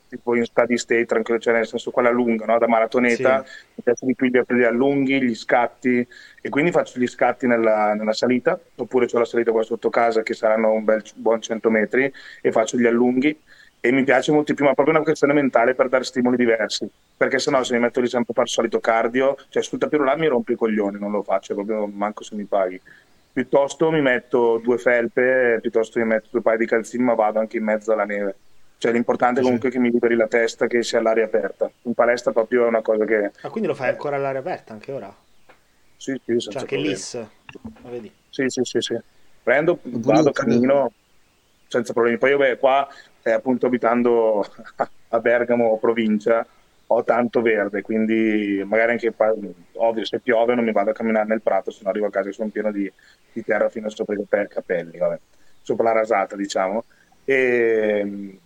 tipo 0.08 0.34
in 0.34 0.44
steady 0.44 0.76
state, 0.76 1.04
tranquillo, 1.04 1.38
cioè 1.38 1.54
nel 1.54 1.66
senso 1.66 1.90
quella 1.90 2.10
lunga, 2.10 2.46
no? 2.46 2.58
da 2.58 2.66
maratoneta, 2.66 3.44
sì. 3.44 3.52
mi 3.74 3.82
piace 3.82 4.06
di 4.06 4.14
più 4.14 4.26
gli 4.28 4.62
allunghi, 4.62 5.22
gli 5.22 5.34
scatti, 5.34 6.06
e 6.40 6.48
quindi 6.48 6.70
faccio 6.70 6.98
gli 6.98 7.06
scatti 7.06 7.46
nella, 7.46 7.94
nella 7.94 8.12
salita, 8.12 8.58
oppure 8.76 9.06
ho 9.10 9.18
la 9.18 9.24
salita 9.24 9.52
qua 9.52 9.62
sotto 9.62 9.90
casa 9.90 10.22
che 10.22 10.34
saranno 10.34 10.72
un 10.72 10.84
bel 10.84 11.02
buon 11.14 11.40
100 11.40 11.70
metri, 11.70 12.12
e 12.40 12.52
faccio 12.52 12.78
gli 12.78 12.86
allunghi, 12.86 13.38
e 13.80 13.92
mi 13.92 14.02
piace 14.02 14.32
molto 14.32 14.52
di 14.52 14.56
più, 14.56 14.64
ma 14.64 14.74
proprio 14.74 14.94
una 14.96 15.04
questione 15.04 15.32
mentale 15.32 15.74
per 15.74 15.88
dare 15.88 16.04
stimoli 16.04 16.36
diversi, 16.36 16.88
perché 17.16 17.38
sennò 17.38 17.62
se 17.62 17.74
mi 17.74 17.80
metto 17.80 18.00
lì 18.00 18.08
sempre 18.08 18.32
a 18.32 18.34
fare 18.34 18.46
il 18.46 18.52
solito 18.52 18.80
cardio, 18.80 19.36
cioè 19.50 19.62
sul 19.62 19.78
tapirulà 19.78 20.16
mi 20.16 20.26
rompo 20.26 20.52
i 20.52 20.56
coglioni, 20.56 20.98
non 20.98 21.12
lo 21.12 21.22
faccio, 21.22 21.54
proprio 21.54 21.86
manco 21.86 22.24
se 22.24 22.34
mi 22.34 22.44
paghi. 22.44 22.80
Piuttosto 23.30 23.92
mi 23.92 24.00
metto 24.00 24.58
due 24.58 24.78
felpe, 24.78 25.58
piuttosto 25.60 26.00
mi 26.00 26.06
metto 26.06 26.28
due 26.32 26.42
paio 26.42 26.58
di 26.58 26.66
calzini, 26.66 27.04
ma 27.04 27.14
vado 27.14 27.38
anche 27.38 27.58
in 27.58 27.64
mezzo 27.64 27.92
alla 27.92 28.04
neve 28.04 28.36
cioè, 28.78 28.92
l'importante 28.92 29.40
è 29.40 29.42
comunque 29.42 29.70
che 29.70 29.80
mi 29.80 29.90
liberi 29.90 30.14
la 30.14 30.28
testa, 30.28 30.68
che 30.68 30.84
sia 30.84 31.00
all'aria 31.00 31.24
aperta. 31.24 31.68
In 31.82 31.94
palestra 31.94 32.30
proprio 32.30 32.64
è 32.64 32.68
una 32.68 32.80
cosa 32.80 33.04
che... 33.04 33.32
Ah, 33.40 33.50
quindi 33.50 33.68
lo 33.68 33.74
fai 33.74 33.88
ancora 33.88 34.14
all'aria 34.14 34.38
aperta 34.38 34.72
anche 34.72 34.92
ora? 34.92 35.12
Sì, 35.96 36.12
sì, 36.24 36.38
senza 36.38 36.50
cioè 36.52 36.60
anche 36.60 36.76
l'IS, 36.76 37.14
lo 37.14 37.90
vedi? 37.90 38.12
Sì, 38.30 38.44
sì, 38.46 38.60
sì, 38.62 38.80
sì. 38.80 38.96
Prendo, 39.42 39.80
vado, 39.82 40.30
cammino 40.30 40.92
senza 41.66 41.92
problemi. 41.92 42.18
Poi 42.18 42.36
beh, 42.36 42.58
qua, 42.58 42.86
eh, 43.24 43.32
appunto 43.32 43.66
abitando 43.66 44.46
a 45.08 45.18
Bergamo, 45.18 45.76
provincia, 45.78 46.46
ho 46.86 47.02
tanto 47.02 47.42
verde, 47.42 47.82
quindi 47.82 48.62
magari 48.64 48.92
anche, 48.92 49.12
ovvio, 49.72 50.04
se 50.04 50.20
piove 50.20 50.54
non 50.54 50.64
mi 50.64 50.70
vado 50.70 50.90
a 50.90 50.94
camminare 50.94 51.26
nel 51.26 51.42
prato, 51.42 51.72
se 51.72 51.80
no 51.82 51.90
arrivo 51.90 52.06
a 52.06 52.10
casa 52.10 52.28
e 52.28 52.32
sono 52.32 52.48
pieno 52.50 52.70
di, 52.70 52.90
di 53.32 53.42
terra 53.42 53.68
fino 53.70 53.88
sopra 53.88 54.14
i 54.14 54.48
capelli, 54.48 54.98
vabbè. 54.98 55.18
sopra 55.62 55.86
la 55.86 55.98
rasata, 55.98 56.36
diciamo. 56.36 56.84
E 57.24 58.38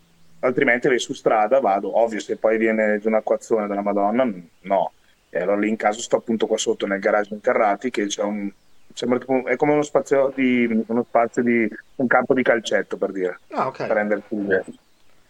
altrimenti 0.42 0.88
vai 0.88 0.98
su 0.98 1.12
strada, 1.12 1.60
vado, 1.60 1.98
ovvio 1.98 2.20
se 2.20 2.36
poi 2.36 2.58
viene 2.58 2.98
giù 3.00 3.08
un'acquazzone 3.08 3.66
della 3.66 3.82
Madonna, 3.82 4.28
no. 4.60 4.92
E 5.28 5.40
allora 5.40 5.58
lì 5.58 5.68
in 5.68 5.76
caso 5.76 6.00
sto 6.00 6.16
appunto 6.16 6.46
qua 6.46 6.58
sotto 6.58 6.86
nel 6.86 7.00
garage 7.00 7.32
interrati 7.32 7.90
che 7.90 8.06
c'è 8.06 8.22
un, 8.22 8.50
sembra 8.92 9.18
tipo, 9.18 9.46
è 9.46 9.56
come 9.56 9.72
uno 9.72 9.82
spazio 9.82 10.32
di, 10.34 10.84
uno 10.86 11.04
spazio 11.08 11.42
di 11.42 11.68
un 11.96 12.06
campo 12.06 12.34
di 12.34 12.42
calcetto 12.42 12.96
per 12.96 13.12
dire, 13.12 13.40
ah, 13.52 13.66
okay. 13.66 13.86
per 13.86 13.96
renderti 13.96 14.34
idea. 14.34 14.64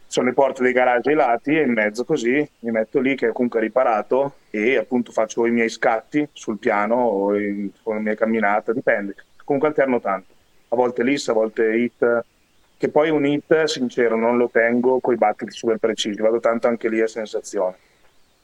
Sono 0.07 0.27
le 0.27 0.35
porte 0.35 0.63
dei 0.63 0.73
garage 0.73 1.09
ai 1.09 1.17
lati 1.17 1.57
e 1.57 1.63
in 1.63 1.73
mezzo 1.73 2.05
così 2.05 2.47
mi 2.61 2.71
metto 2.71 3.01
lì 3.01 3.15
che 3.15 3.29
è 3.29 3.33
comunque 3.33 3.61
riparato 3.61 4.35
e 4.51 4.77
appunto 4.77 5.11
faccio 5.11 5.47
i 5.47 5.51
miei 5.51 5.71
scatti 5.71 6.29
sul 6.33 6.59
piano 6.59 6.97
o 6.97 7.39
in, 7.39 7.71
con 7.83 7.97
le 7.97 8.03
mie 8.03 8.15
camminate, 8.15 8.75
dipende. 8.75 9.15
Comunque 9.45 9.69
alterno 9.69 10.01
tanto. 10.01 10.35
A 10.69 10.77
volte 10.77 11.03
LIS, 11.03 11.29
a 11.29 11.33
volte 11.33 11.75
HIT, 11.77 12.25
che 12.83 12.89
poi 12.89 13.11
un 13.11 13.25
hit, 13.25 13.63
sincero, 13.67 14.17
non 14.17 14.37
lo 14.37 14.49
tengo 14.49 14.99
con 14.99 15.15
i 15.15 15.17
battiti 15.17 15.53
super 15.53 15.77
precisi, 15.77 16.21
vado 16.21 16.41
tanto 16.41 16.67
anche 16.67 16.89
lì 16.89 17.01
a 17.01 17.07
sensazione. 17.07 17.77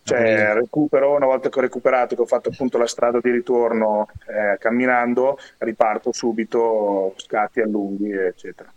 Cioè, 0.04 0.54
recupero, 0.54 1.16
una 1.16 1.26
volta 1.26 1.48
che 1.48 1.58
ho 1.58 1.62
recuperato, 1.62 2.14
che 2.14 2.20
ho 2.20 2.26
fatto 2.26 2.50
appunto 2.50 2.78
la 2.78 2.86
strada 2.86 3.18
di 3.20 3.32
ritorno 3.32 4.08
eh, 4.28 4.56
camminando, 4.58 5.40
riparto 5.58 6.12
subito, 6.12 7.14
scatti 7.16 7.58
allunghi, 7.60 8.12
eccetera. 8.12 8.72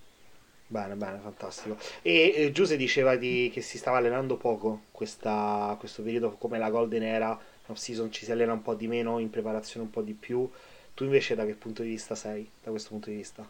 Bene, 0.65 0.95
bene, 0.95 1.19
fantastico. 1.21 1.77
E 2.01 2.33
eh, 2.35 2.51
Giuse 2.51 2.75
diceva 2.75 3.15
di, 3.15 3.51
che 3.53 3.61
si 3.61 3.77
stava 3.77 3.97
allenando 3.97 4.37
poco 4.37 4.85
questa, 4.89 5.75
questo 5.77 6.01
periodo, 6.01 6.37
come 6.39 6.57
la 6.57 6.71
Golden 6.71 7.03
Era, 7.03 7.39
off 7.67 7.77
season 7.77 8.11
ci 8.11 8.25
si 8.25 8.31
allena 8.31 8.53
un 8.53 8.63
po' 8.63 8.73
di 8.73 8.87
meno, 8.87 9.19
in 9.19 9.29
preparazione 9.29 9.85
un 9.85 9.91
po' 9.91 10.01
di 10.01 10.13
più. 10.13 10.49
Tu 10.95 11.03
invece 11.03 11.35
da 11.35 11.45
che 11.45 11.53
punto 11.53 11.83
di 11.83 11.89
vista 11.89 12.15
sei, 12.15 12.49
da 12.63 12.71
questo 12.71 12.89
punto 12.89 13.11
di 13.11 13.17
vista? 13.17 13.47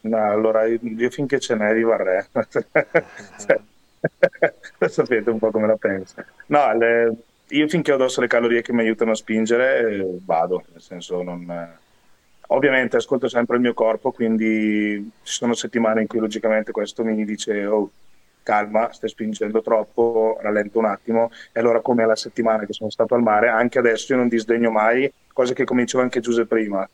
No, 0.00 0.30
allora 0.30 0.64
io, 0.66 1.10
finché 1.10 1.38
ce 1.40 1.54
n'è 1.54 1.72
rimarrei. 1.72 2.24
Sapete 4.88 5.30
un 5.30 5.38
po' 5.38 5.50
come 5.50 5.66
la 5.66 5.76
penso. 5.76 6.24
No, 6.46 6.72
le- 6.76 7.16
io 7.48 7.68
finché 7.68 7.92
ho 7.92 7.94
addosso 7.94 8.20
le 8.20 8.26
calorie 8.26 8.62
che 8.62 8.72
mi 8.72 8.80
aiutano 8.80 9.12
a 9.12 9.14
spingere, 9.14 10.18
vado, 10.24 10.64
nel 10.72 10.80
senso 10.80 11.22
non... 11.22 11.76
Ovviamente 12.50 12.96
ascolto 12.96 13.28
sempre 13.28 13.56
il 13.56 13.62
mio 13.62 13.74
corpo, 13.74 14.10
quindi 14.10 15.10
ci 15.22 15.32
sono 15.32 15.52
settimane 15.52 16.00
in 16.00 16.06
cui 16.06 16.18
logicamente 16.18 16.72
questo 16.72 17.04
mi 17.04 17.22
dice, 17.26 17.66
oh, 17.66 17.90
calma, 18.42 18.90
stai 18.90 19.10
spingendo 19.10 19.60
troppo, 19.60 20.38
rallento 20.40 20.78
un 20.78 20.86
attimo. 20.86 21.30
E 21.52 21.60
allora 21.60 21.80
come 21.82 22.06
la 22.06 22.16
settimana 22.16 22.64
che 22.64 22.72
sono 22.72 22.88
stato 22.88 23.14
al 23.14 23.20
mare, 23.22 23.48
anche 23.48 23.78
adesso 23.78 24.12
io 24.12 24.18
non 24.18 24.28
disdegno 24.28 24.70
mai, 24.70 25.12
cosa 25.34 25.52
che 25.52 25.64
cominciava 25.64 26.04
anche 26.04 26.20
Giuseppe 26.20 26.54
prima. 26.56 26.88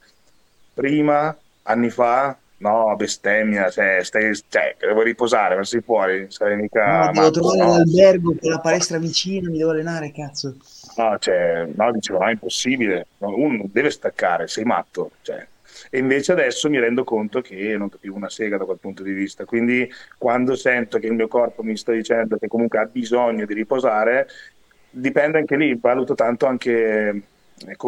Prima, 0.74 1.36
anni 1.62 1.90
fa, 1.90 2.36
no, 2.64 2.96
bestemmia, 2.96 3.68
cioè, 3.70 4.02
stai, 4.02 4.34
cioè, 4.48 4.76
devo 4.78 5.02
riposare, 5.02 5.54
ma 5.54 5.64
sei 5.64 5.82
fuori, 5.82 6.26
No, 6.40 6.56
mica 6.56 7.10
devo 7.12 7.30
matto, 7.30 7.30
trovare 7.30 7.58
no. 7.60 7.68
l'albergo 7.76 8.34
con 8.40 8.50
la 8.50 8.60
palestra 8.60 8.98
vicina, 8.98 9.50
mi 9.50 9.58
devo 9.58 9.70
allenare, 9.70 10.12
cazzo. 10.12 10.56
No, 10.96 11.18
cioè, 11.18 11.66
no, 11.74 11.92
dicevo, 11.92 12.18
no, 12.20 12.26
è 12.28 12.30
impossibile, 12.32 13.06
No, 13.18 13.34
uno 13.36 13.56
non 13.58 13.70
deve 13.72 13.90
staccare, 13.90 14.48
sei 14.48 14.64
matto, 14.64 15.12
cioè. 15.22 15.46
E 15.90 15.98
invece 15.98 16.32
adesso 16.32 16.70
mi 16.70 16.78
rendo 16.78 17.04
conto 17.04 17.40
che 17.40 17.76
non 17.76 17.88
capivo 17.90 18.16
una 18.16 18.28
sega 18.30 18.56
da 18.56 18.64
quel 18.64 18.78
punto 18.78 19.02
di 19.02 19.12
vista, 19.12 19.44
quindi 19.44 19.88
quando 20.16 20.54
sento 20.54 20.98
che 20.98 21.06
il 21.06 21.14
mio 21.14 21.28
corpo 21.28 21.62
mi 21.62 21.76
sta 21.76 21.92
dicendo 21.92 22.38
che 22.38 22.48
comunque 22.48 22.78
ha 22.78 22.86
bisogno 22.86 23.44
di 23.44 23.54
riposare, 23.54 24.26
dipende 24.88 25.38
anche 25.38 25.56
lì, 25.56 25.74
valuto 25.74 26.14
tanto 26.14 26.46
anche 26.46 27.22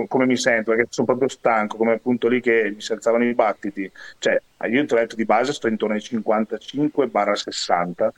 come 0.08 0.26
mi 0.26 0.36
sento, 0.36 0.72
perché 0.72 0.86
sono 0.90 1.06
proprio 1.06 1.28
stanco, 1.28 1.76
come 1.76 1.94
appunto 1.94 2.28
lì 2.28 2.40
che 2.40 2.72
mi 2.74 2.80
si 2.80 2.92
alzavano 2.92 3.24
i 3.24 3.34
battiti, 3.34 3.90
cioè 4.18 4.40
io 4.68 4.86
ti 4.86 4.94
ho 4.94 4.96
detto 4.96 5.16
di 5.16 5.24
base 5.24 5.52
sto 5.52 5.68
intorno 5.68 5.94
ai 5.94 6.00
55-60 6.00 8.08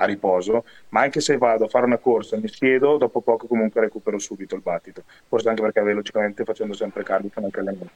a 0.00 0.04
riposo, 0.04 0.64
ma 0.90 1.00
anche 1.00 1.20
se 1.20 1.38
vado 1.38 1.64
a 1.64 1.68
fare 1.68 1.86
una 1.86 1.98
corsa, 1.98 2.36
mi 2.36 2.48
siedo, 2.48 2.98
dopo 2.98 3.20
poco 3.20 3.46
comunque 3.46 3.80
recupero 3.80 4.18
subito 4.18 4.54
il 4.54 4.62
battito, 4.62 5.02
forse 5.26 5.48
anche 5.48 5.62
perché 5.62 5.80
logicamente 5.80 6.44
facendo 6.44 6.74
sempre 6.74 7.02
cardio 7.02 7.30
fanno 7.30 7.46
anche 7.46 7.60
allenamento. 7.60 7.92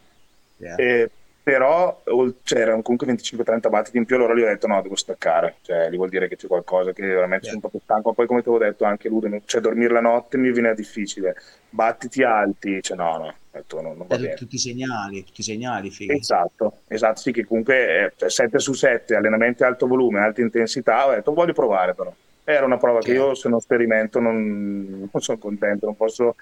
Yeah. 0.56 0.76
E, 0.76 1.10
però 1.42 2.02
c'erano 2.44 2.82
comunque 2.82 3.06
25-30 3.08 3.68
battiti 3.68 3.96
in 3.98 4.04
più, 4.04 4.14
allora 4.16 4.34
gli 4.34 4.42
ho 4.42 4.46
detto 4.46 4.66
no, 4.68 4.80
devo 4.80 4.94
staccare, 4.94 5.56
cioè 5.62 5.90
lì 5.90 5.96
vuol 5.96 6.08
dire 6.08 6.28
che 6.28 6.36
c'è 6.36 6.46
qualcosa 6.46 6.92
che 6.92 7.02
veramente 7.04 7.46
sono 7.46 7.60
Yeah. 7.60 7.60
proprio 7.60 7.80
stanco, 7.82 8.12
poi 8.12 8.26
come 8.26 8.42
ti 8.42 8.48
avevo 8.48 8.64
detto 8.64 8.84
anche 8.84 9.08
lui, 9.08 9.42
cioè 9.44 9.60
dormire 9.60 9.92
la 9.92 10.00
notte 10.00 10.36
mi 10.38 10.52
viene 10.52 10.72
difficile, 10.74 11.34
battiti 11.68 12.22
alti, 12.22 12.80
cioè 12.80 12.96
no, 12.96 13.16
no, 13.18 13.34
detto, 13.50 13.80
no, 13.80 13.94
non 13.94 14.06
va 14.06 14.18
bene. 14.18 14.34
tutti 14.34 14.54
i 14.54 14.58
segnali, 14.58 15.24
tutti 15.24 15.40
i 15.40 15.44
segnali, 15.44 15.90
fighi. 15.90 16.16
Esatto, 16.16 16.82
esatto, 16.88 17.20
sì, 17.20 17.32
che 17.32 17.44
comunque 17.44 18.04
eh, 18.04 18.12
cioè, 18.16 18.30
7 18.30 18.58
su 18.58 18.72
7, 18.72 19.14
allenamenti 19.16 19.64
alto 19.64 19.86
volume, 19.86 20.20
alta 20.20 20.40
intensità, 20.42 21.06
ho 21.06 21.10
detto 21.14 21.32
voglio 21.34 21.52
provare 21.52 21.94
però. 21.94 22.14
Era 22.44 22.64
una 22.64 22.76
prova 22.78 23.02
che 23.02 23.12
Certo. 23.12 23.22
io 23.28 23.34
se 23.34 23.48
non 23.48 23.60
sperimento 23.60 24.18
non, 24.20 25.08
non 25.12 25.22
sono 25.22 25.38
contento, 25.38 25.86
non 25.86 25.96
posso 25.96 26.34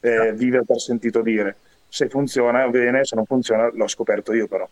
eh, 0.00 0.32
vivere 0.32 0.64
per 0.64 0.80
sentito 0.80 1.20
dire. 1.22 1.56
Se 1.88 2.08
funziona 2.08 2.68
bene, 2.68 3.04
se 3.04 3.16
non 3.16 3.24
funziona 3.24 3.70
l'ho 3.72 3.88
scoperto 3.88 4.32
io 4.32 4.46
però. 4.46 4.68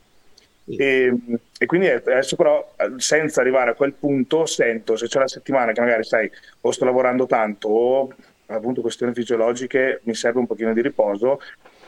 E, 0.69 1.15
e 1.59 1.67
quindi 1.67 1.89
adesso 1.89 2.35
però 2.35 2.75
senza 2.97 3.41
arrivare 3.41 3.71
a 3.71 3.75
quel 3.75 3.93
punto 3.93 4.47
sento 4.47 4.97
se 4.97 5.07
c'è 5.07 5.21
la 5.21 5.29
settimana 5.29 5.71
che 5.71 5.81
magari 5.81 6.03
sai 6.03 6.29
o 6.63 6.73
sto 6.73 6.85
lavorando 6.85 7.27
tanto 7.27 7.69
o 7.69 8.13
appunto 8.47 8.81
questioni 8.81 9.15
fisiologiche 9.15 10.01
mi 10.05 10.15
serve 10.15 10.41
un 10.41 10.47
pochino 10.47 10.73
di 10.73 10.83
riposo 10.83 11.39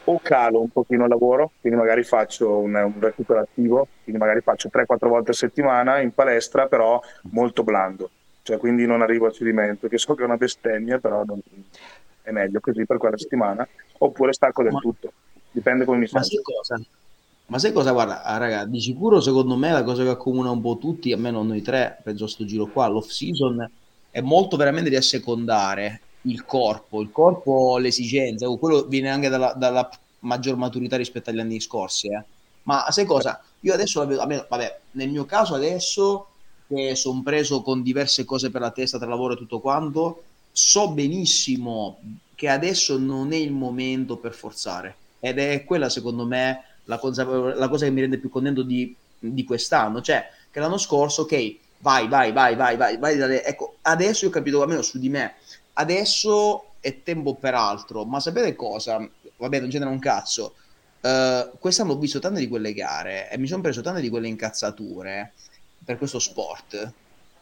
o 0.05 0.21
calo 0.23 0.61
un 0.61 0.71
pochino 0.71 1.05
il 1.05 1.11
lavoro, 1.11 1.53
quindi 1.61 1.79
magari 1.79 2.03
faccio 2.03 2.59
un, 2.59 2.75
un 2.75 2.95
recupero 2.99 3.41
attivo, 3.41 3.87
quindi 4.03 4.21
magari 4.21 4.41
faccio 4.41 4.71
3-4 4.73 5.09
volte 5.09 5.33
a 5.33 5.35
settimana 5.35 6.01
in 6.01 6.13
palestra, 6.13 6.67
però 6.67 6.99
molto 7.33 7.63
blando, 7.63 8.09
cioè 8.43 8.57
quindi 8.57 8.87
non 8.87 9.03
arrivo 9.03 9.27
al 9.27 9.33
cedimento, 9.33 9.87
che 9.87 9.99
so 9.99 10.15
che 10.15 10.23
è 10.23 10.25
una 10.25 10.39
bestemmia, 10.39 10.99
però 10.99 11.25
non- 11.25 11.41
è 12.29 12.33
meglio 12.33 12.61
così 12.61 12.85
per 12.85 12.99
quella 12.99 13.17
settimana, 13.17 13.67
oppure 13.99 14.33
stacco 14.33 14.63
del 14.63 14.73
Ma, 14.73 14.81
tutto, 14.81 15.13
dipende 15.51 15.85
come 15.85 15.99
mi 15.99 16.09
ma 16.13 16.23
sento. 16.23 16.29
sai 16.29 16.43
cosa? 16.43 16.81
Ma 17.47 17.59
sai 17.59 17.73
cosa? 17.73 17.93
Guarda, 17.93 18.23
ah, 18.23 18.37
raga, 18.37 18.67
di 18.67 18.81
sicuro 18.81 19.21
secondo 19.21 19.57
me 19.57 19.73
la 19.73 19.83
cosa 19.83 20.03
che 20.03 20.11
accomuna 20.11 20.51
un 20.51 20.61
po' 20.61 20.77
tutti, 20.77 21.13
almeno 21.13 21.43
noi 21.43 21.63
tre, 21.63 21.99
penso 22.05 22.25
a 22.25 22.29
sto 22.29 22.45
giro 22.45 22.67
qua, 22.67 22.87
l'off 22.89 23.09
season, 23.09 23.69
è 24.11 24.21
molto 24.21 24.57
veramente 24.57 24.91
di 24.91 24.97
assecondare 24.97 26.03
il 26.23 26.45
corpo, 26.45 27.01
il 27.01 27.11
corpo, 27.11 27.79
l'esigenza, 27.79 28.49
oh, 28.49 28.59
quello 28.59 28.85
viene 28.85 29.09
anche 29.09 29.31
dalla, 29.31 29.55
dalla 29.55 29.89
maggior 30.21 30.57
maturità 30.57 30.97
rispetto 30.97 31.31
agli 31.31 31.41
anni 31.41 31.61
scorsi, 31.61 32.09
eh. 32.09 32.23
Ma 32.65 32.91
sai 32.91 33.07
cosa? 33.07 33.43
Io 33.61 33.73
adesso, 33.73 34.01
la 34.01 34.05
vedo- 34.07 34.21
almeno, 34.21 34.45
vabbè, 34.47 34.81
nel 34.93 35.09
mio 35.09 35.25
caso 35.25 35.55
adesso, 35.55 36.27
che 36.69 36.95
sono 36.97 37.23
preso 37.23 37.63
con 37.63 37.83
diverse 37.83 38.27
cose 38.27 38.51
per 38.51 38.61
la 38.61 38.71
testa, 38.71 38.99
tra 38.99 39.09
lavoro 39.09 39.33
e 39.33 39.37
tutto 39.39 39.59
quanto, 39.61 40.25
so 40.59 40.91
benissimo 40.91 42.01
che 42.35 42.49
adesso 42.49 42.99
non 42.99 43.33
è 43.33 43.37
il 43.37 43.53
momento 43.53 44.17
per 44.17 44.35
forzare. 44.35 44.97
Ed 45.21 45.39
è 45.39 45.65
quella, 45.65 45.89
secondo 45.89 46.27
me, 46.27 46.65
la, 46.85 46.99
consapevole- 46.99 47.55
la 47.55 47.69
cosa 47.69 47.85
che 47.85 47.93
mi 47.93 48.01
rende 48.01 48.19
più 48.19 48.29
contento 48.29 48.63
di, 48.63 48.95
di 49.19 49.45
quest'anno. 49.45 50.01
Cioè, 50.01 50.29
che 50.51 50.59
l'anno 50.59 50.77
scorso, 50.77 51.23
ok, 51.23 51.57
vai, 51.79 52.09
vai, 52.09 52.33
vai, 52.33 52.57
vai, 52.57 52.77
vai, 52.77 52.97
vai. 52.99 53.21
Ecco, 53.45 53.77
adesso 53.83 54.25
io 54.25 54.31
ho 54.31 54.35
capito 54.35 54.61
almeno 54.61 54.83
su 54.83 54.99
di 54.99 55.09
me. 55.09 55.35
Adesso 55.75 56.65
è 56.81 57.03
tempo 57.05 57.35
per 57.35 57.55
altro. 57.55 58.05
Ma 58.05 58.19
sapete 58.19 58.57
cosa? 58.57 59.09
Vabbè, 59.37 59.61
non 59.61 59.69
c'entra 59.69 59.89
un 59.89 60.01
cazzo. 60.01 60.55
Eh, 61.01 61.53
quest'anno 61.61 61.93
ho 61.93 61.99
visto 61.99 62.19
tante 62.19 62.41
di 62.41 62.49
quelle 62.49 62.73
gare 62.73 63.31
e 63.31 63.39
mi 63.39 63.47
sono 63.47 63.63
preso 63.63 63.81
tante 63.81 64.01
di 64.01 64.09
quelle 64.09 64.27
incazzature 64.27 65.35
per 65.85 65.99
questo 65.99 66.19
sport. 66.19 66.93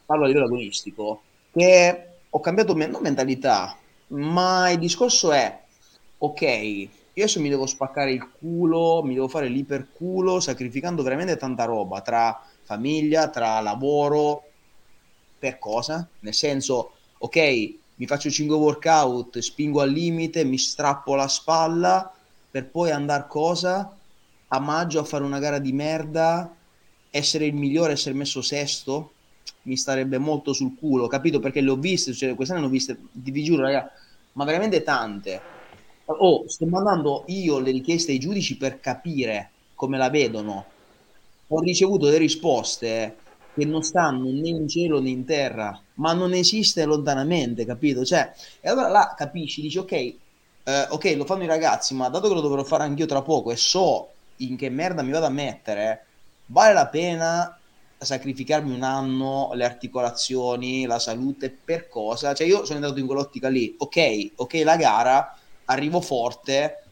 Parlo 0.04 0.24
a 0.24 0.26
livello 0.26 0.44
agonistico. 0.44 1.22
Che 1.50 2.15
ho 2.36 2.40
cambiato 2.40 2.74
me- 2.74 2.86
non 2.86 3.02
mentalità, 3.02 3.82
ma 4.08 4.70
il 4.70 4.78
discorso 4.78 5.32
è 5.32 5.64
ok, 6.18 6.40
io 6.42 6.90
adesso 7.22 7.40
mi 7.40 7.48
devo 7.48 7.66
spaccare 7.66 8.12
il 8.12 8.30
culo, 8.30 9.02
mi 9.02 9.14
devo 9.14 9.28
fare 9.28 9.48
l'iperculo, 9.48 10.40
sacrificando 10.40 11.02
veramente 11.02 11.36
tanta 11.36 11.64
roba 11.64 12.00
tra 12.02 12.38
famiglia, 12.62 13.30
tra 13.30 13.60
lavoro, 13.60 14.52
per 15.38 15.58
cosa? 15.58 16.08
Nel 16.20 16.34
senso, 16.34 16.92
ok, 17.18 17.36
mi 17.94 18.06
faccio 18.06 18.30
5 18.30 18.56
workout, 18.56 19.38
spingo 19.38 19.80
al 19.80 19.90
limite, 19.90 20.44
mi 20.44 20.58
strappo 20.58 21.14
la 21.14 21.28
spalla 21.28 22.12
per 22.50 22.70
poi 22.70 22.90
andare 22.90 23.26
cosa? 23.28 23.98
A 24.48 24.60
maggio 24.60 25.00
a 25.00 25.04
fare 25.04 25.24
una 25.24 25.38
gara 25.38 25.58
di 25.58 25.72
merda, 25.72 26.54
essere 27.10 27.46
il 27.46 27.54
migliore, 27.54 27.92
essere 27.92 28.14
messo 28.14 28.42
sesto, 28.42 29.15
mi 29.66 29.76
starebbe 29.76 30.18
molto 30.18 30.52
sul 30.52 30.74
culo, 30.76 31.06
capito? 31.06 31.38
Perché 31.40 31.60
le 31.60 31.70
ho 31.70 31.76
viste, 31.76 32.12
cioè 32.12 32.34
quest'anno 32.34 32.60
ne 32.60 32.66
ho 32.66 32.70
viste, 32.70 32.98
vi 33.12 33.44
giuro, 33.44 33.62
raga, 33.62 33.90
ma 34.32 34.44
veramente 34.44 34.82
tante. 34.82 35.48
Oh, 36.06 36.48
sto 36.48 36.66
mandando 36.66 37.24
io 37.28 37.58
le 37.58 37.72
richieste 37.72 38.12
ai 38.12 38.18
giudici 38.18 38.56
per 38.56 38.78
capire 38.80 39.56
come 39.74 39.98
la 39.98 40.08
vedono. 40.10 40.74
Ho 41.48 41.60
ricevuto 41.60 42.06
delle 42.06 42.18
risposte 42.18 43.22
che 43.54 43.64
non 43.64 43.82
stanno 43.82 44.30
né 44.30 44.48
in 44.48 44.68
cielo 44.68 45.00
né 45.00 45.10
in 45.10 45.24
terra, 45.24 45.80
ma 45.94 46.12
non 46.12 46.32
esiste 46.34 46.84
lontanamente, 46.84 47.64
capito? 47.64 48.04
Cioè, 48.04 48.32
e 48.60 48.68
allora 48.68 48.88
là 48.88 49.14
capisci, 49.16 49.60
dici 49.62 49.78
ok, 49.78 49.92
eh, 49.92 50.18
ok, 50.90 51.14
lo 51.16 51.24
fanno 51.24 51.44
i 51.44 51.46
ragazzi, 51.46 51.94
ma 51.94 52.08
dato 52.08 52.28
che 52.28 52.34
lo 52.34 52.40
dovrò 52.40 52.64
fare 52.64 52.82
anch'io 52.84 53.06
tra 53.06 53.22
poco 53.22 53.50
e 53.52 53.56
so 53.56 54.16
in 54.36 54.56
che 54.56 54.68
merda 54.68 55.02
mi 55.02 55.10
vado 55.12 55.26
a 55.26 55.30
mettere, 55.30 56.10
vale 56.46 56.72
la 56.74 56.88
pena 56.88 57.60
sacrificarmi 57.98 58.74
un 58.74 58.82
anno, 58.82 59.50
le 59.54 59.64
articolazioni, 59.64 60.86
la 60.86 60.98
salute, 60.98 61.50
per 61.50 61.88
cosa? 61.88 62.34
Cioè 62.34 62.46
io 62.46 62.64
sono 62.64 62.78
andato 62.78 62.98
in 62.98 63.06
quell'ottica 63.06 63.48
lì, 63.48 63.74
ok, 63.78 64.32
ok 64.36 64.54
la 64.64 64.76
gara, 64.76 65.38
arrivo 65.66 66.00
forte, 66.00 66.82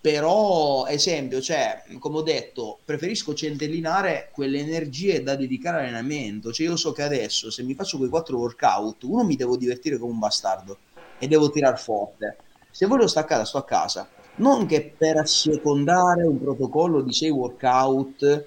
però 0.00 0.86
esempio, 0.86 1.40
cioè, 1.40 1.82
come 1.98 2.18
ho 2.18 2.22
detto, 2.22 2.78
preferisco 2.84 3.34
centellinare 3.34 4.30
quelle 4.32 4.60
energie 4.60 5.22
da 5.22 5.36
dedicare 5.36 5.78
all'allenamento, 5.78 6.52
cioè 6.52 6.66
io 6.66 6.76
so 6.76 6.92
che 6.92 7.02
adesso 7.02 7.50
se 7.50 7.62
mi 7.62 7.74
faccio 7.74 7.98
quei 7.98 8.08
quattro 8.08 8.38
workout, 8.38 9.02
uno 9.02 9.24
mi 9.24 9.36
devo 9.36 9.56
divertire 9.56 9.98
come 9.98 10.12
un 10.12 10.18
bastardo 10.18 10.78
e 11.18 11.26
devo 11.26 11.50
tirare 11.50 11.76
forte. 11.76 12.36
Se 12.70 12.86
voglio 12.86 13.06
staccare, 13.06 13.44
sto 13.44 13.58
a 13.58 13.64
casa. 13.64 14.08
Non 14.36 14.66
che 14.66 14.94
per 14.96 15.16
assecondare 15.16 16.22
un 16.22 16.40
protocollo 16.40 17.00
di 17.00 17.12
6 17.12 17.30
workout 17.30 18.44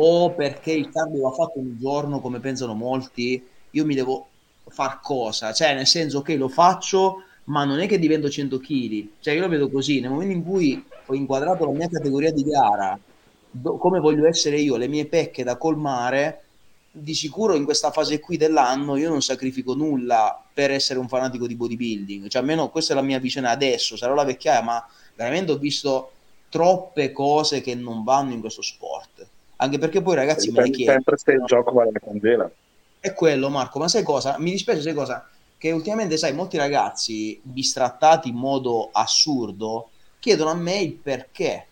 o 0.00 0.30
perché 0.32 0.72
il 0.72 0.90
cardio 0.90 1.22
va 1.22 1.32
fatto 1.32 1.58
un 1.58 1.76
giorno 1.78 2.20
come 2.20 2.38
pensano 2.38 2.74
molti, 2.74 3.44
io 3.70 3.84
mi 3.84 3.94
devo 3.94 4.26
far 4.68 5.00
cosa? 5.00 5.52
Cioè, 5.52 5.74
nel 5.74 5.86
senso 5.86 6.22
che 6.22 6.36
lo 6.36 6.48
faccio, 6.48 7.24
ma 7.44 7.64
non 7.64 7.80
è 7.80 7.88
che 7.88 7.98
divento 7.98 8.28
100 8.28 8.58
kg. 8.58 9.08
Cioè, 9.20 9.34
io 9.34 9.40
lo 9.40 9.48
vedo 9.48 9.68
così, 9.68 10.00
nel 10.00 10.10
momento 10.10 10.34
in 10.34 10.44
cui 10.44 10.84
ho 11.06 11.14
inquadrato 11.14 11.64
la 11.64 11.72
mia 11.72 11.88
categoria 11.88 12.30
di 12.32 12.44
gara, 12.44 12.98
do- 13.50 13.76
come 13.76 13.98
voglio 13.98 14.26
essere 14.26 14.60
io, 14.60 14.76
le 14.76 14.86
mie 14.86 15.06
pecche 15.06 15.42
da 15.42 15.56
colmare, 15.56 16.42
di 16.90 17.14
sicuro 17.14 17.54
in 17.54 17.64
questa 17.64 17.90
fase 17.90 18.18
qui 18.18 18.36
dell'anno 18.36 18.96
io 18.96 19.08
non 19.08 19.20
sacrifico 19.22 19.74
nulla 19.74 20.42
per 20.52 20.70
essere 20.70 20.98
un 20.98 21.08
fanatico 21.08 21.46
di 21.46 21.54
bodybuilding, 21.54 22.28
cioè 22.28 22.40
almeno 22.40 22.70
questa 22.70 22.92
è 22.92 22.96
la 22.96 23.02
mia 23.02 23.18
visione 23.18 23.48
adesso, 23.48 23.96
sarò 23.96 24.14
la 24.14 24.24
vecchiaia, 24.24 24.62
ma 24.62 24.84
veramente 25.14 25.52
ho 25.52 25.58
visto 25.58 26.12
troppe 26.48 27.12
cose 27.12 27.60
che 27.60 27.74
non 27.74 28.04
vanno 28.04 28.32
in 28.32 28.40
questo 28.40 28.62
sport. 28.62 29.26
Anche 29.60 29.78
perché 29.78 30.02
poi 30.02 30.14
ragazzi 30.14 30.50
me 30.50 30.62
ne 30.62 30.70
chiedo... 30.70 30.92
Sempre 30.92 31.16
se 31.16 31.32
il 31.32 31.42
gioco 31.44 31.72
vale 31.72 31.90
la 31.92 31.98
candela. 31.98 32.50
È 33.00 33.12
quello 33.12 33.48
Marco, 33.48 33.78
ma 33.78 33.88
sai 33.88 34.02
cosa? 34.02 34.36
Mi 34.38 34.50
dispiace 34.50 34.82
sai 34.82 34.94
cosa? 34.94 35.28
Che 35.56 35.70
ultimamente 35.72 36.16
sai 36.16 36.32
molti 36.32 36.56
ragazzi 36.56 37.40
bistrattati 37.42 38.28
in 38.28 38.36
modo 38.36 38.90
assurdo 38.92 39.90
chiedono 40.20 40.50
a 40.50 40.54
me 40.54 40.78
il 40.78 40.94
perché. 40.94 41.66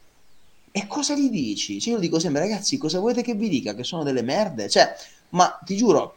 E 0.73 0.87
cosa 0.87 1.15
gli 1.15 1.31
dici? 1.31 1.81
Cioè 1.81 1.95
io 1.95 2.01
dico 2.01 2.19
sempre 2.19 2.43
ragazzi 2.43 2.77
cosa 2.77 2.99
volete 2.99 3.23
che 3.23 3.35
vi 3.35 3.49
dica? 3.49 3.75
Che 3.75 3.85
sono 3.85 4.03
delle 4.03 4.23
merde? 4.23 4.69
Cioè, 4.69 4.95
ma 5.31 5.59
ti 5.65 5.77
giuro, 5.77 6.17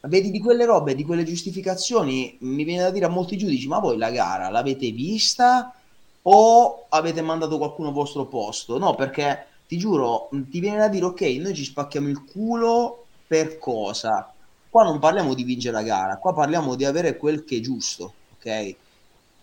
vedi 0.00 0.30
di 0.30 0.40
quelle 0.40 0.64
robe, 0.64 0.94
di 0.94 1.04
quelle 1.04 1.24
giustificazioni, 1.24 2.36
mi 2.40 2.64
viene 2.64 2.82
da 2.82 2.90
dire 2.90 3.04
a 3.04 3.08
molti 3.08 3.36
giudici, 3.36 3.68
ma 3.68 3.78
voi 3.78 3.98
la 3.98 4.10
gara 4.10 4.48
l'avete 4.48 4.90
vista 4.90 5.74
o 6.22 6.86
avete 6.88 7.20
mandato 7.20 7.58
qualcuno 7.58 7.88
al 7.88 7.94
vostro 7.94 8.26
posto? 8.26 8.78
No, 8.78 8.94
perché 8.94 9.46
ti 9.72 9.78
giuro, 9.78 10.28
ti 10.50 10.60
viene 10.60 10.76
da 10.76 10.88
dire, 10.88 11.06
ok, 11.06 11.22
noi 11.40 11.54
ci 11.54 11.64
spacchiamo 11.64 12.06
il 12.06 12.24
culo 12.24 13.06
per 13.26 13.56
cosa? 13.56 14.30
Qua 14.68 14.84
non 14.84 14.98
parliamo 14.98 15.32
di 15.32 15.44
vincere 15.44 15.72
la 15.72 15.82
gara, 15.82 16.18
qua 16.18 16.34
parliamo 16.34 16.74
di 16.74 16.84
avere 16.84 17.16
quel 17.16 17.42
che 17.44 17.56
è 17.56 17.60
giusto, 17.60 18.12
ok? 18.36 18.74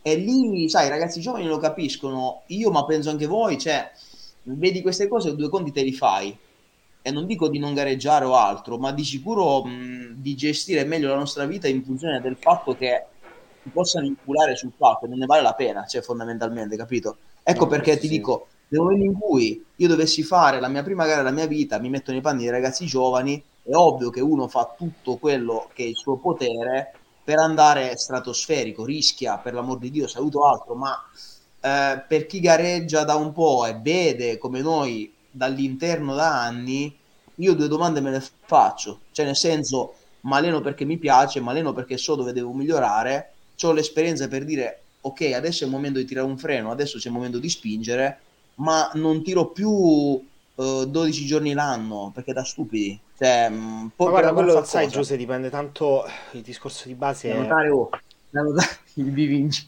E 0.03 0.15
lì, 0.15 0.69
sai, 0.69 0.85
i 0.85 0.89
ragazzi 0.89 1.19
giovani 1.19 1.47
lo 1.47 1.57
capiscono, 1.57 2.43
io 2.47 2.69
ma 2.69 2.85
penso 2.85 3.09
anche 3.09 3.25
voi, 3.25 3.57
cioè, 3.57 3.91
vedi 4.43 4.83
queste 4.83 5.07
cose, 5.07 5.35
due 5.35 5.49
conti 5.49 5.71
te 5.71 5.81
li 5.81 5.93
fai. 5.93 6.37
E 7.01 7.09
non 7.09 7.25
dico 7.25 7.49
di 7.49 7.57
non 7.57 7.73
gareggiare 7.73 8.25
o 8.25 8.35
altro, 8.35 8.77
ma 8.77 8.91
di 8.91 9.03
sicuro 9.03 9.63
mh, 9.63 10.13
di 10.17 10.35
gestire 10.35 10.83
meglio 10.83 11.09
la 11.09 11.15
nostra 11.15 11.45
vita 11.45 11.67
in 11.67 11.83
funzione 11.83 12.21
del 12.21 12.37
fatto 12.37 12.75
che 12.75 13.05
ti 13.63 13.69
possano 13.69 14.05
inculare 14.05 14.55
sul 14.55 14.73
fatto, 14.77 15.07
non 15.07 15.17
ne 15.17 15.25
vale 15.25 15.41
la 15.41 15.55
pena, 15.55 15.87
cioè 15.87 16.03
fondamentalmente, 16.03 16.77
capito? 16.77 17.17
Ecco 17.41 17.63
no, 17.63 17.69
perché 17.71 17.97
ti 17.97 18.07
sì. 18.07 18.13
dico, 18.13 18.47
nel 18.69 18.81
momento 18.81 19.05
in 19.05 19.13
cui 19.13 19.65
io 19.75 19.87
dovessi 19.87 20.23
fare 20.23 20.59
la 20.59 20.67
mia 20.67 20.83
prima 20.83 21.05
gara 21.05 21.17
della 21.17 21.31
mia 21.31 21.47
vita, 21.47 21.79
mi 21.79 21.89
metto 21.89 22.11
nei 22.11 22.21
panni 22.21 22.43
dei 22.43 22.51
ragazzi 22.51 22.85
giovani, 22.85 23.41
è 23.63 23.73
ovvio 23.73 24.09
che 24.09 24.21
uno 24.21 24.47
fa 24.47 24.73
tutto 24.77 25.17
quello 25.17 25.69
che 25.73 25.83
è 25.83 25.87
il 25.87 25.95
suo 25.95 26.17
potere 26.17 26.93
per 27.23 27.39
andare 27.39 27.95
stratosferico, 27.97 28.85
rischia 28.85 29.37
per 29.37 29.53
l'amor 29.53 29.77
di 29.77 29.91
Dio, 29.91 30.07
saluto 30.07 30.45
altro, 30.45 30.75
ma 30.75 30.95
eh, 31.61 32.03
per 32.07 32.25
chi 32.25 32.39
gareggia 32.39 33.03
da 33.03 33.15
un 33.15 33.31
po' 33.31 33.65
e 33.65 33.79
vede 33.81 34.37
come 34.37 34.61
noi 34.61 35.11
dall'interno 35.29 36.15
da 36.15 36.41
anni, 36.41 36.95
io 37.35 37.53
due 37.53 37.67
domande 37.67 38.01
me 38.01 38.11
le 38.11 38.23
faccio, 38.45 39.01
cioè 39.11 39.25
nel 39.25 39.35
senso, 39.35 39.93
ma 40.21 40.37
alleno 40.37 40.61
perché 40.61 40.85
mi 40.85 40.97
piace, 40.97 41.39
ma 41.39 41.51
alleno 41.51 41.73
perché 41.73 41.97
so 41.97 42.15
dove 42.15 42.33
devo 42.33 42.51
migliorare, 42.51 43.33
ho 43.61 43.71
l'esperienza 43.71 44.27
per 44.27 44.45
dire 44.45 44.81
ok, 45.01 45.31
adesso 45.33 45.63
è 45.63 45.67
il 45.67 45.73
momento 45.73 45.99
di 45.99 46.05
tirare 46.05 46.27
un 46.27 46.37
freno, 46.37 46.71
adesso 46.71 46.97
c'è 46.97 47.07
il 47.07 47.13
momento 47.13 47.39
di 47.39 47.49
spingere, 47.49 48.19
ma 48.59 48.89
non 48.93 49.23
tiro 49.23 49.47
più 49.47 49.69
uh, 49.69 50.25
eh, 50.55 50.85
12 50.87 51.25
giorni 51.25 51.53
l'anno 51.53 52.11
perché 52.13 52.33
da 52.33 52.43
stupidi. 52.43 52.99
Cioè, 53.17 53.49
mm, 53.49 53.87
ma 53.95 54.09
guarda, 54.09 54.33
quello 54.33 54.63
sai, 54.63 54.87
Giuseppe, 54.87 55.17
dipende 55.17 55.49
tanto 55.49 56.05
il 56.31 56.41
discorso 56.41 56.87
di 56.87 56.93
base. 56.95 57.29
Da 57.29 57.39
notare, 57.39 57.69
oh, 57.69 57.89
da 58.29 58.41
notare 58.41 58.77
il 58.95 59.11
bivinci. 59.11 59.65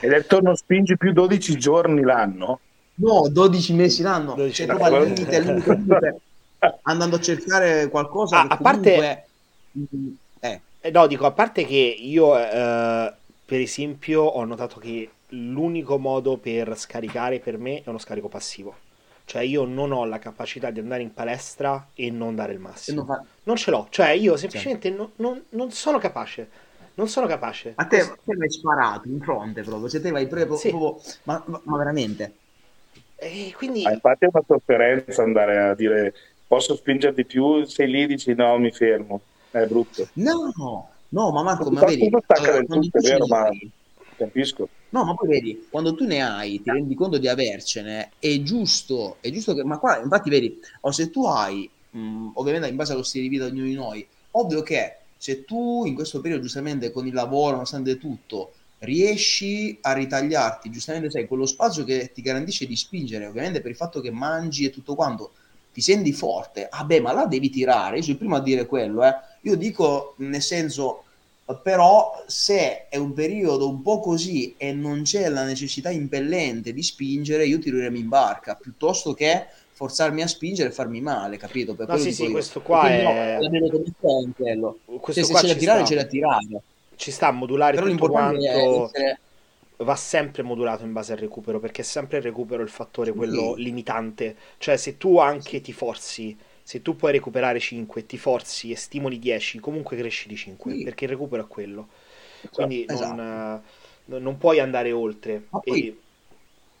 E 0.00 0.08
detto 0.08 0.40
non 0.40 0.56
spingi 0.56 0.96
più 0.96 1.12
12 1.12 1.56
giorni 1.58 2.02
l'anno? 2.02 2.60
No, 2.96 3.28
12 3.28 3.72
mesi 3.74 4.02
l'anno. 4.02 4.34
12 4.34 4.54
cioè, 4.54 4.66
proprio 4.66 4.96
al 4.96 5.06
limite, 5.06 5.36
al 5.36 5.44
limite, 5.44 6.20
andando 6.82 7.16
a 7.16 7.20
cercare 7.20 7.88
qualcosa. 7.88 8.42
Ah, 8.42 8.46
a 8.50 8.56
parte... 8.56 9.26
Eh. 10.40 10.60
eh. 10.80 10.90
No, 10.92 11.06
dico, 11.08 11.26
a 11.26 11.32
parte 11.32 11.64
che 11.64 11.74
io, 11.74 12.38
eh, 12.38 13.12
per 13.44 13.60
esempio, 13.60 14.22
ho 14.22 14.44
notato 14.44 14.78
che 14.78 15.10
l'unico 15.34 15.98
modo 15.98 16.36
per 16.36 16.76
scaricare 16.76 17.40
per 17.40 17.58
me 17.58 17.82
è 17.82 17.88
uno 17.88 17.98
scarico 17.98 18.28
passivo. 18.28 18.74
Cioè 19.26 19.42
io 19.42 19.64
non 19.64 19.92
ho 19.92 20.04
la 20.04 20.18
capacità 20.18 20.70
di 20.70 20.80
andare 20.80 21.02
in 21.02 21.14
palestra 21.14 21.88
e 21.94 22.10
non 22.10 22.34
dare 22.34 22.52
il 22.52 22.58
massimo. 22.58 23.04
Non, 23.04 23.06
fa... 23.06 23.24
non, 23.44 23.56
ce 23.56 23.70
l'ho, 23.70 23.86
cioè 23.90 24.10
io 24.10 24.36
semplicemente 24.36 24.88
cioè. 24.88 24.96
non, 24.96 25.10
non, 25.16 25.42
non 25.50 25.70
sono 25.70 25.98
capace 25.98 26.72
non 26.94 27.08
sono 27.08 27.26
capace. 27.26 27.72
A 27.74 27.86
te, 27.86 28.00
a 28.00 28.18
te 28.22 28.36
vai 28.36 28.50
sparato 28.50 29.08
in 29.08 29.20
fronte 29.20 29.62
proprio, 29.62 29.88
se 29.88 30.00
te 30.00 30.10
vai 30.10 30.26
proprio, 30.26 30.56
sì. 30.56 30.68
proprio 30.68 31.00
ma, 31.24 31.42
ma, 31.46 31.76
veramente. 31.76 32.34
E 33.16 33.52
quindi... 33.56 33.84
Ah, 33.84 33.92
infatti 33.92 34.24
è 34.24 34.28
una 34.32 34.44
sofferenza 34.46 35.22
andare 35.22 35.58
a 35.58 35.74
dire 35.74 36.14
posso 36.46 36.76
spingere 36.76 37.14
di 37.14 37.24
più, 37.24 37.64
sei 37.64 37.88
lì 37.88 38.06
dici 38.06 38.34
no, 38.34 38.58
mi 38.58 38.70
fermo, 38.70 39.20
è 39.50 39.64
brutto. 39.66 40.08
No, 40.14 40.88
no, 41.08 41.30
ma 41.30 41.42
Marco, 41.42 41.70
ma 41.70 41.84
vedi... 41.84 42.10
Stacca 42.22 42.52
del 42.52 42.66
tutto, 42.66 42.98
è 42.98 43.00
vero, 43.00 43.26
ma 43.26 43.48
capisco. 44.16 44.68
No, 44.94 45.04
ma 45.04 45.14
poi 45.14 45.26
vedi, 45.28 45.66
quando 45.70 45.94
tu 45.96 46.04
ne 46.04 46.22
hai, 46.22 46.62
ti 46.62 46.70
rendi 46.70 46.94
conto 46.94 47.18
di 47.18 47.26
avercene, 47.26 48.12
è 48.20 48.40
giusto, 48.42 49.16
è 49.20 49.28
giusto 49.30 49.52
che... 49.52 49.64
Ma 49.64 49.78
qua, 49.78 49.98
infatti, 49.98 50.30
vedi, 50.30 50.60
o 50.82 50.92
se 50.92 51.10
tu 51.10 51.26
hai, 51.26 51.68
mh, 51.90 52.30
ovviamente 52.34 52.68
in 52.68 52.76
base 52.76 52.92
allo 52.92 53.02
stile 53.02 53.24
di 53.24 53.30
vita 53.30 53.48
di 53.48 53.50
ognuno 53.50 53.66
di 53.66 53.74
noi, 53.74 54.06
ovvio 54.32 54.62
che 54.62 54.98
se 55.16 55.44
tu 55.44 55.84
in 55.84 55.94
questo 55.94 56.20
periodo 56.20 56.42
giustamente 56.42 56.92
con 56.92 57.08
il 57.08 57.12
lavoro, 57.12 57.52
nonostante 57.52 57.98
tutto, 57.98 58.52
riesci 58.80 59.76
a 59.80 59.92
ritagliarti, 59.94 60.70
giustamente 60.70 61.10
sai, 61.10 61.26
quello 61.26 61.46
spazio 61.46 61.82
che 61.82 62.12
ti 62.14 62.22
garantisce 62.22 62.66
di 62.66 62.76
spingere, 62.76 63.26
ovviamente 63.26 63.60
per 63.60 63.70
il 63.72 63.76
fatto 63.76 64.00
che 64.00 64.12
mangi 64.12 64.64
e 64.64 64.70
tutto 64.70 64.94
quanto, 64.94 65.32
ti 65.72 65.80
senti 65.80 66.12
forte, 66.12 66.68
ah 66.70 66.84
beh, 66.84 67.00
ma 67.00 67.12
là 67.12 67.26
devi 67.26 67.50
tirare, 67.50 67.96
io 67.96 68.02
sono 68.02 68.12
il 68.12 68.18
primo 68.18 68.36
a 68.36 68.40
dire 68.40 68.66
quello, 68.66 69.04
eh. 69.04 69.12
io 69.40 69.56
dico 69.56 70.14
nel 70.18 70.42
senso, 70.42 71.03
però 71.62 72.22
se 72.26 72.88
è 72.88 72.96
un 72.96 73.12
periodo 73.12 73.68
un 73.68 73.82
po' 73.82 74.00
così 74.00 74.54
e 74.56 74.72
non 74.72 75.02
c'è 75.02 75.28
la 75.28 75.44
necessità 75.44 75.90
impellente 75.90 76.72
di 76.72 76.82
spingere, 76.82 77.46
io 77.46 77.58
tireremo 77.58 77.98
in 77.98 78.08
barca, 78.08 78.54
piuttosto 78.54 79.12
che 79.12 79.46
forzarmi 79.72 80.22
a 80.22 80.26
spingere 80.26 80.70
e 80.70 80.72
farmi 80.72 81.00
male, 81.00 81.36
capito? 81.36 81.74
Per 81.74 81.88
no, 81.88 81.96
sì, 81.98 82.12
sì, 82.12 82.30
questo 82.30 82.62
qua 82.62 82.88
è... 82.88 83.38
No, 83.38 83.48
come 83.70 84.32
quello. 84.34 84.78
Questo 84.84 85.24
cioè, 85.24 85.34
se 85.34 85.46
c'è 85.46 85.52
da 85.52 85.58
tirare, 85.58 85.82
c'è 85.82 85.96
da 85.96 86.04
tirare. 86.04 86.62
Ci 86.96 87.10
sta 87.10 87.26
a 87.26 87.32
modulare 87.32 87.76
Però 87.76 87.88
tutto 87.88 88.08
quanto... 88.08 88.44
Essere... 88.44 89.18
Va 89.76 89.96
sempre 89.96 90.44
modulato 90.44 90.84
in 90.84 90.92
base 90.92 91.12
al 91.12 91.18
recupero, 91.18 91.58
perché 91.58 91.82
è 91.82 91.84
sempre 91.84 92.18
il 92.18 92.22
recupero 92.22 92.62
il 92.62 92.68
fattore 92.68 93.12
quello 93.12 93.54
sì. 93.56 93.64
limitante. 93.64 94.36
Cioè, 94.56 94.76
se 94.76 94.96
tu 94.96 95.18
anche 95.18 95.60
ti 95.60 95.72
forzi, 95.72 96.34
se 96.64 96.80
tu 96.80 96.96
puoi 96.96 97.12
recuperare 97.12 97.60
5, 97.60 98.06
ti 98.06 98.16
forzi 98.16 98.70
e 98.70 98.76
stimoli 98.76 99.18
10, 99.18 99.60
comunque 99.60 99.98
cresci 99.98 100.28
di 100.28 100.34
5, 100.34 100.72
sì. 100.72 100.82
perché 100.82 101.04
il 101.04 101.10
recupero 101.10 101.42
è 101.42 101.46
quello. 101.46 101.88
Esatto, 102.40 102.56
Quindi 102.56 102.86
esatto. 102.88 103.14
non, 103.14 104.22
non, 104.22 104.38
puoi 104.38 104.60
andare 104.60 104.90
oltre. 104.90 105.44
Ma 105.50 105.60
poi, 105.60 105.88
e... 105.88 105.98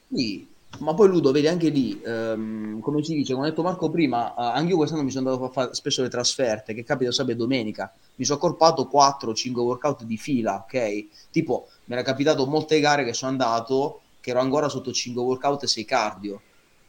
sì, 0.08 0.46
ma 0.78 0.94
poi 0.94 1.08
Ludo, 1.08 1.32
vedi 1.32 1.48
anche 1.48 1.68
lì, 1.68 2.00
ehm, 2.02 2.80
come 2.80 3.04
si 3.04 3.14
dice, 3.14 3.34
come 3.34 3.46
ha 3.46 3.50
detto 3.50 3.62
Marco 3.62 3.90
prima, 3.90 4.30
eh, 4.30 4.42
anche 4.56 4.70
io 4.70 4.78
quest'anno 4.78 5.02
mi 5.02 5.10
sono 5.10 5.28
andato 5.28 5.46
a 5.46 5.52
fare 5.52 5.74
spesso 5.74 6.00
le 6.00 6.08
trasferte, 6.08 6.72
che 6.72 6.82
capita 6.82 7.12
sabato 7.12 7.34
e 7.34 7.36
domenica. 7.36 7.92
Mi 8.14 8.24
sono 8.24 8.38
accorpato 8.38 8.88
4-5 8.90 9.52
workout 9.58 10.04
di 10.04 10.16
fila, 10.16 10.64
ok? 10.64 11.06
Tipo, 11.30 11.68
mi 11.84 11.94
era 11.94 12.02
capitato 12.02 12.46
molte 12.46 12.80
gare 12.80 13.04
che 13.04 13.12
sono 13.12 13.32
andato, 13.32 14.00
che 14.20 14.30
ero 14.30 14.40
ancora 14.40 14.70
sotto 14.70 14.90
5 14.90 15.22
workout 15.22 15.64
e 15.64 15.66
6 15.66 15.84
cardio. 15.84 16.40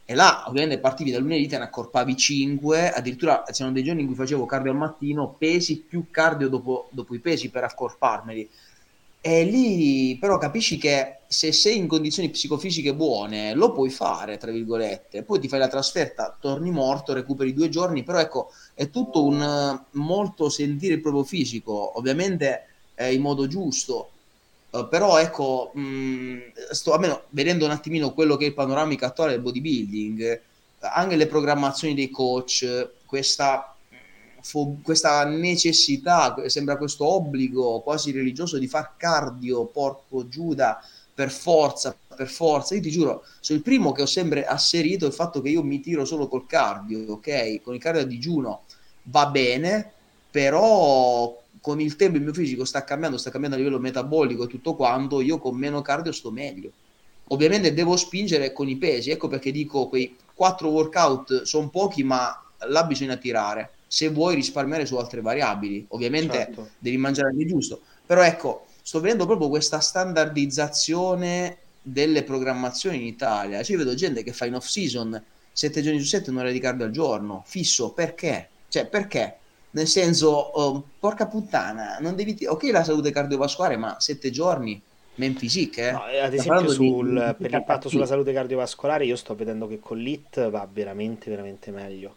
E 0.08 0.14
là, 0.14 0.44
ovviamente, 0.46 0.78
partivi 0.78 1.10
dal 1.10 1.22
lunedì, 1.22 1.48
te 1.48 1.58
ne 1.58 1.64
accorpavi 1.64 2.16
5, 2.16 2.90
addirittura 2.92 3.42
c'erano 3.50 3.74
dei 3.74 3.82
giorni 3.82 4.02
in 4.02 4.06
cui 4.06 4.14
facevo 4.14 4.46
cardio 4.46 4.70
al 4.70 4.76
mattino, 4.76 5.34
pesi 5.36 5.80
più 5.80 6.06
cardio 6.12 6.48
dopo, 6.48 6.88
dopo 6.92 7.14
i 7.14 7.18
pesi 7.18 7.50
per 7.50 7.64
accorparmeli. 7.64 8.48
E 9.20 9.42
lì 9.42 10.16
però 10.20 10.38
capisci 10.38 10.78
che 10.78 11.18
se 11.26 11.50
sei 11.50 11.78
in 11.78 11.88
condizioni 11.88 12.30
psicofisiche 12.30 12.94
buone 12.94 13.54
lo 13.54 13.72
puoi 13.72 13.90
fare, 13.90 14.36
tra 14.36 14.52
virgolette, 14.52 15.24
poi 15.24 15.40
ti 15.40 15.48
fai 15.48 15.58
la 15.58 15.66
trasferta, 15.66 16.36
torni 16.40 16.70
morto, 16.70 17.12
recuperi 17.12 17.52
due 17.52 17.68
giorni, 17.68 18.04
però 18.04 18.20
ecco, 18.20 18.52
è 18.74 18.88
tutto 18.90 19.24
un 19.24 19.82
molto 19.92 20.48
sentire 20.48 20.94
il 20.94 21.00
proprio 21.00 21.24
fisico, 21.24 21.98
ovviamente 21.98 22.66
eh, 22.94 23.12
in 23.12 23.20
modo 23.20 23.48
giusto, 23.48 24.10
uh, 24.80 24.88
però 24.88 25.18
ecco, 25.18 25.70
mh, 25.74 26.52
sto 26.70 26.92
almeno 26.92 27.22
vedendo 27.30 27.64
un 27.64 27.70
attimino 27.70 28.12
quello 28.12 28.36
che 28.36 28.44
è 28.44 28.48
il 28.48 28.54
panoramico 28.54 29.04
attuale 29.04 29.32
del 29.32 29.40
bodybuilding, 29.42 30.40
anche 30.80 31.16
le 31.16 31.26
programmazioni 31.26 31.94
dei 31.94 32.10
coach, 32.10 32.90
questa 33.06 33.76
fo- 34.40 34.78
questa 34.82 35.24
necessità, 35.24 36.34
sembra 36.48 36.76
questo 36.76 37.04
obbligo 37.06 37.80
quasi 37.80 38.12
religioso 38.12 38.58
di 38.58 38.68
far 38.68 38.94
cardio, 38.96 39.66
porco 39.66 40.28
Giuda, 40.28 40.80
per 41.12 41.30
forza, 41.30 41.96
per 42.14 42.28
forza. 42.28 42.74
Io 42.74 42.80
ti 42.82 42.90
giuro, 42.90 43.24
sono 43.40 43.58
il 43.58 43.64
primo 43.64 43.92
che 43.92 44.02
ho 44.02 44.06
sempre 44.06 44.44
asserito 44.46 45.06
il 45.06 45.12
fatto 45.12 45.40
che 45.40 45.48
io 45.48 45.62
mi 45.62 45.80
tiro 45.80 46.04
solo 46.04 46.28
col 46.28 46.46
cardio, 46.46 47.12
ok? 47.14 47.60
Con 47.62 47.74
il 47.74 47.80
cardio 47.80 48.02
a 48.02 48.04
digiuno 48.04 48.62
va 49.04 49.26
bene, 49.26 49.92
però 50.30 51.42
con 51.66 51.80
il 51.80 51.96
tempo 51.96 52.16
il 52.16 52.22
mio 52.22 52.32
fisico 52.32 52.64
sta 52.64 52.84
cambiando, 52.84 53.18
sta 53.18 53.28
cambiando 53.28 53.56
a 53.56 53.60
livello 53.60 53.80
metabolico 53.80 54.44
e 54.44 54.46
tutto 54.46 54.76
quanto, 54.76 55.20
io 55.20 55.38
con 55.38 55.56
meno 55.56 55.82
cardio 55.82 56.12
sto 56.12 56.30
meglio. 56.30 56.70
Ovviamente 57.30 57.74
devo 57.74 57.96
spingere 57.96 58.52
con 58.52 58.68
i 58.68 58.76
pesi, 58.76 59.10
ecco 59.10 59.26
perché 59.26 59.50
dico 59.50 59.88
quei 59.88 60.16
quattro 60.32 60.68
workout 60.68 61.42
sono 61.42 61.68
pochi, 61.68 62.04
ma 62.04 62.40
là 62.68 62.84
bisogna 62.84 63.16
tirare 63.16 63.70
se 63.88 64.10
vuoi 64.10 64.36
risparmiare 64.36 64.86
su 64.86 64.94
altre 64.94 65.20
variabili. 65.20 65.84
Ovviamente 65.88 66.36
certo. 66.36 66.68
devi 66.78 66.98
mangiare 66.98 67.30
anche 67.30 67.46
giusto. 67.46 67.80
Però 68.06 68.22
ecco, 68.22 68.66
sto 68.80 69.00
vedendo 69.00 69.26
proprio 69.26 69.48
questa 69.48 69.80
standardizzazione 69.80 71.56
delle 71.82 72.22
programmazioni 72.22 72.98
in 72.98 73.06
Italia. 73.06 73.60
Cioè, 73.64 73.76
vedo 73.76 73.94
gente 73.94 74.22
che 74.22 74.32
fa 74.32 74.46
in 74.46 74.54
off 74.54 74.66
season 74.66 75.20
7 75.50 75.82
giorni 75.82 75.98
su 75.98 76.06
7 76.06 76.30
un'ora 76.30 76.52
di 76.52 76.60
cardio 76.60 76.84
al 76.84 76.92
giorno, 76.92 77.42
fisso, 77.44 77.90
perché? 77.90 78.50
Cioè, 78.68 78.86
perché? 78.86 79.38
Nel 79.76 79.86
senso, 79.86 80.28
oh, 80.30 80.82
porca 80.98 81.26
puttana, 81.26 81.98
non 82.00 82.14
devi... 82.14 82.46
Ok 82.46 82.64
la 82.70 82.82
salute 82.82 83.10
cardiovascolare, 83.10 83.76
ma 83.76 83.96
7 84.00 84.30
giorni 84.30 84.80
men 85.16 85.34
physique, 85.34 85.88
eh? 85.88 85.92
no, 85.92 86.02
ad 86.02 86.32
esempio 86.32 86.68
sul, 86.70 87.34
di, 87.36 87.42
per 87.42 87.50
l'impatto 87.50 87.90
sulla 87.90 88.06
salute 88.06 88.32
cardiovascolare 88.32 89.04
io 89.04 89.16
sto 89.16 89.34
vedendo 89.34 89.66
che 89.66 89.80
con 89.80 89.96
l'IT 89.96 90.50
va 90.50 90.68
veramente 90.70 91.30
veramente 91.30 91.70
meglio 91.70 92.16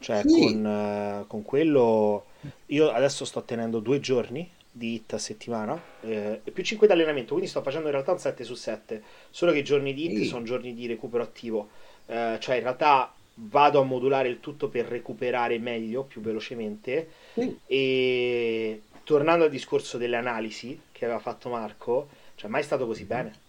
cioè 0.00 0.22
sì. 0.26 0.40
con, 0.40 0.64
uh, 0.64 1.26
con, 1.28 1.42
quello 1.44 2.24
io 2.66 2.90
adesso 2.90 3.24
sto 3.24 3.44
tenendo 3.44 3.78
due 3.78 4.00
giorni 4.00 4.50
di 4.68 4.94
hit 4.94 5.12
a 5.12 5.18
settimana 5.18 5.80
eh, 6.00 6.40
più 6.52 6.64
5 6.64 6.88
di 6.88 6.92
allenamento 6.92 7.34
quindi 7.34 7.48
sto 7.48 7.62
facendo 7.62 7.86
in 7.86 7.92
realtà 7.92 8.10
un 8.10 8.18
7 8.18 8.42
su 8.42 8.54
7 8.54 9.02
solo 9.30 9.52
che 9.52 9.58
i 9.58 9.64
giorni 9.64 9.94
di 9.94 10.06
hit 10.06 10.18
sì. 10.18 10.24
sono 10.24 10.42
giorni 10.42 10.74
di 10.74 10.88
recupero 10.88 11.22
attivo 11.22 11.68
eh, 12.06 12.36
cioè 12.40 12.56
in 12.56 12.62
realtà 12.62 13.14
vado 13.34 13.80
a 13.80 13.84
modulare 13.84 14.28
il 14.28 14.40
tutto 14.40 14.68
per 14.68 14.86
recuperare 14.86 15.58
meglio 15.58 16.04
più 16.04 16.20
velocemente 16.20 17.08
sì. 17.34 17.58
e 17.66 18.82
tornando 19.02 19.44
al 19.44 19.50
discorso 19.50 19.98
delle 19.98 20.16
analisi 20.16 20.80
che 20.92 21.04
aveva 21.04 21.20
fatto 21.20 21.48
Marco 21.48 22.08
cioè 22.36 22.48
mai 22.48 22.62
stato 22.62 22.86
così 22.86 23.04
bene 23.04 23.42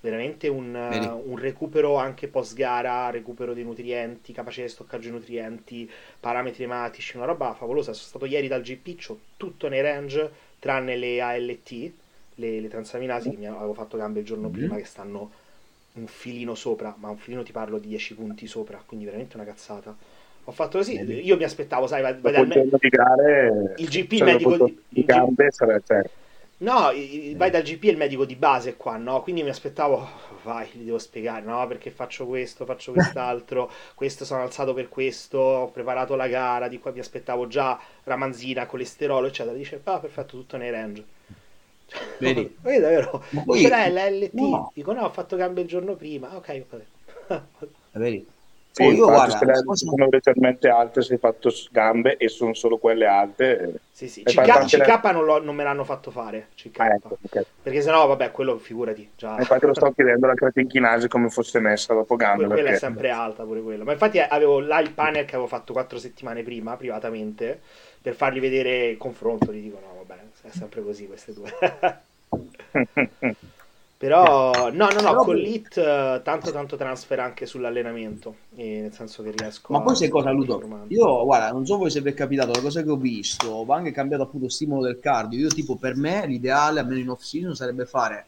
veramente 0.00 0.48
un, 0.48 0.74
un, 1.24 1.36
recupero 1.38 1.96
anche 1.96 2.28
post 2.28 2.54
gara, 2.54 3.10
recupero 3.10 3.52
dei 3.52 3.64
nutrienti, 3.64 4.32
capacità 4.32 4.62
di 4.62 4.70
stoccaggio 4.70 5.08
di 5.08 5.14
nutrienti, 5.14 5.90
parametri 6.20 6.64
ematici, 6.64 7.16
una 7.16 7.26
roba 7.26 7.54
favolosa. 7.54 7.92
Sono 7.92 8.08
stato 8.08 8.24
ieri 8.26 8.48
dal 8.48 8.62
GP, 8.62 9.04
ho 9.08 9.18
tutto 9.36 9.68
nei 9.68 9.80
range, 9.80 10.30
tranne 10.58 10.96
le 10.96 11.20
ALT, 11.20 11.92
le, 12.36 12.60
le 12.60 12.68
transaminasi, 12.68 13.30
che 13.30 13.36
mi 13.36 13.46
avevo 13.46 13.74
fatto 13.74 13.96
gambe 13.96 14.20
il 14.20 14.24
giorno 14.24 14.48
mm-hmm. 14.48 14.56
prima, 14.56 14.76
che 14.76 14.84
stanno 14.84 15.30
un 15.98 16.06
filino 16.06 16.54
sopra, 16.54 16.94
ma 16.98 17.10
un 17.10 17.18
filino 17.18 17.42
ti 17.42 17.52
parlo 17.52 17.78
di 17.78 17.88
10 17.88 18.14
punti 18.14 18.46
sopra, 18.46 18.82
quindi 18.86 19.04
veramente 19.04 19.36
una 19.36 19.44
cazzata. 19.44 19.96
Ho 20.44 20.52
fatto 20.52 20.78
così, 20.78 20.94
io 21.24 21.36
mi 21.36 21.44
aspettavo, 21.44 21.86
sai, 21.86 22.02
vai, 22.02 22.18
vai 22.20 22.32
dal 22.32 22.46
me- 22.46 22.64
gare, 22.88 23.74
il 23.76 23.88
GP, 23.88 24.12
il 24.12 24.24
medico 24.24 24.56
di, 24.56 24.76
gambe, 24.88 25.50
sarà 25.50 25.78
certo 25.84 26.10
No, 26.60 26.90
vai 27.36 27.50
dal 27.50 27.62
GP 27.62 27.84
e 27.84 27.90
il 27.90 27.96
medico 27.96 28.24
di 28.24 28.34
base 28.34 28.76
qua, 28.76 28.96
no? 28.96 29.22
Quindi 29.22 29.42
mi 29.44 29.48
aspettavo, 29.48 30.08
vai, 30.42 30.68
gli 30.72 30.84
devo 30.84 30.98
spiegare, 30.98 31.44
no? 31.44 31.64
Perché 31.68 31.90
faccio 31.92 32.26
questo, 32.26 32.64
faccio 32.64 32.90
quest'altro, 32.92 33.70
questo 33.94 34.24
sono 34.24 34.42
alzato 34.42 34.74
per 34.74 34.88
questo, 34.88 35.38
ho 35.38 35.70
preparato 35.70 36.16
la 36.16 36.26
gara, 36.26 36.66
di 36.68 36.78
qua 36.80 36.90
mi 36.90 36.98
aspettavo 36.98 37.46
già 37.46 37.78
ramanzina, 38.04 38.66
colesterolo, 38.66 39.28
eccetera. 39.28 39.54
Dice, 39.56 39.80
ah, 39.84 40.00
perfetto, 40.00 40.36
tutto 40.36 40.56
nei 40.56 40.70
range. 40.70 41.04
Vedi? 42.18 42.56
Vedi 42.60 42.80
davvero? 42.80 43.24
Poi, 43.44 43.60
C'era 43.60 43.88
l'LT, 43.88 44.32
no. 44.34 44.72
dico 44.74 44.92
no, 44.92 45.04
ho 45.04 45.10
fatto 45.10 45.36
gambe 45.36 45.62
il 45.62 45.66
giorno 45.66 45.94
prima, 45.94 46.34
ok, 46.36 46.64
vabbè. 46.68 46.84
Vedi? 47.92 48.26
Sì, 48.78 48.84
oh, 48.84 48.92
io 48.92 49.06
guarda, 49.06 49.44
le 49.44 49.64
cosa... 49.64 49.86
sono 49.86 50.06
leggermente 50.08 50.68
alte 50.68 51.02
se 51.02 51.14
hai 51.14 51.18
fatto 51.18 51.50
gambe 51.72 52.16
e 52.16 52.28
sono 52.28 52.54
solo 52.54 52.78
quelle 52.78 53.06
alte. 53.06 53.80
Sì, 53.90 54.06
sì. 54.06 54.22
CK, 54.22 54.66
CK 54.66 55.04
non, 55.10 55.24
lo, 55.24 55.42
non, 55.42 55.56
me 55.56 55.64
l'hanno 55.64 55.82
fatto 55.82 56.12
fare. 56.12 56.50
CK. 56.54 56.78
Ah, 56.78 56.94
ecco, 56.94 57.18
okay. 57.20 57.44
Perché 57.60 57.80
sennò, 57.80 58.06
vabbè, 58.06 58.30
quello 58.30 58.56
figurati. 58.58 59.10
Già. 59.16 59.36
Infatti 59.36 59.66
lo 59.66 59.74
sto 59.74 59.90
chiedendo 59.90 60.28
la 60.28 60.34
creatinchinasi 60.34 61.08
come 61.08 61.28
fosse 61.28 61.58
messa 61.58 61.92
dopo 61.92 62.14
gambe. 62.14 62.44
Que- 62.44 62.54
quella 62.54 62.62
perché... 62.70 62.76
è 62.76 62.78
sempre 62.78 63.10
alta 63.10 63.42
pure 63.42 63.62
quella. 63.62 63.82
Ma 63.82 63.92
infatti 63.92 64.20
avevo 64.20 64.60
là 64.60 64.78
il 64.78 64.92
panel 64.92 65.24
che 65.24 65.34
avevo 65.34 65.48
fatto 65.48 65.72
quattro 65.72 65.98
settimane 65.98 66.44
prima, 66.44 66.76
privatamente, 66.76 67.60
per 68.08 68.16
fargli 68.16 68.40
vedere 68.40 68.86
il 68.86 68.96
confronto. 68.96 69.52
Gli 69.52 69.60
dico, 69.60 69.78
no, 69.80 70.02
vabbè, 70.02 70.18
è 70.40 70.50
sempre 70.50 70.82
così 70.82 71.06
queste 71.06 71.34
due. 71.34 71.52
Però 73.98 74.70
no, 74.70 74.88
no, 74.88 75.00
no, 75.00 75.14
con 75.16 75.36
l'IT 75.36 76.22
tanto 76.22 76.50
tanto 76.52 76.76
transfer 76.76 77.18
anche 77.18 77.44
sull'allenamento, 77.46 78.36
nel 78.50 78.92
senso 78.94 79.24
che 79.24 79.32
riesco 79.36 79.72
Ma 79.72 79.82
poi 79.82 79.96
sai 79.96 80.08
cosa, 80.08 80.30
Ludo? 80.30 80.86
Io, 80.86 81.24
guarda, 81.24 81.50
non 81.50 81.66
so 81.66 81.76
voi 81.76 81.90
se 81.90 82.00
vi 82.00 82.10
è 82.10 82.14
capitato, 82.14 82.52
la 82.52 82.60
cosa 82.60 82.82
che 82.82 82.90
ho 82.90 82.96
visto, 82.96 83.64
va 83.64 83.74
anche 83.76 83.90
cambiato 83.90 84.22
appunto 84.22 84.46
lo 84.46 84.52
stimolo 84.52 84.84
del 84.84 85.00
cardio. 85.00 85.40
Io 85.40 85.48
tipo, 85.48 85.76
per 85.76 85.96
me, 85.96 86.26
l'ideale, 86.26 86.80
almeno 86.80 87.00
in 87.00 87.10
off-season, 87.10 87.56
sarebbe 87.56 87.84
fare 87.84 88.24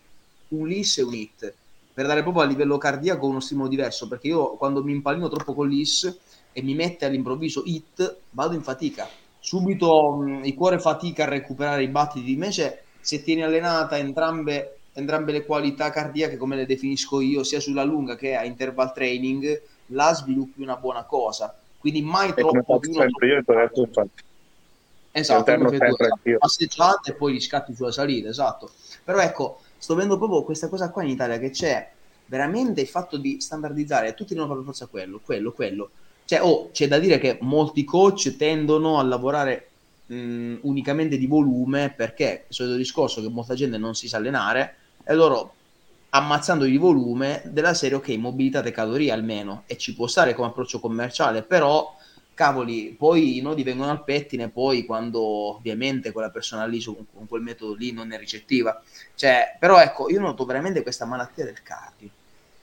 un 0.48 0.66
LIS 0.66 0.98
e 0.98 1.02
un 1.02 1.14
HIT, 1.14 1.54
per 1.94 2.06
dare 2.06 2.22
proprio 2.22 2.42
a 2.42 2.46
livello 2.46 2.76
cardiaco 2.76 3.26
uno 3.28 3.40
stimolo 3.40 3.68
diverso, 3.68 4.08
perché 4.08 4.26
io 4.26 4.56
quando 4.56 4.82
mi 4.82 4.92
impallino 4.92 5.28
troppo 5.28 5.54
con 5.54 5.68
l'IS 5.68 6.18
e 6.52 6.62
mi 6.62 6.74
mette 6.74 7.06
all'improvviso 7.06 7.62
HIT, 7.64 8.16
vado 8.30 8.54
in 8.54 8.62
fatica. 8.62 9.08
Subito 9.50 10.12
mh, 10.12 10.44
il 10.44 10.54
cuore 10.54 10.78
fatica 10.78 11.24
a 11.24 11.28
recuperare 11.28 11.82
i 11.82 11.88
battiti, 11.88 12.30
invece 12.30 12.84
se 13.00 13.20
tieni 13.20 13.42
allenata 13.42 13.98
entrambe 13.98 14.76
entrambe 14.92 15.32
le 15.32 15.44
qualità 15.44 15.90
cardiache, 15.90 16.36
come 16.36 16.54
le 16.54 16.66
definisco 16.66 17.20
io, 17.20 17.42
sia 17.42 17.58
sulla 17.58 17.82
lunga 17.82 18.14
che 18.14 18.36
a 18.36 18.44
interval 18.44 18.92
training, 18.92 19.60
la 19.86 20.14
sviluppi 20.14 20.62
una 20.62 20.76
buona 20.76 21.02
cosa. 21.02 21.52
Quindi 21.78 22.00
mai 22.00 22.28
e 22.28 22.34
troppo. 22.34 22.78
Sempre 22.80 23.26
io 23.26 23.42
detto, 23.44 23.80
infatti. 23.80 24.22
Esatto, 25.10 25.52
come 25.56 25.78
tu, 25.78 25.84
esatto. 25.84 26.38
passeggiate 26.38 27.10
e 27.10 27.14
poi 27.14 27.32
riscatti 27.32 27.74
sulla 27.74 27.90
salita, 27.90 28.28
esatto. 28.28 28.70
Però 29.02 29.18
ecco, 29.18 29.62
sto 29.78 29.96
vedendo 29.96 30.16
proprio 30.16 30.44
questa 30.44 30.68
cosa 30.68 30.90
qua 30.90 31.02
in 31.02 31.08
Italia 31.08 31.40
che 31.40 31.50
c'è 31.50 31.90
veramente 32.26 32.82
il 32.82 32.86
fatto 32.86 33.16
di 33.16 33.40
standardizzare, 33.40 34.14
tutti 34.14 34.34
devono 34.34 34.52
fare 34.52 34.64
forza 34.64 34.86
quello, 34.86 35.18
quello, 35.24 35.50
quello. 35.50 35.90
Cioè, 36.30 36.40
oh, 36.42 36.70
c'è 36.70 36.86
da 36.86 37.00
dire 37.00 37.18
che 37.18 37.38
molti 37.40 37.82
coach 37.82 38.36
tendono 38.36 39.00
a 39.00 39.02
lavorare 39.02 39.68
mh, 40.06 40.58
unicamente 40.60 41.18
di 41.18 41.26
volume 41.26 41.92
perché 41.96 42.44
il 42.46 42.54
solito 42.54 42.76
discorso 42.76 43.20
che 43.20 43.28
molta 43.28 43.54
gente 43.54 43.78
non 43.78 43.96
si 43.96 44.06
sa 44.06 44.18
allenare 44.18 44.76
e 45.02 45.12
loro 45.14 45.54
ammazzando 46.10 46.66
di 46.66 46.76
volume 46.76 47.42
della 47.46 47.74
serie 47.74 47.96
ok 47.96 48.10
mobilità 48.10 48.62
e 48.62 48.70
calorie 48.70 49.10
almeno 49.10 49.64
e 49.66 49.76
ci 49.76 49.92
può 49.92 50.06
stare 50.06 50.34
come 50.34 50.46
approccio 50.46 50.78
commerciale 50.78 51.42
però 51.42 51.96
cavoli 52.32 52.94
poi 52.96 53.38
i 53.38 53.40
nodi 53.40 53.64
vengono 53.64 53.90
al 53.90 54.04
pettine 54.04 54.50
poi 54.50 54.86
quando 54.86 55.20
ovviamente 55.20 56.12
quella 56.12 56.30
persona 56.30 56.64
lì 56.64 56.80
su, 56.80 57.06
con 57.12 57.26
quel 57.26 57.42
metodo 57.42 57.74
lì 57.74 57.90
non 57.90 58.12
è 58.12 58.18
ricettiva. 58.18 58.80
Cioè 59.16 59.56
però 59.58 59.80
ecco 59.80 60.08
io 60.08 60.20
noto 60.20 60.44
veramente 60.44 60.82
questa 60.82 61.06
malattia 61.06 61.44
del 61.44 61.60
cardio 61.60 62.10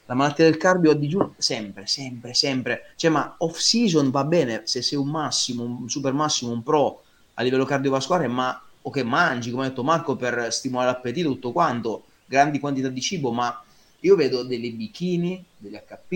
la 0.08 0.16
malattia 0.16 0.46
del 0.46 0.58
cardio 0.58 0.92
a 0.92 0.96
digiuno 0.96 1.36
sempre 1.38 1.86
sempre 1.86 2.34
sempre 2.34 2.92
cioè 2.96 3.12
ma 3.12 3.36
off 3.38 3.58
season 3.58 4.10
va 4.10 4.24
bene 4.24 4.62
se 4.66 4.82
sei 4.82 4.98
un 4.98 5.10
massimo 5.10 5.64
un 5.64 5.90
super 5.90 6.14
massimo 6.14 6.52
un 6.52 6.64
pro 6.64 7.04
a 7.36 7.44
livello 7.44 7.66
cardiovascolare 7.66 8.28
ma 8.28 8.62
o 8.82 8.90
che 8.90 9.04
mangi 9.04 9.52
come 9.52 9.66
ha 9.66 9.70
detto 9.70 9.84
Marco 9.84 10.16
per 10.16 10.52
stimolare 10.52 10.92
l'appetito 10.92 11.30
tutto 11.30 11.52
quanto 11.52 12.04
grandi 12.28 12.60
quantità 12.60 12.90
di 12.90 13.02
cibo, 13.02 13.32
ma 13.32 13.64
io 14.02 14.16
vedo 14.16 14.44
delle 14.44 14.70
bikini, 14.70 15.44
degli 15.58 15.76
HP, 15.76 16.12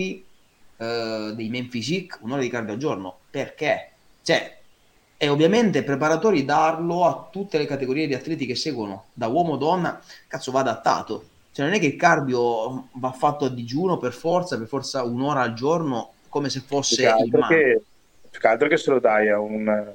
eh, 0.76 1.32
dei 1.34 1.48
men 1.48 1.68
physique, 1.68 2.18
un'ora 2.20 2.42
di 2.42 2.48
cardio 2.48 2.74
al 2.74 2.78
giorno. 2.78 3.18
Perché? 3.30 3.90
Cioè, 4.22 4.58
e 5.16 5.28
ovviamente 5.28 5.82
preparatori 5.82 6.44
darlo 6.44 7.06
a 7.06 7.28
tutte 7.30 7.58
le 7.58 7.66
categorie 7.66 8.06
di 8.06 8.14
atleti 8.14 8.46
che 8.46 8.54
seguono, 8.54 9.06
da 9.12 9.26
uomo 9.26 9.56
donna, 9.56 10.00
cazzo 10.28 10.52
va 10.52 10.60
adattato. 10.60 11.30
Cioè 11.52 11.66
non 11.66 11.74
è 11.74 11.78
che 11.78 11.86
il 11.86 11.96
cardio 11.96 12.88
va 12.92 13.12
fatto 13.12 13.44
a 13.44 13.50
digiuno 13.50 13.98
per 13.98 14.12
forza, 14.12 14.56
per 14.56 14.66
forza 14.66 15.04
un'ora 15.04 15.42
al 15.42 15.52
giorno, 15.52 16.12
come 16.28 16.48
se 16.48 16.60
fosse 16.60 17.02
il 17.02 17.46
che, 17.48 17.82
più 18.30 18.40
che 18.40 18.46
altro 18.46 18.68
che 18.68 18.78
se 18.78 18.90
lo 18.90 18.98
dai 18.98 19.28
a 19.28 19.38
un 19.38 19.92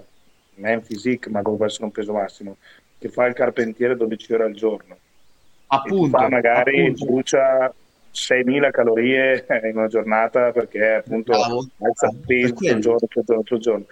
man 0.55 0.81
physique, 0.81 1.31
ma 1.31 1.41
dovrebbe 1.41 1.65
essere 1.65 1.85
un 1.85 1.91
peso 1.91 2.13
massimo, 2.13 2.57
che 2.99 3.09
fa 3.09 3.25
il 3.25 3.33
carpentiere 3.33 3.95
12 3.95 4.33
ore 4.33 4.43
al 4.43 4.53
giorno 4.53 4.97
appunto, 5.67 6.17
fa 6.17 6.29
magari 6.29 6.81
appunto. 6.81 7.05
brucia 7.05 7.73
6.000 8.13 8.71
calorie 8.71 9.45
in 9.69 9.77
una 9.77 9.87
giornata 9.87 10.51
perché 10.51 10.95
appunto 10.95 11.31
Bravo. 11.33 11.67
alza 11.79 12.09
il 12.09 12.19
peso 12.25 12.73
un 12.73 12.79
giorno, 12.79 13.07
un 13.25 13.59
giorno. 13.59 13.85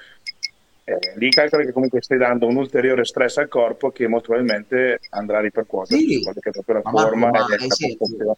Eh, 0.87 1.13
lì 1.15 1.29
calcola 1.29 1.63
che 1.63 1.71
comunque 1.71 1.99
stai 2.03 2.19
dando 2.19 2.45
un 2.45 2.57
ulteriore 2.57 3.05
stress 3.05 3.37
al 3.37 3.47
corpo 3.47 3.89
che 3.89 4.07
molto 4.07 4.27
probabilmente 4.27 4.99
andrà 5.09 5.39
a 5.39 5.41
ripercuotere 5.41 5.99
sì. 5.99 6.21
su 6.21 6.31
che 6.39 6.49
è 6.49 6.51
proprio 6.51 6.75
la 6.75 6.91
ma 6.91 7.01
forma 7.01 7.29
Marco, 7.31 7.47
ma 7.49 7.65
esempio, 7.65 8.37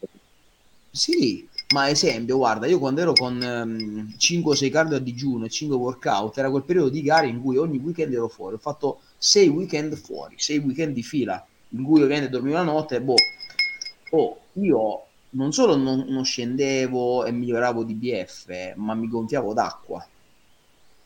sì, 0.89 1.47
ma 1.73 1.89
esempio, 1.89 2.37
guarda, 2.37 2.65
io 2.65 2.79
quando 2.79 3.01
ero 3.01 3.11
con 3.11 3.39
um, 3.41 4.15
5 4.17 4.51
o 4.51 4.55
6 4.55 4.69
cardio 4.69 4.95
a 4.95 4.99
digiuno 4.99 5.45
e 5.45 5.49
5 5.49 5.75
workout, 5.75 6.37
era 6.37 6.49
quel 6.49 6.63
periodo 6.63 6.89
di 6.89 7.01
gare 7.01 7.27
in 7.27 7.41
cui 7.41 7.57
ogni 7.57 7.77
weekend 7.77 8.13
ero 8.13 8.29
fuori. 8.29 8.55
Ho 8.55 8.59
fatto 8.59 9.01
6 9.17 9.49
weekend 9.49 9.95
fuori, 9.95 10.35
6 10.37 10.57
weekend 10.59 10.93
di 10.93 11.03
fila 11.03 11.45
in 11.71 11.83
cui 11.83 12.01
ovviamente 12.01 12.29
dormivo 12.29 12.55
la 12.55 12.63
notte, 12.63 13.01
boh, 13.01 13.15
oh, 14.11 14.39
io 14.53 15.01
non 15.31 15.51
solo 15.51 15.75
non, 15.75 16.05
non 16.07 16.23
scendevo 16.23 17.25
e 17.25 17.31
miglioravo 17.31 17.83
di 17.83 17.93
BF, 17.93 18.75
ma 18.75 18.93
mi 18.93 19.09
gonfiavo 19.09 19.53
d'acqua. 19.53 20.07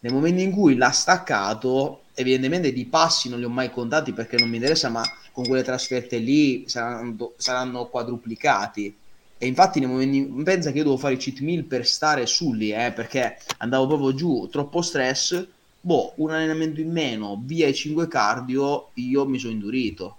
Nel 0.04 0.14
momento 0.14 0.41
in 0.41 0.52
cui 0.52 0.76
l'ha 0.76 0.89
staccato, 0.89 2.06
evidentemente 2.16 2.74
di 2.74 2.86
passi 2.86 3.30
non 3.30 3.38
li 3.38 3.45
ho 3.45 3.49
mai 3.49 3.70
contati 3.70 4.14
perché 4.14 4.36
non 4.38 4.49
mi 4.49 4.56
interessa, 4.56 4.89
ma 4.89 5.04
con 5.32 5.45
quelle 5.45 5.64
trasferte 5.64 6.18
lì 6.18 6.68
saranno, 6.68 7.34
saranno 7.38 7.86
quadruplicati. 7.86 8.95
E 9.38 9.45
infatti 9.45 9.80
nel 9.80 9.89
momento 9.89 10.16
in, 10.16 10.43
pensa 10.43 10.72
che 10.72 10.80
io 10.80 10.86
devo 10.86 10.97
fare 10.97 11.14
il 11.14 11.20
cheat 11.20 11.39
meal 11.41 11.64
per 11.66 11.86
stare 11.86 12.26
su 12.26 12.54
lì, 12.54 12.72
eh, 12.72 12.91
perché 12.91 13.38
andavo 13.58 13.88
proprio 13.88 14.14
giù, 14.16 14.47
troppo 14.52 14.82
stress, 14.82 15.45
boh, 15.80 16.14
un 16.16 16.32
allenamento 16.32 16.82
in 16.82 16.91
meno, 16.91 17.39
via 17.43 17.68
i 17.68 17.74
5 17.74 18.08
cardio, 18.08 18.89
io 18.95 19.28
mi 19.28 19.38
sono 19.38 19.54
indurito 19.54 20.18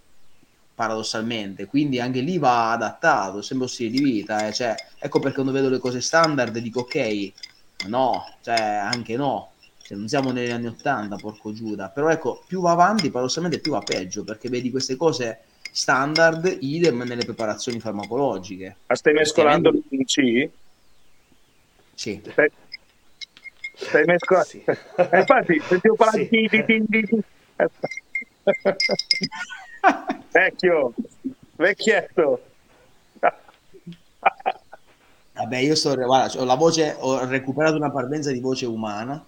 paradossalmente, 0.74 1.66
quindi 1.66 2.00
anche 2.00 2.20
lì 2.20 2.38
va 2.38 2.72
adattato, 2.72 3.42
sempre 3.42 3.68
stile 3.68 3.90
di 3.90 4.00
vita, 4.00 4.46
eh. 4.46 4.52
cioè, 4.52 4.74
ecco 4.98 5.18
perché 5.18 5.34
quando 5.34 5.52
vedo 5.52 5.68
le 5.68 5.78
cose 5.78 6.00
standard 6.00 6.56
dico 6.58 6.80
ok, 6.80 7.32
no, 7.86 8.24
cioè 8.42 8.58
anche 8.58 9.16
no, 9.16 9.51
cioè, 9.82 9.96
non 9.96 10.08
siamo 10.08 10.30
negli 10.30 10.50
anni 10.50 10.66
80, 10.66 11.16
porco 11.16 11.52
Giuda, 11.52 11.88
però 11.88 12.08
ecco, 12.08 12.42
più 12.46 12.60
va 12.60 12.70
avanti 12.72 13.10
paradossalmente 13.10 13.58
più 13.58 13.72
va 13.72 13.80
peggio, 13.80 14.24
perché 14.24 14.48
vedi 14.48 14.70
queste 14.70 14.96
cose 14.96 15.40
standard, 15.70 16.58
idem 16.60 17.02
nelle 17.02 17.24
preparazioni 17.24 17.80
farmacologiche. 17.80 18.76
Ma 18.86 18.94
stai 18.94 19.12
mescolando 19.14 19.70
il 19.70 20.04
C? 20.04 20.48
Sì. 21.94 22.20
Stai, 22.30 22.50
stai 23.74 24.04
mescolando? 24.04 24.48
Sì. 24.48 24.62
Eh, 24.64 25.18
infatti, 25.18 25.60
sentivo 25.60 25.94
parlare 25.94 26.28
Sì. 26.28 26.48
di... 26.50 26.64
di, 26.64 26.84
di, 26.86 27.02
di. 27.02 27.22
Vecchio, 30.30 30.94
vecchietto. 31.56 32.42
Vabbè, 35.34 35.56
io 35.58 35.74
sto, 35.74 35.94
guarda, 35.94 36.40
ho 36.40 36.44
la 36.44 36.54
voce, 36.54 36.94
ho 36.98 37.24
recuperato 37.24 37.76
una 37.76 37.90
parvenza 37.90 38.30
di 38.30 38.40
voce 38.40 38.66
umana, 38.66 39.24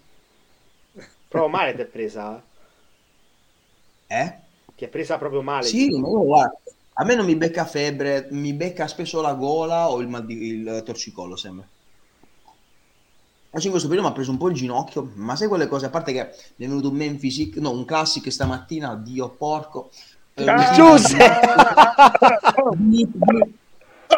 Proprio 1.35 1.51
male 1.51 1.75
ti 1.75 1.83
è 1.83 1.87
presa? 1.87 2.41
eh? 4.11 4.33
Ti 4.77 4.85
è 4.85 4.89
presa 4.89 5.19
proprio 5.19 5.43
male? 5.43 5.69
Sì, 5.69 5.89
ma 5.99 6.09
io, 6.09 6.23
guarda, 6.25 6.61
a 6.93 7.05
me 7.05 7.15
non 7.17 7.27
mi 7.27 7.35
becca 7.37 7.65
febbre, 7.65 8.29
mi 8.31 8.53
becca 8.55 8.87
spesso 8.87 9.21
la 9.21 9.35
gola 9.35 9.91
o 9.91 10.01
il, 10.01 10.07
mal 10.09 10.25
di- 10.25 10.47
il 10.47 10.83
torcicollo, 10.85 11.35
sembra. 11.37 11.69
Oggi 13.57 13.67
in 13.67 13.71
questo 13.71 13.89
periodo 13.89 14.09
mi 14.09 14.13
ha 14.13 14.17
preso 14.17 14.33
un 14.33 14.39
po' 14.39 14.49
il 14.49 14.55
ginocchio, 14.57 15.13
ma 15.15 15.37
sai 15.37 15.47
quelle 15.49 15.69
cose, 15.69 15.87
a 15.87 15.91
parte 15.91 16.13
che 16.13 16.23
mi 16.57 16.67
è 16.67 16.69
venuto 16.69 16.89
un 16.91 16.97
Memphis, 16.97 17.55
no, 17.57 17.71
un 17.71 17.85
classic 17.85 18.31
stamattina, 18.31 18.97
Dio 18.97 19.37
porco. 19.37 19.91
Eh, 20.35 20.49
Ah, 20.49 20.55
Giuse! 20.55 21.17
Bip, 22.89 23.11
bip. 23.15 23.55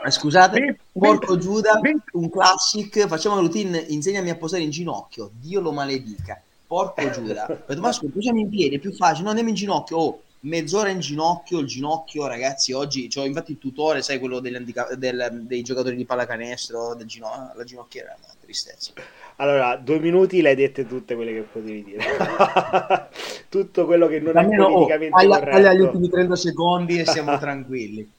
Eh, 0.02 0.10
Scusate, 0.10 0.80
porco 0.96 1.36
Giuda, 1.38 1.80
un 2.12 2.30
classic, 2.30 3.06
facciamo 3.06 3.34
la 3.36 3.40
routine, 3.42 3.78
insegnami 3.78 4.30
a 4.30 4.36
posare 4.36 4.62
in 4.62 4.70
ginocchio, 4.70 5.30
Dio 5.34 5.60
lo 5.60 5.72
maledica, 5.72 6.42
porco 6.66 7.08
Giuda. 7.10 7.46
Ho 7.50 7.64
detto, 7.66 7.80
ma 7.80 7.92
scusa, 7.92 8.12
posiamo 8.12 8.38
in 8.40 8.48
piedi, 8.48 8.76
è 8.76 8.78
più 8.78 8.92
facile, 8.92 9.22
no, 9.24 9.28
andiamo 9.30 9.50
in 9.50 9.54
ginocchio, 9.54 9.96
oh, 9.96 10.20
mezz'ora 10.40 10.90
in 10.90 11.00
ginocchio, 11.00 11.58
il 11.58 11.66
ginocchio, 11.66 12.26
ragazzi, 12.26 12.72
oggi, 12.72 13.08
c'ho 13.08 13.24
infatti 13.24 13.52
il 13.52 13.58
tutore, 13.58 14.02
sai, 14.02 14.18
quello 14.18 14.38
degli 14.40 14.54
handica- 14.54 14.94
del- 14.96 15.42
dei 15.42 15.62
giocatori 15.62 15.96
di 15.96 16.04
pallacanestro, 16.04 16.94
del 16.94 17.06
gino- 17.06 17.52
la 17.54 17.64
ginocchiera, 17.64 18.14
una 18.16 18.34
tristezza. 18.40 18.92
Allora, 19.38 19.76
due 19.76 19.98
minuti 19.98 20.40
le 20.40 20.50
hai 20.50 20.54
dette 20.54 20.86
tutte 20.86 21.14
quelle 21.14 21.32
che 21.34 21.40
potevi 21.42 21.84
dire. 21.84 22.02
Tutto 23.50 23.84
quello 23.84 24.06
che 24.06 24.18
non 24.20 24.36
è 24.36 24.40
Almeno, 24.40 24.64
oh, 24.66 24.72
politicamente 24.72 25.14
taglia, 25.16 25.38
taglia 25.40 25.72
gli 25.72 25.76
corretto. 25.76 25.84
ultimi 25.84 26.08
30 26.08 26.36
secondi 26.36 26.98
e 27.00 27.04
siamo 27.06 27.36
tranquilli. 27.38 28.10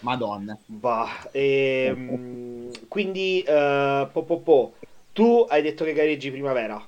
Madonna. 0.00 0.58
Bah, 0.66 1.28
ehm, 1.30 2.70
quindi, 2.88 3.40
eh, 3.42 4.08
po, 4.12 4.22
po, 4.24 4.40
po, 4.40 4.72
tu 5.12 5.46
hai 5.48 5.62
detto 5.62 5.84
che 5.84 5.92
gareggi 5.92 6.30
primavera, 6.30 6.84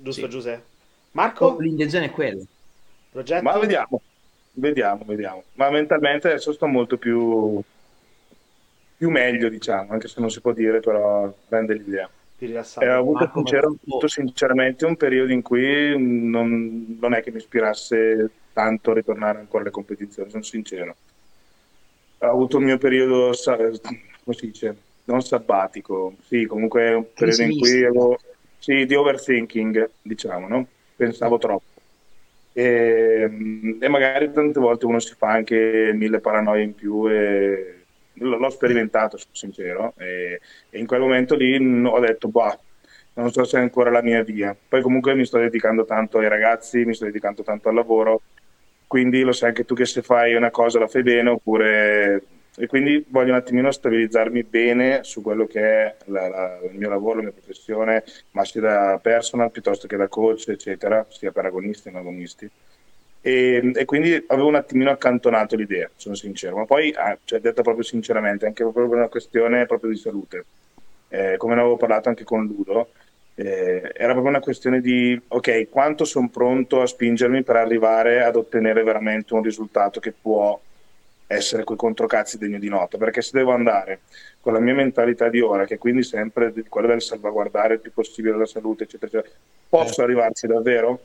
giusto 0.00 0.22
Sì. 0.22 0.28
Giuseppe? 0.28 0.64
Marco? 1.12 1.56
L'intenzione 1.58 2.06
è 2.06 2.10
quella. 2.10 2.42
Progetto? 3.10 3.42
Ma 3.42 3.58
vediamo, 3.58 4.00
vediamo, 4.52 5.04
vediamo. 5.06 5.42
Ma 5.54 5.70
mentalmente 5.70 6.28
adesso 6.28 6.52
sto 6.52 6.66
molto 6.66 6.96
più, 6.96 7.60
più 8.96 9.10
meglio, 9.10 9.48
diciamo, 9.48 9.92
anche 9.92 10.08
se 10.08 10.20
non 10.20 10.30
si 10.30 10.40
può 10.40 10.52
dire, 10.52 10.80
però 10.80 11.32
rende 11.48 11.74
l'idea. 11.74 12.08
Più 12.36 12.46
rilassato. 12.46 12.86
E 12.86 12.90
ho 12.90 12.98
avuto, 12.98 13.30
sincero- 13.34 13.68
ho 13.68 13.76
avuto 13.86 14.06
sinceramente 14.06 14.84
un 14.84 14.96
periodo 14.96 15.32
in 15.32 15.42
cui 15.42 15.94
non, 15.98 16.96
non 17.00 17.14
è 17.14 17.22
che 17.22 17.30
mi 17.30 17.38
ispirasse 17.38 18.30
tanto 18.52 18.90
a 18.90 18.94
ritornare 18.94 19.38
ancora 19.38 19.62
alle 19.62 19.72
competizioni, 19.72 20.30
sono 20.30 20.42
sincero. 20.42 20.94
Ho 22.18 22.30
avuto 22.30 22.58
il 22.58 22.64
mio 22.64 22.78
periodo, 22.78 23.32
come 23.44 24.36
si 24.36 24.46
dice, 24.46 24.76
non 25.04 25.22
sabbatico, 25.22 26.14
sì, 26.26 26.44
comunque 26.46 26.92
un 26.92 27.06
periodo 27.14 27.42
in 27.42 27.58
cui 27.58 27.84
avevo, 27.84 28.18
sì, 28.58 28.86
di 28.86 28.94
overthinking, 28.94 29.90
diciamo, 30.02 30.48
no? 30.48 30.66
Pensavo 30.96 31.38
troppo. 31.38 31.80
E, 32.52 33.30
e 33.80 33.88
magari 33.88 34.32
tante 34.32 34.58
volte 34.58 34.86
uno 34.86 34.98
si 34.98 35.14
fa 35.16 35.28
anche 35.28 35.92
mille 35.94 36.18
paranoie 36.18 36.62
in 36.62 36.74
più 36.74 37.08
e 37.08 37.74
l'ho 38.14 38.50
sperimentato, 38.50 39.16
sono 39.16 39.34
sincero, 39.34 39.94
e, 39.96 40.40
e 40.70 40.78
in 40.78 40.86
quel 40.86 41.00
momento 41.00 41.36
lì 41.36 41.54
ho 41.86 42.00
detto, 42.00 42.28
bah, 42.28 42.58
non 43.14 43.30
so 43.30 43.44
se 43.44 43.58
è 43.58 43.60
ancora 43.60 43.90
la 43.90 44.02
mia 44.02 44.22
via. 44.22 44.56
Poi 44.68 44.82
comunque 44.82 45.14
mi 45.14 45.24
sto 45.24 45.38
dedicando 45.38 45.84
tanto 45.84 46.18
ai 46.18 46.28
ragazzi, 46.28 46.84
mi 46.84 46.94
sto 46.94 47.04
dedicando 47.04 47.42
tanto 47.42 47.68
al 47.68 47.74
lavoro, 47.76 48.22
quindi 48.86 49.22
lo 49.22 49.32
sai 49.32 49.50
anche 49.50 49.64
tu 49.64 49.74
che 49.74 49.84
se 49.84 50.02
fai 50.02 50.34
una 50.34 50.50
cosa 50.50 50.78
la 50.80 50.88
fai 50.88 51.02
bene 51.02 51.30
oppure... 51.30 52.22
E 52.60 52.66
quindi 52.66 53.04
voglio 53.08 53.30
un 53.30 53.36
attimino 53.38 53.70
stabilizzarmi 53.70 54.42
bene 54.42 55.04
su 55.04 55.22
quello 55.22 55.46
che 55.46 55.60
è 55.60 55.96
la- 56.06 56.28
la- 56.28 56.60
il 56.64 56.76
mio 56.76 56.88
lavoro, 56.88 57.16
la 57.16 57.22
mia 57.22 57.32
professione, 57.32 58.02
ma 58.30 58.44
sia 58.44 58.60
da 58.60 58.98
personal 59.00 59.50
piuttosto 59.52 59.86
che 59.86 59.96
da 59.96 60.08
coach, 60.08 60.48
eccetera, 60.48 61.06
sia 61.08 61.30
per 61.30 61.44
agonisti 61.46 61.84
che 61.84 61.90
non 61.90 62.00
agonisti. 62.00 62.50
E, 63.20 63.72
e 63.74 63.84
quindi 63.84 64.24
avevo 64.28 64.48
un 64.48 64.56
attimino 64.56 64.90
accantonato 64.90 65.54
l'idea, 65.56 65.88
sono 65.94 66.14
sincero, 66.16 66.56
ma 66.56 66.64
poi, 66.64 66.92
ah, 66.96 67.16
cioè, 67.24 67.38
detta 67.40 67.62
proprio 67.62 67.84
sinceramente, 67.84 68.46
anche 68.46 68.62
proprio 68.64 68.88
per 68.88 68.98
una 68.98 69.08
questione 69.08 69.66
proprio 69.66 69.90
di 69.90 69.96
salute. 69.96 70.46
Eh, 71.08 71.36
come 71.38 71.54
ne 71.54 71.60
avevo 71.60 71.76
parlato 71.76 72.08
anche 72.08 72.24
con 72.24 72.44
Ludo, 72.46 72.92
eh, 73.34 73.92
era 73.94 74.12
proprio 74.12 74.28
una 74.30 74.40
questione 74.40 74.80
di, 74.80 75.20
ok, 75.28 75.68
quanto 75.68 76.04
sono 76.04 76.28
pronto 76.28 76.80
a 76.82 76.86
spingermi 76.86 77.42
per 77.44 77.56
arrivare 77.56 78.22
ad 78.24 78.36
ottenere 78.36 78.82
veramente 78.82 79.34
un 79.34 79.42
risultato 79.42 80.00
che 80.00 80.12
può 80.12 80.60
essere 81.28 81.62
quei 81.62 81.76
controcazzi 81.76 82.38
degno 82.38 82.58
di 82.58 82.68
nota, 82.68 82.96
perché 82.96 83.20
se 83.20 83.30
devo 83.34 83.52
andare 83.52 84.00
con 84.40 84.54
la 84.54 84.60
mia 84.60 84.74
mentalità 84.74 85.28
di 85.28 85.40
ora, 85.40 85.66
che 85.66 85.76
quindi 85.76 86.02
sempre 86.02 86.52
quella 86.68 86.88
del 86.88 87.02
salvaguardare 87.02 87.74
il 87.74 87.80
più 87.80 87.92
possibile 87.92 88.36
la 88.36 88.46
salute, 88.46 88.84
eccetera, 88.84 89.18
eccetera, 89.18 89.38
posso 89.68 90.02
arrivarci 90.02 90.46
davvero? 90.46 91.00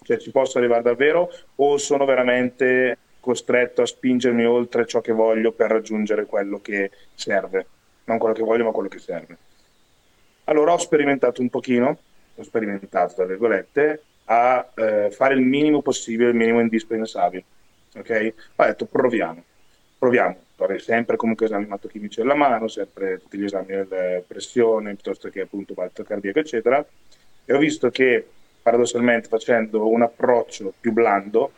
Cioè, 0.00 0.16
ci 0.18 0.30
posso 0.30 0.58
arrivare 0.58 0.82
davvero 0.82 1.28
o 1.56 1.76
sono 1.76 2.04
veramente 2.04 2.96
costretto 3.18 3.82
a 3.82 3.86
spingermi 3.86 4.46
oltre 4.46 4.86
ciò 4.86 5.00
che 5.00 5.12
voglio 5.12 5.50
per 5.50 5.70
raggiungere 5.70 6.24
quello 6.24 6.60
che 6.60 6.92
serve? 7.14 7.66
Non 8.04 8.18
quello 8.18 8.34
che 8.34 8.44
voglio, 8.44 8.64
ma 8.64 8.70
quello 8.70 8.88
che 8.88 9.00
serve. 9.00 9.36
Allora 10.44 10.72
ho 10.72 10.78
sperimentato 10.78 11.42
un 11.42 11.50
pochino, 11.50 11.98
ho 12.36 12.42
sperimentato 12.42 13.14
tra 13.14 13.24
virgolette, 13.24 14.02
a 14.26 14.70
eh, 14.74 15.10
fare 15.10 15.34
il 15.34 15.40
minimo 15.40 15.82
possibile, 15.82 16.30
il 16.30 16.36
minimo 16.36 16.60
indispensabile. 16.60 17.44
Ok? 17.96 18.34
Ho 18.56 18.64
detto 18.64 18.86
proviamo, 18.86 19.42
proviamo. 19.98 20.36
Avrei 20.56 20.80
sempre 20.80 21.16
comunque 21.16 21.46
esami 21.46 21.64
ematochimici 21.64 22.20
alla 22.20 22.34
mano, 22.34 22.68
sempre 22.68 23.18
tutti 23.20 23.38
gli 23.38 23.44
esami 23.44 23.66
della 23.66 24.22
pressione, 24.26 24.94
piuttosto 24.94 25.28
che 25.28 25.42
appunto 25.42 25.74
battito 25.74 26.04
cardiaco, 26.04 26.38
eccetera. 26.38 26.84
E 27.44 27.52
ho 27.54 27.58
visto 27.58 27.90
che 27.90 28.26
paradossalmente 28.62 29.28
facendo 29.28 29.88
un 29.88 30.02
approccio 30.02 30.72
più 30.78 30.92
blando, 30.92 31.50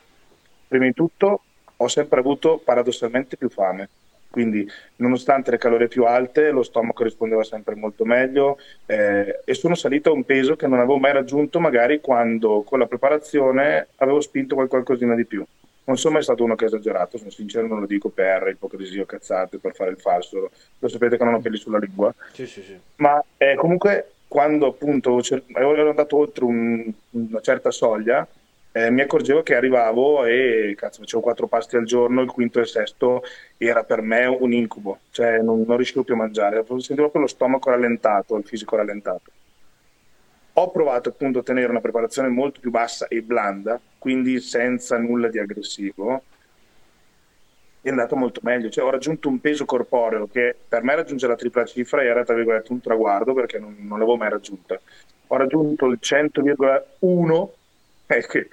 prima 0.68 0.84
di 0.84 0.92
tutto 0.92 1.42
ho 1.76 1.88
sempre 1.88 2.20
avuto 2.20 2.60
paradossalmente 2.62 3.36
più 3.36 3.48
fame. 3.48 3.88
Quindi, 4.30 4.64
nonostante 4.96 5.50
le 5.50 5.58
calorie 5.58 5.88
più 5.88 6.04
alte, 6.04 6.50
lo 6.50 6.62
stomaco 6.62 7.02
rispondeva 7.02 7.42
sempre 7.42 7.74
molto 7.74 8.04
meglio 8.04 8.58
eh, 8.86 9.40
e 9.44 9.54
sono 9.54 9.74
salito 9.74 10.10
a 10.10 10.12
un 10.12 10.24
peso 10.24 10.54
che 10.54 10.68
non 10.68 10.78
avevo 10.78 10.98
mai 10.98 11.12
raggiunto, 11.12 11.58
magari 11.58 12.00
quando 12.00 12.62
con 12.62 12.78
la 12.78 12.86
preparazione 12.86 13.88
avevo 13.96 14.20
spinto 14.20 14.54
qual- 14.54 14.68
qualcosina 14.68 15.16
di 15.16 15.26
più. 15.26 15.44
Non 15.90 15.98
sono 15.98 16.14
mai 16.14 16.22
stato 16.22 16.44
uno 16.44 16.54
che 16.54 16.64
ha 16.64 16.68
esagerato, 16.68 17.18
sono 17.18 17.30
sincero, 17.30 17.66
non 17.66 17.80
lo 17.80 17.86
dico 17.86 18.10
per 18.10 18.46
ipocrisia 18.48 19.02
o 19.02 19.06
cazzate, 19.06 19.58
per 19.58 19.74
fare 19.74 19.90
il 19.90 19.98
falso. 19.98 20.48
Lo 20.78 20.88
sapete 20.88 21.16
che 21.16 21.24
non 21.24 21.34
ho 21.34 21.40
peli 21.40 21.56
sulla 21.56 21.78
lingua 21.78 22.14
Sì, 22.32 22.46
sì, 22.46 22.62
sì. 22.62 22.78
ma 22.96 23.20
eh, 23.36 23.56
comunque 23.56 24.12
quando 24.28 24.66
appunto 24.68 25.20
cer- 25.20 25.42
ero 25.52 25.88
andato 25.90 26.16
oltre 26.16 26.44
un- 26.44 26.92
una 27.10 27.40
certa 27.40 27.72
soglia 27.72 28.24
eh, 28.72 28.88
mi 28.92 29.00
accorgevo 29.00 29.42
che 29.42 29.56
arrivavo 29.56 30.24
e 30.26 30.74
cazzo 30.76 31.00
facevo 31.00 31.20
quattro 31.20 31.48
pasti 31.48 31.74
al 31.74 31.84
giorno 31.84 32.20
il 32.20 32.30
quinto 32.30 32.60
e 32.60 32.62
il 32.62 32.68
sesto 32.68 33.24
era 33.56 33.82
per 33.82 34.00
me 34.02 34.26
un 34.26 34.52
incubo 34.52 35.00
cioè 35.10 35.38
non, 35.38 35.64
non 35.66 35.74
riuscivo 35.74 36.04
più 36.04 36.14
a 36.14 36.18
mangiare 36.18 36.62
sentivo 36.64 36.94
proprio 36.94 37.22
lo 37.22 37.26
stomaco 37.26 37.70
rallentato 37.70 38.36
il 38.36 38.44
fisico 38.44 38.76
rallentato 38.76 39.32
ho 40.60 40.70
provato 40.70 41.08
appunto 41.08 41.40
a 41.40 41.42
tenere 41.42 41.70
una 41.70 41.80
preparazione 41.80 42.28
molto 42.28 42.60
più 42.60 42.70
bassa 42.70 43.08
e 43.08 43.22
blanda 43.22 43.80
quindi 43.98 44.40
senza 44.40 44.98
nulla 44.98 45.28
di 45.28 45.38
aggressivo 45.38 46.22
è 47.82 47.88
andato 47.88 48.14
molto 48.14 48.40
meglio, 48.42 48.68
cioè 48.68 48.84
ho 48.84 48.90
raggiunto 48.90 49.28
un 49.28 49.40
peso 49.40 49.64
corporeo 49.64 50.28
che 50.28 50.54
per 50.68 50.82
me 50.82 50.94
raggiungere 50.94 51.32
la 51.32 51.38
tripla 51.38 51.64
cifra 51.64 52.04
era 52.04 52.24
tra 52.24 52.34
virgolette 52.34 52.72
un 52.72 52.80
traguardo 52.80 53.32
perché 53.32 53.58
non, 53.58 53.74
non 53.78 53.98
l'avevo 53.98 54.16
mai 54.16 54.28
raggiunta. 54.28 54.78
Ho 55.28 55.36
raggiunto 55.36 55.86
il 55.86 55.98
100,1 56.02 57.48
eh, 58.06 58.48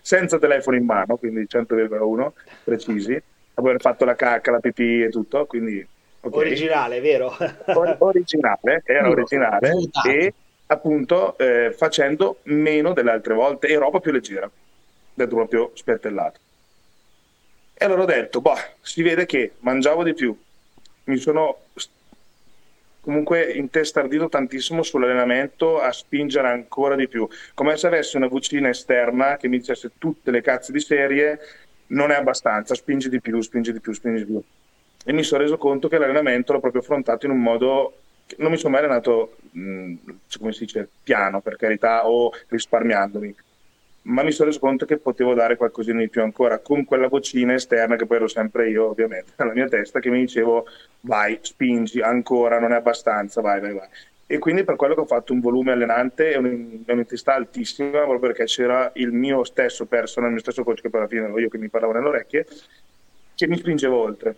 senza 0.00 0.38
telefono 0.38 0.76
in 0.76 0.84
mano, 0.84 1.16
quindi 1.16 1.46
100,1 1.50 2.30
precisi, 2.64 3.22
dopo 3.54 3.68
aver 3.68 3.80
fatto 3.80 4.04
la 4.06 4.14
cacca, 4.14 4.52
la 4.52 4.60
pipì 4.60 5.02
e 5.02 5.08
tutto, 5.10 5.44
quindi 5.44 5.86
ok. 6.20 6.34
Originale, 6.34 7.00
vero? 7.00 7.36
Or- 7.74 7.96
originale, 7.98 8.82
era 8.86 9.08
originale 9.08 9.70
e 10.08 10.32
appunto 10.72 11.36
eh, 11.38 11.72
facendo 11.76 12.38
meno 12.44 12.92
delle 12.92 13.10
altre 13.10 13.34
volte 13.34 13.68
e 13.68 13.76
roba 13.76 14.00
più 14.00 14.12
leggera, 14.12 14.50
detto 15.14 15.34
proprio 15.34 15.70
spiattellato. 15.74 16.40
E 17.74 17.84
allora 17.84 18.02
ho 18.02 18.06
detto, 18.06 18.40
boh, 18.40 18.56
si 18.80 19.02
vede 19.02 19.26
che 19.26 19.52
mangiavo 19.60 20.02
di 20.02 20.14
più, 20.14 20.36
mi 21.04 21.16
sono 21.16 21.58
comunque 23.00 23.52
intestardito 23.52 24.28
tantissimo 24.28 24.84
sull'allenamento 24.84 25.80
a 25.80 25.90
spingere 25.90 26.48
ancora 26.48 26.94
di 26.94 27.08
più, 27.08 27.28
come 27.54 27.76
se 27.76 27.88
avessi 27.88 28.16
una 28.16 28.28
vocina 28.28 28.68
esterna 28.68 29.36
che 29.36 29.48
mi 29.48 29.58
dicesse 29.58 29.92
tutte 29.98 30.30
le 30.30 30.40
cazze 30.40 30.70
di 30.70 30.80
serie, 30.80 31.38
non 31.88 32.10
è 32.12 32.14
abbastanza, 32.14 32.74
spingi 32.74 33.08
di 33.08 33.20
più, 33.20 33.40
spingi 33.40 33.72
di 33.72 33.80
più, 33.80 33.92
spingi 33.92 34.24
di 34.24 34.30
più. 34.30 34.42
E 35.04 35.12
mi 35.12 35.24
sono 35.24 35.42
reso 35.42 35.58
conto 35.58 35.88
che 35.88 35.98
l'allenamento 35.98 36.52
l'ho 36.52 36.60
proprio 36.60 36.80
affrontato 36.80 37.26
in 37.26 37.32
un 37.32 37.42
modo 37.42 37.96
non 38.38 38.50
mi 38.50 38.56
sono 38.56 38.74
mai 38.74 38.84
allenato, 38.84 39.36
mh, 39.50 39.94
come 40.38 40.52
si 40.52 40.64
dice, 40.64 40.88
piano 41.02 41.40
per 41.40 41.56
carità 41.56 42.06
o 42.06 42.32
risparmiandomi. 42.48 43.34
Ma 44.04 44.22
mi 44.24 44.32
sono 44.32 44.48
reso 44.48 44.58
conto 44.58 44.84
che 44.84 44.96
potevo 44.96 45.32
dare 45.32 45.56
qualcosina 45.56 46.00
di 46.00 46.08
più 46.08 46.22
ancora 46.22 46.58
con 46.58 46.84
quella 46.84 47.06
vocina 47.06 47.54
esterna 47.54 47.94
che 47.94 48.04
poi 48.04 48.16
ero 48.16 48.26
sempre 48.26 48.68
io 48.68 48.88
ovviamente 48.88 49.32
nella 49.38 49.52
mia 49.52 49.68
testa 49.68 50.00
che 50.00 50.10
mi 50.10 50.20
dicevo 50.20 50.66
vai 51.02 51.38
spingi 51.40 52.00
ancora 52.00 52.58
non 52.58 52.72
è 52.72 52.76
abbastanza 52.76 53.40
vai 53.40 53.60
vai 53.60 53.74
vai. 53.74 53.88
E 54.26 54.38
quindi 54.38 54.64
per 54.64 54.76
quello 54.76 54.94
che 54.94 55.00
ho 55.02 55.06
fatto 55.06 55.32
un 55.32 55.40
volume 55.40 55.72
allenante 55.72 56.32
e 56.32 56.38
un'intensità 56.38 57.34
altissima 57.34 58.00
proprio 58.00 58.18
perché 58.18 58.44
c'era 58.44 58.90
il 58.94 59.12
mio 59.12 59.44
stesso 59.44 59.84
personal, 59.86 60.30
il 60.30 60.34
mio 60.34 60.42
stesso 60.42 60.64
coach 60.64 60.80
che 60.80 60.90
poi 60.90 61.00
alla 61.00 61.08
fine 61.08 61.24
ero 61.24 61.38
io 61.38 61.48
che 61.48 61.58
mi 61.58 61.68
parlavo 61.68 61.92
nelle 61.92 62.08
orecchie 62.08 62.46
che 63.34 63.46
mi 63.46 63.56
spingevo 63.56 63.96
oltre 63.96 64.36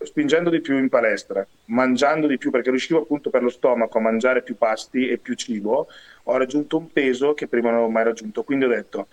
spingendo 0.00 0.50
di 0.50 0.60
più 0.60 0.76
in 0.78 0.88
palestra, 0.88 1.46
mangiando 1.66 2.26
di 2.26 2.38
più 2.38 2.50
perché 2.50 2.70
riuscivo 2.70 3.00
appunto 3.00 3.30
per 3.30 3.42
lo 3.42 3.48
stomaco 3.48 3.98
a 3.98 4.02
mangiare 4.02 4.42
più 4.42 4.56
pasti 4.56 5.08
e 5.08 5.18
più 5.18 5.34
cibo, 5.34 5.88
ho 6.24 6.36
raggiunto 6.36 6.78
un 6.78 6.92
peso 6.92 7.34
che 7.34 7.48
prima 7.48 7.68
non 7.68 7.78
avevo 7.78 7.92
mai 7.92 8.04
raggiunto. 8.04 8.42
Quindi 8.44 8.66
ho 8.66 8.68
detto, 8.68 9.08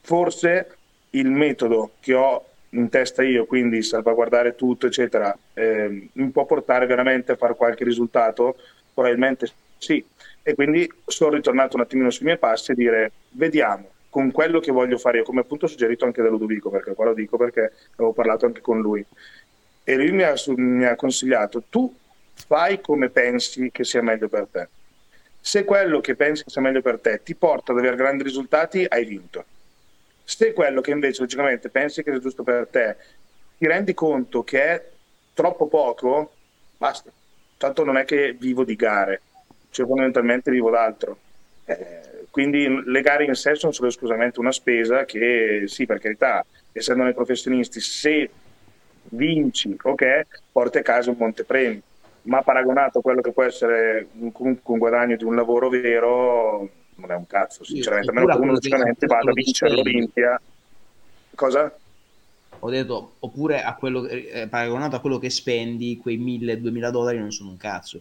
forse 0.00 0.76
il 1.10 1.30
metodo 1.30 1.92
che 2.00 2.14
ho 2.14 2.44
in 2.70 2.88
testa 2.88 3.22
io, 3.22 3.46
quindi 3.46 3.82
salvaguardare 3.82 4.54
tutto, 4.54 4.86
eccetera, 4.86 5.36
eh, 5.54 6.08
mi 6.12 6.30
può 6.30 6.46
portare 6.46 6.86
veramente 6.86 7.32
a 7.32 7.36
fare 7.36 7.54
qualche 7.54 7.84
risultato? 7.84 8.56
Probabilmente 8.92 9.50
sì. 9.78 10.04
E 10.42 10.54
quindi 10.54 10.90
sono 11.06 11.34
ritornato 11.34 11.76
un 11.76 11.82
attimino 11.82 12.10
sui 12.10 12.24
miei 12.24 12.38
passi 12.38 12.72
e 12.72 12.74
dire, 12.74 13.12
vediamo, 13.30 13.88
con 14.08 14.30
quello 14.30 14.60
che 14.60 14.72
voglio 14.72 14.98
fare 14.98 15.18
io, 15.18 15.24
come 15.24 15.40
appunto 15.40 15.66
suggerito 15.66 16.04
anche 16.04 16.22
da 16.22 16.28
Ludovico, 16.28 16.70
perché 16.70 16.94
qua 16.94 17.06
lo 17.06 17.14
dico 17.14 17.36
perché 17.36 17.72
avevo 17.94 18.12
parlato 18.12 18.44
anche 18.44 18.60
con 18.60 18.80
lui 18.80 19.04
e 19.84 19.96
lui 19.96 20.12
mi 20.12 20.22
ha, 20.22 20.34
mi 20.56 20.84
ha 20.84 20.96
consigliato 20.96 21.62
tu 21.68 21.94
fai 22.46 22.80
come 22.80 23.08
pensi 23.08 23.70
che 23.70 23.84
sia 23.84 24.02
meglio 24.02 24.28
per 24.28 24.46
te. 24.50 24.68
Se 25.40 25.64
quello 25.64 26.00
che 26.00 26.14
pensi 26.14 26.44
che 26.44 26.50
sia 26.50 26.60
meglio 26.60 26.82
per 26.82 26.98
te 26.98 27.22
ti 27.22 27.34
porta 27.34 27.72
ad 27.72 27.78
avere 27.78 27.96
grandi 27.96 28.22
risultati, 28.22 28.86
hai 28.88 29.04
vinto. 29.04 29.44
Se 30.24 30.52
quello 30.52 30.80
che 30.80 30.92
invece 30.92 31.22
logicamente 31.22 31.68
pensi 31.68 32.02
che 32.02 32.10
sia 32.10 32.20
giusto 32.20 32.42
per 32.42 32.68
te 32.70 32.96
ti 33.58 33.66
rendi 33.66 33.92
conto 33.94 34.42
che 34.44 34.62
è 34.62 34.88
troppo 35.34 35.66
poco, 35.68 36.32
basta. 36.76 37.10
Tanto 37.56 37.84
non 37.84 37.96
è 37.96 38.04
che 38.04 38.32
vivo 38.32 38.64
di 38.64 38.76
gare, 38.76 39.20
cioè 39.70 39.86
fondamentalmente 39.86 40.50
vivo 40.50 40.70
d'altro. 40.70 41.18
Eh, 41.64 42.26
quindi 42.30 42.82
le 42.86 43.00
gare 43.02 43.24
in 43.24 43.34
sé 43.34 43.54
sono 43.54 43.72
solo 43.72 43.88
esclusivamente 43.88 44.40
una 44.40 44.52
spesa 44.52 45.04
che, 45.04 45.64
sì, 45.66 45.86
per 45.86 46.00
carità, 46.00 46.44
essendo 46.72 47.02
noi 47.02 47.14
professionisti, 47.14 47.78
se 47.80 48.30
vinci, 49.12 49.76
ok, 49.80 50.26
porti 50.52 50.78
a 50.78 50.82
casa 50.82 51.10
un 51.10 51.16
montepremi, 51.18 51.82
ma 52.22 52.42
paragonato 52.42 52.98
a 52.98 53.02
quello 53.02 53.20
che 53.20 53.32
può 53.32 53.42
essere 53.42 54.08
comunque 54.32 54.72
un 54.72 54.78
guadagno 54.78 55.16
di 55.16 55.24
un 55.24 55.34
lavoro 55.34 55.68
vero, 55.68 56.68
non 56.96 57.10
è 57.10 57.14
un 57.14 57.26
cazzo, 57.26 57.64
sinceramente. 57.64 58.10
A 58.10 58.14
meno 58.14 58.26
che 58.26 58.40
uno 58.40 58.60
sicuramente 58.60 59.06
vada 59.06 59.30
a 59.30 59.34
vincere 59.34 59.74
l'Olimpia. 59.74 60.40
Cosa? 61.34 61.76
Ho 62.58 62.70
detto, 62.70 63.14
oppure 63.18 63.62
a 63.62 63.74
quello, 63.74 64.06
eh, 64.06 64.46
paragonato 64.48 64.96
a 64.96 65.00
quello 65.00 65.18
che 65.18 65.30
spendi, 65.30 65.98
quei 66.00 66.18
1000-2000 66.18 66.90
dollari 66.90 67.18
non 67.18 67.32
sono 67.32 67.50
un 67.50 67.56
cazzo. 67.56 68.00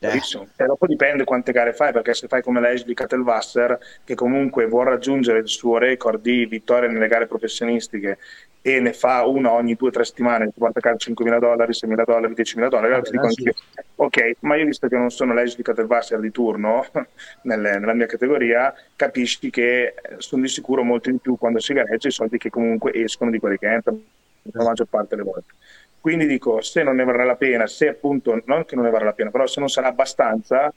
Bravissimo. 0.00 0.48
E 0.56 0.64
dopo 0.64 0.86
dipende 0.86 1.24
quante 1.24 1.52
gare 1.52 1.74
fai, 1.74 1.92
perché 1.92 2.14
se 2.14 2.26
fai 2.26 2.42
come 2.42 2.58
l'Ashley 2.58 2.94
Kattelwasser, 2.94 3.78
che 4.02 4.14
comunque 4.14 4.66
vuole 4.66 4.90
raggiungere 4.90 5.40
il 5.40 5.48
suo 5.48 5.76
record 5.76 6.22
di 6.22 6.46
vittorie 6.46 6.88
nelle 6.88 7.06
gare 7.06 7.26
professionistiche 7.26 8.16
e 8.62 8.80
ne 8.80 8.94
fa 8.94 9.26
una 9.26 9.52
ogni 9.52 9.74
due 9.74 9.88
o 9.88 9.90
tre 9.90 10.04
settimane, 10.04 10.46
ti 10.46 10.58
porta 10.58 10.78
a 10.78 10.82
casa 10.82 11.10
5.000 11.10 11.38
dollari, 11.38 11.72
6.000 11.72 12.04
dollari, 12.04 12.32
10.000 12.32 12.68
dollari, 12.68 12.86
allora 12.86 13.02
ti 13.02 13.10
dico 13.10 13.26
anch'io, 13.26 13.54
ok, 13.96 14.36
ma 14.40 14.56
io 14.56 14.64
visto 14.64 14.88
che 14.88 14.96
non 14.96 15.10
sono 15.10 15.34
l'Ashley 15.34 15.62
Kattelwasser 15.62 16.18
di 16.18 16.30
turno 16.30 16.86
nelle, 17.44 17.78
nella 17.78 17.94
mia 17.94 18.06
categoria, 18.06 18.74
capisci 18.96 19.50
che 19.50 19.94
sono 20.16 20.40
di 20.40 20.48
sicuro 20.48 20.82
molto 20.82 21.10
di 21.10 21.18
più 21.18 21.36
quando 21.36 21.58
si 21.58 21.74
gareggia 21.74 22.08
i 22.08 22.12
soldi 22.12 22.38
che 22.38 22.48
comunque 22.48 22.92
escono 22.94 23.30
di 23.30 23.38
quelli 23.38 23.58
che 23.58 23.70
entrano 23.70 24.00
la 24.44 24.64
maggior 24.64 24.86
parte 24.86 25.14
delle 25.14 25.28
volte. 25.28 25.52
Quindi 26.00 26.26
dico, 26.26 26.62
se 26.62 26.82
non 26.82 26.96
ne 26.96 27.04
varrà 27.04 27.24
la 27.24 27.36
pena, 27.36 27.66
se 27.66 27.88
appunto, 27.88 28.40
non 28.46 28.64
che 28.64 28.74
non 28.74 28.84
ne 28.84 28.90
varrà 28.90 29.04
la 29.06 29.12
pena, 29.12 29.30
però 29.30 29.46
se 29.46 29.60
non 29.60 29.68
sarà 29.68 29.88
abbastanza, 29.88 30.72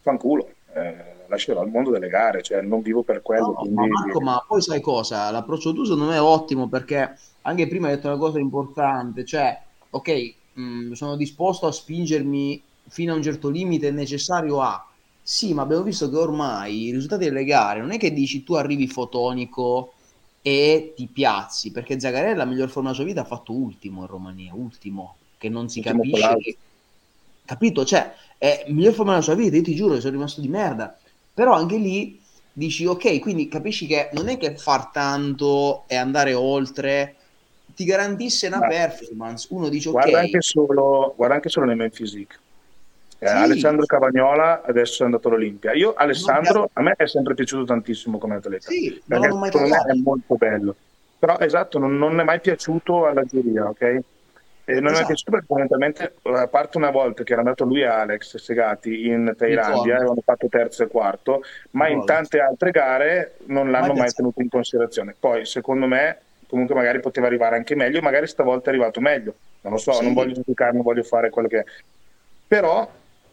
fanculo, 0.00 0.48
eh, 0.74 1.14
lascerò 1.28 1.62
il 1.62 1.70
mondo 1.70 1.90
delle 1.90 2.08
gare, 2.08 2.42
cioè 2.42 2.60
non 2.60 2.82
vivo 2.82 3.02
per 3.02 3.22
quello. 3.22 3.46
No, 3.46 3.54
quindi... 3.54 3.74
ma, 3.76 3.86
Marco, 3.86 4.20
ma 4.20 4.44
poi 4.46 4.60
sai 4.60 4.80
cosa? 4.80 5.30
L'approccio 5.30 5.72
tu 5.72 5.84
secondo 5.84 6.06
me 6.06 6.16
è 6.16 6.20
ottimo 6.20 6.68
perché 6.68 7.16
anche 7.42 7.68
prima 7.68 7.88
hai 7.88 7.94
detto 7.94 8.08
una 8.08 8.16
cosa 8.16 8.38
importante, 8.38 9.24
cioè, 9.24 9.60
ok, 9.90 10.34
mh, 10.54 10.62
mm, 10.62 10.92
sono 10.92 11.16
disposto 11.16 11.66
a 11.66 11.72
spingermi 11.72 12.62
fino 12.88 13.12
a 13.12 13.16
un 13.16 13.22
certo 13.22 13.48
limite 13.48 13.90
necessario 13.90 14.60
a... 14.60 14.86
Sì, 15.22 15.54
ma 15.54 15.62
abbiamo 15.62 15.82
visto 15.82 16.10
che 16.10 16.16
ormai 16.16 16.86
i 16.86 16.90
risultati 16.90 17.24
delle 17.24 17.44
gare 17.44 17.80
non 17.80 17.92
è 17.92 17.98
che 17.98 18.12
dici 18.12 18.44
tu 18.44 18.54
arrivi 18.54 18.86
fotonico 18.86 19.93
e 20.46 20.92
ti 20.94 21.06
piazzi, 21.10 21.72
perché 21.72 21.98
Zagarella 21.98 22.44
la 22.44 22.44
miglior 22.44 22.68
forma 22.68 22.90
della 22.90 23.00
sua 23.00 23.10
vita 23.10 23.22
ha 23.22 23.24
fatto 23.24 23.52
ultimo 23.52 24.02
in 24.02 24.08
Romania, 24.08 24.52
ultimo, 24.54 25.16
che 25.38 25.48
non 25.48 25.70
si 25.70 25.78
ultimo 25.78 26.02
capisce. 26.02 26.36
Che... 26.36 26.56
Capito? 27.46 27.82
Cioè, 27.86 28.12
è 28.36 28.66
miglior 28.68 28.92
forma 28.92 29.12
della 29.12 29.22
sua 29.22 29.34
vita, 29.34 29.56
io 29.56 29.62
ti 29.62 29.74
giuro, 29.74 29.98
sono 30.00 30.12
rimasto 30.12 30.42
di 30.42 30.48
merda. 30.48 30.98
Però 31.32 31.54
anche 31.54 31.78
lì 31.78 32.20
dici, 32.52 32.84
ok, 32.84 33.20
quindi 33.20 33.48
capisci 33.48 33.86
che 33.86 34.10
non 34.12 34.28
è 34.28 34.36
che 34.36 34.54
far 34.54 34.90
tanto 34.90 35.84
e 35.86 35.96
andare 35.96 36.34
oltre 36.34 37.16
ti 37.74 37.84
garantisce 37.84 38.48
una 38.48 38.66
performance. 38.66 39.46
Uno 39.48 39.70
dice, 39.70 39.88
ok. 39.88 39.94
Guarda 39.94 40.18
anche 40.18 40.42
solo, 40.42 41.14
guarda 41.16 41.36
anche 41.36 41.48
solo 41.48 41.64
nei 41.64 41.76
main 41.76 41.90
physique 41.90 42.36
eh, 43.24 43.28
sì. 43.28 43.34
Alessandro 43.34 43.86
Cavagnola 43.86 44.62
adesso 44.64 45.02
è 45.02 45.06
andato 45.06 45.28
all'Olimpia. 45.28 45.72
Io, 45.72 45.94
Alessandro, 45.94 46.70
a 46.72 46.82
me 46.82 46.94
è 46.96 47.06
sempre 47.06 47.34
piaciuto 47.34 47.64
tantissimo 47.64 48.18
come 48.18 48.36
atleta. 48.36 48.68
Sì, 48.70 49.00
perché 49.06 49.28
non 49.28 49.44
secondo 49.44 49.68
me 49.68 49.92
è 49.92 49.94
molto 49.94 50.34
bello. 50.34 50.76
Però 51.18 51.38
esatto, 51.38 51.78
non, 51.78 51.96
non 51.96 52.20
è 52.20 52.22
mai 52.22 52.40
piaciuto 52.40 53.06
alla 53.06 53.24
giuria, 53.24 53.66
ok? 53.66 53.80
E 54.66 54.80
non 54.80 54.92
esatto. 54.92 55.02
è 55.02 55.06
piaciuto 55.06 55.30
perché 55.30 55.46
fondamentalmente, 55.46 56.14
a 56.22 56.48
parte 56.48 56.76
una 56.76 56.90
volta 56.90 57.22
che 57.22 57.32
era 57.32 57.40
andato 57.40 57.64
lui 57.64 57.80
e 57.80 57.86
Alex 57.86 58.36
Segati 58.36 59.06
in 59.06 59.34
Thailandia, 59.36 59.96
avevano 59.96 60.20
fatto 60.24 60.48
terzo 60.48 60.82
e 60.82 60.88
quarto, 60.88 61.42
ma 61.72 61.88
in 61.88 62.04
tante 62.04 62.40
altre 62.40 62.70
gare 62.70 63.36
non 63.46 63.70
l'hanno 63.70 63.88
mai, 63.88 63.98
mai 63.98 64.10
tenuto 64.12 64.40
in 64.42 64.48
considerazione. 64.48 65.14
Poi, 65.18 65.44
secondo 65.46 65.86
me, 65.86 66.18
comunque 66.46 66.74
magari 66.74 67.00
poteva 67.00 67.26
arrivare 67.26 67.56
anche 67.56 67.74
meglio, 67.74 68.00
magari 68.00 68.26
stavolta 68.26 68.70
è 68.70 68.74
arrivato 68.74 69.00
meglio. 69.00 69.34
Non 69.62 69.72
lo 69.72 69.78
so, 69.78 69.92
sì. 69.92 70.04
non 70.04 70.12
voglio 70.12 70.34
giudicare, 70.34 70.72
non 70.72 70.82
voglio 70.82 71.02
fare 71.02 71.30
quello 71.30 71.48
che 71.48 71.58
è. 71.58 71.64
Però 72.46 72.88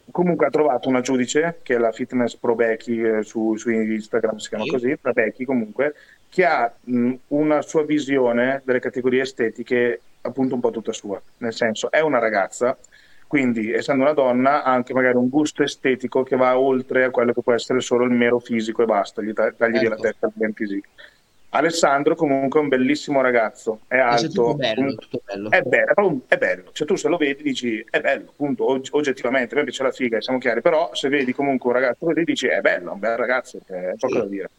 comunque 0.10 0.48
ha 0.48 0.50
trovato 0.50 0.90
una 0.90 1.02
giudice 1.02 1.60
che 1.62 1.76
è 1.76 1.78
la 1.78 1.92
Fitness 1.92 2.36
Pro 2.36 2.56
Becky 2.56 3.02
eh, 3.02 3.24
su, 3.24 3.56
su, 3.56 3.70
Instagram 3.70 4.38
si 4.38 4.50
chiama 4.50 4.64
sì. 4.64 4.70
così, 4.70 4.98
la 5.02 5.12
Becky 5.12 5.46
comunque 5.46 5.94
che 6.30 6.46
ha 6.46 6.74
mh, 6.80 7.14
una 7.30 7.62
sua 7.62 7.84
visione 7.84 8.62
delle 8.66 8.80
categorie 8.80 9.22
estetiche 9.22 10.02
appunto 10.22 10.56
un 10.56 10.62
po' 10.62 10.72
tutta 10.72 10.94
sua 10.94 11.22
nel 11.38 11.54
senso 11.54 11.92
è 11.92 12.00
una 12.00 12.20
ragazza 12.20 12.78
quindi 13.28 13.72
essendo 13.72 14.04
una 14.04 14.14
donna 14.14 14.64
ha 14.64 14.72
anche 14.72 14.94
magari 14.94 15.16
un 15.16 15.30
gusto 15.30 15.64
estetico 15.64 16.24
che 16.24 16.36
va 16.36 16.58
oltre 16.58 17.06
a 17.06 17.10
quello 17.10 17.34
che 17.34 17.42
può 17.42 17.54
essere 17.54 17.80
solo 17.80 18.04
il 18.06 18.12
mero 18.12 18.40
fisico 18.40 18.82
e 18.82 18.86
basta 18.86 19.22
gli 19.22 19.34
tagli 19.34 19.78
ecco. 19.78 19.90
la 19.90 19.96
testa 19.96 20.26
al 20.26 20.34
ben 20.36 20.54
fisico 20.54 20.90
Alessandro 21.54 22.16
comunque 22.16 22.60
è 22.60 22.64
un 22.64 22.70
bellissimo 22.70 23.20
ragazzo, 23.20 23.82
è 23.88 23.98
alto, 23.98 24.54
bello, 24.56 24.96
bello. 25.26 25.50
È, 25.50 25.62
bello, 25.62 26.22
è 26.28 26.38
bello, 26.38 26.70
cioè 26.72 26.88
tu 26.88 26.96
se 26.96 27.10
lo 27.10 27.18
vedi 27.18 27.44
dici 27.44 27.86
è 27.90 28.00
bello, 28.00 28.30
appunto, 28.30 28.80
oggettivamente, 28.92 29.54
a 29.54 29.58
me 29.58 29.64
piace 29.66 29.84
la 29.84 29.92
figa, 29.92 30.22
siamo 30.22 30.40
chiari, 30.40 30.62
però 30.62 30.92
se 30.94 31.10
vedi 31.10 31.34
comunque 31.34 31.70
un 31.70 31.76
ragazzo 31.76 32.06
così 32.06 32.24
dici 32.24 32.48
è 32.48 32.62
bello, 32.62 32.94
un 32.94 33.00
bel 33.00 33.18
ragazzo, 33.18 33.60
è 33.66 33.94
poco 33.98 34.14
sì. 34.14 34.20
da 34.20 34.26
dire. 34.26 34.50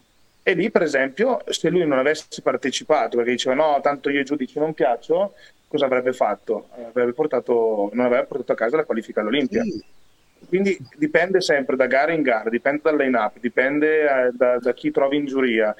E 0.43 0.53
lì, 0.53 0.71
per 0.71 0.83
esempio, 0.83 1.41
se 1.47 1.71
lui 1.71 1.87
non 1.87 1.99
avesse 1.99 2.43
partecipato 2.43 3.17
perché 3.17 3.31
diceva 3.31 3.55
no, 3.55 3.81
tanto 3.81 4.11
io 4.11 4.23
giudici 4.23 4.59
non 4.59 4.75
piaccio, 4.75 5.35
cosa 5.69 5.87
avrebbe 5.87 6.13
fatto? 6.13 6.69
Avrebbe 6.89 7.13
portato, 7.13 7.89
non 7.95 8.05
avrebbe 8.05 8.27
portato 8.27 8.53
a 8.53 8.57
casa 8.57 8.77
la 8.77 8.85
qualifica 8.85 9.21
all'Olimpia. 9.21 9.63
Sì. 9.63 9.83
Quindi 10.47 10.77
dipende 10.97 11.41
sempre 11.41 11.77
da 11.77 11.87
gara 11.87 12.13
in 12.13 12.21
gara, 12.21 12.51
dipende 12.51 12.81
dal 12.83 12.97
line-up, 12.97 13.39
dipende 13.39 14.03
eh, 14.03 14.31
da, 14.33 14.59
da 14.59 14.75
chi 14.75 14.91
trovi 14.91 15.17
in 15.17 15.27
giuria 15.27 15.75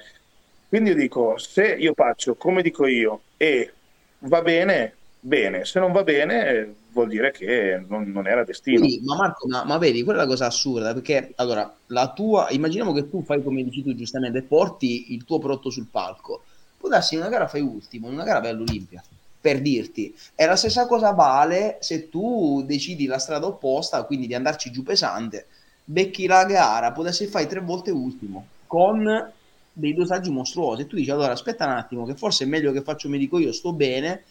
quindi 0.73 0.89
io 0.89 0.95
dico, 0.95 1.37
se 1.37 1.67
io 1.67 1.93
faccio 1.93 2.33
come 2.33 2.63
dico 2.63 2.87
io 2.87 3.19
e 3.37 3.73
va 4.21 4.41
bene, 4.41 4.95
bene, 5.19 5.65
se 5.65 5.79
non 5.79 5.91
va 5.91 6.01
bene 6.01 6.77
vuol 6.91 7.09
dire 7.09 7.29
che 7.29 7.79
non, 7.87 8.09
non 8.09 8.25
era 8.25 8.43
destino. 8.43 8.79
Quindi, 8.79 9.05
ma 9.05 9.15
Marco, 9.15 9.47
ma, 9.47 9.63
ma, 9.65 9.77
vedi, 9.77 10.01
quella 10.01 10.21
è 10.21 10.23
la 10.23 10.27
cosa 10.27 10.47
assurda, 10.47 10.91
perché 10.91 11.33
allora, 11.35 11.71
la 11.85 12.11
tua, 12.11 12.47
immaginiamo 12.49 12.91
che 12.91 13.07
tu 13.07 13.21
fai 13.21 13.43
come 13.43 13.63
dici 13.63 13.83
tu 13.83 13.93
giustamente, 13.93 14.41
porti 14.41 15.13
il 15.13 15.25
tuo 15.25 15.37
prodotto 15.37 15.69
sul 15.69 15.85
palco, 15.91 16.41
può 16.75 16.89
darsi 16.89 17.13
in 17.13 17.19
una 17.19 17.29
gara 17.29 17.47
fai 17.47 17.61
ultimo, 17.61 18.07
in 18.07 18.13
una 18.13 18.23
gara 18.23 18.39
vai 18.39 18.49
all'Olimpia, 18.49 19.03
per 19.39 19.61
dirti. 19.61 20.11
E 20.33 20.43
la 20.47 20.55
stessa 20.55 20.87
cosa 20.87 21.11
vale 21.11 21.77
se 21.81 22.09
tu 22.09 22.63
decidi 22.65 23.05
la 23.05 23.19
strada 23.19 23.45
opposta, 23.45 24.01
quindi 24.05 24.25
di 24.25 24.33
andarci 24.33 24.71
giù 24.71 24.81
pesante, 24.81 25.45
becchi 25.83 26.25
la 26.25 26.43
gara, 26.45 26.91
può 26.91 27.03
darsi 27.03 27.27
fai 27.27 27.45
tre 27.45 27.59
volte 27.59 27.91
ultimo, 27.91 28.47
con 28.65 29.31
dei 29.73 29.93
dosaggi 29.93 30.29
mostruosi. 30.29 30.83
E 30.83 30.87
tu 30.87 30.95
dici, 30.95 31.11
allora 31.11 31.31
aspetta 31.31 31.65
un 31.65 31.71
attimo, 31.71 32.05
che 32.05 32.15
forse 32.15 32.45
è 32.45 32.47
meglio 32.47 32.71
che 32.71 32.81
faccio 32.81 33.09
medico 33.09 33.39
io, 33.39 33.51
sto 33.51 33.73
bene, 33.73 34.23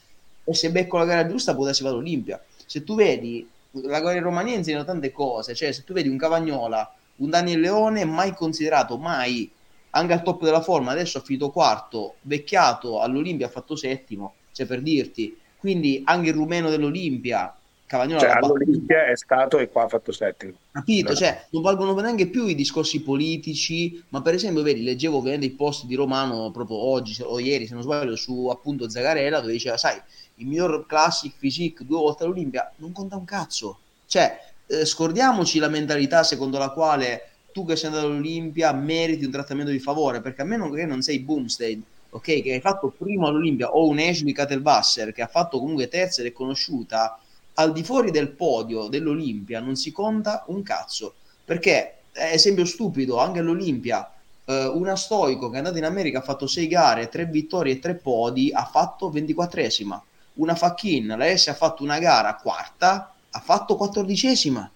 e 0.45 0.55
se 0.55 0.71
becco 0.71 0.97
la 0.97 1.05
gara 1.05 1.27
giusta 1.27 1.55
può 1.55 1.65
darsi 1.65 1.83
vado 1.83 1.97
all'Olimpia. 1.97 2.43
Se 2.65 2.85
tu 2.85 2.95
vedi, 2.95 3.47
la 3.73 4.01
guerra 4.01 4.21
romania 4.21 4.57
insegna 4.57 4.85
tante 4.85 5.13
cose, 5.13 5.55
cioè 5.55 5.73
se 5.73 5.85
tu 5.85 5.93
vedi 5.93 6.09
un 6.09 6.17
Cavagnola, 6.17 6.95
un 7.17 7.31
Daniel 7.31 7.61
Leone 7.61 8.05
mai 8.05 8.35
considerato, 8.35 8.97
mai, 8.97 9.51
anche 9.91 10.13
al 10.13 10.23
top 10.23 10.45
della 10.45 10.63
forma, 10.63 10.93
adesso 10.93 11.19
ha 11.19 11.23
finito 11.23 11.51
quarto, 11.51 12.15
vecchiato 12.23 13.01
all'Olimpia 13.01 13.47
ha 13.47 13.51
fatto 13.51 13.77
settimo, 13.77 14.35
cioè 14.53 14.67
per 14.67 14.81
dirti, 14.81 15.37
quindi 15.59 16.03
anche 16.05 16.31
il 16.31 16.35
rumeno 16.35 16.71
dell'Olimpia 16.71 17.55
Cavagnola 17.93 18.21
cioè, 18.21 18.31
all'Olimpia 18.31 19.05
è 19.05 19.17
stato 19.19 19.59
e 19.59 19.69
qua 19.69 19.83
ha 19.83 19.89
fatto 19.89 20.13
settimo. 20.13 20.55
Capito? 20.71 21.11
No. 21.11 21.15
Cioè, 21.15 21.45
non 21.51 21.61
valgono 21.61 21.95
neanche 22.01 22.27
più 22.27 22.47
i 22.47 22.55
discorsi 22.55 23.03
politici, 23.03 24.03
ma 24.09 24.23
per 24.23 24.33
esempio, 24.33 24.63
vedi, 24.63 24.83
leggevo 24.83 25.19
ovviamente 25.19 25.45
i 25.45 25.51
post 25.51 25.85
di 25.85 25.95
Romano 25.95 26.51
proprio 26.53 26.79
oggi 26.79 27.21
o 27.23 27.39
ieri, 27.39 27.67
se 27.67 27.75
non 27.75 27.83
sbaglio, 27.83 28.17
su 28.17 28.47
appunto 28.47 28.89
Zagarella, 28.89 29.41
dove 29.41 29.53
diceva, 29.53 29.77
sai, 29.77 30.01
il 30.37 30.47
miglior 30.47 30.87
classic 30.87 31.35
physique 31.37 31.85
due 31.85 31.99
volte 31.99 32.25
all'Olimpia 32.25 32.73
non 32.77 32.93
conta 32.93 33.17
un 33.17 33.27
cazzo. 33.27 33.79
Cioè, 34.07 34.41
eh, 34.69 34.87
scordiamoci 34.87 35.59
la 35.59 35.69
mentalità 35.69 36.23
secondo 36.23 36.57
la 36.57 36.71
quale 36.71 37.29
tu 37.53 37.67
che 37.67 37.77
sei 37.77 37.91
andato 37.91 38.07
all'Olimpia 38.07 38.73
meriti 38.73 39.27
un 39.27 39.33
trattamento 39.33 39.71
di 39.71 39.81
favore, 39.81 40.23
perché 40.23 40.41
a 40.41 40.47
meno 40.47 40.71
che 40.71 40.87
non 40.87 41.03
sei 41.03 41.19
Boomstead, 41.19 41.83
ok, 42.09 42.41
che 42.41 42.55
hai 42.55 42.61
fatto 42.63 42.89
primo 42.97 43.27
all'Olimpia, 43.27 43.71
o 43.75 43.87
un 43.87 43.99
Ashley 43.99 44.33
Katelbasser 44.33 45.13
che 45.13 45.21
ha 45.21 45.27
fatto 45.27 45.59
comunque 45.59 45.89
terza 45.89 46.23
ed 46.23 46.29
è 46.29 46.33
conosciuta, 46.33 47.19
al 47.55 47.73
di 47.73 47.83
fuori 47.83 48.11
del 48.11 48.29
podio 48.29 48.89
dell'Olimpia 48.89 49.61
non 49.61 49.77
si 49.77 49.93
conta 49.93 50.45
un 50.49 50.63
cazzo. 50.63 51.15
Perché, 51.45 51.97
esempio 52.13 52.65
stupido, 52.65 53.19
anche 53.19 53.41
all'Olimpia, 53.41 54.11
eh, 54.45 54.67
una 54.67 54.97
Stoico 54.97 55.49
che 55.49 55.57
è 55.57 55.59
andata 55.59 55.79
in 55.79 55.85
America 55.85 56.19
ha 56.19 56.23
fatto 56.23 56.47
6 56.47 56.67
gare, 56.67 57.09
3 57.09 57.27
vittorie 57.27 57.75
e 57.75 57.79
3 57.79 57.95
podi, 57.95 58.51
ha 58.53 58.65
fatto 58.65 59.11
24esima. 59.11 59.99
Una 60.35 60.55
Fachin, 60.55 61.15
la 61.17 61.37
S 61.37 61.49
ha 61.49 61.55
fatto 61.55 61.83
una 61.83 61.99
gara 61.99 62.35
quarta, 62.37 63.13
ha 63.31 63.41
fatto 63.41 63.77
14esima. 63.77 64.67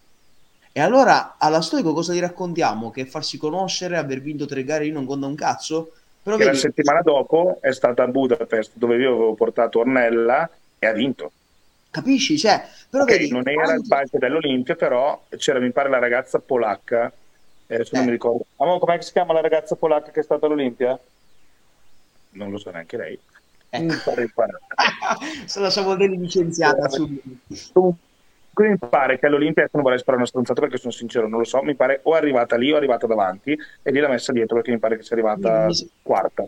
E 0.72 0.80
allora 0.80 1.36
alla 1.38 1.62
Stoico 1.62 1.94
cosa 1.94 2.12
gli 2.12 2.20
raccontiamo? 2.20 2.90
Che 2.90 3.06
farsi 3.06 3.38
conoscere, 3.38 3.96
aver 3.96 4.20
vinto 4.20 4.44
tre 4.44 4.62
gare 4.62 4.84
lì 4.84 4.90
non 4.90 5.06
conta 5.06 5.26
un 5.26 5.34
cazzo? 5.34 5.92
Però 6.22 6.36
vedi... 6.36 6.50
la 6.50 6.56
settimana 6.56 7.00
dopo 7.00 7.58
è 7.60 7.72
stata 7.72 8.02
a 8.02 8.08
Budapest 8.08 8.72
dove 8.74 8.96
io 8.96 9.14
avevo 9.14 9.34
portato 9.34 9.78
Ornella 9.78 10.50
e 10.78 10.86
ha 10.86 10.92
vinto. 10.92 11.30
Capisci? 11.96 12.36
Cioè, 12.36 12.62
però 12.90 13.04
okay, 13.04 13.16
vedi, 13.16 13.30
non 13.30 13.48
era 13.48 13.72
il 13.72 13.82
palco 13.88 14.18
dell'Olimpia, 14.18 14.74
però 14.74 15.18
c'era, 15.38 15.58
mi 15.60 15.70
pare, 15.70 15.88
la 15.88 15.98
ragazza 15.98 16.38
polacca. 16.38 17.10
Eh, 17.66 17.74
adesso 17.74 17.94
eh. 17.94 17.96
non 17.96 18.04
mi 18.04 18.10
ricordo. 18.10 18.44
Com'è 18.54 18.98
che 18.98 19.02
si 19.02 19.12
chiama 19.12 19.32
la 19.32 19.40
ragazza 19.40 19.76
polacca 19.76 20.10
che 20.10 20.20
è 20.20 20.22
stata 20.22 20.44
all'Olimpia? 20.44 20.98
Non 22.32 22.50
lo 22.50 22.58
so 22.58 22.70
neanche 22.70 22.98
lei. 22.98 23.18
Eh. 23.70 23.88
Se 25.46 25.58
lasciamo 25.58 25.94
delle 25.94 26.16
licenziata 26.16 26.86
subito. 26.90 27.96
Quindi 28.52 28.78
mi 28.78 28.88
pare 28.90 29.18
che 29.18 29.24
all'Olimpia, 29.24 29.66
non 29.72 29.82
vorrei 29.82 29.98
sparare 29.98 30.18
una 30.18 30.28
stronzata 30.28 30.60
perché 30.60 30.76
sono 30.76 30.92
sincero, 30.92 31.28
non 31.28 31.38
lo 31.38 31.44
so, 31.46 31.62
mi 31.62 31.74
pare 31.74 32.00
o 32.02 32.14
è 32.14 32.18
arrivata 32.18 32.56
lì 32.56 32.70
o 32.72 32.74
è 32.74 32.76
arrivata 32.76 33.06
davanti 33.06 33.58
e 33.82 33.90
lì 33.90 34.00
l'ha 34.00 34.08
messa 34.08 34.32
dietro 34.32 34.56
perché 34.56 34.70
mi 34.70 34.78
pare 34.78 34.98
che 34.98 35.02
sia 35.02 35.16
arrivata 35.16 35.66
quarta. 36.02 36.44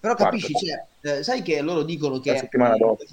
Però 0.00 0.14
capisci, 0.14 0.52
quarta. 0.52 0.86
Cioè, 1.00 1.18
eh, 1.18 1.22
sai 1.22 1.40
che 1.40 1.62
loro 1.62 1.82
dicono 1.82 2.20
che... 2.20 2.32
La 2.32 2.38
settimana 2.38 2.76
dopo 2.76 3.04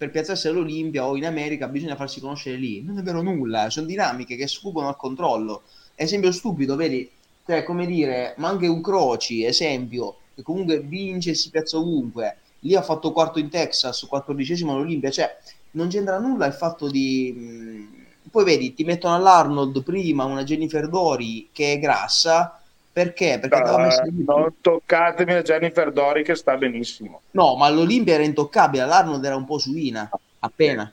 per 0.00 0.10
piazzarsi 0.10 0.48
all'Olimpia 0.48 1.06
o 1.06 1.14
in 1.14 1.26
America 1.26 1.68
bisogna 1.68 1.94
farsi 1.94 2.20
conoscere 2.20 2.56
lì. 2.56 2.82
Non 2.82 2.96
è 2.96 3.02
vero 3.02 3.20
nulla, 3.20 3.68
sono 3.68 3.84
dinamiche 3.84 4.34
che 4.34 4.48
sfuggono 4.48 4.88
al 4.88 4.96
controllo. 4.96 5.64
Esempio 5.94 6.32
stupido, 6.32 6.74
vedi, 6.74 7.06
cioè, 7.44 7.64
come 7.64 7.84
dire, 7.84 8.32
ma 8.38 8.48
anche 8.48 8.66
un 8.66 8.80
Croci, 8.80 9.44
esempio, 9.44 10.16
che 10.34 10.40
comunque 10.40 10.80
vince 10.80 11.32
e 11.32 11.34
si 11.34 11.50
piazza 11.50 11.76
ovunque. 11.76 12.38
Lì 12.60 12.74
ha 12.74 12.80
fatto 12.80 13.12
quarto 13.12 13.38
in 13.38 13.50
Texas, 13.50 14.06
quattordicesimo 14.08 14.72
all'Olimpia, 14.72 15.10
cioè 15.10 15.36
non 15.72 15.88
c'entra 15.88 16.18
nulla 16.18 16.46
il 16.46 16.54
fatto 16.54 16.88
di... 16.88 17.34
Mh, 17.36 18.30
poi 18.30 18.44
vedi, 18.44 18.72
ti 18.72 18.84
mettono 18.84 19.16
all'Arnold 19.16 19.82
prima 19.82 20.24
una 20.24 20.44
Jennifer 20.44 20.88
Dori 20.88 21.50
che 21.52 21.74
è 21.74 21.78
grassa, 21.78 22.59
perché? 22.92 23.38
Perché 23.40 23.70
uh, 23.70 23.78
messo 23.78 24.02
non 24.24 24.54
toccatemi 24.60 25.32
a 25.32 25.42
Jennifer 25.42 25.92
Dori 25.92 26.24
che 26.24 26.34
sta 26.34 26.56
benissimo. 26.56 27.22
No, 27.32 27.56
ma 27.56 27.68
l'Olimpia 27.68 28.14
era 28.14 28.24
intoccabile, 28.24 28.84
l'Arnold 28.84 29.24
era 29.24 29.36
un 29.36 29.44
po' 29.44 29.58
suina, 29.58 30.10
appena, 30.40 30.90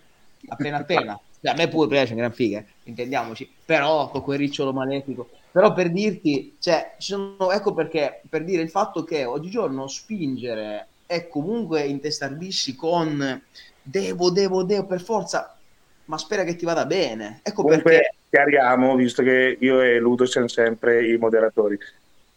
appena 0.47 0.77
appena. 0.77 1.19
Cioè, 1.41 1.51
a 1.51 1.55
me 1.55 1.67
pure 1.67 1.87
piace, 1.87 2.15
gran 2.15 2.31
figa, 2.31 2.63
intendiamoci, 2.83 3.49
però 3.65 4.09
con 4.09 4.21
quel 4.21 4.37
ricciolo 4.37 4.73
malefico. 4.73 5.29
Però 5.51 5.73
per 5.73 5.91
dirti, 5.91 6.55
cioè, 6.59 6.93
sono, 6.97 7.51
ecco 7.51 7.73
perché, 7.73 8.21
per 8.29 8.43
dire 8.43 8.61
il 8.61 8.69
fatto 8.69 9.03
che 9.03 9.25
oggigiorno 9.25 9.87
spingere 9.87 10.87
è 11.07 11.27
comunque 11.27 11.81
intestardirsi 11.81 12.75
con 12.75 13.41
devo, 13.81 14.29
devo, 14.29 14.63
devo, 14.63 14.85
per 14.85 15.01
forza, 15.01 15.57
ma 16.05 16.17
spera 16.17 16.43
che 16.43 16.55
ti 16.55 16.65
vada 16.65 16.85
bene. 16.85 17.39
Ecco 17.43 17.63
comunque, 17.63 17.91
perché 17.91 18.15
chiariamo, 18.29 18.95
visto 18.95 19.23
che 19.23 19.57
io 19.59 19.81
e 19.81 19.99
Ludo 19.99 20.25
siamo 20.25 20.47
sempre 20.47 21.07
i 21.07 21.17
moderatori. 21.17 21.77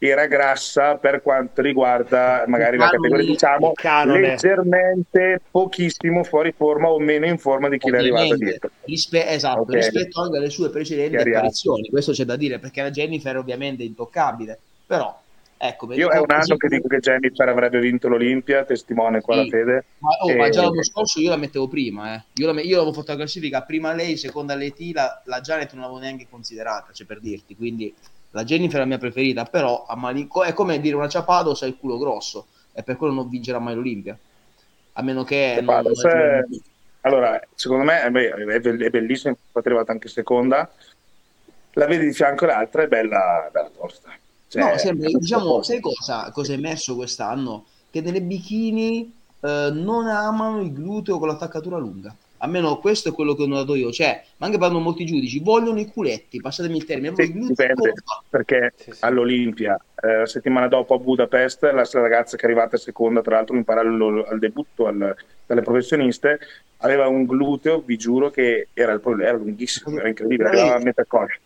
Era 0.03 0.27
grassa 0.27 0.97
per 0.97 1.21
quanto 1.21 1.61
riguarda 1.61 2.45
magari 2.47 2.79
la 2.79 2.89
categoria, 2.89 3.27
diciamo, 3.27 3.75
leggermente 4.07 5.43
pochissimo 5.51 6.25
fuori 6.25 6.55
forma 6.57 6.89
o 6.89 6.99
meno 6.99 7.27
in 7.27 7.37
forma 7.37 7.69
di 7.69 7.77
chi 7.77 7.89
Ovviamente, 7.91 8.17
è 8.17 8.21
arrivato 8.21 8.37
dietro. 8.43 8.71
Rispe- 8.85 9.29
esatto, 9.29 9.61
okay. 9.61 9.77
rispetto 9.77 10.23
anche 10.23 10.39
alle 10.39 10.49
sue 10.49 10.71
precedenti 10.71 11.17
apparizioni, 11.17 11.91
questo 11.91 12.13
c'è 12.13 12.25
da 12.25 12.37
dire, 12.37 12.59
perché 12.59 12.81
la 12.81 12.91
Jennifer 12.91 13.37
ovviamente 13.37 13.83
è 13.83 13.87
intoccabile, 13.87 14.59
però 14.87 15.21
Ecco, 15.63 15.93
Io 15.93 16.09
è 16.09 16.17
un 16.17 16.31
anno 16.31 16.57
che 16.57 16.69
dico 16.69 16.89
che 16.89 17.01
Jennifer 17.01 17.47
avrebbe 17.47 17.81
vinto 17.81 18.09
l'Olimpia, 18.09 18.65
testimone 18.65 19.21
qua 19.21 19.35
sì. 19.35 19.41
la 19.43 19.47
fede. 19.51 19.85
Ma, 19.99 20.09
oh, 20.23 20.31
e... 20.31 20.37
ma, 20.37 20.49
già 20.49 20.63
l'anno 20.63 20.83
scorso 20.83 21.21
io 21.21 21.29
la 21.29 21.37
mettevo 21.37 21.69
prima, 21.69 22.15
eh. 22.15 22.23
io, 22.37 22.51
la, 22.51 22.63
io 22.63 22.77
l'avevo 22.77 22.95
fatto 22.95 23.11
la 23.11 23.19
classifica 23.19 23.61
prima 23.61 23.93
lei, 23.93 24.17
seconda 24.17 24.55
l'ET, 24.55 24.81
la, 24.95 25.21
la 25.27 25.43
Janet 25.43 25.75
non 25.75 25.83
l'avevo 25.83 26.01
neanche 26.01 26.27
considerata, 26.31 26.93
cioè 26.95 27.07
per 27.07 27.21
dirti, 27.21 27.57
quindi 27.57 27.95
la 28.31 28.43
Jennifer 28.43 28.77
è 28.77 28.79
la 28.79 28.87
mia 28.87 28.97
preferita, 28.97 29.45
però 29.45 29.85
a 29.87 29.95
Malinco 29.97 30.45
è 30.45 30.55
come 30.55 30.81
dire 30.81 30.97
una 30.97 31.09
Ciapado 31.09 31.55
ha 31.61 31.67
il 31.67 31.77
culo 31.79 31.99
grosso 31.99 32.47
e 32.73 32.83
per 32.83 32.97
quello 32.97 33.13
non 33.13 33.29
vincerà 33.29 33.59
mai 33.59 33.75
l'Olimpia. 33.75 34.19
A 34.95 35.03
meno 35.03 35.25
che... 35.25 35.59
Non, 35.61 35.95
se... 35.95 36.47
Allora, 37.03 37.39
secondo 37.55 37.85
me 37.85 38.01
è, 38.01 38.11
è 38.11 38.91
bellissima, 38.91 39.33
infatti 39.33 39.67
è 39.67 39.71
arrivata 39.71 39.93
anche 39.93 40.09
seconda. 40.09 40.71
La 41.73 41.85
vedi 41.85 42.07
di 42.07 42.15
fianco 42.15 42.47
l'altra, 42.47 42.83
è 42.83 42.89
bella, 42.89 43.47
bella 43.53 43.69
tosta. 43.69 44.11
Cioè, 44.51 44.63
no, 44.63 44.77
sembra, 44.79 45.09
diciamo, 45.17 45.63
sai 45.63 45.79
cosa, 45.79 46.29
cosa 46.33 46.53
è 46.53 46.57
emerso 46.57 46.97
quest'anno? 46.97 47.67
Che 47.89 48.01
nelle 48.01 48.21
bikini 48.21 49.13
eh, 49.41 49.71
non 49.73 50.09
amano 50.09 50.61
il 50.61 50.73
gluteo 50.73 51.19
con 51.19 51.29
l'attaccatura 51.29 51.79
lunga. 51.79 52.15
Almeno 52.43 52.79
questo 52.79 53.11
è 53.11 53.13
quello 53.13 53.35
che 53.35 53.43
ho 53.43 53.47
notato 53.47 53.77
io. 53.77 53.93
Cioè, 53.93 54.25
ma 54.39 54.47
anche 54.47 54.59
parlando 54.59 54.83
molti 54.83 55.07
giudici, 55.07 55.39
vogliono 55.39 55.79
i 55.79 55.87
culetti, 55.87 56.41
passatemi 56.41 56.79
il 56.79 56.85
termine. 56.85 57.15
Sì, 57.15 57.33
dipende, 57.33 57.93
perché 58.29 58.73
sì, 58.77 58.91
sì. 58.91 59.05
all'Olimpia, 59.05 59.81
eh, 60.03 60.19
la 60.19 60.27
settimana 60.27 60.67
dopo 60.67 60.95
a 60.95 60.99
Budapest, 60.99 61.63
la 61.63 61.87
ragazza 61.93 62.37
che 62.37 62.43
è 62.43 62.47
arrivata 62.47 62.77
seconda, 62.77 63.21
tra 63.21 63.37
l'altro 63.37 63.55
in 63.55 63.63
parallelo 63.63 64.25
al 64.25 64.41
debutto 64.41 64.87
al, 64.87 65.15
dalle 65.47 65.63
professioniste, 65.63 66.41
aveva 66.79 67.07
un 67.07 67.25
gluteo, 67.25 67.83
vi 67.85 67.97
giuro 67.97 68.31
che 68.31 68.69
era, 68.73 68.93
il, 68.95 69.01
era 69.21 69.37
lunghissimo, 69.37 69.97
era 69.97 70.09
incredibile, 70.09 70.49
arrivava 70.49 70.75
a 70.75 70.83
metà 70.83 71.05
coscia 71.05 71.39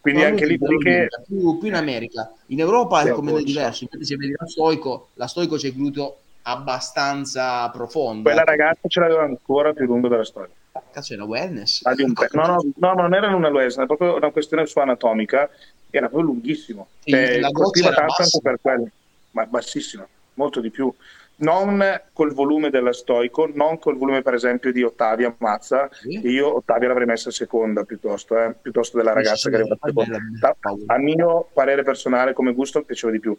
quindi 0.00 0.22
anche 0.22 0.46
lì 0.46 0.58
che... 0.58 1.08
più, 1.26 1.58
più, 1.58 1.68
in 1.68 1.74
America. 1.74 2.32
In 2.46 2.60
Europa 2.60 3.02
è 3.02 3.10
come 3.10 3.42
diverso, 3.42 3.84
infatti 3.84 4.04
se 4.04 4.16
vedi 4.16 4.34
la 4.36 4.46
Stoico, 4.46 5.08
la 5.14 5.26
Stoico 5.26 5.56
c'è 5.56 5.72
gluteo 5.72 6.18
abbastanza 6.42 7.68
profondo. 7.70 8.22
Quella 8.22 8.44
ragazza 8.44 8.88
ce 8.88 9.00
l'aveva 9.00 9.22
ancora 9.22 9.72
più 9.72 9.84
lungo 9.86 10.08
della 10.08 10.24
storia. 10.24 10.54
Cazzo, 10.90 11.14
una 11.14 11.24
wellness? 11.24 11.84
Ah, 11.84 11.94
pe- 11.94 12.28
no, 12.32 12.46
no, 12.46 12.64
no, 12.76 12.94
non 12.94 13.14
era 13.14 13.34
una 13.34 13.48
wellness, 13.48 13.76
era 13.76 13.86
proprio 13.86 14.16
una 14.16 14.30
questione 14.30 14.64
sua 14.66 14.82
anatomica, 14.82 15.50
era 15.90 16.08
proprio 16.08 16.30
lunghissimo. 16.30 16.88
Sì, 17.00 17.10
cioè, 17.10 17.40
la 17.40 17.50
colpiva 17.50 17.92
tanto 17.92 18.14
anche 18.22 18.40
per 18.40 18.58
quello, 18.60 18.88
ma 19.32 19.44
bassissima, 19.46 20.06
molto 20.34 20.60
di 20.60 20.70
più 20.70 20.92
non 21.38 22.02
col 22.12 22.32
volume 22.32 22.70
della 22.70 22.92
Stoico, 22.92 23.48
non 23.52 23.78
col 23.78 23.96
volume 23.96 24.22
per 24.22 24.34
esempio 24.34 24.72
di 24.72 24.82
Ottavia 24.82 25.34
Mazza, 25.38 25.88
sì. 25.92 26.20
io 26.28 26.56
Ottavia 26.56 26.88
l'avrei 26.88 27.06
messa 27.06 27.30
seconda 27.30 27.84
piuttosto, 27.84 28.36
eh, 28.36 28.54
piuttosto 28.60 28.96
della 28.96 29.12
ragazza 29.12 29.36
sì, 29.36 29.50
che 29.50 29.56
è 29.56 29.60
arrivata 29.60 29.86
seconda. 29.86 30.56
A 30.86 30.98
mio 30.98 31.48
parere 31.52 31.82
personale 31.82 32.32
come 32.32 32.52
gusto 32.52 32.82
piaceva 32.82 33.12
di 33.12 33.20
più, 33.20 33.36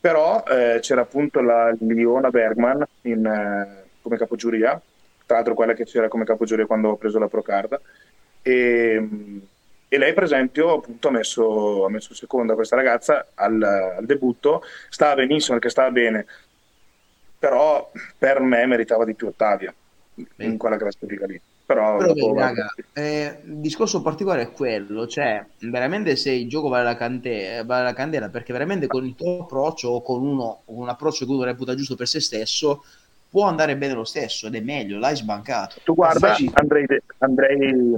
però 0.00 0.42
eh, 0.48 0.78
c'era 0.80 1.02
appunto 1.02 1.40
la 1.40 1.74
Liona 1.80 2.30
Bergman 2.30 2.84
in, 3.02 3.26
eh, 3.26 3.84
come 4.00 4.16
capogiuria 4.16 4.80
tra 5.32 5.36
l'altro 5.36 5.54
quella 5.54 5.72
che 5.72 5.84
c'era 5.84 6.08
come 6.08 6.24
capogiuria 6.24 6.66
quando 6.66 6.90
ho 6.90 6.96
preso 6.96 7.18
la 7.18 7.28
Procard. 7.28 7.80
E, 8.42 9.08
e 9.88 9.98
lei, 9.98 10.12
per 10.12 10.24
esempio, 10.24 10.74
appunto, 10.74 11.08
ha 11.08 11.10
messo, 11.10 11.84
ha 11.84 11.90
messo 11.90 12.14
seconda 12.14 12.54
questa 12.54 12.76
ragazza 12.76 13.28
al, 13.34 13.62
al, 13.62 14.04
debutto, 14.04 14.62
stava 14.88 15.14
benissimo 15.14 15.58
perché 15.58 15.70
stava 15.70 15.90
bene, 15.90 16.26
però 17.42 17.90
per 18.16 18.38
me 18.38 18.64
meritava 18.66 19.04
di 19.04 19.16
più 19.16 19.26
Ottavia 19.26 19.74
in 20.36 20.56
quella 20.56 20.76
classifica 20.76 21.26
lì. 21.26 21.40
Però, 21.66 21.96
però 21.96 22.12
dopo, 22.12 22.38
raga, 22.38 22.72
eh, 22.92 23.40
il 23.46 23.56
discorso 23.56 24.00
particolare 24.00 24.42
è 24.42 24.52
quello, 24.52 25.08
cioè 25.08 25.44
veramente 25.62 26.14
se 26.14 26.30
il 26.30 26.48
gioco 26.48 26.68
vale 26.68 26.84
la, 26.84 26.94
cante- 26.94 27.64
vale 27.66 27.82
la 27.82 27.94
candela 27.94 28.28
perché 28.28 28.52
veramente 28.52 28.86
con 28.86 29.04
il 29.04 29.16
tuo 29.16 29.42
approccio 29.42 29.88
o 29.88 30.02
con 30.02 30.24
uno, 30.24 30.62
un 30.66 30.88
approccio 30.88 31.24
che 31.24 31.32
uno 31.32 31.42
reputa 31.42 31.74
giusto 31.74 31.96
per 31.96 32.06
se 32.06 32.20
stesso 32.20 32.84
può 33.28 33.46
andare 33.46 33.76
bene 33.76 33.94
lo 33.94 34.04
stesso 34.04 34.46
ed 34.46 34.54
è 34.54 34.60
meglio, 34.60 35.00
l'hai 35.00 35.16
sbancato. 35.16 35.80
Tu 35.82 35.94
guarda 35.94 36.36
Andrei, 36.52 36.86
Andrei, 37.18 37.94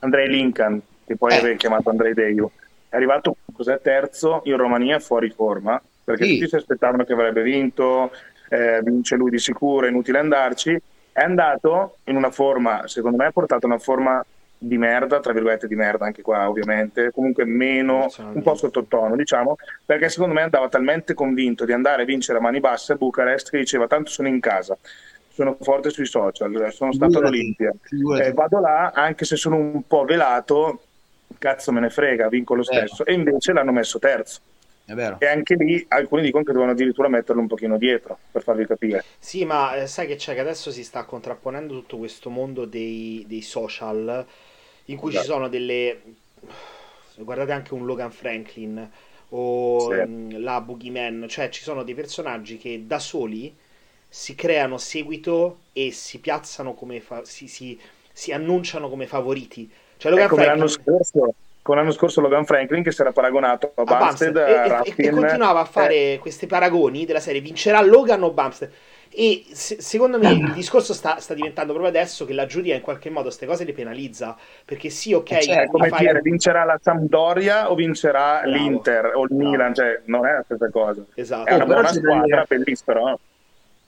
Andrei 0.00 0.28
Lincoln, 0.28 0.82
che 1.06 1.14
poi 1.16 1.34
eh. 1.34 1.36
avevi 1.36 1.56
chiamato 1.56 1.88
Andrei 1.88 2.14
Deio, 2.14 2.50
è 2.88 2.96
arrivato 2.96 3.36
cos'è, 3.52 3.80
terzo 3.80 4.40
in 4.44 4.56
Romania 4.56 4.98
fuori 4.98 5.30
forma, 5.30 5.80
perché 6.08 6.24
sì. 6.24 6.34
tutti 6.38 6.48
si 6.48 6.56
aspettavano 6.56 7.04
che 7.04 7.12
avrebbe 7.12 7.42
vinto, 7.42 8.10
eh, 8.48 8.80
vince 8.82 9.16
lui 9.16 9.30
di 9.30 9.38
sicuro, 9.38 9.86
è 9.86 9.90
inutile 9.90 10.18
andarci, 10.18 10.80
è 11.12 11.22
andato 11.22 11.96
in 12.04 12.16
una 12.16 12.30
forma, 12.30 12.86
secondo 12.86 13.16
me 13.16 13.26
ha 13.26 13.32
portato 13.32 13.66
una 13.66 13.78
forma 13.78 14.24
di 14.60 14.76
merda, 14.76 15.20
tra 15.20 15.32
virgolette 15.32 15.68
di 15.68 15.76
merda 15.76 16.04
anche 16.04 16.22
qua 16.22 16.48
ovviamente, 16.48 17.12
comunque 17.12 17.44
meno, 17.44 18.08
un 18.32 18.42
po' 18.42 18.56
sottotono 18.56 19.14
diciamo, 19.14 19.56
perché 19.84 20.08
secondo 20.08 20.34
me 20.34 20.42
andava 20.42 20.68
talmente 20.68 21.14
convinto 21.14 21.64
di 21.64 21.72
andare 21.72 22.02
a 22.02 22.04
vincere 22.04 22.38
a 22.38 22.40
mani 22.40 22.58
basse 22.58 22.94
a 22.94 22.96
Bucarest 22.96 23.50
che 23.50 23.58
diceva 23.58 23.86
tanto 23.86 24.10
sono 24.10 24.26
in 24.26 24.40
casa, 24.40 24.76
sono 25.32 25.56
forte 25.60 25.90
sui 25.90 26.06
social, 26.06 26.72
sono 26.72 26.92
stato 26.92 27.18
all'Olimpia, 27.18 27.72
eh, 28.20 28.32
vado 28.32 28.58
là 28.58 28.90
anche 28.92 29.24
se 29.24 29.36
sono 29.36 29.56
un 29.56 29.86
po' 29.86 30.04
velato, 30.04 30.80
cazzo 31.38 31.70
me 31.70 31.80
ne 31.80 31.90
frega, 31.90 32.28
vinco 32.28 32.54
lo 32.54 32.64
stesso, 32.64 33.04
e 33.04 33.12
invece 33.12 33.52
l'hanno 33.52 33.72
messo 33.72 34.00
terzo. 34.00 34.40
È 34.88 34.94
vero. 34.94 35.20
E 35.20 35.26
anche 35.26 35.54
lì 35.56 35.84
alcuni 35.88 36.22
dicono 36.22 36.44
che 36.44 36.52
devono 36.52 36.70
addirittura 36.70 37.08
metterlo 37.08 37.42
un 37.42 37.46
pochino 37.46 37.76
dietro 37.76 38.20
per 38.30 38.42
farvi 38.42 38.64
capire. 38.64 39.04
Sì, 39.18 39.44
ma 39.44 39.74
eh, 39.74 39.86
sai 39.86 40.06
che 40.06 40.16
c'è 40.16 40.32
che 40.32 40.40
adesso 40.40 40.70
si 40.70 40.82
sta 40.82 41.04
contrapponendo 41.04 41.74
tutto 41.74 41.98
questo 41.98 42.30
mondo 42.30 42.64
dei, 42.64 43.22
dei 43.28 43.42
social 43.42 44.24
in 44.86 44.96
cui 44.96 45.10
esatto. 45.10 45.24
ci 45.24 45.30
sono 45.30 45.48
delle... 45.48 46.00
Guardate 47.16 47.52
anche 47.52 47.74
un 47.74 47.84
Logan 47.84 48.10
Franklin 48.10 48.90
o 49.28 49.92
sì. 49.92 50.06
Mm, 50.06 50.42
la 50.42 50.62
Boogeyman, 50.62 51.26
cioè 51.28 51.50
ci 51.50 51.62
sono 51.62 51.82
dei 51.82 51.94
personaggi 51.94 52.56
che 52.56 52.84
da 52.86 52.98
soli 52.98 53.54
si 54.08 54.34
creano 54.34 54.78
seguito 54.78 55.64
e 55.74 55.92
si 55.92 56.18
piazzano 56.18 56.72
come... 56.72 57.02
Fa... 57.02 57.26
si, 57.26 57.46
si, 57.46 57.78
si 58.10 58.32
annunciano 58.32 58.88
come 58.88 59.06
favoriti. 59.06 59.70
Cioè 59.98 60.10
Logan 60.10 60.26
ecco, 60.28 60.36
Franklin... 60.36 60.58
l'anno 60.58 60.70
scorso 60.70 61.34
con 61.68 61.76
l'anno 61.76 61.90
scorso 61.90 62.22
Logan 62.22 62.46
Franklin 62.46 62.82
che 62.82 62.92
si 62.92 63.02
era 63.02 63.12
paragonato 63.12 63.72
a, 63.74 63.82
a 63.82 63.98
Bumstead, 63.98 64.34
a 64.38 64.80
e, 64.82 64.94
e, 64.96 65.10
continuava 65.10 65.60
a 65.60 65.66
fare 65.66 66.14
eh. 66.14 66.18
questi 66.18 66.46
paragoni 66.46 67.04
della 67.04 67.20
serie 67.20 67.42
vincerà 67.42 67.82
Logan 67.82 68.22
o 68.22 68.30
Bumstead? 68.30 68.72
E 69.10 69.44
se, 69.52 69.78
secondo 69.82 70.18
me 70.18 70.30
il 70.30 70.52
discorso 70.54 70.94
sta, 70.94 71.18
sta, 71.18 71.34
diventando 71.34 71.74
proprio 71.74 71.94
adesso 71.94 72.24
che 72.24 72.32
la 72.32 72.46
giuria 72.46 72.74
in 72.74 72.80
qualche 72.80 73.10
modo 73.10 73.24
queste 73.24 73.44
cose 73.44 73.64
le 73.64 73.74
penalizza 73.74 74.34
perché 74.64 74.88
sì 74.88 75.12
ok 75.12 75.30
eh, 75.30 75.42
cioè, 75.42 75.66
come 75.66 75.88
fai... 75.88 76.06
dire 76.06 76.20
vincerà 76.22 76.64
la 76.64 76.78
Sampdoria 76.80 77.70
o 77.70 77.74
vincerà 77.74 78.40
Bravo. 78.42 78.56
l'Inter 78.56 79.04
o 79.14 79.22
il 79.24 79.28
Bravo. 79.28 79.50
Milan? 79.50 79.74
Cioè 79.74 80.00
non 80.06 80.26
è 80.26 80.32
la 80.32 80.42
stessa 80.44 80.70
cosa. 80.70 81.04
Esatto. 81.12 81.50
è 81.50 81.54
una 81.54 81.64
oh, 81.64 81.66
buona 81.66 81.92
squadra 81.92 82.44
bellissima 82.48 83.18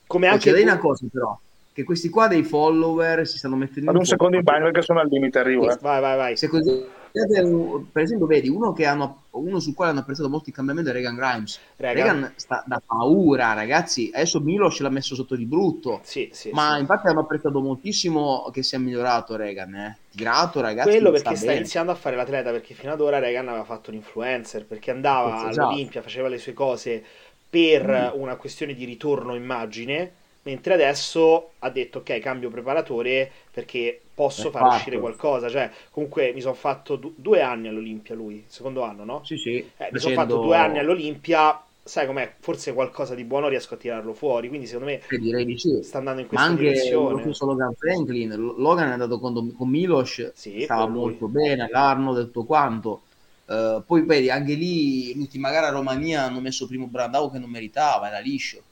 come 0.06 0.26
anche 0.26 0.52
c'è 0.52 0.62
una 0.62 0.76
cosa 0.76 1.06
però 1.10 1.38
che 1.80 1.84
questi 1.84 2.08
qua 2.08 2.28
dei 2.28 2.42
follower 2.42 3.26
si 3.26 3.38
stanno 3.38 3.56
mettendo 3.56 3.90
ad 3.90 3.96
un 3.96 4.04
secondo 4.04 4.36
in 4.36 4.42
bagno 4.42 4.64
perché 4.64 4.82
sono 4.82 5.00
al 5.00 5.08
limite 5.08 5.38
arrivo 5.38 5.70
eh. 5.70 5.78
vai 5.80 6.00
vai 6.00 6.16
vai 6.16 6.36
se 6.36 6.48
così 6.48 6.98
per 7.12 8.02
esempio, 8.02 8.26
vedi 8.26 8.48
uno, 8.48 8.72
che 8.72 8.86
hanno, 8.86 9.24
uno 9.30 9.58
sul 9.58 9.74
quale 9.74 9.90
hanno 9.90 10.00
apprezzato 10.00 10.28
molti 10.28 10.52
cambiamenti 10.52 10.90
è 10.90 10.92
Regan 10.92 11.16
Grimes. 11.16 11.58
Regan, 11.76 12.14
Regan 12.14 12.32
sta 12.36 12.62
da 12.66 12.80
paura, 12.84 13.52
ragazzi. 13.52 14.10
Adesso 14.12 14.40
Milos 14.40 14.78
l'ha 14.80 14.90
messo 14.90 15.14
sotto 15.14 15.34
di 15.34 15.44
brutto. 15.44 16.00
Sì, 16.04 16.28
sì, 16.32 16.50
ma 16.52 16.74
sì. 16.74 16.80
infatti 16.80 17.08
hanno 17.08 17.20
apprezzato 17.20 17.60
moltissimo 17.60 18.48
che 18.52 18.62
sia 18.62 18.78
migliorato 18.78 19.34
Regan. 19.34 19.74
Eh. 19.74 19.98
Tirato, 20.14 20.60
ragazzi. 20.60 20.88
Quello 20.88 21.10
perché 21.10 21.34
sta, 21.34 21.36
sta 21.36 21.52
iniziando 21.52 21.90
a 21.90 21.96
fare 21.96 22.14
l'atleta. 22.14 22.50
Perché 22.52 22.74
fino 22.74 22.92
ad 22.92 23.00
ora 23.00 23.18
Regan 23.18 23.48
aveva 23.48 23.64
fatto 23.64 23.90
l'influencer. 23.90 24.64
Perché 24.64 24.92
andava 24.92 25.48
esatto. 25.48 25.66
all'Olimpia, 25.66 26.02
faceva 26.02 26.28
le 26.28 26.38
sue 26.38 26.52
cose 26.52 27.02
per 27.50 28.12
mm. 28.14 28.20
una 28.20 28.36
questione 28.36 28.74
di 28.74 28.84
ritorno 28.84 29.34
immagine 29.34 30.12
mentre 30.42 30.74
adesso 30.74 31.52
ha 31.58 31.70
detto 31.70 31.98
ok 31.98 32.18
cambio 32.18 32.50
preparatore 32.50 33.30
perché 33.52 34.00
posso 34.14 34.48
È 34.48 34.50
far 34.50 34.62
fatto. 34.62 34.74
uscire 34.76 34.98
qualcosa. 34.98 35.48
Cioè 35.48 35.70
comunque 35.90 36.32
mi 36.32 36.40
sono 36.40 36.54
fatto 36.54 36.96
du- 36.96 37.14
due 37.16 37.42
anni 37.42 37.68
all'Olimpia 37.68 38.14
lui 38.14 38.44
secondo 38.46 38.82
anno 38.82 39.04
no? 39.04 39.24
sì 39.24 39.36
sì. 39.36 39.56
Eh, 39.76 39.88
mi 39.92 39.98
sono 39.98 40.14
fatto 40.14 40.36
due 40.38 40.56
anni 40.56 40.78
all'Olimpia 40.78 41.62
sai 41.82 42.06
com'è? 42.06 42.34
Forse 42.38 42.72
qualcosa 42.72 43.14
di 43.14 43.24
buono 43.24 43.48
riesco 43.48 43.74
a 43.74 43.76
tirarlo 43.76 44.12
fuori 44.14 44.48
quindi 44.48 44.66
secondo 44.66 44.90
me 44.90 45.00
eh, 45.08 45.58
sì. 45.58 45.82
sta 45.82 45.98
andando 45.98 46.20
in 46.20 46.26
questa 46.28 46.46
ma 46.46 46.50
anche 46.52 46.70
direzione. 46.70 47.22
lo 47.22 47.46
Logan 47.46 47.74
Franklin 47.74 48.34
Logan 48.58 48.88
è 48.88 48.92
andato 48.92 49.18
con, 49.18 49.54
con 49.56 49.68
Milos 49.68 50.32
sì, 50.34 50.60
stava 50.62 50.86
molto 50.86 51.26
bene 51.28 51.68
l'Arno 51.70 52.12
del 52.14 52.26
tutto 52.26 52.44
quanto. 52.44 53.02
Uh, 53.50 53.82
poi 53.84 54.02
vedi 54.02 54.30
anche 54.30 54.54
lì 54.54 55.12
l'ultima 55.16 55.50
gara 55.50 55.66
a 55.68 55.70
Romania 55.70 56.22
hanno 56.22 56.38
messo 56.38 56.68
primo 56.68 56.86
Brandao 56.86 57.30
che 57.30 57.40
non 57.40 57.50
meritava 57.50 58.06
era 58.06 58.20
liscio 58.20 58.62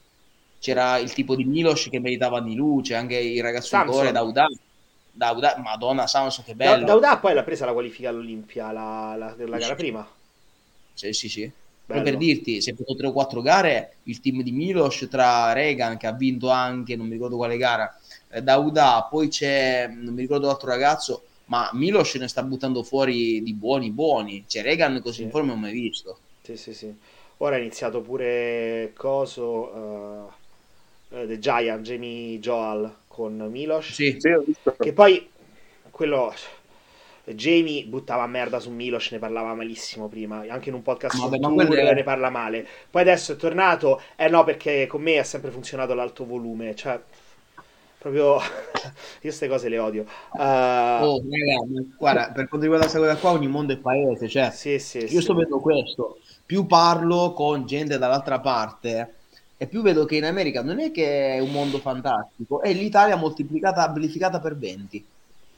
c'era 0.59 0.97
il 0.97 1.13
tipo 1.13 1.35
di 1.35 1.45
Milos 1.45 1.87
che 1.89 1.99
meritava 1.99 2.41
di 2.41 2.55
luce, 2.55 2.93
anche 2.93 3.17
il 3.17 3.41
ragazzo 3.41 3.67
Samson. 3.67 4.11
Dauda. 4.11 4.47
Dauda, 5.11 5.57
Madonna 5.57 6.05
Samson 6.05 6.43
che 6.43 6.53
bello. 6.53 6.85
Dauda 6.85 7.17
poi 7.17 7.33
l'ha 7.33 7.43
presa 7.43 7.65
la 7.65 7.73
qualifica 7.73 8.09
all'Olimpia 8.09 8.71
la, 8.71 9.15
la, 9.17 9.35
la 9.37 9.57
gara 9.57 9.65
sì. 9.65 9.75
prima. 9.75 10.07
Sì, 10.93 11.13
sì, 11.13 11.29
sì. 11.29 11.51
Bello. 11.85 12.03
per 12.03 12.17
dirti, 12.17 12.57
è 12.57 12.73
fatto 12.75 12.95
3 12.95 13.07
o 13.07 13.11
4 13.11 13.41
gare, 13.41 13.95
il 14.03 14.19
team 14.19 14.43
di 14.43 14.51
Milos 14.51 15.07
tra 15.09 15.53
Regan 15.53 15.97
che 15.97 16.05
ha 16.05 16.11
vinto 16.11 16.49
anche, 16.49 16.95
non 16.95 17.07
mi 17.07 17.13
ricordo 17.13 17.35
quale 17.35 17.57
gara, 17.57 17.99
eh, 18.29 18.43
Dauda, 18.43 19.07
poi 19.09 19.27
c'è, 19.27 19.87
non 19.87 20.13
mi 20.13 20.21
ricordo 20.21 20.45
l'altro 20.45 20.69
ragazzo, 20.69 21.23
ma 21.45 21.67
Milos 21.73 22.13
ne 22.13 22.27
sta 22.27 22.43
buttando 22.43 22.83
fuori 22.83 23.41
di 23.41 23.55
buoni 23.55 23.89
buoni, 23.89 24.43
cioè 24.45 24.61
Regan 24.61 25.01
così 25.01 25.15
sì. 25.15 25.23
in 25.23 25.29
forma 25.31 25.47
non 25.47 25.57
ho 25.57 25.61
mai 25.61 25.71
visto. 25.71 26.19
Sì, 26.43 26.55
sì, 26.57 26.75
sì. 26.75 26.95
Ora 27.37 27.55
è 27.55 27.59
iniziato 27.59 28.01
pure 28.01 28.91
Coso... 28.95 29.43
Uh 29.43 30.38
uh, 31.09 31.27
The 31.27 31.39
Giant, 31.39 31.81
Jamie 31.81 32.39
Joel 32.39 32.93
con 33.07 33.35
Milos. 33.49 33.91
Sì, 33.91 34.15
sì, 34.19 34.29
ho 34.29 34.41
visto. 34.41 34.75
Che 34.77 34.93
poi 34.93 35.29
quello 35.91 36.33
Jamie 37.33 37.85
buttava 37.85 38.25
merda 38.27 38.59
su 38.59 38.71
Milos, 38.71 39.11
ne 39.11 39.19
parlava 39.19 39.53
malissimo 39.53 40.07
prima, 40.07 40.45
anche 40.49 40.69
in 40.69 40.75
un 40.75 40.81
podcast 40.81 41.15
no, 41.17 41.29
su 41.29 41.39
Tour 41.39 41.75
è... 41.75 41.93
ne 41.93 42.03
parla 42.03 42.29
male. 42.29 42.65
Poi 42.89 43.01
adesso 43.01 43.33
è 43.33 43.35
tornato, 43.35 44.01
eh 44.15 44.29
no, 44.29 44.43
perché 44.43 44.87
con 44.87 45.01
me 45.01 45.19
ha 45.19 45.23
sempre 45.23 45.51
funzionato 45.51 45.93
l'alto 45.93 46.25
volume, 46.25 46.75
cioè 46.75 46.99
proprio 47.97 48.37
io 48.39 48.41
queste 49.21 49.47
cose 49.47 49.69
le 49.69 49.77
odio. 49.77 50.05
Uh... 50.31 50.39
Oh, 50.41 51.23
raga, 51.29 51.83
guarda, 51.97 52.31
per 52.31 52.47
quanto 52.47 52.65
riguarda 52.65 52.87
questa 52.87 52.99
cosa 52.99 53.15
qua, 53.17 53.31
ogni 53.31 53.47
mondo 53.47 53.73
è 53.73 53.77
paese, 53.77 54.27
cioè 54.27 54.49
sì, 54.51 54.79
sì, 54.79 54.99
io 54.99 55.07
sì. 55.07 55.21
sto 55.21 55.33
vedendo 55.33 55.59
questo, 55.59 56.19
più 56.45 56.65
parlo 56.65 57.33
con 57.33 57.65
gente 57.65 57.97
dall'altra 57.97 58.39
parte 58.39 59.13
e 59.61 59.67
più 59.67 59.81
vedo 59.81 60.05
che 60.05 60.15
in 60.15 60.23
America 60.23 60.63
non 60.63 60.79
è 60.79 60.89
che 60.89 61.35
è 61.35 61.39
un 61.39 61.51
mondo 61.51 61.79
fantastico, 61.79 62.61
è 62.61 62.71
l'Italia 62.71 63.17
moltiplicata, 63.17 63.85
amplificata 63.85 64.39
per 64.39 64.57
20. 64.57 65.05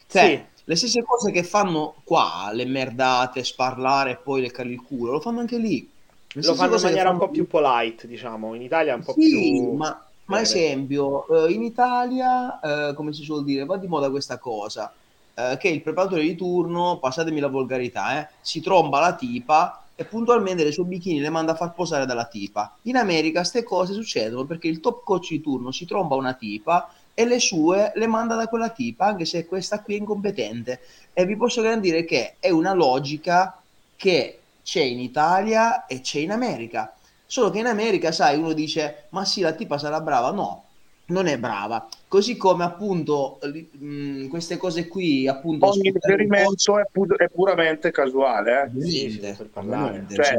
Cioè, 0.07 0.25
sì. 0.25 0.61
le 0.63 0.75
stesse 0.75 1.03
cose 1.03 1.29
che 1.29 1.43
fanno 1.43 1.93
qua, 2.03 2.49
le 2.51 2.65
merdate, 2.65 3.43
sparlare 3.43 4.13
e 4.13 4.15
poi 4.15 4.41
leccargli 4.41 4.71
il 4.71 4.81
culo, 4.81 5.11
lo 5.11 5.19
fanno 5.19 5.41
anche 5.41 5.59
lì. 5.59 5.87
Le 6.33 6.41
lo 6.41 6.55
fanno 6.55 6.77
in 6.77 6.81
maniera 6.81 7.09
fanno... 7.09 7.21
un 7.21 7.27
po' 7.27 7.29
più 7.29 7.45
polite, 7.45 8.07
diciamo, 8.07 8.55
in 8.55 8.63
Italia 8.63 8.93
è 8.93 8.95
un 8.95 9.03
po' 9.03 9.13
sì, 9.13 9.29
più... 9.29 9.73
ma, 9.73 10.03
ma 10.25 10.41
esempio, 10.41 11.45
eh, 11.45 11.51
in 11.51 11.61
Italia, 11.61 12.59
eh, 12.59 12.93
come 12.95 13.13
si 13.13 13.21
suol 13.21 13.43
dire, 13.43 13.65
va 13.65 13.77
di 13.77 13.85
moda 13.85 14.09
questa 14.09 14.39
cosa, 14.39 14.91
eh, 15.35 15.57
che 15.59 15.67
il 15.67 15.83
preparatore 15.83 16.23
di 16.23 16.35
turno, 16.35 16.97
passatemi 16.97 17.39
la 17.39 17.49
volgarità, 17.49 18.27
si 18.41 18.61
tromba 18.61 18.99
la 18.99 19.13
tipa 19.13 19.83
e 20.01 20.05
puntualmente 20.05 20.63
le 20.63 20.71
sue 20.71 20.83
bikini 20.83 21.19
le 21.19 21.29
manda 21.29 21.51
a 21.51 21.55
far 21.55 21.73
posare 21.73 22.05
dalla 22.05 22.25
tipa. 22.25 22.75
In 22.83 22.97
America 22.97 23.39
queste 23.39 23.63
cose 23.63 23.93
succedono 23.93 24.45
perché 24.45 24.67
il 24.67 24.79
top 24.79 25.03
coach 25.03 25.29
di 25.29 25.41
turno 25.41 25.71
si 25.71 25.85
tromba 25.85 26.15
una 26.15 26.33
tipa 26.33 26.91
e 27.13 27.25
le 27.25 27.39
sue 27.39 27.91
le 27.95 28.07
manda 28.07 28.35
da 28.35 28.47
quella 28.47 28.69
tipa, 28.69 29.05
anche 29.05 29.25
se 29.25 29.45
questa 29.45 29.81
qui 29.81 29.95
è 29.95 29.97
incompetente. 29.97 30.81
E 31.13 31.25
vi 31.25 31.37
posso 31.37 31.61
garantire 31.61 32.03
che 32.03 32.35
è 32.39 32.49
una 32.49 32.73
logica 32.73 33.61
che 33.95 34.39
c'è 34.63 34.81
in 34.81 34.99
Italia 34.99 35.85
e 35.85 36.01
c'è 36.01 36.19
in 36.19 36.31
America. 36.31 36.93
Solo 37.25 37.49
che 37.49 37.59
in 37.59 37.67
America, 37.67 38.11
sai, 38.11 38.37
uno 38.37 38.53
dice, 38.53 39.05
ma 39.09 39.23
sì, 39.23 39.41
la 39.41 39.53
tipa 39.53 39.77
sarà 39.77 40.01
brava. 40.01 40.31
No, 40.31 40.63
non 41.07 41.27
è 41.27 41.37
brava. 41.37 41.87
Così 42.11 42.35
come 42.35 42.65
appunto 42.65 43.39
mh, 43.41 44.27
queste 44.27 44.57
cose 44.57 44.89
qui, 44.89 45.29
appunto, 45.29 45.69
ogni 45.69 45.91
riferimento 45.91 46.77
è, 46.77 46.83
pu- 46.91 47.15
è, 47.15 47.29
puramente 47.29 47.89
casuale, 47.89 48.63
eh? 48.63 48.81
sì, 48.81 49.11
sì, 49.11 49.19
per 49.19 49.47
parlare. 49.47 50.05
Cioè, 50.09 50.35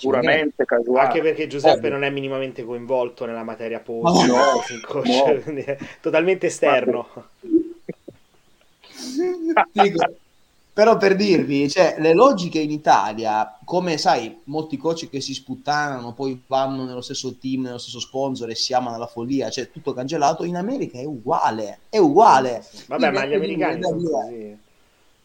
puramente 0.00 0.64
casuale. 0.64 1.06
Anche 1.06 1.20
perché 1.20 1.46
Giuseppe 1.46 1.86
oh. 1.86 1.90
non 1.90 2.02
è 2.02 2.10
minimamente 2.10 2.64
coinvolto 2.64 3.26
nella 3.26 3.44
materia 3.44 3.78
post, 3.78 4.26
no, 4.26 4.34
no. 4.34 5.76
totalmente 6.00 6.48
esterno. 6.48 7.06
Dico, 9.70 10.14
però 10.74 10.96
per 10.96 11.14
dirvi, 11.14 11.70
cioè, 11.70 11.94
le 12.00 12.14
logiche 12.14 12.58
in 12.58 12.72
Italia, 12.72 13.56
come 13.64 13.96
sai, 13.96 14.40
molti 14.46 14.76
coach 14.76 15.08
che 15.08 15.20
si 15.20 15.32
sputtanano, 15.32 16.14
poi 16.14 16.42
vanno 16.48 16.84
nello 16.84 17.00
stesso 17.00 17.36
team, 17.36 17.62
nello 17.62 17.78
stesso 17.78 18.00
sponsor 18.00 18.50
e 18.50 18.56
si 18.56 18.74
amano 18.74 18.96
alla 18.96 19.06
follia, 19.06 19.50
cioè 19.50 19.70
tutto 19.70 19.92
cancellato, 19.92 20.42
in 20.42 20.56
America 20.56 20.98
è 20.98 21.04
uguale, 21.04 21.78
è 21.88 21.98
uguale. 21.98 22.64
Vabbè, 22.88 23.12
ma 23.12 23.24
gli 23.24 23.34
americani 23.34 23.80
sono 23.80 24.00
così. 24.00 24.58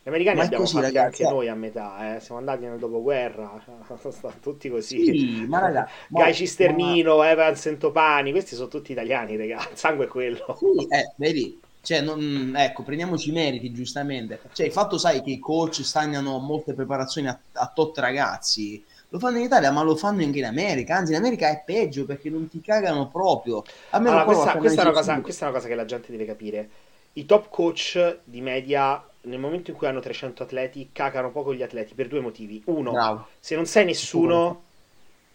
Gli 0.04 0.08
americani 0.08 0.38
ma 0.38 0.44
abbiamo 0.44 0.64
così, 0.64 0.76
fatti 0.76 0.86
ragazzi, 0.86 1.24
anche 1.24 1.36
noi 1.36 1.48
a 1.48 1.56
metà, 1.56 2.16
eh. 2.16 2.20
siamo 2.20 2.40
andati 2.40 2.66
nel 2.66 2.78
dopoguerra, 2.78 3.60
sono 3.98 4.34
tutti 4.40 4.70
così. 4.70 5.04
Sì, 5.04 5.46
ma 5.48 5.62
raga, 5.62 5.90
Gai 6.10 6.32
Cisternino, 6.32 7.18
ma... 7.18 7.32
Evans 7.32 7.66
Entopani, 7.66 8.30
questi 8.30 8.54
sono 8.54 8.68
tutti 8.68 8.92
italiani, 8.92 9.36
ragazzi, 9.36 9.72
il 9.72 9.78
sangue 9.78 10.06
è 10.06 10.08
quello. 10.08 10.56
Sì, 10.60 10.86
eh, 10.90 11.12
vedi, 11.16 11.60
cioè, 11.90 12.02
non, 12.02 12.54
ecco, 12.56 12.84
prendiamoci 12.84 13.30
i 13.30 13.32
meriti, 13.32 13.72
giustamente. 13.72 14.40
Cioè, 14.52 14.68
il 14.68 14.72
fatto, 14.72 15.00
sai, 15.00 15.24
che 15.24 15.32
i 15.32 15.40
coach 15.40 15.82
stagnano 15.84 16.38
molte 16.38 16.76
preparazioni 16.76 17.28
a, 17.28 17.40
a 17.54 17.72
tot 17.74 17.98
ragazzi, 17.98 18.86
lo 19.10 19.18
fanno 19.18 19.40
in 19.40 19.46
Italia, 19.46 19.72
ma 19.72 19.82
lo 19.82 19.96
fanno 19.96 20.22
anche 20.22 20.38
in 20.38 20.46
America. 20.46 20.98
Anzi, 20.98 21.14
in 21.14 21.18
America 21.18 21.50
è 21.50 21.64
peggio 21.66 22.06
perché 22.06 22.30
non 22.30 22.48
ti 22.48 22.62
cagano 22.62 23.08
proprio. 23.08 23.64
Allora, 23.90 24.24
questa, 24.24 24.58
questa, 24.58 24.82
è 24.82 24.86
una 24.86 24.94
cosa, 24.94 25.20
questa, 25.20 25.46
è 25.46 25.50
una 25.50 25.58
cosa, 25.58 25.68
che 25.68 25.74
la 25.74 25.86
gente 25.86 26.12
deve 26.12 26.26
capire. 26.26 26.70
I 27.14 27.26
top 27.26 27.50
coach 27.50 28.18
di 28.24 28.42
media, 28.42 29.04
nel 29.22 29.40
momento 29.40 29.72
in 29.72 29.76
cui 29.76 29.88
hanno 29.88 30.00
300 30.00 30.44
atleti, 30.44 30.90
cagano 30.94 31.32
poco 31.32 31.56
gli 31.56 31.64
atleti 31.64 31.96
per 31.96 32.08
due 32.08 32.20
motivi. 32.20 32.62
Uno, 32.66 32.92
Bravo. 32.92 33.28
se 33.40 33.56
non 33.56 33.66
sei 33.66 33.86
nessuno 33.86 34.66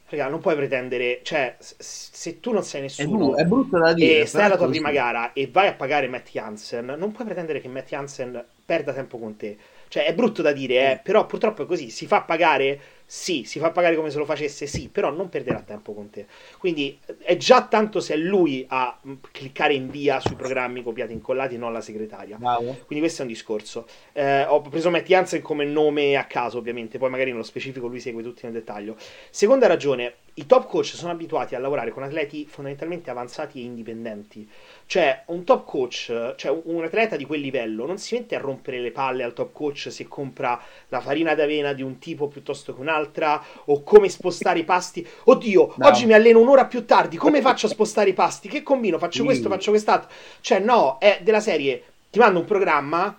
Raga, 0.07 0.29
non 0.29 0.41
puoi 0.41 0.55
pretendere, 0.55 1.21
cioè, 1.23 1.57
se 1.59 2.39
tu 2.39 2.53
non 2.53 2.63
sei 2.63 2.83
nessuno 2.83 3.37
è, 3.37 3.45
brutto 3.45 3.79
da 3.79 3.95
dire, 3.95 4.21
e 4.21 4.27
stai 4.27 4.45
alla 4.45 4.57
tua 4.57 4.69
prima 4.69 4.91
gara 4.91 5.33
e 5.33 5.49
vai 5.51 5.69
a 5.69 5.75
pagare 5.75 6.09
Matt 6.09 6.29
Jansen, 6.31 6.95
non 6.99 7.11
puoi 7.11 7.25
pretendere 7.27 7.61
che 7.61 7.69
Matt 7.69 7.89
Jansen 7.89 8.45
perda 8.65 8.93
tempo 8.93 9.19
con 9.19 9.37
te. 9.37 9.57
Cioè, 9.89 10.05
è 10.05 10.15
brutto 10.15 10.43
da 10.43 10.53
dire, 10.53 10.93
eh, 10.93 11.01
però 11.03 11.25
purtroppo 11.25 11.63
è 11.63 11.67
così. 11.67 11.89
Si 11.89 12.07
fa 12.07 12.23
pagare 12.23 12.81
sì, 13.07 13.45
si 13.45 13.59
fa 13.59 13.71
pagare 13.71 13.97
come 13.97 14.11
se 14.11 14.19
lo 14.19 14.25
facesse, 14.25 14.67
sì, 14.67 14.89
però 14.89 15.11
non 15.11 15.29
perderà 15.29 15.61
tempo 15.61 15.93
con 15.93 16.11
te. 16.11 16.27
Quindi 16.59 16.99
è 17.19 17.37
già 17.37 17.67
tanto 17.67 18.01
se 18.01 18.15
è 18.15 18.17
lui 18.17 18.65
a 18.69 18.99
cliccare 19.31 19.75
invia 19.75 20.21
sui 20.21 20.35
programmi 20.35 20.83
copiati 20.83 21.13
e 21.13 21.15
incollati, 21.15 21.57
non 21.57 21.73
la 21.73 21.81
segretaria. 21.81 22.37
Bravo. 22.37 22.77
Quindi 22.87 23.01
questo 23.01 23.23
è 23.23 23.25
un 23.25 23.31
discorso. 23.31 23.87
Eh, 24.13 24.45
ho 24.45 24.61
preso 24.63 24.91
Matty 24.91 25.15
Hansen 25.15 25.43
come 25.43 25.65
nome 25.65 26.17
a 26.17 26.25
caso, 26.25 26.59
ovviamente, 26.59 26.99
poi 26.99 27.11
magari 27.11 27.31
nello 27.31 27.43
specifico 27.43 27.87
lui 27.87 28.01
segue 28.01 28.23
tutti 28.23 28.41
nel 28.45 28.53
dettaglio. 28.53 28.97
Seconda 29.31 29.67
ragione, 29.67 30.15
i 30.35 30.47
top 30.47 30.67
coach 30.67 30.87
sono 30.87 31.13
abituati 31.13 31.55
a 31.55 31.61
lavorare 31.61 31.91
con 31.91 32.03
atleti 32.03 32.47
fondamentalmente 32.47 33.11
avanzati 33.11 33.61
e 33.61 33.65
indipendenti. 33.65 34.49
Cioè, 34.87 35.25
un 35.27 35.45
top 35.45 35.65
coach, 35.65 36.35
cioè 36.37 36.61
un 36.65 36.85
atleta 36.85 37.17
di 37.17 37.25
quel 37.25 37.41
livello, 37.41 37.87
non 37.87 37.99
si 37.99 38.15
mette 38.15 38.37
a 38.37 38.39
rompere 38.39 38.81
le 38.81 38.91
palle 38.91 39.23
al 39.23 39.33
top 39.33 39.53
coach 39.53 39.89
se 39.91 40.07
compra 40.07 40.61
la 40.89 41.01
farina 41.01 41.35
d'avena 41.35 41.73
di 41.73 41.83
un 41.83 41.99
tipo 41.99 42.29
piuttosto 42.29 42.75
che 42.75 42.81
un'altra, 42.81 43.43
o 43.67 43.83
come 43.83 44.09
spostare 44.09 44.59
i 44.59 44.65
pasti. 44.65 45.07
Oddio, 45.25 45.75
no. 45.77 45.87
oggi 45.87 46.07
mi 46.07 46.13
alleno 46.13 46.41
un'ora 46.41 46.67
più 46.67 46.85
tardi, 46.85 47.17
come 47.17 47.41
faccio 47.43 47.67
a 47.67 47.71
spostare 47.71 48.11
i 48.11 48.15
pasti? 48.15 48.49
Che 48.49 48.63
combino? 48.63 48.99
Faccio 48.99 49.25
questo, 49.25 49.49
faccio 49.49 49.71
quest'altro. 49.71 50.11
Cioè, 50.41 50.59
no, 50.61 50.99
è 50.99 51.21
della 51.23 51.41
serie, 51.41 51.83
ti 52.11 52.19
mando 52.19 52.39
un 52.39 52.45
programma 52.45 53.17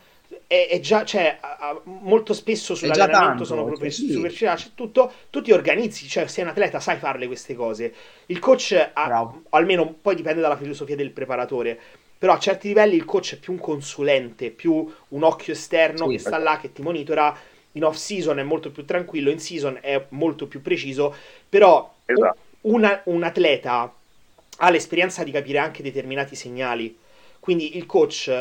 è, 0.48 0.68
è, 0.70 0.80
già, 0.80 1.04
cioè, 1.04 1.40
molto 1.84 2.34
spesso 2.34 2.76
sull'allenamento 2.76 3.44
sono 3.44 3.66
proprio 3.66 3.90
sì. 3.90 4.12
superficiali, 4.12 4.72
tutto, 4.76 5.12
tu 5.30 5.42
ti 5.42 5.52
organizzi, 5.52 6.08
cioè 6.08 6.28
sei 6.28 6.44
un 6.44 6.52
atleta, 6.52 6.80
sai 6.80 6.98
farle 6.98 7.28
queste 7.28 7.56
cose. 7.56 7.94
Il 8.28 8.40
coach, 8.40 8.92
ha, 8.94 9.34
almeno 9.50 9.96
poi 10.02 10.16
dipende 10.16 10.42
dalla 10.42 10.58
filosofia 10.58 10.96
del 10.96 11.12
preparatore, 11.12 11.80
però 12.18 12.34
a 12.34 12.40
certi 12.40 12.68
livelli 12.68 12.96
il 12.96 13.06
coach 13.06 13.36
è 13.36 13.38
più 13.38 13.54
un 13.54 13.60
consulente, 13.60 14.52
più 14.52 14.92
un 15.10 15.24
occhio 15.24 15.54
esterno 15.54 16.08
sì, 16.08 16.14
che 16.14 16.20
sta 16.20 16.38
là, 16.38 16.58
che 16.60 16.72
ti 16.72 16.82
monitora. 16.82 17.38
In 17.74 17.84
off 17.84 17.98
season 17.98 18.40
è 18.40 18.44
molto 18.44 18.72
più 18.72 18.86
tranquillo, 18.86 19.30
in 19.30 19.40
season 19.40 19.78
è 19.82 20.06
molto 20.10 20.48
più 20.48 20.62
preciso, 20.62 21.14
però 21.50 21.94
esatto. 22.06 22.38
una, 22.62 23.02
un 23.06 23.22
atleta 23.22 23.94
ha 24.58 24.70
l'esperienza 24.70 25.26
di 25.26 25.32
capire 25.32 25.58
anche 25.58 25.84
determinati 25.84 26.36
segnali. 26.36 26.98
Quindi 27.38 27.76
il 27.76 27.86
coach 27.86 28.32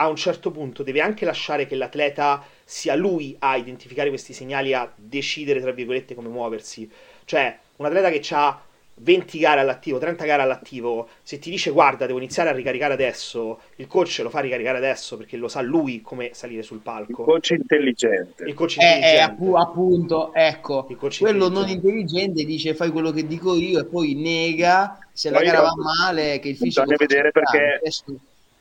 a 0.00 0.08
un 0.08 0.16
certo 0.16 0.50
punto 0.50 0.82
deve 0.82 1.00
anche 1.00 1.24
lasciare 1.24 1.66
che 1.66 1.74
l'atleta 1.74 2.44
sia 2.64 2.94
lui 2.94 3.34
a 3.40 3.56
identificare 3.56 4.08
questi 4.08 4.32
segnali, 4.32 4.72
a 4.72 4.90
decidere, 4.94 5.60
tra 5.60 5.72
virgolette, 5.72 6.14
come 6.14 6.28
muoversi. 6.28 6.88
Cioè, 7.24 7.58
un 7.76 7.86
atleta 7.86 8.10
che 8.10 8.22
ha 8.30 8.60
20 9.00 9.38
gare 9.38 9.60
all'attivo, 9.60 9.98
30 9.98 10.24
gare 10.24 10.42
all'attivo, 10.42 11.08
se 11.22 11.38
ti 11.38 11.50
dice 11.50 11.70
guarda, 11.70 12.06
devo 12.06 12.18
iniziare 12.18 12.50
a 12.50 12.52
ricaricare 12.52 12.92
adesso, 12.92 13.60
il 13.76 13.88
coach 13.88 14.20
lo 14.22 14.30
fa 14.30 14.40
ricaricare 14.40 14.78
adesso 14.78 15.16
perché 15.16 15.36
lo 15.36 15.48
sa 15.48 15.62
lui 15.62 16.00
come 16.00 16.30
salire 16.32 16.62
sul 16.62 16.78
palco. 16.78 17.22
Il 17.22 17.28
coach 17.28 17.50
intelligente. 17.50 18.44
Il 18.44 18.54
coach 18.54 18.76
intelligente. 18.76 19.12
Eh, 19.12 19.16
eh, 19.16 19.60
appunto, 19.60 20.32
ecco, 20.32 20.84
quello 20.84 21.46
intelligente. 21.46 21.48
non 21.48 21.68
intelligente 21.68 22.44
dice 22.44 22.74
fai 22.74 22.90
quello 22.90 23.10
che 23.10 23.26
dico 23.26 23.56
io 23.56 23.80
e 23.80 23.84
poi 23.84 24.14
nega 24.14 24.98
se 25.12 25.30
poi 25.30 25.44
la 25.44 25.50
gara 25.50 25.62
va 25.62 25.74
male 25.76 26.38
che 26.38 26.50
il 26.50 26.56
fisico... 26.56 26.82
Bisogna 26.82 26.96
vedere 26.98 27.32
perché... 27.32 27.78
Adesso 27.80 28.04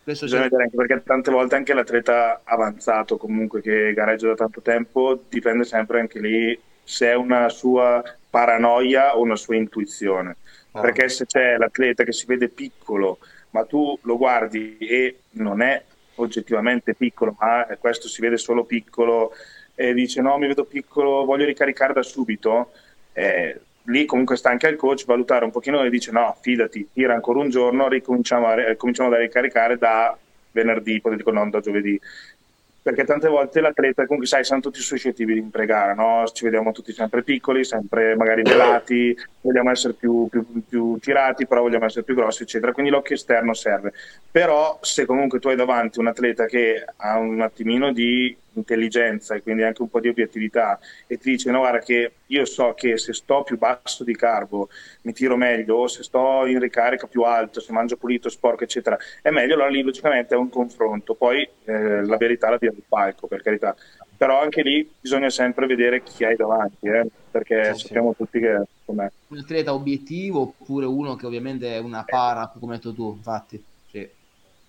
questo 0.08 0.24
Bisogna 0.24 0.44
vedere 0.44 0.64
anche 0.64 0.76
perché 0.78 1.04
tante 1.04 1.32
volte 1.32 1.56
anche 1.56 1.74
l'atleta 1.74 2.40
avanzato, 2.46 3.18
comunque 3.18 3.60
che 3.60 3.92
gareggia 3.94 4.28
da 4.28 4.36
tanto 4.36 4.62
tempo, 4.62 5.20
dipende 5.28 5.66
sempre 5.66 6.00
anche 6.00 6.22
lì 6.22 6.58
se 6.82 7.08
è 7.08 7.14
una 7.14 7.50
sua 7.50 8.02
paranoia 8.30 9.18
o 9.18 9.22
una 9.22 9.36
sua 9.36 9.58
intuizione. 9.58 10.38
Ah. 10.72 10.80
Perché 10.80 11.10
se 11.10 11.26
c'è 11.26 11.58
l'atleta 11.58 12.06
che 12.06 12.14
si 12.14 12.26
vede 12.26 12.48
piccolo, 12.48 13.18
ma 13.50 13.66
tu 13.66 14.00
lo 14.04 14.18
guardi 14.18 14.78
e 14.78 15.20
non 15.32 15.62
è 15.62 15.84
oggettivamente 16.16 16.94
piccolo, 16.94 17.36
ma 17.38 17.68
questo 17.78 18.08
si 18.08 18.22
vede 18.22 18.38
solo 18.38 18.64
piccolo 18.64 19.34
e 19.76 19.94
dice 19.94 20.22
no, 20.22 20.38
mi 20.38 20.48
vedo 20.48 20.64
piccolo, 20.64 21.26
voglio 21.26 21.44
ricaricare 21.44 21.92
da 21.92 22.02
subito, 22.02 22.72
eh, 23.12 23.60
lì 23.88 24.06
comunque 24.06 24.36
sta 24.36 24.50
anche 24.50 24.68
al 24.68 24.76
coach 24.76 25.06
valutare 25.06 25.46
un 25.46 25.52
pochino 25.52 25.84
e 25.84 25.90
dice 25.90 26.12
no, 26.12 26.36
fidati, 26.42 26.90
tira 26.94 27.14
ancora 27.14 27.40
un 27.40 27.50
giorno, 27.50 27.88
ricominciamo 27.88 28.48
a, 28.48 28.76
cominciamo 28.76 29.14
a 29.14 29.18
ricaricare 29.18 29.78
da 29.78 30.18
venerdì, 30.52 30.96
ipotetico 30.96 31.32
non 31.32 31.50
da 31.50 31.60
giovedì. 31.60 32.00
Perché 32.82 33.04
tante 33.04 33.28
volte 33.28 33.60
l'atleta, 33.60 34.06
comunque 34.06 34.28
sai, 34.28 34.46
siamo 34.46 34.62
tutti 34.62 34.80
suscettibili 34.80 35.40
in 35.40 35.50
pregare, 35.50 35.94
no? 35.94 36.26
Ci 36.32 36.46
vediamo 36.46 36.72
tutti 36.72 36.94
sempre 36.94 37.22
piccoli, 37.22 37.66
sempre 37.66 38.16
magari 38.16 38.44
velati, 38.44 39.14
vogliamo 39.42 39.72
essere 39.72 39.94
più, 39.94 40.30
più, 40.30 40.46
più 40.66 40.98
tirati, 40.98 41.46
però 41.46 41.64
vogliamo 41.64 41.84
essere 41.84 42.06
più 42.06 42.16
grossi, 42.16 42.44
eccetera. 42.44 42.72
Quindi 42.72 42.90
l'occhio 42.90 43.16
esterno 43.16 43.54
serve. 43.54 43.92
Però 44.32 44.80
se 44.82 45.06
comunque 45.06 45.40
tu 45.40 45.50
hai 45.50 45.58
davanti 45.58 46.00
un 46.00 46.08
atleta 46.08 46.46
che 46.46 46.86
ha 46.96 47.18
un 47.18 47.42
attimino 47.42 47.92
di 47.92 48.34
intelligenza 48.60 49.36
e 49.36 49.42
quindi 49.42 49.64
anche 49.64 49.82
un 49.82 49.90
po' 49.90 50.00
di 50.00 50.10
obiettività 50.10 50.80
e 51.08 51.18
ti 51.18 51.32
dice 51.32 51.52
no 51.52 51.60
guarda 51.60 51.80
che 51.80 52.12
io 52.28 52.46
so 52.46 52.74
che 52.74 52.98
se 52.98 53.14
sto 53.14 53.44
più 53.44 53.58
basso 53.58 54.04
di 54.04 54.16
carbo 54.16 54.70
mi 55.04 55.14
tiro 55.14 55.38
meglio 55.38 55.76
o 55.76 55.88
se 55.88 56.04
sto 56.04 56.46
in 56.46 56.60
ricarica 56.60 57.08
più 57.08 57.24
alto 57.24 57.60
se 57.60 57.72
mangio 57.72 57.98
pulito 57.98 58.30
sporco 58.30 58.64
eccetera. 58.64 58.98
È 59.22 59.30
meglio 59.30 59.54
allora 59.54 59.70
lì 59.70 59.82
logicamente 59.82 60.36
è 60.36 60.38
un 60.38 60.50
confronto. 60.50 61.16
Poi 61.16 61.48
eh, 61.66 62.06
la 62.06 62.18
verità 62.18 62.50
la 62.50 62.58
dia 62.58 62.70
al 62.70 62.84
palco 62.88 63.28
per 63.28 63.42
carità. 63.42 63.76
Però 64.18 64.42
anche 64.42 64.64
lì 64.64 64.90
bisogna 65.00 65.30
sempre 65.30 65.68
vedere 65.68 66.02
chi 66.02 66.24
hai 66.24 66.36
davanti 66.36 66.88
eh, 66.88 67.08
perché 67.30 67.76
sì, 67.76 67.86
sappiamo 67.86 68.12
sì. 68.12 68.18
tutti 68.18 68.40
che 68.40 68.62
com'è 68.84 69.12
un 69.28 69.38
atleta 69.38 69.74
obiettivo 69.74 70.42
oppure 70.42 70.86
uno 70.86 71.16
che 71.16 71.28
ovviamente 71.28 71.76
è 71.76 71.78
una 71.78 72.04
para 72.04 72.52
come 72.60 72.74
hai 72.74 72.80
detto 72.80 72.94
tu 72.94 73.14
infatti 73.16 73.64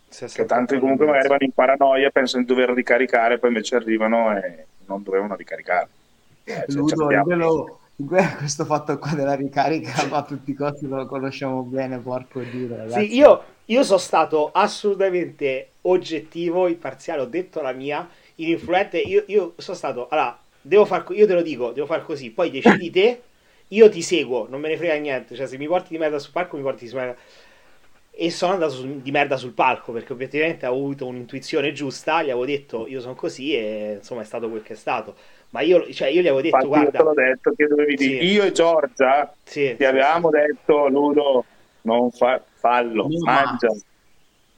che 0.08 0.44
tanti 0.46 0.78
comunque 0.78 1.06
magari 1.06 1.28
vanno 1.28 1.44
in 1.44 1.52
paranoia, 1.52 2.10
pensano 2.10 2.42
di 2.42 2.48
dover 2.48 2.70
ricaricare, 2.70 3.38
poi 3.38 3.50
invece 3.50 3.76
arrivano 3.76 4.36
e 4.36 4.66
non 4.86 5.02
dovevano 5.02 5.34
ricaricare. 5.36 5.88
Eh, 6.44 6.64
Ludo, 6.68 7.06
quello, 7.22 7.78
questo 8.38 8.64
fatto 8.64 8.98
qua 8.98 9.12
della 9.12 9.34
ricarica 9.34 9.92
a 10.10 10.22
tutti 10.22 10.52
i 10.52 10.54
costi 10.54 10.86
lo 10.86 11.06
conosciamo 11.06 11.62
bene, 11.62 11.98
porco 11.98 12.40
dio. 12.40 12.68
Ragazzi. 12.68 13.06
Sì, 13.06 13.16
io, 13.16 13.42
io 13.66 13.82
sono 13.82 13.98
stato 13.98 14.50
assolutamente 14.52 15.72
oggettivo, 15.82 16.68
imparziale, 16.68 17.22
ho 17.22 17.26
detto 17.26 17.60
la 17.60 17.72
mia, 17.72 18.08
ininfluente, 18.36 18.98
io, 18.98 19.24
io 19.26 19.54
sono 19.56 19.76
stato, 19.76 20.08
allora, 20.10 20.38
devo 20.60 20.84
far, 20.84 21.04
io 21.10 21.26
te 21.26 21.34
lo 21.34 21.42
dico, 21.42 21.72
devo 21.72 21.86
fare 21.86 22.02
così, 22.02 22.30
poi 22.30 22.50
decidi 22.50 22.90
te, 22.90 23.22
io 23.68 23.90
ti 23.90 24.00
seguo, 24.00 24.46
non 24.48 24.60
me 24.60 24.68
ne 24.68 24.76
frega 24.76 24.94
niente, 24.94 25.34
cioè 25.34 25.46
se 25.46 25.58
mi 25.58 25.66
porti 25.66 25.88
di 25.90 25.98
merda 25.98 26.18
sul 26.18 26.32
parco 26.32 26.56
mi 26.56 26.62
porti 26.62 26.86
di 26.86 26.94
merda 26.94 27.16
e 28.20 28.32
sono 28.32 28.54
andato 28.54 28.72
su, 28.72 29.00
di 29.00 29.12
merda 29.12 29.36
sul 29.36 29.52
palco 29.52 29.92
perché 29.92 30.12
obiettivamente 30.12 30.66
ho 30.66 30.72
avuto 30.72 31.06
un'intuizione 31.06 31.70
giusta, 31.70 32.20
gli 32.20 32.30
avevo 32.30 32.46
detto 32.46 32.88
io 32.88 33.00
sono 33.00 33.14
così 33.14 33.54
e 33.54 33.94
insomma 33.98 34.22
è 34.22 34.24
stato 34.24 34.48
quel 34.48 34.62
che 34.62 34.72
è 34.72 34.76
stato. 34.76 35.14
Ma 35.50 35.60
io, 35.60 35.88
cioè, 35.92 36.08
io 36.08 36.20
gli 36.20 36.26
avevo 36.26 36.40
detto 36.40 36.56
Infatti 36.56 36.66
guarda... 36.66 36.98
Io 36.98 36.98
te 36.98 37.02
l'ho 37.04 37.14
detto 37.14 37.52
che 37.56 37.66
dovevi 37.68 37.96
sì. 37.96 38.08
dire, 38.08 38.24
io 38.24 38.42
e 38.42 38.50
Giorgia 38.50 39.32
sì, 39.44 39.72
ti 39.76 39.84
avevamo 39.84 40.30
detto 40.30 40.88
Ludo 40.88 41.44
non 41.82 42.10
fa, 42.10 42.42
fallo, 42.54 43.06
non 43.06 43.20
mangia. 43.22 43.68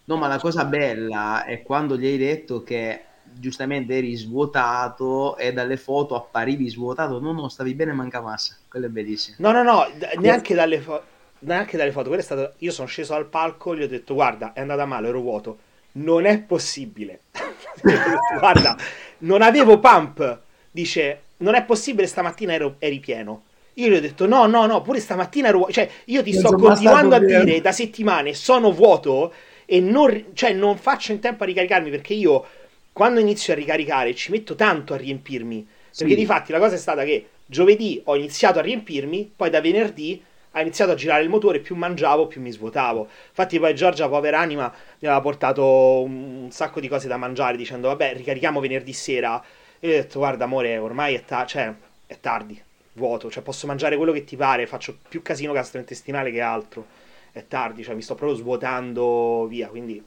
No, 0.04 0.16
ma 0.16 0.26
la 0.26 0.38
cosa 0.38 0.64
bella 0.64 1.44
è 1.44 1.60
quando 1.60 1.98
gli 1.98 2.06
hai 2.06 2.16
detto 2.16 2.62
che 2.62 3.04
giustamente 3.22 3.94
eri 3.94 4.16
svuotato 4.16 5.36
e 5.36 5.52
dalle 5.52 5.76
foto 5.76 6.16
apparivi 6.16 6.68
svuotato. 6.70 7.20
No, 7.20 7.32
no, 7.32 7.48
stavi 7.50 7.74
bene, 7.74 7.92
manca 7.92 8.22
massa. 8.22 8.56
Quello 8.68 8.86
è 8.86 8.88
bellissimo. 8.88 9.36
No, 9.38 9.52
no, 9.52 9.62
no, 9.62 9.86
neanche 10.18 10.54
dalle, 10.54 10.80
fo- 10.80 11.02
neanche 11.40 11.76
dalle 11.76 11.92
foto. 11.92 12.06
Quello 12.06 12.22
è 12.22 12.24
stato... 12.24 12.54
Io 12.58 12.72
sono 12.72 12.88
sceso 12.88 13.14
al 13.14 13.26
palco, 13.26 13.76
gli 13.76 13.82
ho 13.82 13.88
detto, 13.88 14.14
guarda, 14.14 14.52
è 14.52 14.60
andata 14.60 14.84
male, 14.84 15.08
ero 15.08 15.20
vuoto. 15.20 15.58
Non 15.92 16.24
è 16.24 16.38
possibile. 16.40 17.20
guarda, 18.38 18.76
non 19.18 19.42
avevo 19.42 19.78
pump. 19.78 20.40
Dice, 20.70 21.22
non 21.38 21.54
è 21.54 21.64
possibile, 21.64 22.06
stamattina 22.06 22.52
ero, 22.52 22.76
eri 22.78 23.00
pieno. 23.00 23.44
Io 23.74 23.88
gli 23.88 23.94
ho 23.94 24.00
detto 24.00 24.26
no, 24.26 24.46
no, 24.46 24.66
no, 24.66 24.82
pure 24.82 25.00
stamattina 25.00 25.48
ero 25.48 25.58
vuoto. 25.58 25.72
Cioè, 25.72 25.88
io 26.06 26.22
ti 26.22 26.32
non 26.32 26.40
sto 26.40 26.56
continuando 26.56 27.14
a 27.14 27.18
dire 27.18 27.60
da 27.60 27.72
settimane 27.72 28.34
sono 28.34 28.72
vuoto 28.72 29.32
e 29.64 29.80
non, 29.80 30.26
cioè, 30.34 30.52
non 30.52 30.76
faccio 30.76 31.12
in 31.12 31.20
tempo 31.20 31.44
a 31.44 31.46
ricaricarmi 31.46 31.90
perché 31.90 32.12
io 32.14 32.44
quando 32.92 33.20
inizio 33.20 33.52
a 33.52 33.56
ricaricare 33.56 34.14
ci 34.14 34.30
metto 34.30 34.54
tanto 34.54 34.94
a 34.94 34.96
riempirmi. 34.96 35.66
Perché 35.96 36.12
sì. 36.12 36.18
di 36.18 36.26
fatti 36.26 36.52
la 36.52 36.58
cosa 36.58 36.74
è 36.74 36.78
stata 36.78 37.04
che 37.04 37.28
giovedì 37.46 38.00
ho 38.04 38.16
iniziato 38.16 38.58
a 38.58 38.62
riempirmi, 38.62 39.32
poi 39.34 39.50
da 39.50 39.60
venerdì 39.60 40.22
ha 40.52 40.60
iniziato 40.60 40.92
a 40.92 40.94
girare 40.94 41.22
il 41.22 41.28
motore, 41.28 41.60
più 41.60 41.76
mangiavo, 41.76 42.26
più 42.26 42.40
mi 42.40 42.50
svuotavo. 42.50 43.08
Infatti 43.28 43.58
poi 43.58 43.74
Giorgia, 43.74 44.08
povera 44.08 44.40
anima, 44.40 44.72
mi 44.98 45.08
aveva 45.08 45.20
portato 45.20 46.02
un 46.02 46.48
sacco 46.50 46.80
di 46.80 46.88
cose 46.88 47.06
da 47.08 47.16
mangiare 47.16 47.56
dicendo 47.56 47.88
vabbè 47.88 48.14
ricarichiamo 48.14 48.60
venerdì 48.60 48.92
sera. 48.92 49.42
E 49.78 49.88
io 49.88 49.94
ho 49.94 50.00
detto 50.02 50.18
guarda 50.18 50.44
amore, 50.44 50.76
ormai 50.78 51.14
è, 51.14 51.24
ta- 51.24 51.46
cioè, 51.46 51.72
è 52.06 52.18
tardi, 52.20 52.60
vuoto, 52.94 53.30
cioè 53.30 53.42
posso 53.42 53.66
mangiare 53.66 53.96
quello 53.96 54.12
che 54.12 54.24
ti 54.24 54.36
pare, 54.36 54.66
faccio 54.66 54.98
più 55.08 55.22
casino 55.22 55.52
gastrointestinale 55.52 56.30
che 56.30 56.40
altro. 56.40 56.86
È 57.32 57.46
tardi, 57.46 57.84
cioè 57.84 57.94
mi 57.94 58.02
sto 58.02 58.16
proprio 58.16 58.36
svuotando 58.36 59.46
via, 59.46 59.68
quindi 59.68 60.04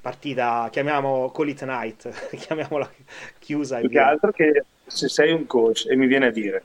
partita, 0.00 0.68
chiamiamo 0.70 1.30
Call 1.30 1.48
It 1.48 1.64
Night, 1.64 2.08
chiamiamola 2.36 2.90
chiusa. 3.38 3.80
Più 3.80 3.90
che 3.90 3.98
altro 3.98 4.32
che 4.32 4.64
se 4.86 5.08
sei 5.08 5.32
un 5.32 5.46
coach 5.46 5.86
e 5.90 5.96
mi 5.96 6.06
viene 6.06 6.26
a 6.26 6.30
dire, 6.30 6.64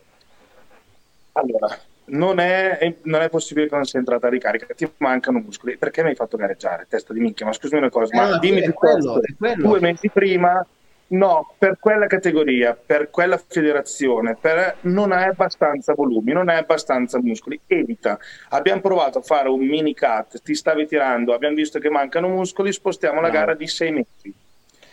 allora, 1.34 1.78
non 2.06 2.40
è, 2.40 2.96
non 3.04 3.22
è, 3.22 3.30
possibile 3.30 3.68
che 3.68 3.76
non 3.76 3.86
sia 3.86 4.00
entrata 4.00 4.28
a 4.28 4.30
ricarica, 4.30 4.68
ti 4.76 4.90
mancano 4.98 5.40
muscoli, 5.40 5.78
perché 5.78 6.04
mi 6.04 6.10
hai 6.10 6.16
fatto 6.16 6.38
gareggiare? 6.38 6.88
Testa 6.90 7.14
di 7.14 7.20
minchia, 7.20 7.46
ma 7.46 7.54
scusami 7.54 7.82
una 7.82 7.90
cosa, 7.90 8.14
eh, 8.14 8.18
ma 8.18 8.38
dimmi 8.40 8.62
più 8.62 8.74
quello, 8.74 9.20
due 9.58 9.80
mesi 9.80 10.10
prima 10.10 10.66
No, 11.12 11.56
per 11.58 11.78
quella 11.78 12.08
categoria, 12.08 12.74
per 12.74 13.10
quella 13.10 13.38
federazione, 13.38 14.38
per... 14.40 14.78
non 14.82 15.12
hai 15.12 15.28
abbastanza 15.28 15.94
volumi, 15.94 16.32
non 16.32 16.48
hai 16.48 16.58
abbastanza 16.58 17.20
muscoli, 17.20 17.60
evita. 17.68 18.18
Abbiamo 18.50 18.80
provato 18.80 19.18
a 19.18 19.22
fare 19.22 19.50
un 19.50 19.60
mini 19.60 19.94
cut, 19.94 20.42
ti 20.42 20.56
stavi 20.56 20.88
tirando, 20.88 21.34
abbiamo 21.34 21.56
visto 21.56 21.80
che 21.80 21.90
mancano 21.90 22.30
muscoli, 22.30 22.72
spostiamo 22.72 23.16
no. 23.16 23.22
la 23.22 23.30
gara 23.30 23.56
di 23.56 23.68
sei 23.68 23.92
mesi. 23.92 24.34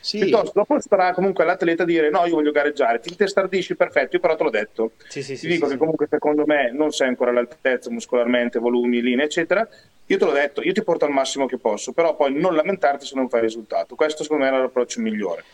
Sì. 0.09 0.21
Piuttosto 0.21 0.53
dopo 0.55 0.81
starà 0.81 1.13
comunque 1.13 1.45
l'atleta 1.45 1.83
a 1.83 1.87
dire 1.87 2.09
no, 2.09 2.25
io 2.25 2.37
voglio 2.37 2.51
gareggiare, 2.51 2.99
ti 2.99 3.15
testardisci, 3.15 3.77
perfetto, 3.77 4.17
io 4.17 4.23
però 4.23 4.37
te 4.37 4.43
l'ho 4.43 4.49
detto. 4.49 4.93
Sì, 5.07 5.23
sì, 5.23 5.37
ti 5.37 5.47
dico 5.47 5.67
che 5.67 5.77
comunque 5.77 6.07
secondo 6.09 6.47
me 6.47 6.73
non 6.73 6.93
sei 6.93 7.09
ancora 7.09 7.29
all'altezza 7.29 7.91
muscolarmente, 7.91 8.59
volumi, 8.59 9.03
linee, 9.03 9.27
eccetera. 9.27 9.69
Io 10.07 10.17
te 10.17 10.25
l'ho 10.25 10.33
detto, 10.33 10.63
io 10.63 10.73
ti 10.73 10.83
porto 10.83 11.05
al 11.05 11.11
massimo 11.11 11.45
che 11.45 11.59
posso, 11.59 11.93
però 11.93 12.17
poi 12.17 12.33
non 12.33 12.55
lamentarti 12.55 13.05
se 13.05 13.17
non 13.17 13.29
fai 13.29 13.43
risultato. 13.43 13.97
Questo 13.97 14.23
secondo 14.23 14.45
me 14.45 14.51
è 14.51 14.59
l'approccio 14.59 15.03
migliore 15.03 15.45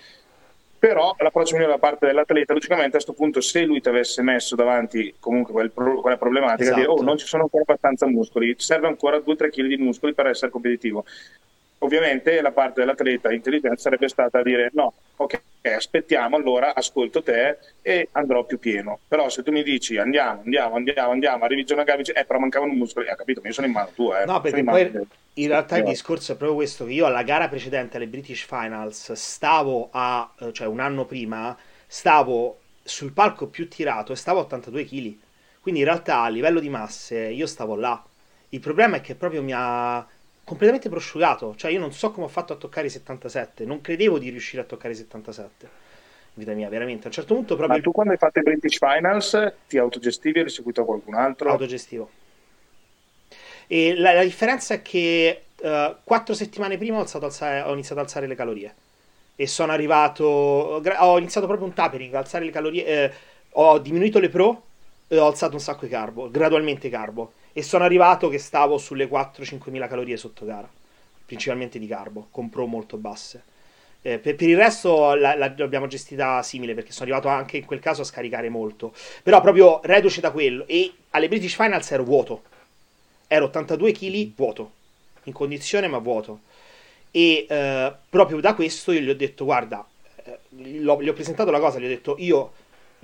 però 0.79 1.17
l'approccio 1.19 1.55
migliore 1.55 1.73
da 1.73 1.79
parte 1.79 2.07
dell'atleta, 2.07 2.53
logicamente 2.53 2.89
a 2.89 3.03
questo 3.03 3.15
punto 3.15 3.41
se 3.41 3.65
lui 3.65 3.81
ti 3.81 3.89
avesse 3.89 4.21
messo 4.21 4.55
davanti 4.55 5.15
comunque 5.19 5.55
quel 5.55 5.71
pro- 5.71 6.01
quella 6.03 6.19
problematica 6.19 6.63
esatto. 6.63 6.81
di 6.81 6.87
oh 6.87 7.03
non 7.03 7.17
ci 7.17 7.27
sono 7.27 7.45
ancora 7.45 7.63
abbastanza 7.67 8.07
muscoli, 8.07 8.55
serve 8.59 8.87
ancora 8.87 9.17
2-3 9.17 9.49
kg 9.49 9.67
di 9.67 9.79
muscoli 9.79 10.13
per 10.13 10.27
essere 10.27 10.51
competitivo. 10.51 11.07
Ovviamente 11.85 12.41
la 12.41 12.51
parte 12.51 12.81
dell'atleta 12.81 13.31
intelligente 13.31 13.77
sarebbe 13.77 14.09
stata 14.09 14.39
a 14.39 14.43
dire 14.43 14.71
no, 14.73 14.95
ok, 15.17 15.41
aspettiamo, 15.61 16.35
allora 16.35 16.75
ascolto 16.75 17.23
te 17.23 17.59
e 17.83 18.09
andrò 18.13 18.45
più 18.45 18.59
pieno. 18.59 19.01
Però 19.07 19.29
se 19.29 19.43
tu 19.43 19.53
mi 19.53 19.63
dici 19.63 19.99
andiamo, 19.99 20.41
andiamo, 20.41 20.77
andiamo, 20.77 21.11
andiamo, 21.11 21.45
arrivi 21.45 21.65
giorno 21.65 21.83
a 21.83 21.85
gara, 21.85 22.01
eh 22.01 22.25
però 22.25 22.39
mancavano 22.39 22.73
muscoli, 22.73 23.11
hai 23.11 23.17
capito, 23.17 23.43
io 23.45 23.53
sono 23.53 23.67
in 23.67 23.75
mano 23.75 23.91
tua. 23.95 24.23
Eh. 24.23 24.25
No, 24.25 24.41
perché 24.41 24.61
in 24.61 24.65
poi 24.65 24.91
in 25.35 25.49
realtà 25.49 25.77
il 25.77 25.85
discorso 25.85 26.33
è 26.33 26.37
proprio 26.37 26.57
questo, 26.57 26.87
che 26.87 26.93
io 26.93 27.05
alla 27.05 27.23
gara 27.23 27.49
precedente, 27.49 27.99
alle 27.99 28.07
British 28.07 28.47
Finals, 28.47 29.13
stavo 29.13 29.91
a, 29.93 30.33
eh, 30.41 30.55
cioè 30.55 30.67
un 30.67 30.81
anno 30.81 31.05
prima, 31.05 31.55
stavo 31.87 32.61
sul 32.83 33.13
palco 33.13 33.49
più 33.49 33.69
tirato 33.69 34.13
e 34.13 34.17
stavo 34.17 34.41
a 34.41 34.45
82 34.45 34.85
kg. 34.87 35.17
Quindi 35.61 35.81
in 35.81 35.87
realtà 35.87 36.23
a 36.23 36.29
livello 36.29 36.61
di 36.61 36.71
masse 36.71 37.19
io 37.19 37.47
stavo 37.47 37.77
là. 37.77 38.03
Il 38.49 38.61
problema 38.61 38.97
è 38.97 39.01
che 39.03 39.17
proprio 39.17 39.43
mi 39.43 39.53
ha 39.55 40.07
completamente 40.45 40.89
prosciugato. 40.89 41.55
Cioè, 41.57 41.71
io 41.71 41.81
non 41.81 41.93
so 41.93 42.11
come 42.11 42.27
ho 42.27 42.29
fatto 42.29 42.53
a 42.53 42.57
toccare 42.57 42.87
i 42.87 42.91
77. 42.91 43.65
Non 43.65 43.81
credevo 43.81 44.19
di 44.19 44.29
riuscire 44.29 44.63
a 44.63 44.65
toccare 44.65 44.93
i 44.93 44.97
77. 44.97 45.83
Vita 46.35 46.53
mia, 46.53 46.69
veramente. 46.69 47.05
A 47.05 47.07
un 47.07 47.13
certo 47.13 47.35
punto 47.35 47.57
proprio. 47.57 47.79
Ma 47.79 47.83
tu 47.83 47.93
quando 47.93 48.13
hai 48.13 48.19
fatto 48.19 48.39
i 48.39 48.43
British 48.43 48.79
Finals 48.79 49.53
ti 49.67 49.79
autogestivi 49.79 50.39
e 50.39 50.41
eri 50.43 50.51
seguito 50.51 50.83
a 50.83 50.85
qualcun 50.85 51.15
altro? 51.15 51.51
Autogestivo. 51.51 52.11
E 53.67 53.97
la, 53.97 54.13
la 54.13 54.23
differenza 54.23 54.75
è 54.75 54.83
che 54.83 55.45
uh, 55.57 55.97
quattro 56.05 56.35
settimane 56.35 56.77
prima 56.77 56.99
ho, 56.99 57.07
alzare, 57.21 57.63
ho, 57.63 57.73
iniziato 57.73 58.01
ad 58.01 58.07
alzare 58.07 58.27
le 58.27 58.35
calorie. 58.35 58.75
E 59.37 59.47
sono 59.47 59.73
arrivato. 59.73 60.25
Ho 60.25 61.19
iniziato 61.19 61.47
proprio 61.47 61.67
un 61.67 61.75
tapering, 61.75 62.13
alzare 62.15 62.45
le 62.45 62.51
calorie. 62.51 62.85
Eh, 62.85 63.13
ho 63.57 63.79
diminuito 63.79 64.19
le 64.19 64.29
pro 64.29 64.63
e 65.07 65.19
ho 65.19 65.27
alzato 65.27 65.55
un 65.55 65.61
sacco 65.61 65.85
di 65.85 65.91
carbo, 65.91 66.29
gradualmente 66.31 66.89
carbo 66.89 67.33
e 67.57 67.63
sono 67.63 67.85
arrivato 67.85 68.29
che 68.29 68.39
stavo 68.39 68.79
sulle 68.79 69.09
4-5 69.09 69.71
mila 69.71 69.87
calorie 69.87 70.17
sotto 70.17 70.45
gara, 70.45 70.69
principalmente 71.25 71.79
di 71.79 71.87
carbo, 71.87 72.27
con 72.33 72.51
pro 72.51 72.67
molto 72.67 72.97
basse. 72.97 73.45
Eh, 74.03 74.19
per, 74.19 74.35
per, 74.35 74.49
il 74.49 74.57
resto 74.57 75.15
la, 75.15 75.37
la, 75.37 75.55
l'abbiamo 75.57 75.87
gestita 75.87 76.43
simile 76.43 76.75
perché 76.75 76.93
sono 76.93 77.11
arrivato 77.11 77.29
anche 77.29 77.57
in 77.57 77.65
quel 77.65 77.79
caso 77.79 78.03
a 78.03 78.05
scaricare 78.05 78.49
molto. 78.49 78.93
Però 79.23 79.41
proprio 79.41 79.81
reduce 79.85 80.21
da 80.21 80.33
quello 80.33 80.67
e 80.67 80.93
alle 81.11 81.29
British 81.29 81.55
Finals 81.55 81.91
ero 81.93 82.03
vuoto. 82.03 82.43
Ero 83.29 83.47
82 83.47 83.93
kg 83.93 84.33
vuoto, 84.35 84.73
in 85.23 85.33
condizione 85.33 85.87
ma 85.87 85.99
vuoto. 85.99 86.41
E 87.13 87.47
eh, 87.49 87.93
proprio 88.11 88.41
da 88.41 88.55
questo 88.55 88.91
io 88.91 89.01
gli 89.01 89.09
ho 89.09 89.15
detto 89.15 89.45
guarda, 89.45 89.87
eh, 90.25 90.39
gli 90.51 90.85
ho 90.85 91.13
presentato 91.13 91.53
la 91.53 91.61
cosa, 91.61 91.79
gli 91.79 91.85
ho 91.85 91.89
detto 91.89 92.17
io 92.19 92.53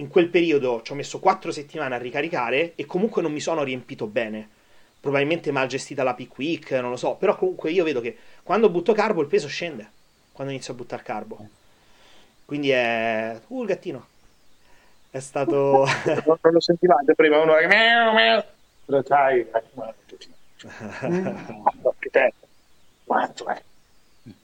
in 0.00 0.08
quel 0.08 0.28
periodo 0.28 0.80
ci 0.82 0.92
ho 0.92 0.94
messo 0.94 1.20
4 1.20 1.52
settimane 1.52 1.94
a 1.94 1.98
ricaricare 1.98 2.72
e 2.74 2.86
comunque 2.86 3.22
non 3.22 3.32
mi 3.32 3.40
sono 3.40 3.62
riempito 3.62 4.06
bene. 4.06 4.48
Probabilmente 4.98 5.52
mal 5.52 5.68
gestita 5.68 6.02
la 6.02 6.14
peak 6.14 6.36
week, 6.38 6.70
non 6.72 6.90
lo 6.90 6.96
so, 6.96 7.14
però 7.14 7.36
comunque 7.36 7.70
io 7.70 7.84
vedo 7.84 8.00
che 8.00 8.16
quando 8.42 8.70
butto 8.70 8.92
carbo 8.92 9.20
il 9.20 9.28
peso 9.28 9.46
scende, 9.46 9.90
quando 10.32 10.52
inizio 10.52 10.72
a 10.72 10.76
buttare 10.76 11.02
carbo. 11.02 11.48
Quindi 12.44 12.70
è... 12.70 13.38
Uh, 13.46 13.62
il 13.62 13.66
gattino. 13.68 14.06
È 15.10 15.20
stato... 15.20 15.86
non 16.04 16.52
lo 16.52 16.60
sentivate 16.60 17.14
prima, 17.14 17.38
uno 17.38 17.54
che... 17.54 18.44
Cosa 18.84 19.02
c'hai? 19.06 19.46
Quanto 23.04 23.48
è? 23.48 23.62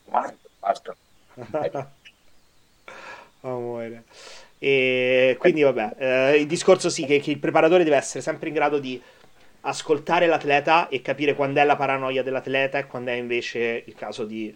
Quanto? 0.05 0.49
Basta. 0.59 0.97
Amore. 3.41 4.05
E 4.67 5.37
quindi, 5.39 5.63
vabbè, 5.63 5.95
eh, 5.97 6.41
il 6.41 6.49
discorso 6.49 6.91
sì 6.91 7.05
che, 7.05 7.21
che, 7.21 7.31
il 7.31 7.39
preparatore 7.39 7.85
deve 7.85 7.95
essere 7.95 8.21
sempre 8.21 8.49
in 8.49 8.55
grado 8.55 8.81
di 8.81 9.01
ascoltare 9.61 10.27
l'atleta 10.27 10.89
e 10.89 11.01
capire 11.03 11.37
quando 11.37 11.61
è 11.61 11.65
la 11.65 11.77
paranoia 11.77 12.25
dell'atleta 12.25 12.79
e 12.79 12.87
quando 12.89 13.13
è 13.13 13.15
invece 13.15 13.85
il 13.87 13.95
caso 13.95 14.25
di 14.25 14.53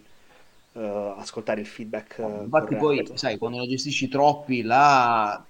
uh, 0.73 0.79
ascoltare 1.15 1.61
il 1.61 1.65
feedback. 1.65 2.15
Uh, 2.17 2.43
Infatti, 2.43 2.75
corretto. 2.75 3.09
poi, 3.11 3.17
sai, 3.17 3.37
quando 3.37 3.59
ne 3.59 3.67
gestisci 3.67 4.09
troppi, 4.09 4.63
là 4.63 5.41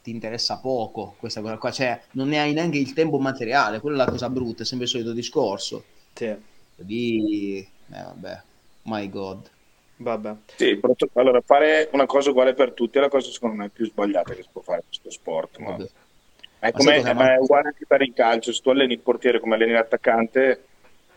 ti 0.00 0.10
interessa 0.10 0.58
poco 0.58 1.16
questa 1.18 1.40
cosa 1.40 1.56
qua, 1.56 1.72
cioè 1.72 2.00
non 2.12 2.28
ne 2.28 2.38
hai 2.38 2.52
neanche 2.52 2.78
il 2.78 2.92
tempo 2.92 3.18
materiale, 3.18 3.80
quella 3.80 4.02
è 4.02 4.04
la 4.04 4.12
cosa 4.12 4.30
brutta, 4.30 4.62
è 4.62 4.66
sempre 4.66 4.86
il 4.86 4.92
solito 4.92 5.12
discorso. 5.12 5.82
Sì. 6.12 6.32
Di... 6.76 7.66
Eh, 7.90 8.02
vabbè, 8.04 8.42
my 8.82 9.08
god. 9.10 9.50
Vabbè. 9.96 10.34
Sì, 10.56 10.80
allora 11.14 11.40
fare 11.40 11.88
una 11.92 12.06
cosa 12.06 12.30
uguale 12.30 12.54
per 12.54 12.72
tutti 12.72 12.98
è 12.98 13.00
la 13.00 13.08
cosa 13.08 13.30
secondo 13.30 13.56
me 13.56 13.68
più 13.68 13.86
sbagliata 13.86 14.34
che 14.34 14.42
si 14.42 14.48
può 14.50 14.60
fare 14.60 14.78
in 14.78 14.86
questo 14.88 15.10
sport. 15.10 15.58
Ma... 15.58 15.76
È, 16.58 16.72
come, 16.72 17.02
ma, 17.02 17.12
ma 17.12 17.34
è 17.34 17.38
uguale 17.38 17.68
anche 17.68 17.84
per 17.86 18.02
il 18.02 18.12
calcio, 18.14 18.52
se 18.52 18.62
tu 18.62 18.70
alleni 18.70 18.94
il 18.94 19.00
portiere 19.00 19.38
come 19.38 19.54
alleni 19.54 19.72
l'attaccante, 19.72 20.64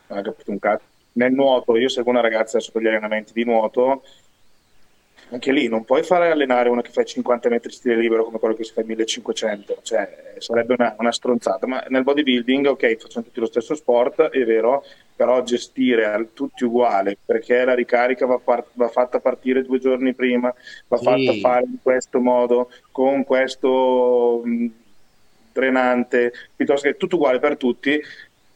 non 0.08 0.18
hai 0.18 0.24
capito 0.24 0.52
un 0.52 0.60
cazzo. 0.60 0.84
Nel 1.14 1.32
nuoto, 1.32 1.78
io 1.78 1.90
seguo 1.90 2.12
una 2.12 2.22
ragazza 2.22 2.60
sotto 2.60 2.80
gli 2.80 2.88
allenamenti 2.88 3.34
di 3.34 3.44
nuoto, 3.44 4.04
anche 5.30 5.52
lì 5.52 5.68
non 5.68 5.84
puoi 5.84 6.04
fare 6.04 6.32
allenare 6.32 6.70
una 6.70 6.82
che 6.82 6.92
fa 6.92 7.04
50 7.04 7.50
metri 7.50 7.72
stile 7.72 7.96
libero 7.96 8.24
come 8.24 8.40
quello 8.40 8.56
che 8.56 8.64
si 8.64 8.72
fa 8.72 8.84
1500, 8.84 9.80
cioè 9.82 10.36
sarebbe 10.38 10.76
una, 10.78 10.96
una 10.98 11.12
stronzata, 11.12 11.68
ma 11.68 11.84
nel 11.90 12.04
bodybuilding 12.04 12.68
ok 12.68 12.96
facciamo 12.96 13.26
tutti 13.26 13.40
lo 13.40 13.48
stesso 13.48 13.76
sport, 13.76 14.30
è 14.30 14.46
vero, 14.46 14.84
però 15.16 15.42
gestire 15.44 16.30
tutti 16.34 16.64
uguali 16.64 17.18
perché 17.24 17.66
la 17.66 17.74
ricarica 17.74 18.26
va, 18.26 18.40
part- 18.40 18.70
va 18.74 18.88
fatta 18.88 19.20
partire 19.20 19.64
due 19.64 19.80
giorni 19.80 20.14
prima, 20.14 20.54
va 20.88 20.98
sì. 20.98 21.04
fatta 21.04 21.34
fare 21.40 21.66
in 21.66 21.78
questo 21.82 22.20
modo, 22.20 22.70
con 22.92 23.24
questo 23.24 24.42
mh, 24.44 24.68
drenante, 25.52 26.32
piuttosto 26.56 26.88
che 26.88 26.98
tutto 26.98 27.16
uguale 27.16 27.40
per 27.40 27.58
tutti, 27.58 28.00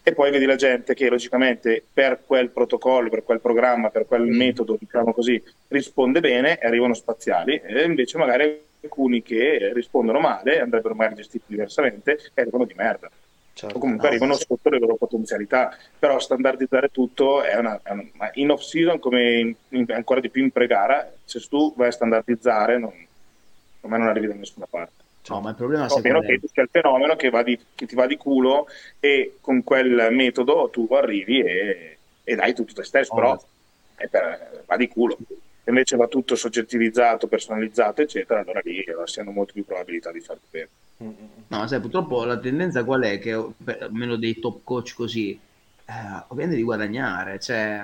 e 0.03 0.13
poi 0.13 0.31
vedi 0.31 0.45
la 0.45 0.55
gente 0.55 0.93
che 0.93 1.09
logicamente 1.09 1.83
per 1.93 2.21
quel 2.25 2.49
protocollo, 2.49 3.09
per 3.09 3.23
quel 3.23 3.39
programma, 3.39 3.89
per 3.89 4.07
quel 4.07 4.23
metodo, 4.23 4.77
diciamo 4.79 5.13
così, 5.13 5.41
risponde 5.67 6.19
bene 6.19 6.57
e 6.57 6.65
arrivano 6.65 6.93
spaziali 6.93 7.61
e 7.63 7.83
invece 7.83 8.17
magari 8.17 8.61
alcuni 8.81 9.21
che 9.21 9.71
rispondono 9.73 10.19
male 10.19 10.59
andrebbero 10.59 10.95
magari 10.95 11.15
gestiti 11.15 11.45
diversamente 11.47 12.17
e 12.33 12.41
arrivano 12.41 12.65
di 12.65 12.73
merda. 12.75 13.09
Certo. 13.53 13.75
O 13.75 13.79
comunque 13.79 14.05
no, 14.05 14.09
arrivano 14.09 14.33
sotto 14.33 14.69
le 14.69 14.79
loro 14.79 14.95
potenzialità, 14.95 15.77
però 15.99 16.17
standardizzare 16.19 16.89
tutto 16.89 17.43
è 17.43 17.55
una, 17.57 17.79
è 17.83 17.91
una 17.91 18.31
in 18.33 18.49
off 18.49 18.61
season 18.61 18.97
come 18.97 19.39
in, 19.39 19.55
in, 19.69 19.85
ancora 19.89 20.19
di 20.19 20.29
più 20.29 20.41
in 20.41 20.51
pre-gara, 20.51 21.11
se 21.23 21.39
tu 21.47 21.73
vai 21.75 21.89
a 21.89 21.91
standardizzare 21.91 22.79
non, 22.79 22.93
non 23.81 24.01
arrivi 24.01 24.27
da 24.27 24.33
nessuna 24.33 24.65
parte. 24.69 25.00
No, 25.27 25.39
ma 25.39 25.49
il 25.49 25.55
problema 25.55 25.85
è 25.85 26.01
meno 26.01 26.21
che 26.21 26.39
c'è 26.51 26.61
il 26.61 26.69
fenomeno 26.71 27.15
che, 27.15 27.29
di, 27.43 27.59
che, 27.75 27.85
ti 27.85 27.95
va 27.95 28.07
di 28.07 28.17
culo 28.17 28.67
e 28.99 29.37
con 29.39 29.63
quel 29.63 30.09
metodo 30.11 30.69
tu 30.71 30.87
arrivi 30.91 31.41
e, 31.41 31.97
e 32.23 32.35
dai 32.35 32.53
tutto 32.55 32.73
te 32.73 32.83
stesso, 32.83 33.11
oh, 33.11 33.15
però 33.15 33.43
per, 34.09 34.63
va 34.65 34.75
di 34.77 34.87
culo. 34.87 35.17
Se 35.63 35.69
invece 35.69 35.95
va 35.95 36.07
tutto 36.07 36.35
soggettivizzato, 36.35 37.27
personalizzato, 37.27 38.01
eccetera, 38.01 38.39
allora 38.39 38.61
lì 38.63 38.83
si 39.05 39.19
hanno 39.19 39.31
molte 39.31 39.53
più 39.53 39.63
probabilità 39.63 40.11
di 40.11 40.19
far 40.19 40.37
bene. 40.49 40.69
No, 41.47 41.67
sai, 41.67 41.79
purtroppo 41.79 42.23
la 42.25 42.37
tendenza 42.37 42.83
qual 42.83 43.03
è? 43.03 43.19
Che 43.19 43.31
almeno 43.79 44.15
dei 44.15 44.39
top 44.39 44.61
coach 44.63 44.93
così, 44.95 45.39
eh, 45.91 46.23
ovviamente 46.29 46.55
di 46.55 46.63
guadagnare, 46.63 47.37
cioè, 47.39 47.81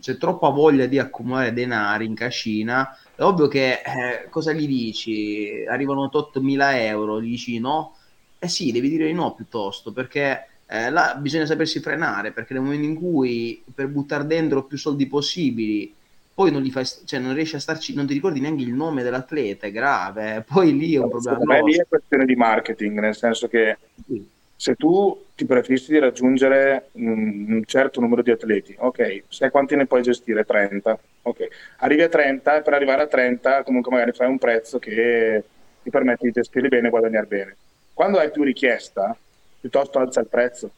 c'è 0.00 0.16
troppa 0.16 0.48
voglia 0.48 0.86
di 0.86 0.98
accumulare 0.98 1.52
denari 1.52 2.06
in 2.06 2.14
cascina 2.14 2.96
è 3.14 3.22
ovvio 3.22 3.48
che 3.48 3.82
eh, 3.84 4.28
cosa 4.30 4.52
gli 4.52 4.66
dici? 4.66 5.62
Arrivano 5.68 6.08
tot 6.08 6.38
mila 6.38 6.80
euro, 6.82 7.20
gli 7.20 7.28
dici 7.28 7.58
no? 7.58 7.96
Eh 8.38 8.48
sì, 8.48 8.72
devi 8.72 8.88
dire 8.88 9.06
di 9.06 9.12
no 9.12 9.34
piuttosto, 9.34 9.92
perché 9.92 10.46
eh, 10.66 10.88
là 10.88 11.14
bisogna 11.20 11.44
sapersi 11.44 11.80
frenare, 11.80 12.32
perché 12.32 12.54
nel 12.54 12.62
momento 12.62 12.86
in 12.86 12.94
cui 12.94 13.62
per 13.74 13.88
buttare 13.88 14.24
dentro 14.26 14.64
più 14.64 14.78
soldi 14.78 15.06
possibili, 15.06 15.94
poi 16.32 16.50
non, 16.50 16.62
li 16.62 16.70
fai, 16.70 16.86
cioè 17.04 17.20
non 17.20 17.34
riesci 17.34 17.56
a 17.56 17.60
starci, 17.60 17.92
non 17.92 18.06
ti 18.06 18.14
ricordi 18.14 18.40
neanche 18.40 18.62
il 18.62 18.72
nome 18.72 19.02
dell'atleta, 19.02 19.66
è 19.66 19.70
grave, 19.70 20.42
poi 20.48 20.74
lì 20.74 20.94
è 20.94 20.98
un 20.98 21.10
problema. 21.10 21.38
Beh, 21.40 21.62
lì 21.62 21.76
è 21.76 21.84
questione 21.86 22.24
di 22.24 22.36
marketing, 22.36 23.00
nel 23.00 23.14
senso 23.14 23.48
che 23.48 23.76
sì 24.06 24.38
se 24.60 24.74
tu 24.74 25.24
ti 25.34 25.46
prefissi 25.46 25.90
di 25.90 25.98
raggiungere 25.98 26.90
un 26.92 27.62
certo 27.64 27.98
numero 27.98 28.20
di 28.20 28.30
atleti, 28.30 28.76
ok, 28.78 29.22
sai 29.26 29.48
quanti 29.48 29.74
ne 29.74 29.86
puoi 29.86 30.02
gestire? 30.02 30.44
30, 30.44 30.98
ok, 31.22 31.48
arrivi 31.78 32.02
a 32.02 32.10
30 32.10 32.58
e 32.58 32.60
per 32.60 32.74
arrivare 32.74 33.00
a 33.00 33.06
30 33.06 33.62
comunque 33.62 33.90
magari 33.90 34.12
fai 34.12 34.28
un 34.28 34.36
prezzo 34.36 34.78
che 34.78 35.42
ti 35.82 35.88
permette 35.88 36.26
di 36.26 36.32
gestirli 36.32 36.68
bene 36.68 36.88
e 36.88 36.90
guadagnare 36.90 37.24
bene. 37.24 37.56
Quando 37.94 38.18
hai 38.18 38.30
più 38.30 38.42
richiesta, 38.42 39.16
piuttosto 39.58 39.98
alza 39.98 40.20
il 40.20 40.26
prezzo. 40.26 40.70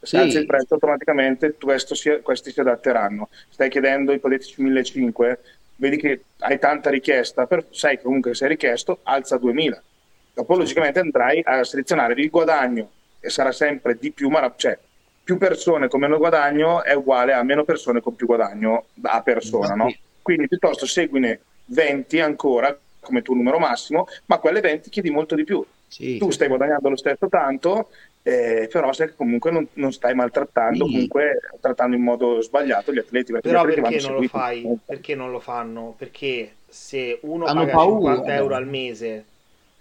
Se 0.00 0.06
sì. 0.06 0.16
alzi 0.18 0.36
il 0.36 0.46
prezzo 0.46 0.74
automaticamente 0.74 1.56
si, 1.92 2.20
questi 2.22 2.50
si 2.50 2.60
adatteranno. 2.60 3.30
Stai 3.48 3.70
chiedendo 3.70 4.12
ipotetici 4.12 4.60
1500, 4.60 5.40
vedi 5.76 5.96
che 5.96 6.24
hai 6.40 6.58
tanta 6.58 6.90
richiesta, 6.90 7.46
per, 7.46 7.64
sai 7.70 7.98
comunque 8.02 8.34
sei 8.34 8.48
richiesto, 8.48 8.98
alza 9.04 9.38
2000. 9.38 9.82
Dopo 10.34 10.56
logicamente 10.56 10.98
andrai 10.98 11.40
a 11.42 11.64
selezionare 11.64 12.12
il 12.20 12.28
guadagno 12.28 12.90
e 13.24 13.30
sarà 13.30 13.52
sempre 13.52 13.96
di 13.98 14.12
più, 14.12 14.28
ma 14.28 14.52
cioè, 14.56 14.78
più 15.24 15.38
persone 15.38 15.88
con 15.88 16.00
meno 16.00 16.18
guadagno 16.18 16.84
è 16.84 16.92
uguale 16.92 17.32
a 17.32 17.42
meno 17.42 17.64
persone 17.64 18.02
con 18.02 18.14
più 18.14 18.26
guadagno 18.26 18.84
a 19.02 19.22
persona, 19.22 19.74
no? 19.74 19.92
Quindi 20.20 20.46
piuttosto 20.48 20.84
seguine 20.84 21.40
20 21.66 22.20
ancora 22.20 22.76
come 23.00 23.22
tuo 23.22 23.34
numero 23.34 23.58
massimo, 23.58 24.06
ma 24.26 24.38
quelle 24.38 24.60
20 24.60 24.90
chiedi 24.90 25.10
molto 25.10 25.34
di 25.34 25.44
più. 25.44 25.64
Sì. 25.88 26.18
Tu 26.18 26.30
stai 26.30 26.48
guadagnando 26.48 26.88
lo 26.88 26.96
stesso 26.96 27.28
tanto, 27.28 27.88
eh, 28.22 28.68
però 28.70 28.90
che 28.90 29.14
comunque 29.14 29.50
non, 29.50 29.66
non 29.74 29.92
stai 29.92 30.14
maltrattando, 30.14 30.86
sì. 30.86 30.92
comunque 30.92 31.40
trattando 31.60 31.96
in 31.96 32.02
modo 32.02 32.40
sbagliato 32.42 32.92
gli 32.92 32.98
atleti. 32.98 33.32
Perché 33.32 33.48
però 33.48 33.64
perché 33.64 34.00
non 34.00 34.20
lo 34.20 34.28
fai? 34.28 34.78
Perché 34.84 35.14
non 35.14 35.30
lo 35.30 35.40
fanno? 35.40 35.94
Perché 35.96 36.54
se 36.68 37.18
uno 37.22 37.44
Hanno 37.44 37.60
paga 37.60 37.72
paura. 37.72 38.12
50 38.14 38.34
euro 38.34 38.54
al 38.54 38.66
mese 38.66 39.24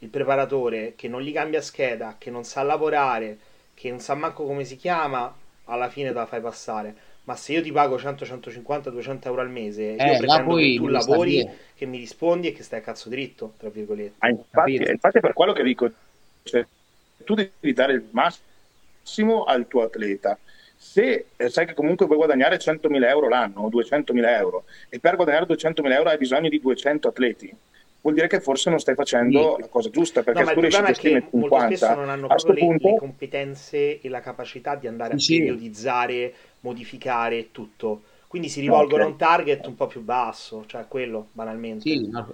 il 0.03 0.09
preparatore 0.09 0.93
che 0.95 1.07
non 1.07 1.21
gli 1.21 1.31
cambia 1.31 1.61
scheda, 1.61 2.15
che 2.17 2.29
non 2.29 2.43
sa 2.43 2.61
lavorare, 2.61 3.37
che 3.73 3.89
non 3.89 3.99
sa 3.99 4.13
manco 4.15 4.45
come 4.45 4.65
si 4.65 4.75
chiama, 4.75 5.33
alla 5.65 5.89
fine 5.89 6.09
te 6.09 6.15
la 6.15 6.25
fai 6.25 6.41
passare. 6.41 6.93
Ma 7.23 7.37
se 7.37 7.53
io 7.53 7.61
ti 7.61 7.71
pago 7.71 7.97
100, 7.97 8.25
150, 8.25 8.89
200 8.89 9.29
euro 9.29 9.41
al 9.41 9.49
mese, 9.49 9.95
eh, 9.95 10.11
io 10.11 10.17
pretendo 10.17 10.55
che 10.55 10.75
tu 10.75 10.87
lavori, 10.87 11.49
che 11.73 11.85
mi 11.85 11.97
rispondi 11.97 12.49
e 12.49 12.51
che 12.51 12.63
stai 12.63 12.79
a 12.79 12.83
cazzo 12.83 13.07
dritto, 13.07 13.53
tra 13.57 13.69
virgolette. 13.69 14.15
Ah, 14.17 14.29
infatti, 14.29 14.73
infatti, 14.73 15.17
è 15.17 15.21
per 15.21 15.31
quello 15.31 15.53
che 15.53 15.63
dico, 15.63 15.89
cioè, 16.43 16.65
tu 17.23 17.33
devi 17.33 17.71
dare 17.71 17.93
il 17.93 18.03
massimo 18.11 19.45
al 19.45 19.69
tuo 19.69 19.83
atleta. 19.83 20.37
Se 20.75 21.27
eh, 21.37 21.49
sai 21.49 21.65
che 21.65 21.73
comunque 21.73 22.05
vuoi 22.07 22.17
guadagnare 22.17 22.57
100.000 22.57 23.07
euro 23.07 23.29
l'anno 23.29 23.61
o 23.61 23.69
200.000 23.69 24.27
euro 24.37 24.65
e 24.89 24.99
per 24.99 25.15
guadagnare 25.15 25.45
200.000 25.45 25.91
euro 25.93 26.09
hai 26.09 26.17
bisogno 26.17 26.49
di 26.49 26.59
200 26.59 27.07
atleti, 27.07 27.55
vuol 28.03 28.15
dire 28.15 28.27
che 28.27 28.41
forse 28.41 28.69
non 28.69 28.79
stai 28.79 28.95
facendo 28.95 29.55
la 29.57 29.69
cosa 29.69 29.89
giusta 29.89 30.23
perché 30.23 30.43
no, 30.43 30.51
tu 30.51 30.59
riesci 30.59 30.79
a 30.79 30.83
gestire 30.83 31.21
50 31.21 31.37
molto 31.37 31.75
spesso 31.75 31.95
non 31.95 32.09
hanno 32.09 32.27
proprio 32.27 32.53
le, 32.53 32.59
punto... 32.59 32.87
le, 32.89 32.97
competenze 32.97 34.01
e 34.01 34.09
la 34.09 34.19
capacità 34.19 34.75
di 34.75 34.87
andare 34.87 35.13
a 35.13 35.17
sì. 35.17 35.37
periodizzare 35.37 36.33
modificare 36.61 37.51
tutto. 37.51 38.03
Quindi 38.27 38.49
si 38.49 38.59
rivolgono 38.59 39.03
okay. 39.03 39.05
a 39.05 39.11
un 39.11 39.17
target 39.17 39.67
un 39.67 39.75
po' 39.75 39.87
più 39.87 40.01
basso 40.01 40.65
cioè 40.67 40.85
quello 40.87 41.29
banalmente. 41.31 41.89
Sì 41.89 42.09
no, 42.09 42.33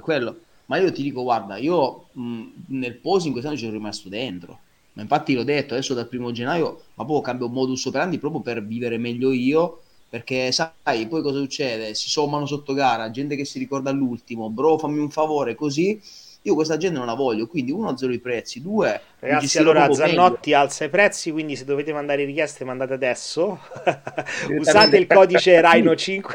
quello. 0.00 0.40
Ma 0.66 0.78
io 0.78 0.90
ti 0.90 1.02
dico 1.02 1.22
guarda 1.22 1.58
io 1.58 2.06
mh, 2.12 2.42
nel 2.68 2.96
posing 2.96 3.30
quest'anno 3.30 3.56
ci 3.56 3.64
sono 3.64 3.76
rimasto 3.76 4.08
dentro. 4.08 4.58
Ma 4.94 5.02
infatti 5.02 5.34
l'ho 5.34 5.44
detto 5.44 5.74
adesso 5.74 5.94
dal 5.94 6.08
primo 6.08 6.32
gennaio 6.32 6.80
ma 6.94 7.04
poi 7.04 7.22
cambio 7.22 7.48
modus 7.48 7.84
operandi 7.84 8.18
proprio 8.18 8.40
per 8.40 8.64
vivere 8.64 8.98
meglio 8.98 9.30
io 9.30 9.80
perché 10.08 10.52
sai, 10.52 11.06
poi 11.08 11.22
cosa 11.22 11.38
succede? 11.38 11.94
Si 11.94 12.08
sommano 12.08 12.46
sotto 12.46 12.72
gara, 12.72 13.10
gente 13.10 13.36
che 13.36 13.44
si 13.44 13.58
ricorda 13.58 13.90
all'ultimo, 13.90 14.50
bro, 14.50 14.78
fammi 14.78 14.98
un 14.98 15.10
favore, 15.10 15.54
così. 15.54 16.00
Io 16.46 16.54
questa 16.54 16.76
gente 16.76 16.98
non 16.98 17.06
la 17.06 17.14
voglio, 17.14 17.46
quindi 17.46 17.72
uno, 17.72 17.96
zero 17.96 18.12
i 18.12 18.18
prezzi, 18.18 18.60
due... 18.60 19.00
Ragazzi, 19.18 19.56
allora 19.58 19.90
Zannotti 19.92 20.50
meglio. 20.50 20.62
alza 20.62 20.84
i 20.84 20.90
prezzi, 20.90 21.30
quindi 21.30 21.56
se 21.56 21.64
dovete 21.64 21.92
mandare 21.92 22.24
richieste 22.24 22.64
mandate 22.64 22.92
adesso. 22.92 23.58
Usate 24.58 24.98
il 24.98 25.06
codice 25.06 25.60
Rhino 25.62 25.96
5. 25.96 26.34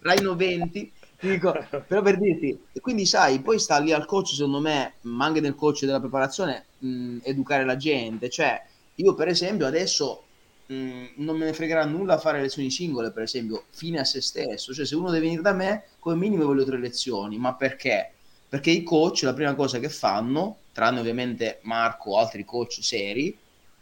Rhino 0.00 0.34
20. 0.34 0.92
Dico, 1.20 1.54
però 1.86 2.02
per 2.02 2.18
dirti, 2.18 2.58
quindi 2.80 3.06
sai, 3.06 3.38
poi 3.38 3.60
sta 3.60 3.78
lì 3.78 3.92
al 3.92 4.06
coach, 4.06 4.34
secondo 4.34 4.58
me, 4.58 4.94
ma 5.02 5.24
anche 5.24 5.40
nel 5.40 5.54
coach 5.54 5.84
della 5.84 6.00
preparazione, 6.00 6.64
mh, 6.78 7.18
educare 7.22 7.64
la 7.64 7.76
gente. 7.76 8.28
Cioè, 8.28 8.60
io 8.96 9.14
per 9.14 9.28
esempio 9.28 9.66
adesso 9.66 10.24
Mm, 10.72 11.04
non 11.16 11.36
me 11.36 11.44
ne 11.46 11.52
fregherà 11.52 11.84
nulla 11.84 12.18
fare 12.18 12.40
lezioni 12.40 12.70
singole, 12.70 13.10
per 13.10 13.24
esempio, 13.24 13.64
fine 13.70 14.00
a 14.00 14.04
se 14.04 14.22
stesso. 14.22 14.72
Cioè, 14.72 14.86
se 14.86 14.94
uno 14.96 15.10
deve 15.10 15.24
venire 15.24 15.42
da 15.42 15.52
me, 15.52 15.84
come 15.98 16.16
minimo 16.16 16.44
voglio 16.44 16.64
tre 16.64 16.78
lezioni. 16.78 17.36
Ma 17.36 17.54
perché? 17.54 18.10
Perché 18.48 18.70
i 18.70 18.82
coach, 18.82 19.22
la 19.22 19.34
prima 19.34 19.54
cosa 19.54 19.78
che 19.78 19.88
fanno, 19.90 20.56
tranne 20.72 21.00
ovviamente 21.00 21.58
Marco 21.62 22.12
o 22.12 22.18
altri 22.18 22.44
coach 22.44 22.78
seri, 22.80 23.36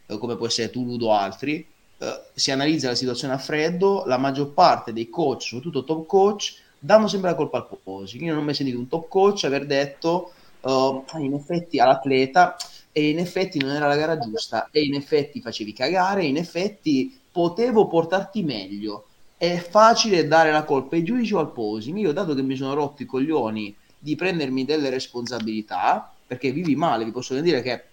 eh, 0.06 0.18
come 0.18 0.36
può 0.36 0.46
essere 0.46 0.70
tu, 0.70 0.84
Ludo 0.84 1.08
o 1.08 1.12
altri, 1.12 1.64
eh, 1.98 2.22
si 2.34 2.50
analizza 2.50 2.88
la 2.88 2.94
situazione 2.94 3.34
a 3.34 3.38
freddo, 3.38 4.04
la 4.06 4.18
maggior 4.18 4.52
parte 4.52 4.92
dei 4.92 5.08
coach, 5.08 5.42
soprattutto 5.42 5.84
top 5.84 6.06
coach, 6.06 6.56
danno 6.78 7.06
sempre 7.08 7.30
la 7.30 7.36
colpa 7.36 7.58
al 7.58 7.78
posing. 7.82 8.22
Io 8.22 8.32
non 8.32 8.42
ho 8.42 8.44
mai 8.44 8.54
sentito 8.54 8.78
un 8.78 8.88
top 8.88 9.08
coach 9.08 9.44
aver 9.44 9.66
detto, 9.66 10.32
uh, 10.62 11.04
in 11.18 11.34
effetti 11.34 11.78
all'atleta 11.78 12.56
e 12.92 13.08
in 13.08 13.18
effetti 13.18 13.58
non 13.58 13.70
era 13.70 13.86
la 13.86 13.96
gara 13.96 14.18
giusta 14.18 14.68
e 14.70 14.82
in 14.82 14.94
effetti 14.94 15.40
facevi 15.40 15.72
cagare, 15.72 16.24
in 16.24 16.36
effetti 16.36 17.18
potevo 17.30 17.86
portarti 17.86 18.42
meglio. 18.42 19.06
È 19.36 19.56
facile 19.58 20.26
dare 20.26 20.50
la 20.50 20.64
colpa 20.64 20.96
ai 20.96 21.04
giudici 21.04 21.34
o 21.34 21.38
al 21.38 21.52
posing. 21.52 21.98
Io, 21.98 22.12
dato 22.12 22.34
che 22.34 22.42
mi 22.42 22.56
sono 22.56 22.74
rotto 22.74 23.02
i 23.02 23.06
coglioni 23.06 23.74
di 23.98 24.16
prendermi 24.16 24.64
delle 24.64 24.90
responsabilità, 24.90 26.12
perché 26.26 26.50
vivi 26.50 26.76
male, 26.76 27.04
vi 27.04 27.10
posso 27.10 27.38
dire 27.40 27.62
che 27.62 27.84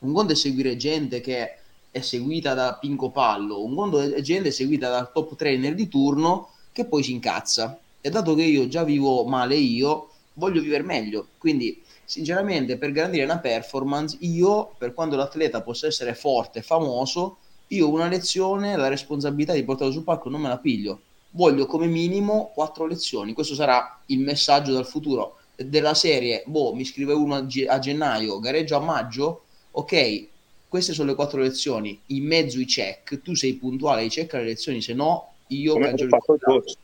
un 0.00 0.12
conto 0.12 0.32
è 0.32 0.36
seguire 0.36 0.76
gente 0.76 1.20
che 1.20 1.56
è 1.90 2.00
seguita 2.00 2.54
da 2.54 2.74
Pinco 2.74 3.10
Pallo, 3.10 3.64
un 3.64 3.74
conto 3.74 4.00
è 4.00 4.20
gente 4.20 4.50
seguita 4.50 4.90
dal 4.90 5.12
top 5.12 5.36
trainer 5.36 5.74
di 5.74 5.88
turno 5.88 6.50
che 6.72 6.84
poi 6.84 7.02
si 7.02 7.12
incazza. 7.12 7.78
E 8.00 8.10
dato 8.10 8.34
che 8.34 8.42
io 8.42 8.68
già 8.68 8.84
vivo 8.84 9.24
male 9.24 9.56
io, 9.56 10.10
voglio 10.34 10.60
vivere 10.60 10.82
meglio. 10.82 11.28
Quindi 11.38 11.82
sinceramente 12.06 12.78
per 12.78 12.92
garantire 12.92 13.24
una 13.24 13.38
performance 13.38 14.16
io 14.20 14.74
per 14.78 14.94
quanto 14.94 15.16
l'atleta 15.16 15.60
possa 15.60 15.86
essere 15.86 16.14
forte 16.14 16.62
famoso 16.62 17.38
io 17.68 17.90
una 17.90 18.06
lezione 18.06 18.76
la 18.76 18.88
responsabilità 18.88 19.52
di 19.52 19.64
portarlo 19.64 19.92
sul 19.92 20.04
palco 20.04 20.28
non 20.28 20.40
me 20.40 20.48
la 20.48 20.58
piglio. 20.58 21.00
Voglio 21.30 21.66
come 21.66 21.86
minimo 21.86 22.52
quattro 22.54 22.86
lezioni. 22.86 23.34
Questo 23.34 23.54
sarà 23.54 24.00
il 24.06 24.20
messaggio 24.20 24.72
dal 24.72 24.86
futuro 24.86 25.38
della 25.56 25.92
serie. 25.92 26.44
Boh 26.46 26.72
mi 26.74 26.84
scrive 26.84 27.12
uno 27.12 27.34
a, 27.34 27.46
ge- 27.46 27.66
a 27.66 27.78
gennaio 27.78 28.38
gareggio 28.38 28.76
a 28.76 28.80
maggio? 28.80 29.42
Ok 29.72 30.28
queste 30.68 30.92
sono 30.92 31.08
le 31.08 31.14
quattro 31.14 31.40
lezioni. 31.40 31.98
In 32.06 32.26
mezzo 32.26 32.60
i 32.60 32.66
check 32.66 33.22
tu 33.22 33.34
sei 33.34 33.54
puntuale 33.54 34.02
ai 34.02 34.08
check 34.08 34.34
alle 34.34 34.44
lezioni 34.44 34.82
se 34.82 34.94
no 34.94 35.32
io 35.48 35.78
cancello 35.78 36.18
il 36.18 36.76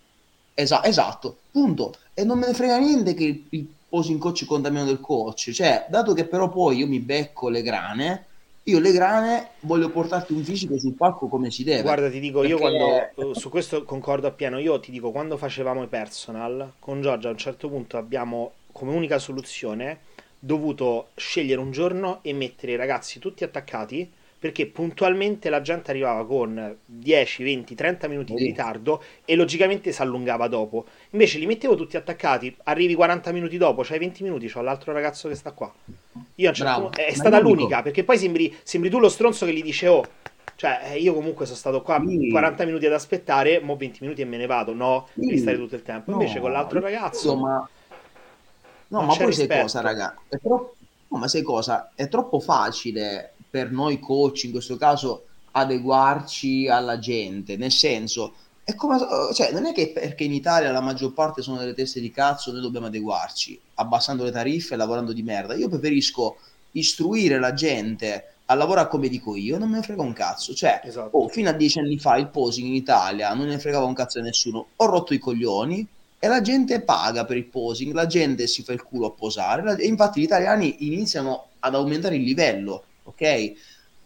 esatto, 0.55 0.87
esatto 0.87 1.37
punto. 1.51 1.95
E 2.15 2.25
non 2.25 2.39
me 2.39 2.47
ne 2.47 2.55
frega 2.55 2.79
niente 2.79 3.15
che 3.15 3.25
il, 3.25 3.45
il 3.51 3.67
posing 3.93 4.19
coach 4.19 4.47
conta 4.47 4.71
meno 4.71 4.87
del 4.87 5.01
coach. 5.01 5.51
Cioè, 5.51 5.85
dato 5.91 6.15
che 6.15 6.25
però 6.25 6.49
poi 6.49 6.79
io 6.79 6.87
mi 6.87 6.99
becco 6.99 7.51
le 7.51 7.61
grane, 7.61 8.25
io 8.63 8.79
le 8.79 8.91
grane 8.91 9.51
voglio 9.61 9.91
portarti 9.91 10.33
un 10.33 10.43
fisico 10.43 10.79
sul 10.79 10.95
palco 10.95 11.29
come 11.29 11.51
si 11.51 11.63
deve. 11.63 11.83
Guarda, 11.83 12.09
ti 12.09 12.19
dico, 12.19 12.43
io 12.43 12.57
quando 12.57 12.87
eh, 12.97 13.35
su 13.35 13.51
questo 13.51 13.85
concordo 13.85 14.27
appieno, 14.27 14.59
io 14.59 14.81
ti 14.81 14.91
dico, 14.91 15.11
quando 15.11 15.37
facevamo 15.37 15.83
i 15.83 15.89
personal 15.89 16.73
con 16.79 17.03
Giorgia 17.03 17.29
a 17.29 17.33
un 17.33 17.37
certo 17.37 17.69
punto 17.69 17.99
abbiamo 17.99 18.53
come 18.73 18.95
unica 18.95 19.19
soluzione 19.19 19.99
dovuto 20.39 21.09
scegliere 21.15 21.61
un 21.61 21.71
giorno 21.71 22.21
e 22.23 22.33
mettere 22.33 22.73
i 22.73 22.77
ragazzi 22.77 23.19
tutti 23.19 23.45
attaccati 23.45 24.11
perché 24.43 24.67
puntualmente 24.67 25.49
la 25.51 25.61
gente 25.61 25.93
arrivava 25.93 26.27
con 26.27 26.77
10, 26.85 27.45
20, 27.45 27.77
30 27.77 28.09
minuti 28.09 28.35
di 28.35 28.47
ritardo 28.47 29.01
e 29.25 29.37
logicamente 29.37 29.93
si 29.93 30.03
allungava 30.03 30.49
dopo. 30.49 30.85
Invece 31.11 31.39
li 31.39 31.47
mettevo 31.47 31.77
tutti 31.77 31.97
attaccati, 31.97 32.53
arrivi 32.65 32.97
40 32.97 33.31
minuti 33.31 33.57
dopo, 33.57 33.83
c'hai 33.85 34.01
20 34.01 34.25
minuti, 34.25 34.51
c'ho 34.51 34.61
l'altro 34.61 34.93
ragazzo 34.93 35.29
che 35.29 35.37
sta 35.37 35.53
qua. 35.53 35.73
Io 36.35 36.53
certo 36.53 36.91
è 36.91 37.15
stata 37.15 37.39
l'unica, 37.39 37.83
perché 37.83 38.03
poi 38.03 38.19
sembri, 38.19 38.53
sembri, 38.65 38.91
tu 38.91 38.99
lo 38.99 39.09
stronzo 39.09 39.47
che 39.47 39.53
gli 39.53 39.63
dice 39.63 39.87
oh, 39.87 40.05
cioè 40.57 40.91
eh, 40.91 40.99
io 40.99 41.15
comunque 41.15 41.47
sono 41.47 41.57
stato 41.57 41.81
qua 41.81 42.03
sì. 42.05 42.29
40 42.29 42.65
minuti 42.65 42.87
ad 42.87 42.95
aspettare, 42.95 43.61
mo 43.61 43.77
20 43.77 43.99
minuti 44.01 44.23
e 44.23 44.25
me 44.25 44.39
ne 44.39 44.47
vado, 44.47 44.75
no, 44.75 45.07
devi 45.15 45.39
stare 45.39 45.57
tutto 45.57 45.77
il 45.77 45.83
tempo. 45.83 46.11
Invece 46.11 46.35
no, 46.35 46.41
con 46.41 46.51
l'altro 46.51 46.81
ragazzo... 46.81 47.37
Ma... 47.37 47.69
No, 48.89 49.03
ma 49.03 49.15
poi 49.15 49.27
rispetto. 49.27 49.53
sai 49.53 49.61
cosa, 49.61 49.81
raga? 49.83 50.17
È 50.29 50.37
troppo... 50.41 50.75
No, 51.07 51.19
ma 51.19 51.29
sai 51.29 51.43
cosa? 51.43 51.93
È 51.95 52.09
troppo 52.09 52.41
facile 52.41 53.32
per 53.53 53.71
noi 53.71 54.01
coach 54.01 54.45
in 54.45 54.51
questo 54.51 54.79
caso 54.79 55.25
adeguarci 55.51 56.69
alla 56.69 56.99
gente, 56.99 57.59
nel 57.59 57.71
senso 57.71 58.33
è 58.65 58.75
come, 58.75 58.97
cioè, 59.35 59.53
non 59.53 59.67
è 59.67 59.73
che 59.75 59.91
perché 59.91 60.25
in 60.25 60.33
Italia 60.33 60.71
la 60.71 60.81
maggior 60.81 61.13
parte 61.13 61.43
sono 61.43 61.59
delle 61.59 61.75
teste 61.75 62.01
di 62.01 62.11
cazzo 62.11 62.51
noi 62.51 62.63
dobbiamo 62.63 62.87
adeguarci, 62.87 63.61
abbassando 63.75 64.25
le 64.25 64.31
tariffe 64.31 64.73
e 64.73 64.77
lavorando 64.79 65.13
di 65.13 65.23
merda. 65.23 65.55
Io 65.55 65.69
preferisco 65.69 66.39
istruire 66.73 67.39
la 67.39 67.53
gente 67.53 68.29
a 68.47 68.55
lavorare 68.55 68.89
come 68.89 69.09
dico 69.09 69.37
io, 69.37 69.59
non 69.59 69.69
me 69.69 69.79
ne 69.79 69.83
frega 69.83 70.01
un 70.01 70.15
cazzo. 70.15 70.55
Cioè, 70.55 70.81
esatto. 70.85 71.19
oh, 71.19 71.29
fino 71.29 71.51
a 71.51 71.53
dieci 71.53 71.81
anni 71.81 71.99
fa 71.99 72.17
il 72.17 72.29
posing 72.29 72.69
in 72.69 72.75
Italia 72.75 73.35
non 73.35 73.49
ne 73.49 73.59
fregava 73.59 73.85
un 73.85 73.95
cazzo 73.95 74.21
a 74.21 74.23
nessuno. 74.23 74.69
Ho 74.77 74.87
rotto 74.87 75.13
i 75.13 75.19
coglioni 75.19 75.87
e 76.19 76.29
la 76.29 76.41
gente 76.41 76.81
paga 76.83 77.25
per 77.25 77.37
il 77.37 77.47
posing, 77.47 77.93
la 77.93 78.07
gente 78.07 78.47
si 78.47 78.63
fa 78.63 78.73
il 78.73 78.83
culo 78.85 79.09
a 79.09 79.11
posare. 79.11 79.77
E 79.77 79.87
infatti 79.87 80.21
gli 80.21 80.25
italiani 80.25 80.87
iniziano 80.87 81.49
ad 81.59 81.75
aumentare 81.75 82.15
il 82.15 82.23
livello 82.23 82.85
ok? 83.05 83.53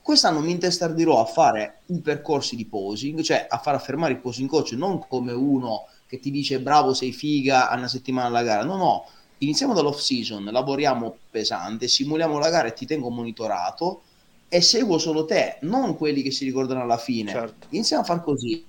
Quest'anno 0.01 0.41
mi 0.41 0.53
intestardirò 0.53 1.21
a 1.21 1.25
fare 1.25 1.81
i 1.87 2.01
percorsi 2.01 2.55
di 2.55 2.65
posing, 2.65 3.23
cioè 3.23 3.47
a 3.49 3.59
far 3.59 3.75
affermare 3.75 4.13
il 4.13 4.21
posing 4.21 4.49
coach 4.49 4.73
non 4.73 5.05
come 5.09 5.33
uno 5.33 5.89
che 6.07 6.21
ti 6.21 6.31
dice 6.31 6.61
bravo, 6.61 6.95
sei 6.95 7.13
figa 7.13 7.69
a 7.69 7.77
una 7.77 7.89
settimana 7.89 8.29
alla 8.29 8.45
gara, 8.45 8.63
no, 8.63 8.77
no, 8.77 9.07
iniziamo 9.39 9.75
dall'off 9.75 9.99
season, 9.99 10.45
lavoriamo 10.45 11.17
pesante, 11.29 11.89
simuliamo 11.89 12.39
la 12.39 12.51
gara 12.51 12.69
e 12.69 12.73
ti 12.73 12.87
tengo 12.87 13.11
monitorato 13.11 14.03
e 14.49 14.61
seguo 14.61 14.99
solo 14.99 15.25
te, 15.25 15.59
non 15.63 15.97
quelli 15.97 16.23
che 16.23 16.31
si 16.31 16.45
ricordano 16.45 16.83
alla 16.83 16.99
fine. 16.99 17.33
Certo. 17.33 17.67
Iniziamo 17.71 18.03
a 18.03 18.07
far 18.07 18.23
così, 18.23 18.65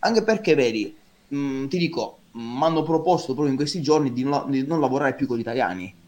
anche 0.00 0.22
perché 0.22 0.54
vedi, 0.54 0.94
mh, 1.28 1.36
mm, 1.36 1.66
ti 1.68 1.78
dico, 1.78 2.18
mi 2.32 2.62
hanno 2.62 2.82
proposto 2.82 3.32
proprio 3.32 3.48
in 3.48 3.56
questi 3.56 3.80
giorni 3.80 4.12
di 4.12 4.22
non, 4.22 4.50
di 4.50 4.66
non 4.66 4.80
lavorare 4.80 5.14
più 5.14 5.26
con 5.26 5.38
gli 5.38 5.40
italiani 5.40 6.02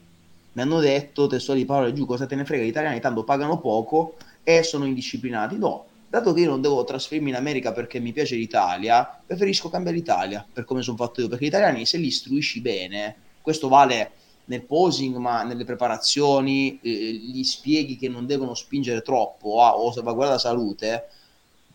mi 0.57 0.63
hanno 0.63 0.81
detto, 0.81 1.27
testuali 1.27 1.67
parole 1.67 1.93
giù, 1.93 2.07
cosa 2.07 2.25
te 2.25 2.35
ne 2.35 2.47
frega, 2.47 2.65
gli 2.65 2.69
italiani 2.69 2.99
tanto 2.99 3.25
pagano 3.25 3.61
poco 3.61 4.17
e 4.43 4.63
sono 4.63 4.87
indisciplinati. 4.87 5.59
No, 5.59 5.85
dato 6.09 6.33
che 6.33 6.41
io 6.41 6.49
non 6.49 6.63
devo 6.63 6.83
trasferirmi 6.83 7.29
in 7.29 7.37
America 7.37 7.73
perché 7.73 8.01
mi 8.01 8.13
piace 8.13 8.37
l'Italia, 8.37 9.21
preferisco 9.27 9.69
cambiare 9.69 9.99
l'Italia 9.99 10.47
per 10.51 10.65
come 10.65 10.81
sono 10.81 10.97
fatto 10.97 11.21
io, 11.21 11.29
perché 11.29 11.45
gli 11.45 11.49
italiani 11.49 11.85
se 11.85 11.99
li 11.99 12.07
istruisci 12.07 12.63
bene, 12.63 13.17
questo 13.43 13.69
vale 13.69 14.13
nel 14.47 14.63
posing, 14.63 15.17
ma 15.17 15.43
nelle 15.43 15.67
preparazioni, 15.67 16.81
eh, 16.83 16.91
gli 16.91 17.45
spieghi 17.45 17.99
che 17.99 18.09
non 18.09 18.25
devono 18.25 18.55
spingere 18.55 19.03
troppo 19.03 19.63
a, 19.63 19.77
o 19.77 19.93
salvaguarda 19.93 20.35
la 20.35 20.39
salute, 20.39 21.09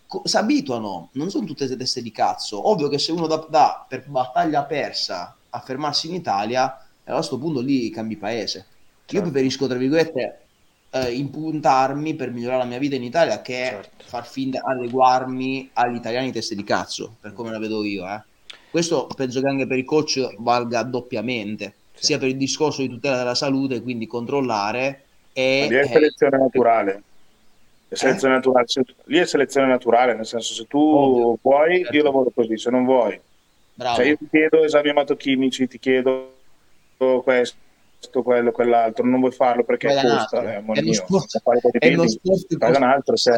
co- 0.08 0.24
si 0.26 0.38
abituano, 0.38 1.10
non 1.14 1.30
sono 1.30 1.46
tutte 1.46 1.78
teste 1.78 2.02
di 2.02 2.12
cazzo. 2.12 2.68
Ovvio 2.68 2.88
che 2.88 2.98
se 2.98 3.12
uno 3.12 3.28
dà, 3.28 3.46
da 3.48 3.86
per 3.88 4.10
battaglia 4.10 4.64
persa 4.64 5.36
a 5.50 5.60
fermarsi 5.60 6.08
in 6.08 6.16
Italia, 6.16 6.84
a 7.04 7.14
questo 7.14 7.38
punto 7.38 7.60
lì 7.60 7.92
cambi 7.92 8.18
paese. 8.18 8.66
Certo. 9.12 9.16
Io 9.16 9.22
preferisco, 9.22 9.68
tra 9.68 9.78
virgolette, 9.78 10.40
eh, 10.92 11.12
impuntarmi 11.12 12.16
per 12.16 12.32
migliorare 12.32 12.64
la 12.64 12.70
mia 12.70 12.80
vita 12.80 12.96
in 12.96 13.04
Italia 13.04 13.42
che 13.42 13.54
certo. 13.54 14.04
far 14.06 14.26
finta 14.26 14.62
adeguarmi 14.64 15.72
agli 15.74 15.96
italiani 15.96 16.32
teste 16.32 16.56
di 16.56 16.64
cazzo, 16.64 17.16
per 17.20 17.34
come 17.34 17.52
la 17.52 17.60
vedo 17.60 17.84
io. 17.84 18.08
Eh. 18.08 18.22
Questo 18.70 19.08
penso 19.14 19.42
che 19.42 19.48
anche 19.48 19.68
per 19.68 19.78
il 19.78 19.86
coach 19.86 20.36
valga 20.38 20.84
doppiamente, 20.84 21.74
sì. 21.94 22.06
sia 22.06 22.18
per 22.18 22.30
il 22.30 22.38
discorso 22.38 22.82
di 22.82 22.90
tutela 22.90 23.18
della 23.18 23.36
salute, 23.36 23.82
quindi 23.82 24.08
controllare 24.08 25.04
e... 25.34 25.68
Lì 25.70 25.76
è 25.76 25.86
selezione 25.88 26.38
naturale. 26.38 27.04
È 27.90 27.96
selezione 27.96 28.36
eh? 28.36 28.38
naturale. 28.38 28.66
Lì 29.06 29.18
è 29.18 29.26
selezione 29.26 29.68
naturale, 29.68 30.14
nel 30.16 30.26
senso 30.26 30.54
se 30.54 30.68
tu 30.68 30.80
Ovvio. 30.80 31.38
vuoi, 31.42 31.82
certo. 31.82 31.96
io 31.98 32.04
lavoro 32.04 32.32
così, 32.34 32.58
se 32.58 32.70
non 32.70 32.86
vuoi. 32.86 33.20
Bravo. 33.74 33.96
Cioè 33.98 34.06
io 34.06 34.18
ti 34.18 34.28
chiedo 34.30 34.64
esami 34.64 34.90
ematochimici, 34.90 35.68
ti 35.68 35.80
chiedo 35.80 36.36
questo 37.24 37.58
questo, 38.02 38.24
quello, 38.24 38.52
quell'altro, 38.52 39.06
non 39.06 39.20
vuoi 39.20 39.32
farlo 39.32 39.64
perché 39.64 39.88
Vai 39.94 40.02
costa, 40.02 40.56
eh, 40.56 40.64
è, 40.74 40.82
lo 40.82 40.94
sport, 40.94 41.42
è 41.78 41.92
lo 41.92 42.08
sport 42.08 42.58
fai 42.58 42.76
un 42.76 42.84
altro, 42.84 43.16
se... 43.16 43.32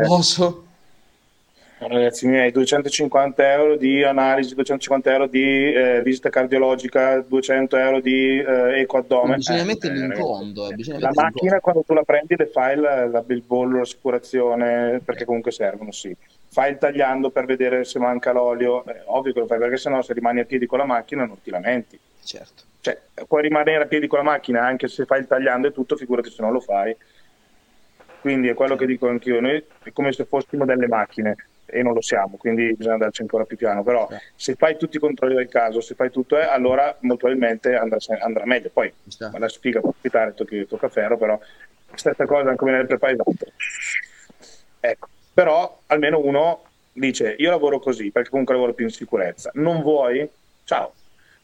Ragazzi 1.85 2.27
miei, 2.27 2.49
250 2.53 3.51
euro 3.51 3.75
di 3.75 4.03
analisi, 4.03 4.55
250 4.55 5.11
euro 5.11 5.27
di 5.27 5.73
eh, 5.73 6.01
visita 6.01 6.29
cardiologica, 6.29 7.19
200 7.19 7.75
euro 7.75 7.99
di 7.99 8.39
eh, 8.39 8.79
ecoaddome. 8.79 9.35
Bisogna 9.35 9.63
eh, 9.63 9.65
metterli 9.65 9.99
in 9.99 10.13
conto. 10.17 10.69
Eh, 10.69 10.97
la 10.97 11.11
macchina 11.13 11.59
quando 11.59 11.83
tu 11.85 11.93
la 11.93 12.03
prendi 12.03 12.35
le 12.37 12.45
fai 12.45 12.77
la, 12.77 13.05
la, 13.07 13.21
il 13.27 13.43
bollo, 13.45 13.79
l'assicurazione, 13.79 15.01
perché 15.03 15.25
comunque 15.25 15.51
servono, 15.51 15.91
sì. 15.91 16.15
Fai 16.47 16.71
il 16.71 16.77
tagliando 16.77 17.31
per 17.31 17.43
vedere 17.43 17.83
se 17.83 17.99
manca 17.99 18.31
l'olio, 18.31 18.85
eh, 18.85 19.01
ovvio 19.07 19.33
che 19.33 19.39
lo 19.39 19.45
fai 19.45 19.59
perché 19.59 19.75
sennò 19.75 20.01
se 20.01 20.13
rimani 20.13 20.39
a 20.39 20.45
piedi 20.45 20.65
con 20.65 20.77
la 20.77 20.85
macchina 20.85 21.25
non 21.25 21.41
ti 21.43 21.49
lamenti. 21.49 21.99
Certo 22.23 22.71
cioè, 22.83 22.99
puoi 23.29 23.43
rimanere 23.43 23.83
a 23.83 23.87
piedi 23.87 24.07
con 24.07 24.17
la 24.17 24.25
macchina 24.25 24.65
anche 24.65 24.89
se 24.89 25.05
fai 25.05 25.21
il 25.21 25.27
tagliando 25.27 25.67
e 25.67 25.71
tutto, 25.71 25.95
figurati 25.95 26.29
se 26.29 26.41
non 26.41 26.51
lo 26.51 26.59
fai. 26.59 26.93
Quindi 28.19 28.49
è 28.49 28.53
quello 28.53 28.75
che 28.75 28.85
dico 28.85 29.07
anch'io, 29.07 29.39
noi 29.39 29.63
è 29.83 29.91
come 29.93 30.11
se 30.11 30.25
fossimo 30.25 30.65
delle 30.65 30.87
macchine 30.87 31.35
e 31.65 31.81
non 31.81 31.93
lo 31.93 32.01
siamo, 32.01 32.35
quindi 32.35 32.75
bisogna 32.75 32.95
andarci 32.95 33.21
ancora 33.21 33.45
più 33.45 33.55
piano, 33.55 33.83
però 33.83 34.09
se 34.35 34.55
fai 34.55 34.77
tutti 34.77 34.97
i 34.97 34.99
controlli 34.99 35.35
del 35.35 35.47
caso, 35.47 35.79
se 35.79 35.95
fai 35.95 36.11
tutto, 36.11 36.37
eh, 36.37 36.43
allora 36.43 36.93
molto 37.01 37.25
probabilmente 37.25 37.73
andrà, 37.73 37.97
andrà, 38.19 38.45
meglio. 38.45 38.69
Poi 38.69 38.91
la 39.37 39.47
sfiga 39.47 39.79
può 39.79 39.91
capitare, 39.91 40.33
tocchi, 40.33 40.67
tocca 40.67 40.89
ferro, 40.89 41.17
però 41.17 41.39
stessa 41.95 42.25
cosa 42.25 42.49
anche 42.49 42.65
nelle 42.65 42.85
preparate. 42.85 43.23
Ecco, 44.81 45.07
però 45.33 45.79
almeno 45.87 46.19
uno 46.19 46.63
dice 46.91 47.33
io 47.37 47.49
lavoro 47.49 47.79
così 47.79 48.11
perché 48.11 48.29
comunque 48.29 48.55
lavoro 48.55 48.73
più 48.73 48.83
in 48.83 48.91
sicurezza. 48.91 49.51
Non 49.53 49.81
vuoi? 49.81 50.29
Ciao. 50.65 50.93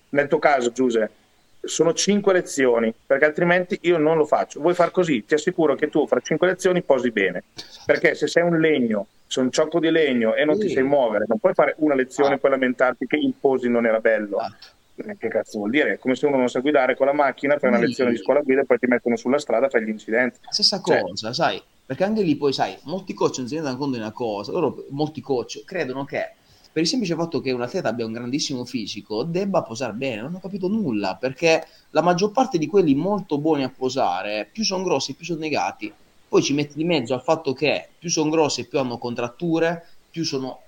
Nel 0.10 0.28
tuo 0.28 0.40
caso, 0.40 0.72
Giuseppe, 0.72 1.20
sono 1.62 1.94
cinque 1.94 2.34
lezioni, 2.34 2.94
perché 3.06 3.26
altrimenti 3.26 3.78
io 3.82 3.98
non 3.98 4.18
lo 4.18 4.26
faccio. 4.26 4.60
Vuoi 4.60 4.74
far 4.74 4.92
così? 4.92 5.26
Ti 5.26 5.34
assicuro 5.34 5.76
che 5.76 5.90
tu 5.90 6.08
fra 6.08 6.20
cinque 6.22 6.48
lezioni 6.48 6.82
posi 6.82 7.12
bene, 7.12 7.44
perché 7.86 8.16
se 8.16 8.28
sei 8.28 8.44
un 8.44 8.60
legno, 8.60 9.08
sei 9.28 9.44
un 9.44 9.52
ciocco 9.52 9.80
di 9.80 9.92
legno 9.92 10.36
e 10.36 10.46
non 10.46 10.56
sì. 10.56 10.68
ti 10.68 10.74
sai 10.74 10.84
muovere, 10.84 11.26
non 11.28 11.38
puoi 11.38 11.54
fare 11.54 11.76
una 11.80 11.96
lezione 11.96 12.32
ah. 12.32 12.36
e 12.36 12.38
poi 12.40 12.52
lamentarti 12.52 13.06
che 13.06 13.18
il 13.18 13.34
posi 13.40 13.70
non 13.70 13.86
era 13.86 14.00
bello. 14.00 14.38
Ah. 14.38 14.54
Che 15.00 15.30
cazzo 15.30 15.60
vuol 15.60 15.70
dire? 15.70 15.94
È 15.94 15.98
come 15.98 16.16
se 16.16 16.26
uno 16.26 16.36
non 16.36 16.50
sa 16.50 16.60
guidare 16.60 16.94
con 16.98 17.06
la 17.06 17.14
macchina, 17.14 17.58
fai 17.58 17.70
una 17.70 17.80
lezione 17.80 18.12
di 18.12 18.18
scuola 18.18 18.42
guida 18.42 18.62
e 18.62 18.66
poi 18.66 18.80
ti 18.80 18.86
mettono 18.86 19.16
sulla 19.16 19.40
strada, 19.40 19.70
fai 19.70 19.86
gli 19.86 19.90
incidenti. 19.90 20.40
Stessa 20.50 20.82
cioè, 20.86 21.00
cosa, 21.00 21.32
sai? 21.32 21.62
Perché 21.86 22.04
anche 22.04 22.22
lì 22.22 22.36
poi, 22.36 22.52
sai, 22.52 22.78
molti 22.84 23.14
coach 23.14 23.38
non 23.38 23.48
si 23.48 23.56
rendono 23.56 23.78
conto 23.78 23.96
di 23.96 24.02
una 24.02 24.12
cosa, 24.12 24.52
loro, 24.52 24.86
molti 24.90 25.22
coach 25.22 25.64
credono 25.64 26.04
che 26.04 26.34
per 26.72 26.84
il 26.84 26.88
semplice 26.88 27.16
fatto 27.16 27.42
che 27.42 27.52
un 27.52 27.62
atleta 27.62 27.90
abbia 27.90 28.06
un 28.06 28.14
grandissimo 28.14 28.64
fisico 28.64 29.24
debba 29.24 29.64
posare 29.64 29.94
bene. 29.94 30.22
Non 30.22 30.36
ho 30.36 30.40
capito 30.40 30.68
nulla 30.68 31.16
perché 31.16 31.66
la 31.92 32.02
maggior 32.02 32.32
parte 32.32 32.58
di 32.58 32.68
quelli 32.68 32.94
molto 32.94 33.38
buoni 33.40 33.64
a 33.64 33.74
posare, 33.76 34.48
più 34.52 34.64
sono 34.64 34.84
grossi, 34.84 35.16
più 35.16 35.26
sono 35.26 35.40
negati. 35.40 35.92
Poi 36.28 36.44
ci 36.44 36.54
metti 36.54 36.76
di 36.76 36.84
mezzo 36.84 37.16
al 37.16 37.24
fatto 37.24 37.54
che 37.54 37.88
più 37.98 38.10
sono 38.10 38.30
grossi, 38.30 38.68
più 38.68 38.78
hanno 38.78 39.00
contratture, 39.00 39.84
più 40.12 40.24
sono 40.24 40.62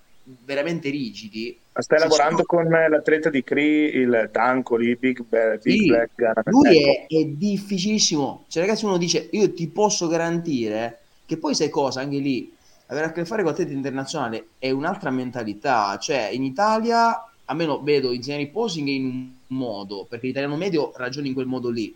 veramente 0.43 0.89
rigidi. 0.89 1.55
Ma 1.73 1.81
stai 1.81 1.99
lavorando 1.99 2.43
sono... 2.47 2.63
con 2.63 2.69
l'atleta 2.69 3.29
di 3.29 3.43
Cree, 3.43 3.89
il 3.89 4.29
Dancoli, 4.31 4.95
Big, 4.95 5.23
Big 5.23 5.59
sì, 5.59 5.85
Black. 5.85 6.49
Lui 6.49 6.83
è, 6.83 7.05
è, 7.07 7.25
difficilissimo. 7.25 8.45
Cioè, 8.47 8.63
ragazzi, 8.63 8.85
uno 8.85 8.97
dice: 8.97 9.29
Io 9.31 9.53
ti 9.53 9.67
posso 9.67 10.07
garantire 10.07 10.99
che 11.25 11.37
poi 11.37 11.53
sai 11.53 11.69
cosa, 11.69 12.01
anche 12.01 12.17
lì 12.17 12.51
avere 12.91 13.07
a 13.07 13.11
che 13.11 13.25
fare 13.25 13.41
con 13.41 13.53
atleti 13.53 13.73
internazionali 13.73 14.45
è 14.59 14.69
un'altra 14.69 15.09
mentalità, 15.09 15.97
cioè 15.97 16.29
in 16.31 16.43
Italia 16.43 17.25
almeno 17.45 17.81
vedo 17.81 18.11
insegnare 18.11 18.47
posing 18.47 18.87
in 18.87 19.05
un 19.05 19.31
modo, 19.47 20.05
perché 20.07 20.27
l'italiano 20.27 20.55
medio 20.55 20.91
ragiona 20.95 21.27
in 21.27 21.33
quel 21.33 21.47
modo 21.47 21.69
lì. 21.69 21.93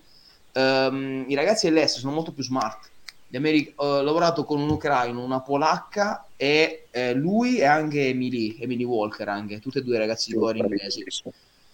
Um, 0.53 1.25
I 1.27 1.35
ragazzi 1.35 1.67
dell'est 1.67 1.99
sono 1.99 2.13
molto 2.13 2.31
più 2.31 2.43
smart. 2.43 2.89
Americ- 3.33 3.73
ho 3.75 4.01
lavorato 4.01 4.45
con 4.45 4.61
un 4.61 4.69
ucraino, 4.69 5.21
una 5.21 5.41
polacca 5.41 6.25
e 6.37 6.87
eh, 6.91 7.13
lui 7.13 7.57
e 7.57 7.65
anche 7.65 8.07
Emily, 8.07 8.55
Emily 8.59 8.85
Walker, 8.85 9.27
anche 9.27 9.59
tutti 9.59 9.79
e 9.79 9.83
due 9.83 9.97
ragazzi 9.97 10.31
di 10.31 10.37
cuore 10.37 10.59
inglesi. 10.59 11.03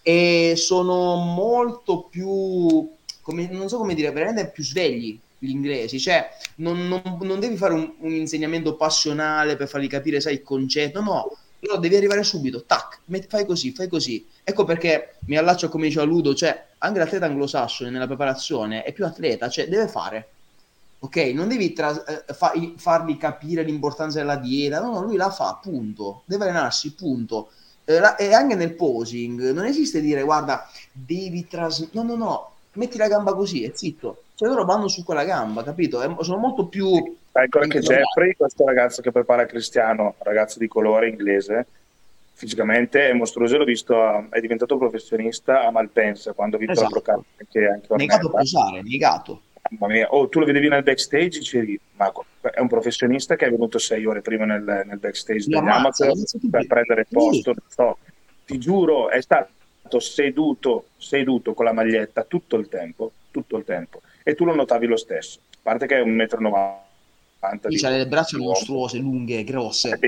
E 0.02 0.54
sono 0.56 1.16
molto 1.16 2.02
più, 2.10 2.90
come, 3.20 3.48
non 3.48 3.68
so 3.68 3.78
come 3.78 3.94
dire, 3.94 4.10
veramente 4.10 4.50
più 4.50 4.64
svegli 4.64 5.18
gli 5.42 5.50
inglesi, 5.50 5.98
cioè 5.98 6.28
non, 6.56 6.86
non, 6.86 7.18
non 7.22 7.40
devi 7.40 7.56
fare 7.56 7.74
un, 7.74 7.94
un, 7.98 8.12
insegnamento 8.12 8.76
passionale 8.76 9.56
per 9.56 9.66
fargli 9.66 9.88
capire, 9.88 10.20
sai, 10.20 10.34
il 10.34 10.42
concetto, 10.44 11.00
no, 11.00 11.36
però 11.58 11.78
devi 11.78 11.96
arrivare 11.96 12.22
subito, 12.22 12.64
tac, 12.64 13.00
met, 13.06 13.26
fai 13.26 13.44
così, 13.44 13.72
fai 13.72 13.88
così. 13.88 14.24
Ecco 14.44 14.64
perché 14.64 15.16
mi 15.26 15.36
allaccio 15.36 15.68
come 15.68 15.88
diceva 15.88 16.04
Ludo, 16.04 16.32
cioè 16.32 16.66
anche 16.78 17.00
l'atleta 17.00 17.26
anglosassone 17.26 17.90
nella 17.90 18.06
preparazione 18.06 18.84
è 18.84 18.92
più 18.92 19.04
atleta, 19.04 19.48
cioè 19.48 19.66
deve 19.66 19.88
fare. 19.88 20.28
Ok, 21.00 21.16
non 21.34 21.48
devi 21.48 21.72
tra- 21.72 22.04
eh, 22.04 22.32
fa- 22.32 22.52
fargli 22.76 23.16
capire 23.16 23.64
l'importanza 23.64 24.18
della 24.18 24.36
dieta, 24.36 24.80
no, 24.80 24.92
no, 24.92 25.02
lui 25.02 25.16
la 25.16 25.30
fa, 25.30 25.58
punto. 25.60 26.22
Deve 26.24 26.44
allenarsi, 26.44 26.94
punto. 26.94 27.50
Eh, 27.84 28.00
e 28.18 28.32
anche 28.32 28.54
nel 28.54 28.74
posing 28.74 29.50
non 29.50 29.64
esiste 29.64 30.00
dire 30.00 30.22
guarda, 30.22 30.70
devi 30.92 31.48
trasmettere. 31.48 32.00
No, 32.00 32.14
no, 32.14 32.24
no, 32.24 32.50
metti 32.74 32.96
la 32.96 33.08
gamba 33.08 33.34
così 33.34 33.64
e 33.64 33.72
zitto. 33.74 34.22
Cioè 34.34 34.48
loro 34.48 34.64
vanno 34.64 34.88
su 34.88 35.04
quella 35.04 35.24
gamba, 35.24 35.62
capito? 35.62 36.00
È- 36.00 36.24
sono 36.24 36.38
molto 36.38 36.66
più... 36.66 37.16
Ecco 37.34 37.60
anche 37.60 37.80
Jeffrey, 37.80 38.34
questo 38.34 38.64
ragazzo 38.66 39.00
che 39.00 39.10
prepara 39.10 39.46
Cristiano, 39.46 40.16
ragazzo 40.18 40.58
di 40.58 40.68
colore 40.68 41.08
inglese, 41.08 41.66
fisicamente 42.34 43.08
è 43.08 43.12
mostruoso, 43.12 43.56
l'ho 43.56 43.64
visto, 43.64 44.26
è 44.30 44.40
diventato 44.40 44.76
professionista 44.76 45.64
a 45.64 45.70
Malpensa 45.70 46.32
quando 46.32 46.58
vinto 46.58 46.72
Esatto. 46.72 47.00
Cup, 47.00 47.24
che 47.48 47.60
è 47.60 47.68
anche 47.68 47.86
Negato 47.94 48.26
a 48.26 48.30
posare, 48.30 48.82
negato. 48.82 49.40
Mamma 49.70 49.92
mia, 49.94 50.08
oh, 50.12 50.28
tu 50.28 50.40
lo 50.40 50.44
vedevi 50.44 50.68
nel 50.68 50.82
backstage, 50.82 51.38
dicevi, 51.38 51.78
ma 51.96 52.12
è 52.52 52.60
un 52.60 52.68
professionista 52.68 53.36
che 53.36 53.46
è 53.46 53.50
venuto 53.50 53.78
sei 53.78 54.04
ore 54.04 54.20
prima 54.20 54.44
nel, 54.44 54.62
nel 54.62 54.98
backstage 54.98 55.46
degli 55.46 55.54
amateur 55.54 56.12
per 56.50 56.66
prendere 56.66 57.06
posto, 57.08 57.54
so. 57.68 57.98
Ti 58.44 58.58
giuro, 58.58 59.08
è 59.08 59.20
stato 59.22 60.00
seduto, 60.00 60.86
seduto 60.96 61.54
con 61.54 61.64
la 61.64 61.72
maglietta 61.72 62.24
tutto 62.24 62.56
il 62.56 62.68
tempo, 62.68 63.12
tutto 63.30 63.56
il 63.56 63.64
tempo. 63.64 64.00
E 64.22 64.34
tu 64.34 64.44
lo 64.44 64.54
notavi 64.54 64.86
lo 64.86 64.96
stesso, 64.96 65.38
a 65.50 65.58
parte 65.62 65.86
che 65.86 65.96
è 65.96 66.00
un 66.00 66.10
metro 66.10 66.38
e 66.38 66.42
novanta 66.42 67.68
Sì, 67.68 67.68
di- 67.68 67.78
c'ha 67.80 67.88
le 67.90 68.06
braccia 68.06 68.38
mostruose, 68.38 68.98
lunghe, 68.98 69.42
grosse. 69.44 69.98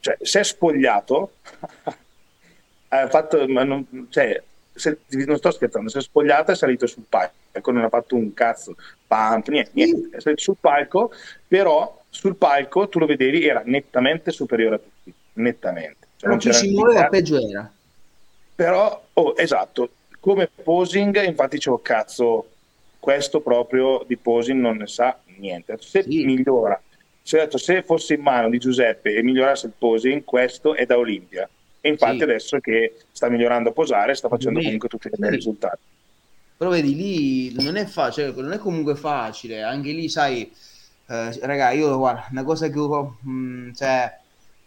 cioè, 0.00 0.16
si 0.20 0.38
è 0.38 0.42
spogliato, 0.44 1.32
ha 2.88 3.08
fatto, 3.08 3.46
non, 3.46 4.08
cioè, 4.10 4.42
se- 4.72 4.98
non 5.08 5.36
sto 5.36 5.50
scherzando, 5.50 5.88
si 5.88 5.98
è 5.98 6.02
spogliato 6.02 6.50
e 6.50 6.54
è 6.54 6.56
salito 6.56 6.86
sul 6.86 7.04
palco, 7.08 7.70
non 7.70 7.84
ha 7.84 7.88
fatto 7.88 8.16
un 8.16 8.34
cazzo, 8.34 8.74
pump, 9.06 9.48
niente, 9.48 9.70
niente, 9.74 10.16
è 10.16 10.20
salito 10.20 10.42
sul 10.42 10.56
palco, 10.58 11.12
però 11.46 12.02
sul 12.08 12.34
palco 12.36 12.88
tu 12.88 12.98
lo 12.98 13.06
vedevi, 13.06 13.46
era 13.46 13.62
nettamente 13.64 14.32
superiore 14.32 14.74
a 14.76 14.78
tutti, 14.78 15.12
nettamente. 15.34 16.08
Cioè, 16.16 16.28
Non 16.28 16.38
più 16.38 16.52
si 16.52 16.70
muoveva, 16.72 17.06
peggio 17.06 17.38
era. 17.38 17.72
Però, 18.54 19.04
oh, 19.14 19.34
esatto, 19.36 19.90
come 20.18 20.48
posing, 20.62 21.22
infatti 21.24 21.54
dicevo, 21.56 21.78
cazzo, 21.78 22.46
questo 23.00 23.40
proprio 23.40 24.04
di 24.06 24.16
posing 24.16 24.60
non 24.60 24.76
ne 24.76 24.86
sa 24.86 25.18
niente. 25.38 25.76
Se 25.80 26.02
Sì. 26.02 26.24
migliora, 26.24 26.80
se, 27.22 27.48
se 27.50 27.82
fosse 27.82 28.14
in 28.14 28.20
mano 28.20 28.48
di 28.50 28.58
Giuseppe 28.58 29.14
e 29.14 29.22
migliorasse 29.22 29.66
il 29.66 29.72
posing, 29.76 30.22
questo 30.22 30.74
è 30.74 30.84
da 30.86 30.98
Olimpia. 30.98 31.48
E 31.80 31.88
infatti 31.88 32.18
Sì. 32.18 32.22
adesso 32.24 32.58
che 32.60 32.94
sta 33.10 33.28
migliorando 33.30 33.70
a 33.70 33.72
posare, 33.72 34.14
sta 34.14 34.28
facendo 34.28 34.58
Sì. 34.58 34.66
comunque 34.66 34.88
tutti 34.88 35.06
i 35.08 35.10
bei 35.16 35.30
risultati. 35.30 35.78
Però 36.58 36.70
vedi, 36.70 36.94
lì 36.94 37.54
non 37.64 37.76
è 37.76 37.86
facile, 37.86 38.32
non 38.36 38.52
è 38.52 38.58
comunque 38.58 38.94
facile. 38.94 39.62
Anche 39.62 39.92
lì, 39.92 40.10
sai, 40.10 40.52
eh, 41.08 41.38
raga, 41.40 41.70
io 41.70 41.96
guarda, 41.96 42.26
una 42.30 42.44
cosa 42.44 42.68
che 42.68 42.78
mh, 42.78 43.72
cioè, 43.72 44.12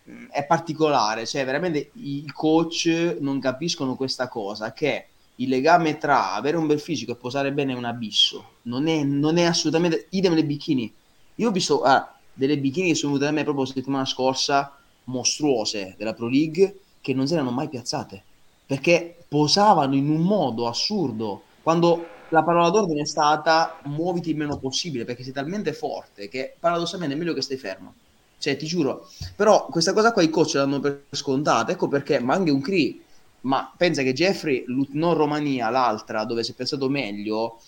mh, 0.03 0.25
è 0.31 0.43
particolare, 0.47 1.27
cioè 1.27 1.45
veramente 1.45 1.91
i 1.93 2.25
coach 2.33 3.17
non 3.19 3.39
capiscono 3.39 3.95
questa 3.95 4.27
cosa, 4.27 4.73
che 4.73 5.05
il 5.37 5.49
legame 5.49 5.97
tra 5.97 6.33
avere 6.33 6.57
un 6.57 6.67
bel 6.67 6.79
fisico 6.79 7.11
e 7.11 7.15
posare 7.15 7.51
bene 7.51 7.73
è 7.73 7.75
un 7.75 7.85
abisso. 7.85 8.51
Non 8.63 8.87
è, 8.87 9.03
non 9.03 9.37
è 9.37 9.43
assolutamente... 9.43 10.07
Idem 10.11 10.33
le 10.33 10.45
bikini. 10.45 10.93
Io 11.35 11.49
ho 11.49 11.51
visto 11.51 11.81
ah, 11.81 12.15
delle 12.33 12.57
bikini 12.57 12.89
che 12.89 12.95
sono 12.95 13.13
venute 13.13 13.31
da 13.31 13.35
me 13.35 13.43
proprio 13.43 13.65
settimana 13.65 14.05
scorsa, 14.05 14.75
mostruose, 15.05 15.95
della 15.97 16.13
Pro 16.13 16.27
League, 16.27 16.79
che 17.01 17.13
non 17.13 17.27
si 17.27 17.33
erano 17.33 17.51
mai 17.51 17.69
piazzate. 17.69 18.23
Perché 18.65 19.25
posavano 19.27 19.95
in 19.95 20.09
un 20.09 20.21
modo 20.21 20.67
assurdo. 20.67 21.43
Quando 21.63 22.05
la 22.29 22.43
parola 22.43 22.69
d'ordine 22.69 23.01
è 23.01 23.05
stata 23.05 23.79
muoviti 23.85 24.29
il 24.29 24.37
meno 24.37 24.57
possibile, 24.57 25.05
perché 25.05 25.23
sei 25.23 25.33
talmente 25.33 25.73
forte 25.73 26.29
che 26.29 26.55
paradossalmente 26.59 27.15
è 27.15 27.17
meglio 27.17 27.33
che 27.33 27.41
stai 27.41 27.57
fermo. 27.57 27.93
Cioè, 28.37 28.57
ti 28.57 28.65
giuro. 28.65 29.07
Però 29.35 29.67
questa 29.67 29.93
cosa 29.93 30.11
qua 30.11 30.21
i 30.21 30.29
coach 30.29 30.55
l'hanno 30.55 30.79
per 30.79 31.05
scontata. 31.11 31.71
Ecco 31.71 31.87
perché, 31.87 32.19
ma 32.19 32.33
anche 32.33 32.51
un 32.51 32.61
CRI. 32.61 33.02
Ma 33.43 33.73
pensa 33.75 34.03
che 34.03 34.13
Jeffrey, 34.13 34.63
non 34.91 35.13
Romania, 35.15 35.69
l'altra, 35.69 36.23
dove 36.23 36.43
si 36.43 36.51
è 36.51 36.55
pensato 36.55 36.89
meglio, 36.89 37.59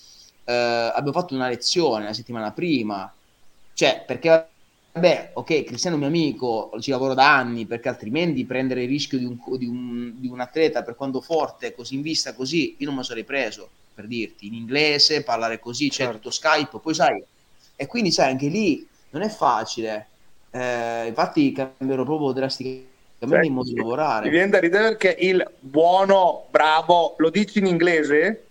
eh, 0.46 0.54
abbiamo 0.54 1.12
fatto 1.12 1.36
una 1.36 1.50
lezione 1.50 2.06
la 2.06 2.14
settimana 2.14 2.52
prima. 2.52 3.14
Cioè, 3.74 4.04
perché, 4.08 4.48
vabbè, 4.94 5.32
ok, 5.34 5.64
Cristiano 5.66 5.98
è 5.98 6.00
un 6.00 6.10
mio 6.10 6.18
amico, 6.18 6.72
ci 6.80 6.92
lavoro 6.92 7.14
da 7.14 7.36
anni, 7.36 7.66
perché 7.66 7.90
altrimenti 7.90 8.46
prendere 8.46 8.84
il 8.84 8.90
rischio 8.90 9.18
di 9.18 9.26
un, 9.26 9.38
di 9.58 9.66
un, 9.66 10.14
di 10.16 10.28
un 10.28 10.40
atleta 10.40 10.82
per 10.82 10.96
quanto 10.96 11.20
forte, 11.20 11.76
così 11.76 11.96
in 11.96 12.02
vista, 12.02 12.34
così, 12.34 12.76
io 12.78 12.86
non 12.86 12.94
me 12.96 13.02
lo 13.02 13.06
sarei 13.06 13.26
preso, 13.26 13.70
per 13.94 14.08
dirti, 14.08 14.48
in 14.48 14.54
inglese, 14.54 15.24
parlare 15.24 15.60
così, 15.60 15.90
c'è 15.90 16.06
Certo. 16.06 16.14
tutto 16.14 16.32
Skype, 16.32 16.80
poi 16.80 16.94
sai, 16.94 17.22
e 17.76 17.86
quindi 17.88 18.12
sai, 18.12 18.32
anche 18.32 18.48
lì 18.48 18.88
non 19.10 19.24
è 19.24 19.30
facile. 19.30 20.08
Eh, 20.52 21.08
infatti 21.08 21.52
cambierò 21.52 22.04
proprio 22.06 22.32
drasticamente 22.32 22.94
il 23.20 23.52
modo 23.52 23.68
di 23.70 23.74
Mi 23.74 23.80
lavorare. 23.80 24.30
viene 24.30 24.50
da 24.50 24.60
ridere 24.60 24.96
perché 24.96 25.16
il 25.20 25.46
buono, 25.60 26.46
bravo, 26.50 27.16
lo 27.18 27.30
dici 27.30 27.60
in 27.60 27.68
inglese? 27.68 28.48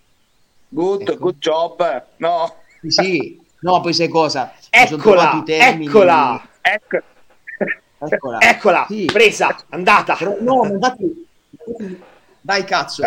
Good, 0.69 1.01
Ecco. 1.01 1.17
good 1.17 1.37
job. 1.37 2.03
No, 2.17 2.55
Sì, 2.87 3.39
no, 3.61 3.81
poi 3.81 3.93
sai 3.93 4.07
cosa? 4.09 4.53
Mi 4.53 4.69
Eccola, 4.69 5.43
eccola, 5.45 6.47
ecco. 6.61 6.97
Eccola. 7.99 8.39
eccola, 8.41 8.85
Sì. 8.87 9.05
presa, 9.05 9.55
andata. 9.69 10.17
No, 10.41 10.65
infatti, 10.65 11.27
dai 12.41 12.63
cazzo. 12.65 13.03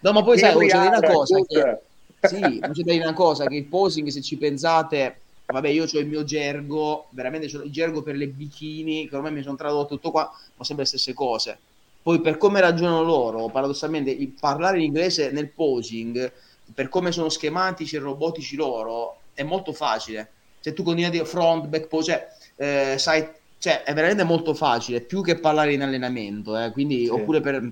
No, 0.00 0.12
ma 0.12 0.22
poi 0.24 0.36
sai, 0.38 0.66
c'è 0.66 0.76
una 0.78 1.00
cosa 1.00 1.40
che, 1.46 1.80
sì, 2.26 2.58
ma 2.60 2.70
c'è 2.70 2.82
da 2.82 2.92
dire 2.92 3.04
una 3.04 3.12
cosa 3.12 3.46
che 3.46 3.54
il 3.54 3.64
posing, 3.66 4.08
se 4.08 4.20
ci 4.20 4.36
pensate, 4.36 5.21
vabbè, 5.52 5.68
io 5.68 5.84
ho 5.84 5.98
il 5.98 6.06
mio 6.08 6.24
gergo, 6.24 7.06
veramente 7.10 7.46
il 7.46 7.70
gergo 7.70 8.02
per 8.02 8.16
le 8.16 8.26
bikini, 8.26 9.08
che 9.08 9.14
ormai 9.14 9.32
mi 9.32 9.42
sono 9.42 9.56
tradotto 9.56 9.94
tutto 9.94 10.10
qua, 10.10 10.30
ma 10.56 10.64
sempre 10.64 10.84
le 10.84 10.90
stesse 10.90 11.12
cose. 11.12 11.58
Poi 12.02 12.20
per 12.20 12.36
come 12.36 12.60
ragionano 12.60 13.02
loro, 13.02 13.48
paradossalmente, 13.48 14.16
parlare 14.40 14.78
in 14.78 14.84
inglese 14.84 15.30
nel 15.30 15.48
posing, 15.48 16.32
per 16.74 16.88
come 16.88 17.12
sono 17.12 17.28
schematici 17.28 17.94
e 17.94 18.00
robotici 18.00 18.56
loro, 18.56 19.18
è 19.34 19.44
molto 19.44 19.72
facile. 19.72 20.30
Se 20.58 20.72
tu 20.72 20.82
continui 20.82 21.08
a 21.08 21.12
dire 21.12 21.24
front, 21.24 21.66
back 21.66 21.86
pose, 21.86 22.12
cioè, 22.56 22.92
eh, 22.94 22.98
sai, 22.98 23.28
cioè, 23.58 23.84
è 23.84 23.94
veramente 23.94 24.24
molto 24.24 24.54
facile, 24.54 25.00
più 25.00 25.22
che 25.22 25.38
parlare 25.38 25.72
in 25.72 25.82
allenamento, 25.82 26.58
eh, 26.58 26.72
quindi, 26.72 27.04
Sì. 27.04 27.10
oppure 27.10 27.40
per, 27.40 27.70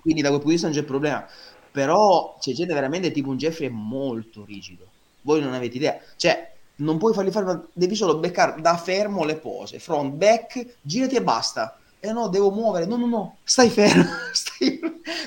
quindi 0.00 0.20
da 0.20 0.28
quel 0.28 0.40
punto 0.40 0.46
di 0.46 0.52
vista 0.52 0.68
non 0.68 0.76
c'è 0.76 0.84
problema. 0.84 1.26
Però 1.70 2.36
c'è 2.38 2.52
gente 2.52 2.74
veramente 2.74 3.10
tipo 3.10 3.30
un 3.30 3.38
Jeffrey 3.38 3.68
è 3.68 3.70
molto 3.70 4.44
rigido. 4.44 4.86
Voi 5.22 5.40
non 5.40 5.54
avete 5.54 5.78
idea. 5.78 5.98
Cioè, 6.16 6.51
non 6.82 6.98
puoi 6.98 7.12
fargli 7.12 7.30
fare 7.30 7.44
una... 7.44 7.66
Devi 7.72 7.94
solo 7.94 8.18
beccare 8.18 8.60
da 8.60 8.76
fermo 8.76 9.24
le 9.24 9.36
pose. 9.36 9.78
Front, 9.78 10.14
back, 10.14 10.76
girati 10.80 11.16
e 11.16 11.22
basta. 11.22 11.78
E 11.98 12.12
no, 12.12 12.28
devo 12.28 12.50
muovere. 12.50 12.86
No, 12.86 12.96
no, 12.96 13.06
no, 13.06 13.36
stai 13.44 13.70
fermo. 13.70 14.04
Stai... 14.32 14.80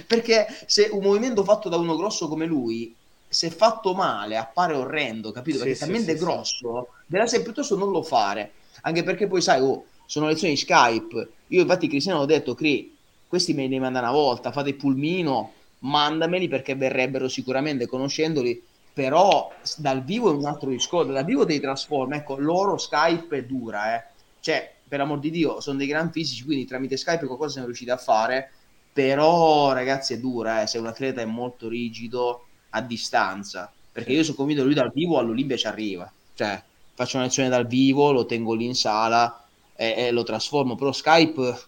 Perché 0.06 0.45
se 0.65 0.90
un 0.91 1.02
movimento 1.02 1.44
fatto 1.44 1.69
da 1.69 1.77
uno 1.77 1.95
grosso 1.95 2.27
come 2.27 2.45
lui, 2.45 2.94
se 3.27 3.49
fatto 3.49 3.94
male, 3.94 4.38
appare 4.38 4.73
orrendo, 4.73 5.32
capito? 5.32 5.57
Sì, 5.57 5.64
Perché 5.64 5.77
sì, 5.77 5.84
è 5.84 5.86
talmente 5.86 6.11
sì, 6.11 6.18
sì. 6.18 6.23
grosso, 6.23 6.88
della 7.06 7.27
serie 7.27 7.45
piuttosto 7.45 7.76
non 7.77 7.91
lo 7.91 8.03
fare. 8.03 8.52
Anche 8.82 9.03
perché 9.03 9.27
poi 9.27 9.41
sai, 9.41 9.61
oh, 9.61 9.86
sono 10.06 10.27
lezioni 10.27 10.53
di 10.53 10.60
Skype. 10.60 11.30
Io 11.48 11.61
infatti 11.61 11.88
Cristiano 11.88 12.19
ho 12.19 12.26
detto, 12.26 12.56
Cri, 12.56 12.95
questi 13.27 13.53
me 13.53 13.68
li 13.68 13.80
mandare 13.80 14.06
una 14.06 14.15
volta, 14.15 14.52
fate 14.52 14.69
il 14.69 14.76
pulmino, 14.76 15.52
mandameli 15.80 16.48
perché 16.48 16.76
verrebbero 16.76 17.27
sicuramente 17.27 17.88
conoscendoli, 17.88 18.61
però 18.95 19.51
dal 19.76 20.05
vivo 20.05 20.31
è 20.31 20.34
un 20.34 20.45
altro 20.45 20.69
discorso, 20.69 21.11
dal 21.11 21.26
vivo 21.26 21.45
ti 21.45 21.59
trasforma, 21.59 22.15
ecco, 22.15 22.38
loro 22.38 22.77
Skype 22.77 23.39
è 23.39 23.43
dura, 23.43 23.93
eh. 23.93 24.03
Cioè, 24.39 24.73
per 24.88 25.01
amor 25.01 25.19
di 25.19 25.31
Dio, 25.31 25.59
sono 25.59 25.77
dei 25.77 25.88
gran 25.88 26.13
fisici, 26.13 26.45
quindi 26.45 26.63
tramite 26.65 26.95
Skype 26.95 27.26
qualcosa 27.26 27.51
siamo 27.51 27.67
riusciti 27.67 27.91
a 27.91 27.97
fare, 27.97 28.51
però 28.93 29.73
ragazzi 29.73 30.13
è 30.13 30.19
dura, 30.19 30.61
eh, 30.61 30.67
se 30.67 30.77
un 30.77 30.88
atleta 30.88 31.19
è 31.19 31.26
molto 31.26 31.67
rigido 31.67 32.45
a 32.69 32.80
distanza, 32.80 33.69
perché 33.91 34.13
io 34.13 34.23
sono 34.23 34.38
convinto 34.38 34.61
che 34.61 34.67
lui 34.67 34.77
dal 34.77 34.93
vivo 34.93 35.17
all'Olimpia 35.17 35.57
ci 35.57 35.67
arriva, 35.67 36.09
cioè 36.34 36.63
faccio 36.93 37.17
una 37.17 37.26
lezione 37.26 37.49
dal 37.49 37.67
vivo, 37.67 38.13
lo 38.13 38.26
tengo 38.26 38.53
lì 38.53 38.63
in 38.63 38.76
sala 38.76 39.45
e, 39.76 39.93
e 39.97 40.11
lo 40.11 40.23
trasformo, 40.23 40.76
però 40.76 40.93
Skype, 40.93 41.59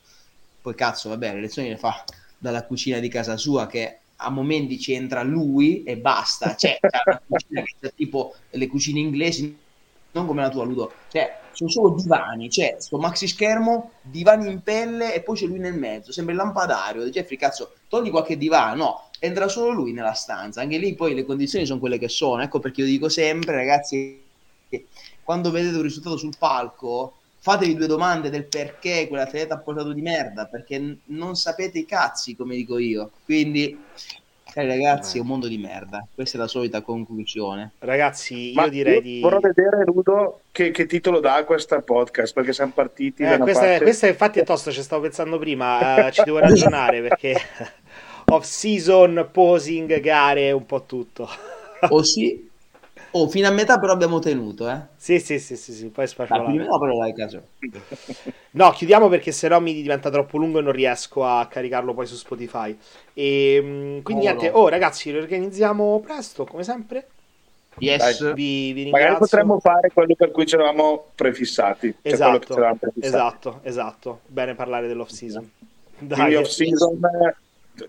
poi 0.61 0.75
cazzo, 0.75 1.09
vabbè, 1.09 1.33
le 1.33 1.41
lezioni 1.41 1.67
le 1.67 1.77
fa 1.77 2.05
dalla 2.37 2.63
cucina 2.63 2.99
di 2.99 3.09
casa 3.09 3.35
sua 3.35 3.67
che 3.67 3.99
a 4.17 4.29
momenti 4.29 4.79
ci 4.79 4.93
entra 4.93 5.23
lui 5.23 5.83
e 5.83 5.97
basta, 5.97 6.55
cioè 6.55 6.79
cucina 7.27 7.61
che 7.61 7.93
tipo 7.95 8.35
le 8.49 8.67
cucine 8.67 8.99
inglesi, 8.99 9.55
non 10.11 10.25
come 10.25 10.41
la 10.41 10.49
tua 10.49 10.63
Ludo, 10.63 10.91
cioè 11.09 11.39
sono 11.51 11.69
solo 11.69 11.89
divani, 11.95 12.49
c'è 12.49 12.75
sto 12.79 12.97
maxi 12.97 13.27
schermo, 13.27 13.91
divani 14.01 14.49
in 14.49 14.61
pelle 14.61 15.13
e 15.13 15.21
poi 15.21 15.35
c'è 15.35 15.45
lui 15.45 15.59
nel 15.59 15.77
mezzo, 15.77 16.11
sembra 16.11 16.33
il 16.33 16.39
lampadario, 16.39 17.09
Jeffrey 17.09 17.37
cazzo, 17.37 17.73
togli 17.87 18.09
qualche 18.09 18.37
divano, 18.37 18.75
no, 18.75 19.09
entra 19.19 19.47
solo 19.47 19.71
lui 19.71 19.93
nella 19.93 20.13
stanza, 20.13 20.61
anche 20.61 20.77
lì 20.77 20.95
poi 20.95 21.13
le 21.13 21.25
condizioni 21.25 21.65
sono 21.65 21.79
quelle 21.79 21.97
che 21.97 22.09
sono, 22.09 22.41
ecco 22.41 22.59
perché 22.59 22.81
io 22.81 22.87
dico 22.87 23.09
sempre 23.09 23.55
ragazzi 23.55 24.23
quando 25.23 25.51
vedete 25.51 25.75
un 25.75 25.81
risultato 25.81 26.17
sul 26.17 26.35
palco, 26.37 27.16
fatevi 27.47 27.75
due 27.75 27.87
domande 27.87 28.29
del 28.29 28.45
perché 28.45 29.07
quell'atleta 29.07 29.55
ha 29.55 29.59
portato 29.59 29.93
di 29.93 30.01
merda, 30.01 30.47
perché 30.47 30.77
n- 30.79 30.99
non 31.05 31.35
sapete 31.35 31.79
i 31.79 31.85
cazzi, 31.85 32.35
come 32.35 32.55
dico 32.55 32.77
io. 32.77 33.11
Quindi, 33.23 33.91
cari 34.43 34.67
ragazzi, 34.67 35.17
è 35.17 35.21
un 35.21 35.27
mondo 35.27 35.47
di 35.47 35.57
merda. 35.57 36.05
Questa 36.13 36.37
è 36.37 36.41
la 36.41 36.47
solita 36.47 36.81
conclusione. 36.81 37.71
Ragazzi, 37.79 38.53
io 38.53 38.55
Ma 38.55 38.67
direi 38.67 38.95
io 38.95 39.01
di... 39.01 39.21
vorrei 39.21 39.39
vedere, 39.39 39.83
Ludo, 39.85 40.41
che, 40.51 40.71
che 40.71 40.85
titolo 40.87 41.19
dà 41.19 41.35
a 41.35 41.43
questa 41.45 41.81
podcast, 41.81 42.33
perché 42.33 42.53
siamo 42.53 42.71
partiti 42.73 43.25
da 43.25 43.35
Eh, 43.35 43.37
questa, 43.37 43.65
è, 43.65 43.69
parte... 43.69 43.83
questa 43.83 44.07
infatti 44.07 44.39
è 44.39 44.43
tosta, 44.43 44.71
ci 44.71 44.81
stavo 44.81 45.03
pensando 45.03 45.37
prima, 45.37 46.07
eh, 46.07 46.11
ci 46.11 46.23
devo 46.23 46.39
ragionare 46.39 47.01
perché 47.01 47.35
off 48.25 48.43
season, 48.45 49.29
posing, 49.31 49.99
gare, 49.99 50.51
un 50.51 50.65
po' 50.65 50.85
tutto. 50.85 51.29
O 51.89 52.03
sì, 52.03 52.46
o 53.23 53.27
fino 53.29 53.47
a 53.47 53.51
metà 53.51 53.79
però 53.79 53.93
abbiamo 53.93 54.19
tenuto, 54.19 54.69
eh. 54.69 54.81
Sì, 54.95 55.19
sì, 55.19 55.39
sì, 55.39 55.55
sì, 55.55 55.73
sì, 55.73 55.89
poi 55.89 56.07
Dai, 56.27 56.39
spacciolato. 56.39 56.45
prima 56.45 56.65
no, 56.65 56.79
però 56.79 56.97
dai, 56.99 57.13
caso. 57.13 57.49
No, 58.51 58.71
chiudiamo 58.71 59.07
perché 59.07 59.31
sennò 59.31 59.59
mi 59.59 59.73
diventa 59.73 60.09
troppo 60.09 60.37
lungo 60.37 60.59
e 60.59 60.61
non 60.61 60.71
riesco 60.71 61.23
a 61.25 61.47
caricarlo 61.47 61.93
poi 61.93 62.07
su 62.07 62.15
Spotify. 62.15 62.77
E, 63.13 63.59
mm, 63.61 63.99
quindi 64.01 64.23
No, 64.23 64.23
niente, 64.23 64.49
no. 64.49 64.51
oh 64.51 64.67
ragazzi, 64.69 65.11
lo 65.11 65.19
organizziamo 65.19 65.99
presto, 65.99 66.45
come 66.45 66.63
sempre. 66.63 67.07
Yes. 67.79 68.23
Vi, 68.33 68.73
vi 68.73 68.83
Magari 68.89 69.13
ringrazio. 69.13 69.17
potremmo 69.17 69.59
fare 69.59 69.91
quello 69.91 70.15
per 70.15 70.31
cui 70.31 70.45
ci 70.45 70.55
eravamo 70.55 71.11
prefissati. 71.15 71.95
Cioè 72.03 72.03
Esatto, 72.11 72.55
prefissati. 72.79 73.05
esatto, 73.05 73.59
esatto. 73.63 74.21
Bene 74.25 74.55
parlare 74.55 74.87
dell'off 74.87 75.09
season. 75.09 75.49
Quindi 76.11 76.33
Dai, 76.33 76.35
off 76.35 76.47
season 76.47 76.99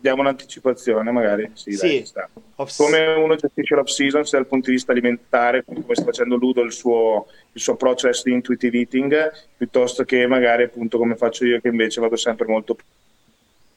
diamo 0.00 0.20
un'anticipazione, 0.20 1.10
magari. 1.10 1.50
Sì, 1.54 1.76
dai, 1.76 2.04
Sì. 2.06 2.12
off- 2.56 2.76
Come 2.76 3.06
uno 3.14 3.36
gestisce 3.36 3.74
l'off 3.74 3.88
season 3.88 4.24
sia 4.24 4.38
dal 4.38 4.46
punto 4.46 4.66
di 4.66 4.72
vista 4.76 4.92
alimentare, 4.92 5.64
come 5.64 5.82
sta 5.94 6.04
facendo 6.04 6.36
Ludo 6.36 6.62
il 6.62 6.72
suo, 6.72 7.26
il 7.52 7.60
suo 7.60 7.74
approccio 7.74 8.08
di 8.24 8.32
intuitive 8.32 8.78
eating, 8.78 9.32
piuttosto 9.56 10.04
che 10.04 10.26
magari 10.26 10.64
appunto 10.64 10.98
come 10.98 11.16
faccio 11.16 11.44
io 11.46 11.60
che 11.60 11.68
invece 11.68 12.00
vado 12.00 12.16
sempre 12.16 12.46
molto 12.46 12.76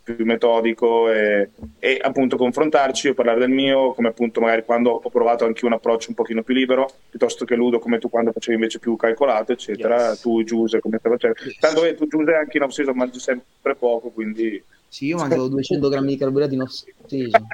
più 0.04 0.26
metodico 0.26 1.12
e, 1.12 1.52
e 1.78 2.00
appunto 2.02 2.36
confrontarci 2.36 3.10
o 3.10 3.14
parlare 3.14 3.40
del 3.40 3.50
mio, 3.52 3.94
come 3.94 4.08
appunto 4.08 4.42
magari 4.42 4.64
quando 4.66 4.90
ho 5.04 5.10
provato 5.12 5.46
anche 5.46 5.64
un 5.66 5.74
approccio 5.74 6.10
un 6.10 6.16
pochino 6.16 6.42
più 6.42 6.56
libero, 6.56 6.92
piuttosto 7.10 7.46
che 7.46 7.56
Ludo 7.56 7.78
come 7.78 8.00
tu 8.00 8.10
quando 8.10 8.32
facevi 8.32 8.56
invece 8.56 8.80
più 8.80 8.96
calcolato, 8.96 9.52
eccetera, 9.52 10.10
Yes. 10.10 10.22
tu 10.22 10.44
Giuse 10.44 10.80
come 10.80 10.98
stai 10.98 11.12
facendo. 11.12 11.36
Tanto 11.60 11.82
che 11.82 11.94
tu 11.96 12.08
Giuse 12.08 12.34
anche 12.34 12.58
in 12.58 12.64
off 12.64 12.72
season 12.72 12.96
mangi 12.98 13.20
sempre 13.20 13.76
poco, 13.76 14.10
quindi, 14.10 14.62
Sì, 14.92 15.06
io 15.06 15.16
mangiavo 15.18 15.48
200 15.48 15.88
grammi 15.88 16.08
di 16.08 16.18
carburati 16.18 16.54
in 16.56 16.62
off 16.62 16.84
season. 17.08 17.48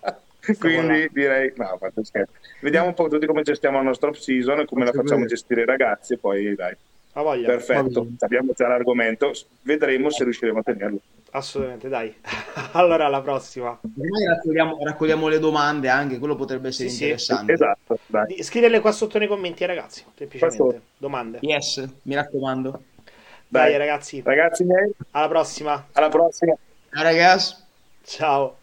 quindi 0.58 1.10
direi, 1.12 1.52
no, 1.56 1.76
fate 1.78 2.02
scherzo. 2.02 2.32
Vediamo 2.62 2.86
un 2.86 2.94
po' 2.94 3.08
tutti 3.08 3.26
come 3.26 3.42
gestiamo 3.42 3.76
la 3.76 3.82
nostra 3.82 4.08
off 4.08 4.16
season 4.16 4.60
e 4.60 4.64
come 4.64 4.86
la 4.86 4.92
facciamo 4.92 5.26
gestire 5.26 5.62
i 5.62 5.66
ragazzi 5.66 6.14
e 6.14 6.16
poi 6.18 6.54
dai. 6.54 6.74
Ha 7.12 7.22
voglia. 7.22 7.46
Perfetto, 7.46 8.06
abbiamo 8.20 8.52
già 8.54 8.68
l'argomento, 8.68 9.32
vedremo 9.62 10.08
se 10.08 10.24
riusciremo 10.24 10.60
a 10.60 10.62
tenerlo. 10.62 10.98
Assolutamente, 11.32 11.88
dai. 11.90 12.14
allora, 12.72 13.04
alla 13.04 13.20
prossima. 13.20 13.78
Ormai 13.82 14.24
raccogliamo, 14.26 14.78
raccogliamo 14.82 15.28
le 15.28 15.38
domande 15.38 15.88
anche, 15.90 16.18
quello 16.18 16.36
potrebbe 16.36 16.68
essere 16.68 16.88
Sì, 16.88 16.94
sì. 16.94 17.02
interessante. 17.02 17.52
Esatto, 17.52 17.98
dai. 18.06 18.42
Scriverle 18.42 18.80
qua 18.80 18.92
sotto 18.92 19.18
nei 19.18 19.28
commenti, 19.28 19.66
ragazzi. 19.66 20.04
Semplicemente. 20.16 20.80
Domande. 20.96 21.38
Yes, 21.42 21.86
mi 22.04 22.14
raccomando. 22.14 22.82
Dai, 23.46 23.70
Dai. 23.70 23.76
ragazzi. 23.78 24.22
Ragazzi 24.24 24.64
miei, 24.64 24.90
Alla 25.10 25.28
prossima. 25.28 25.86
alla 25.92 26.08
prossima. 26.08 26.54
Ciao 26.98 27.04
ragazzi. 27.04 27.54
Ciao. 28.02 28.57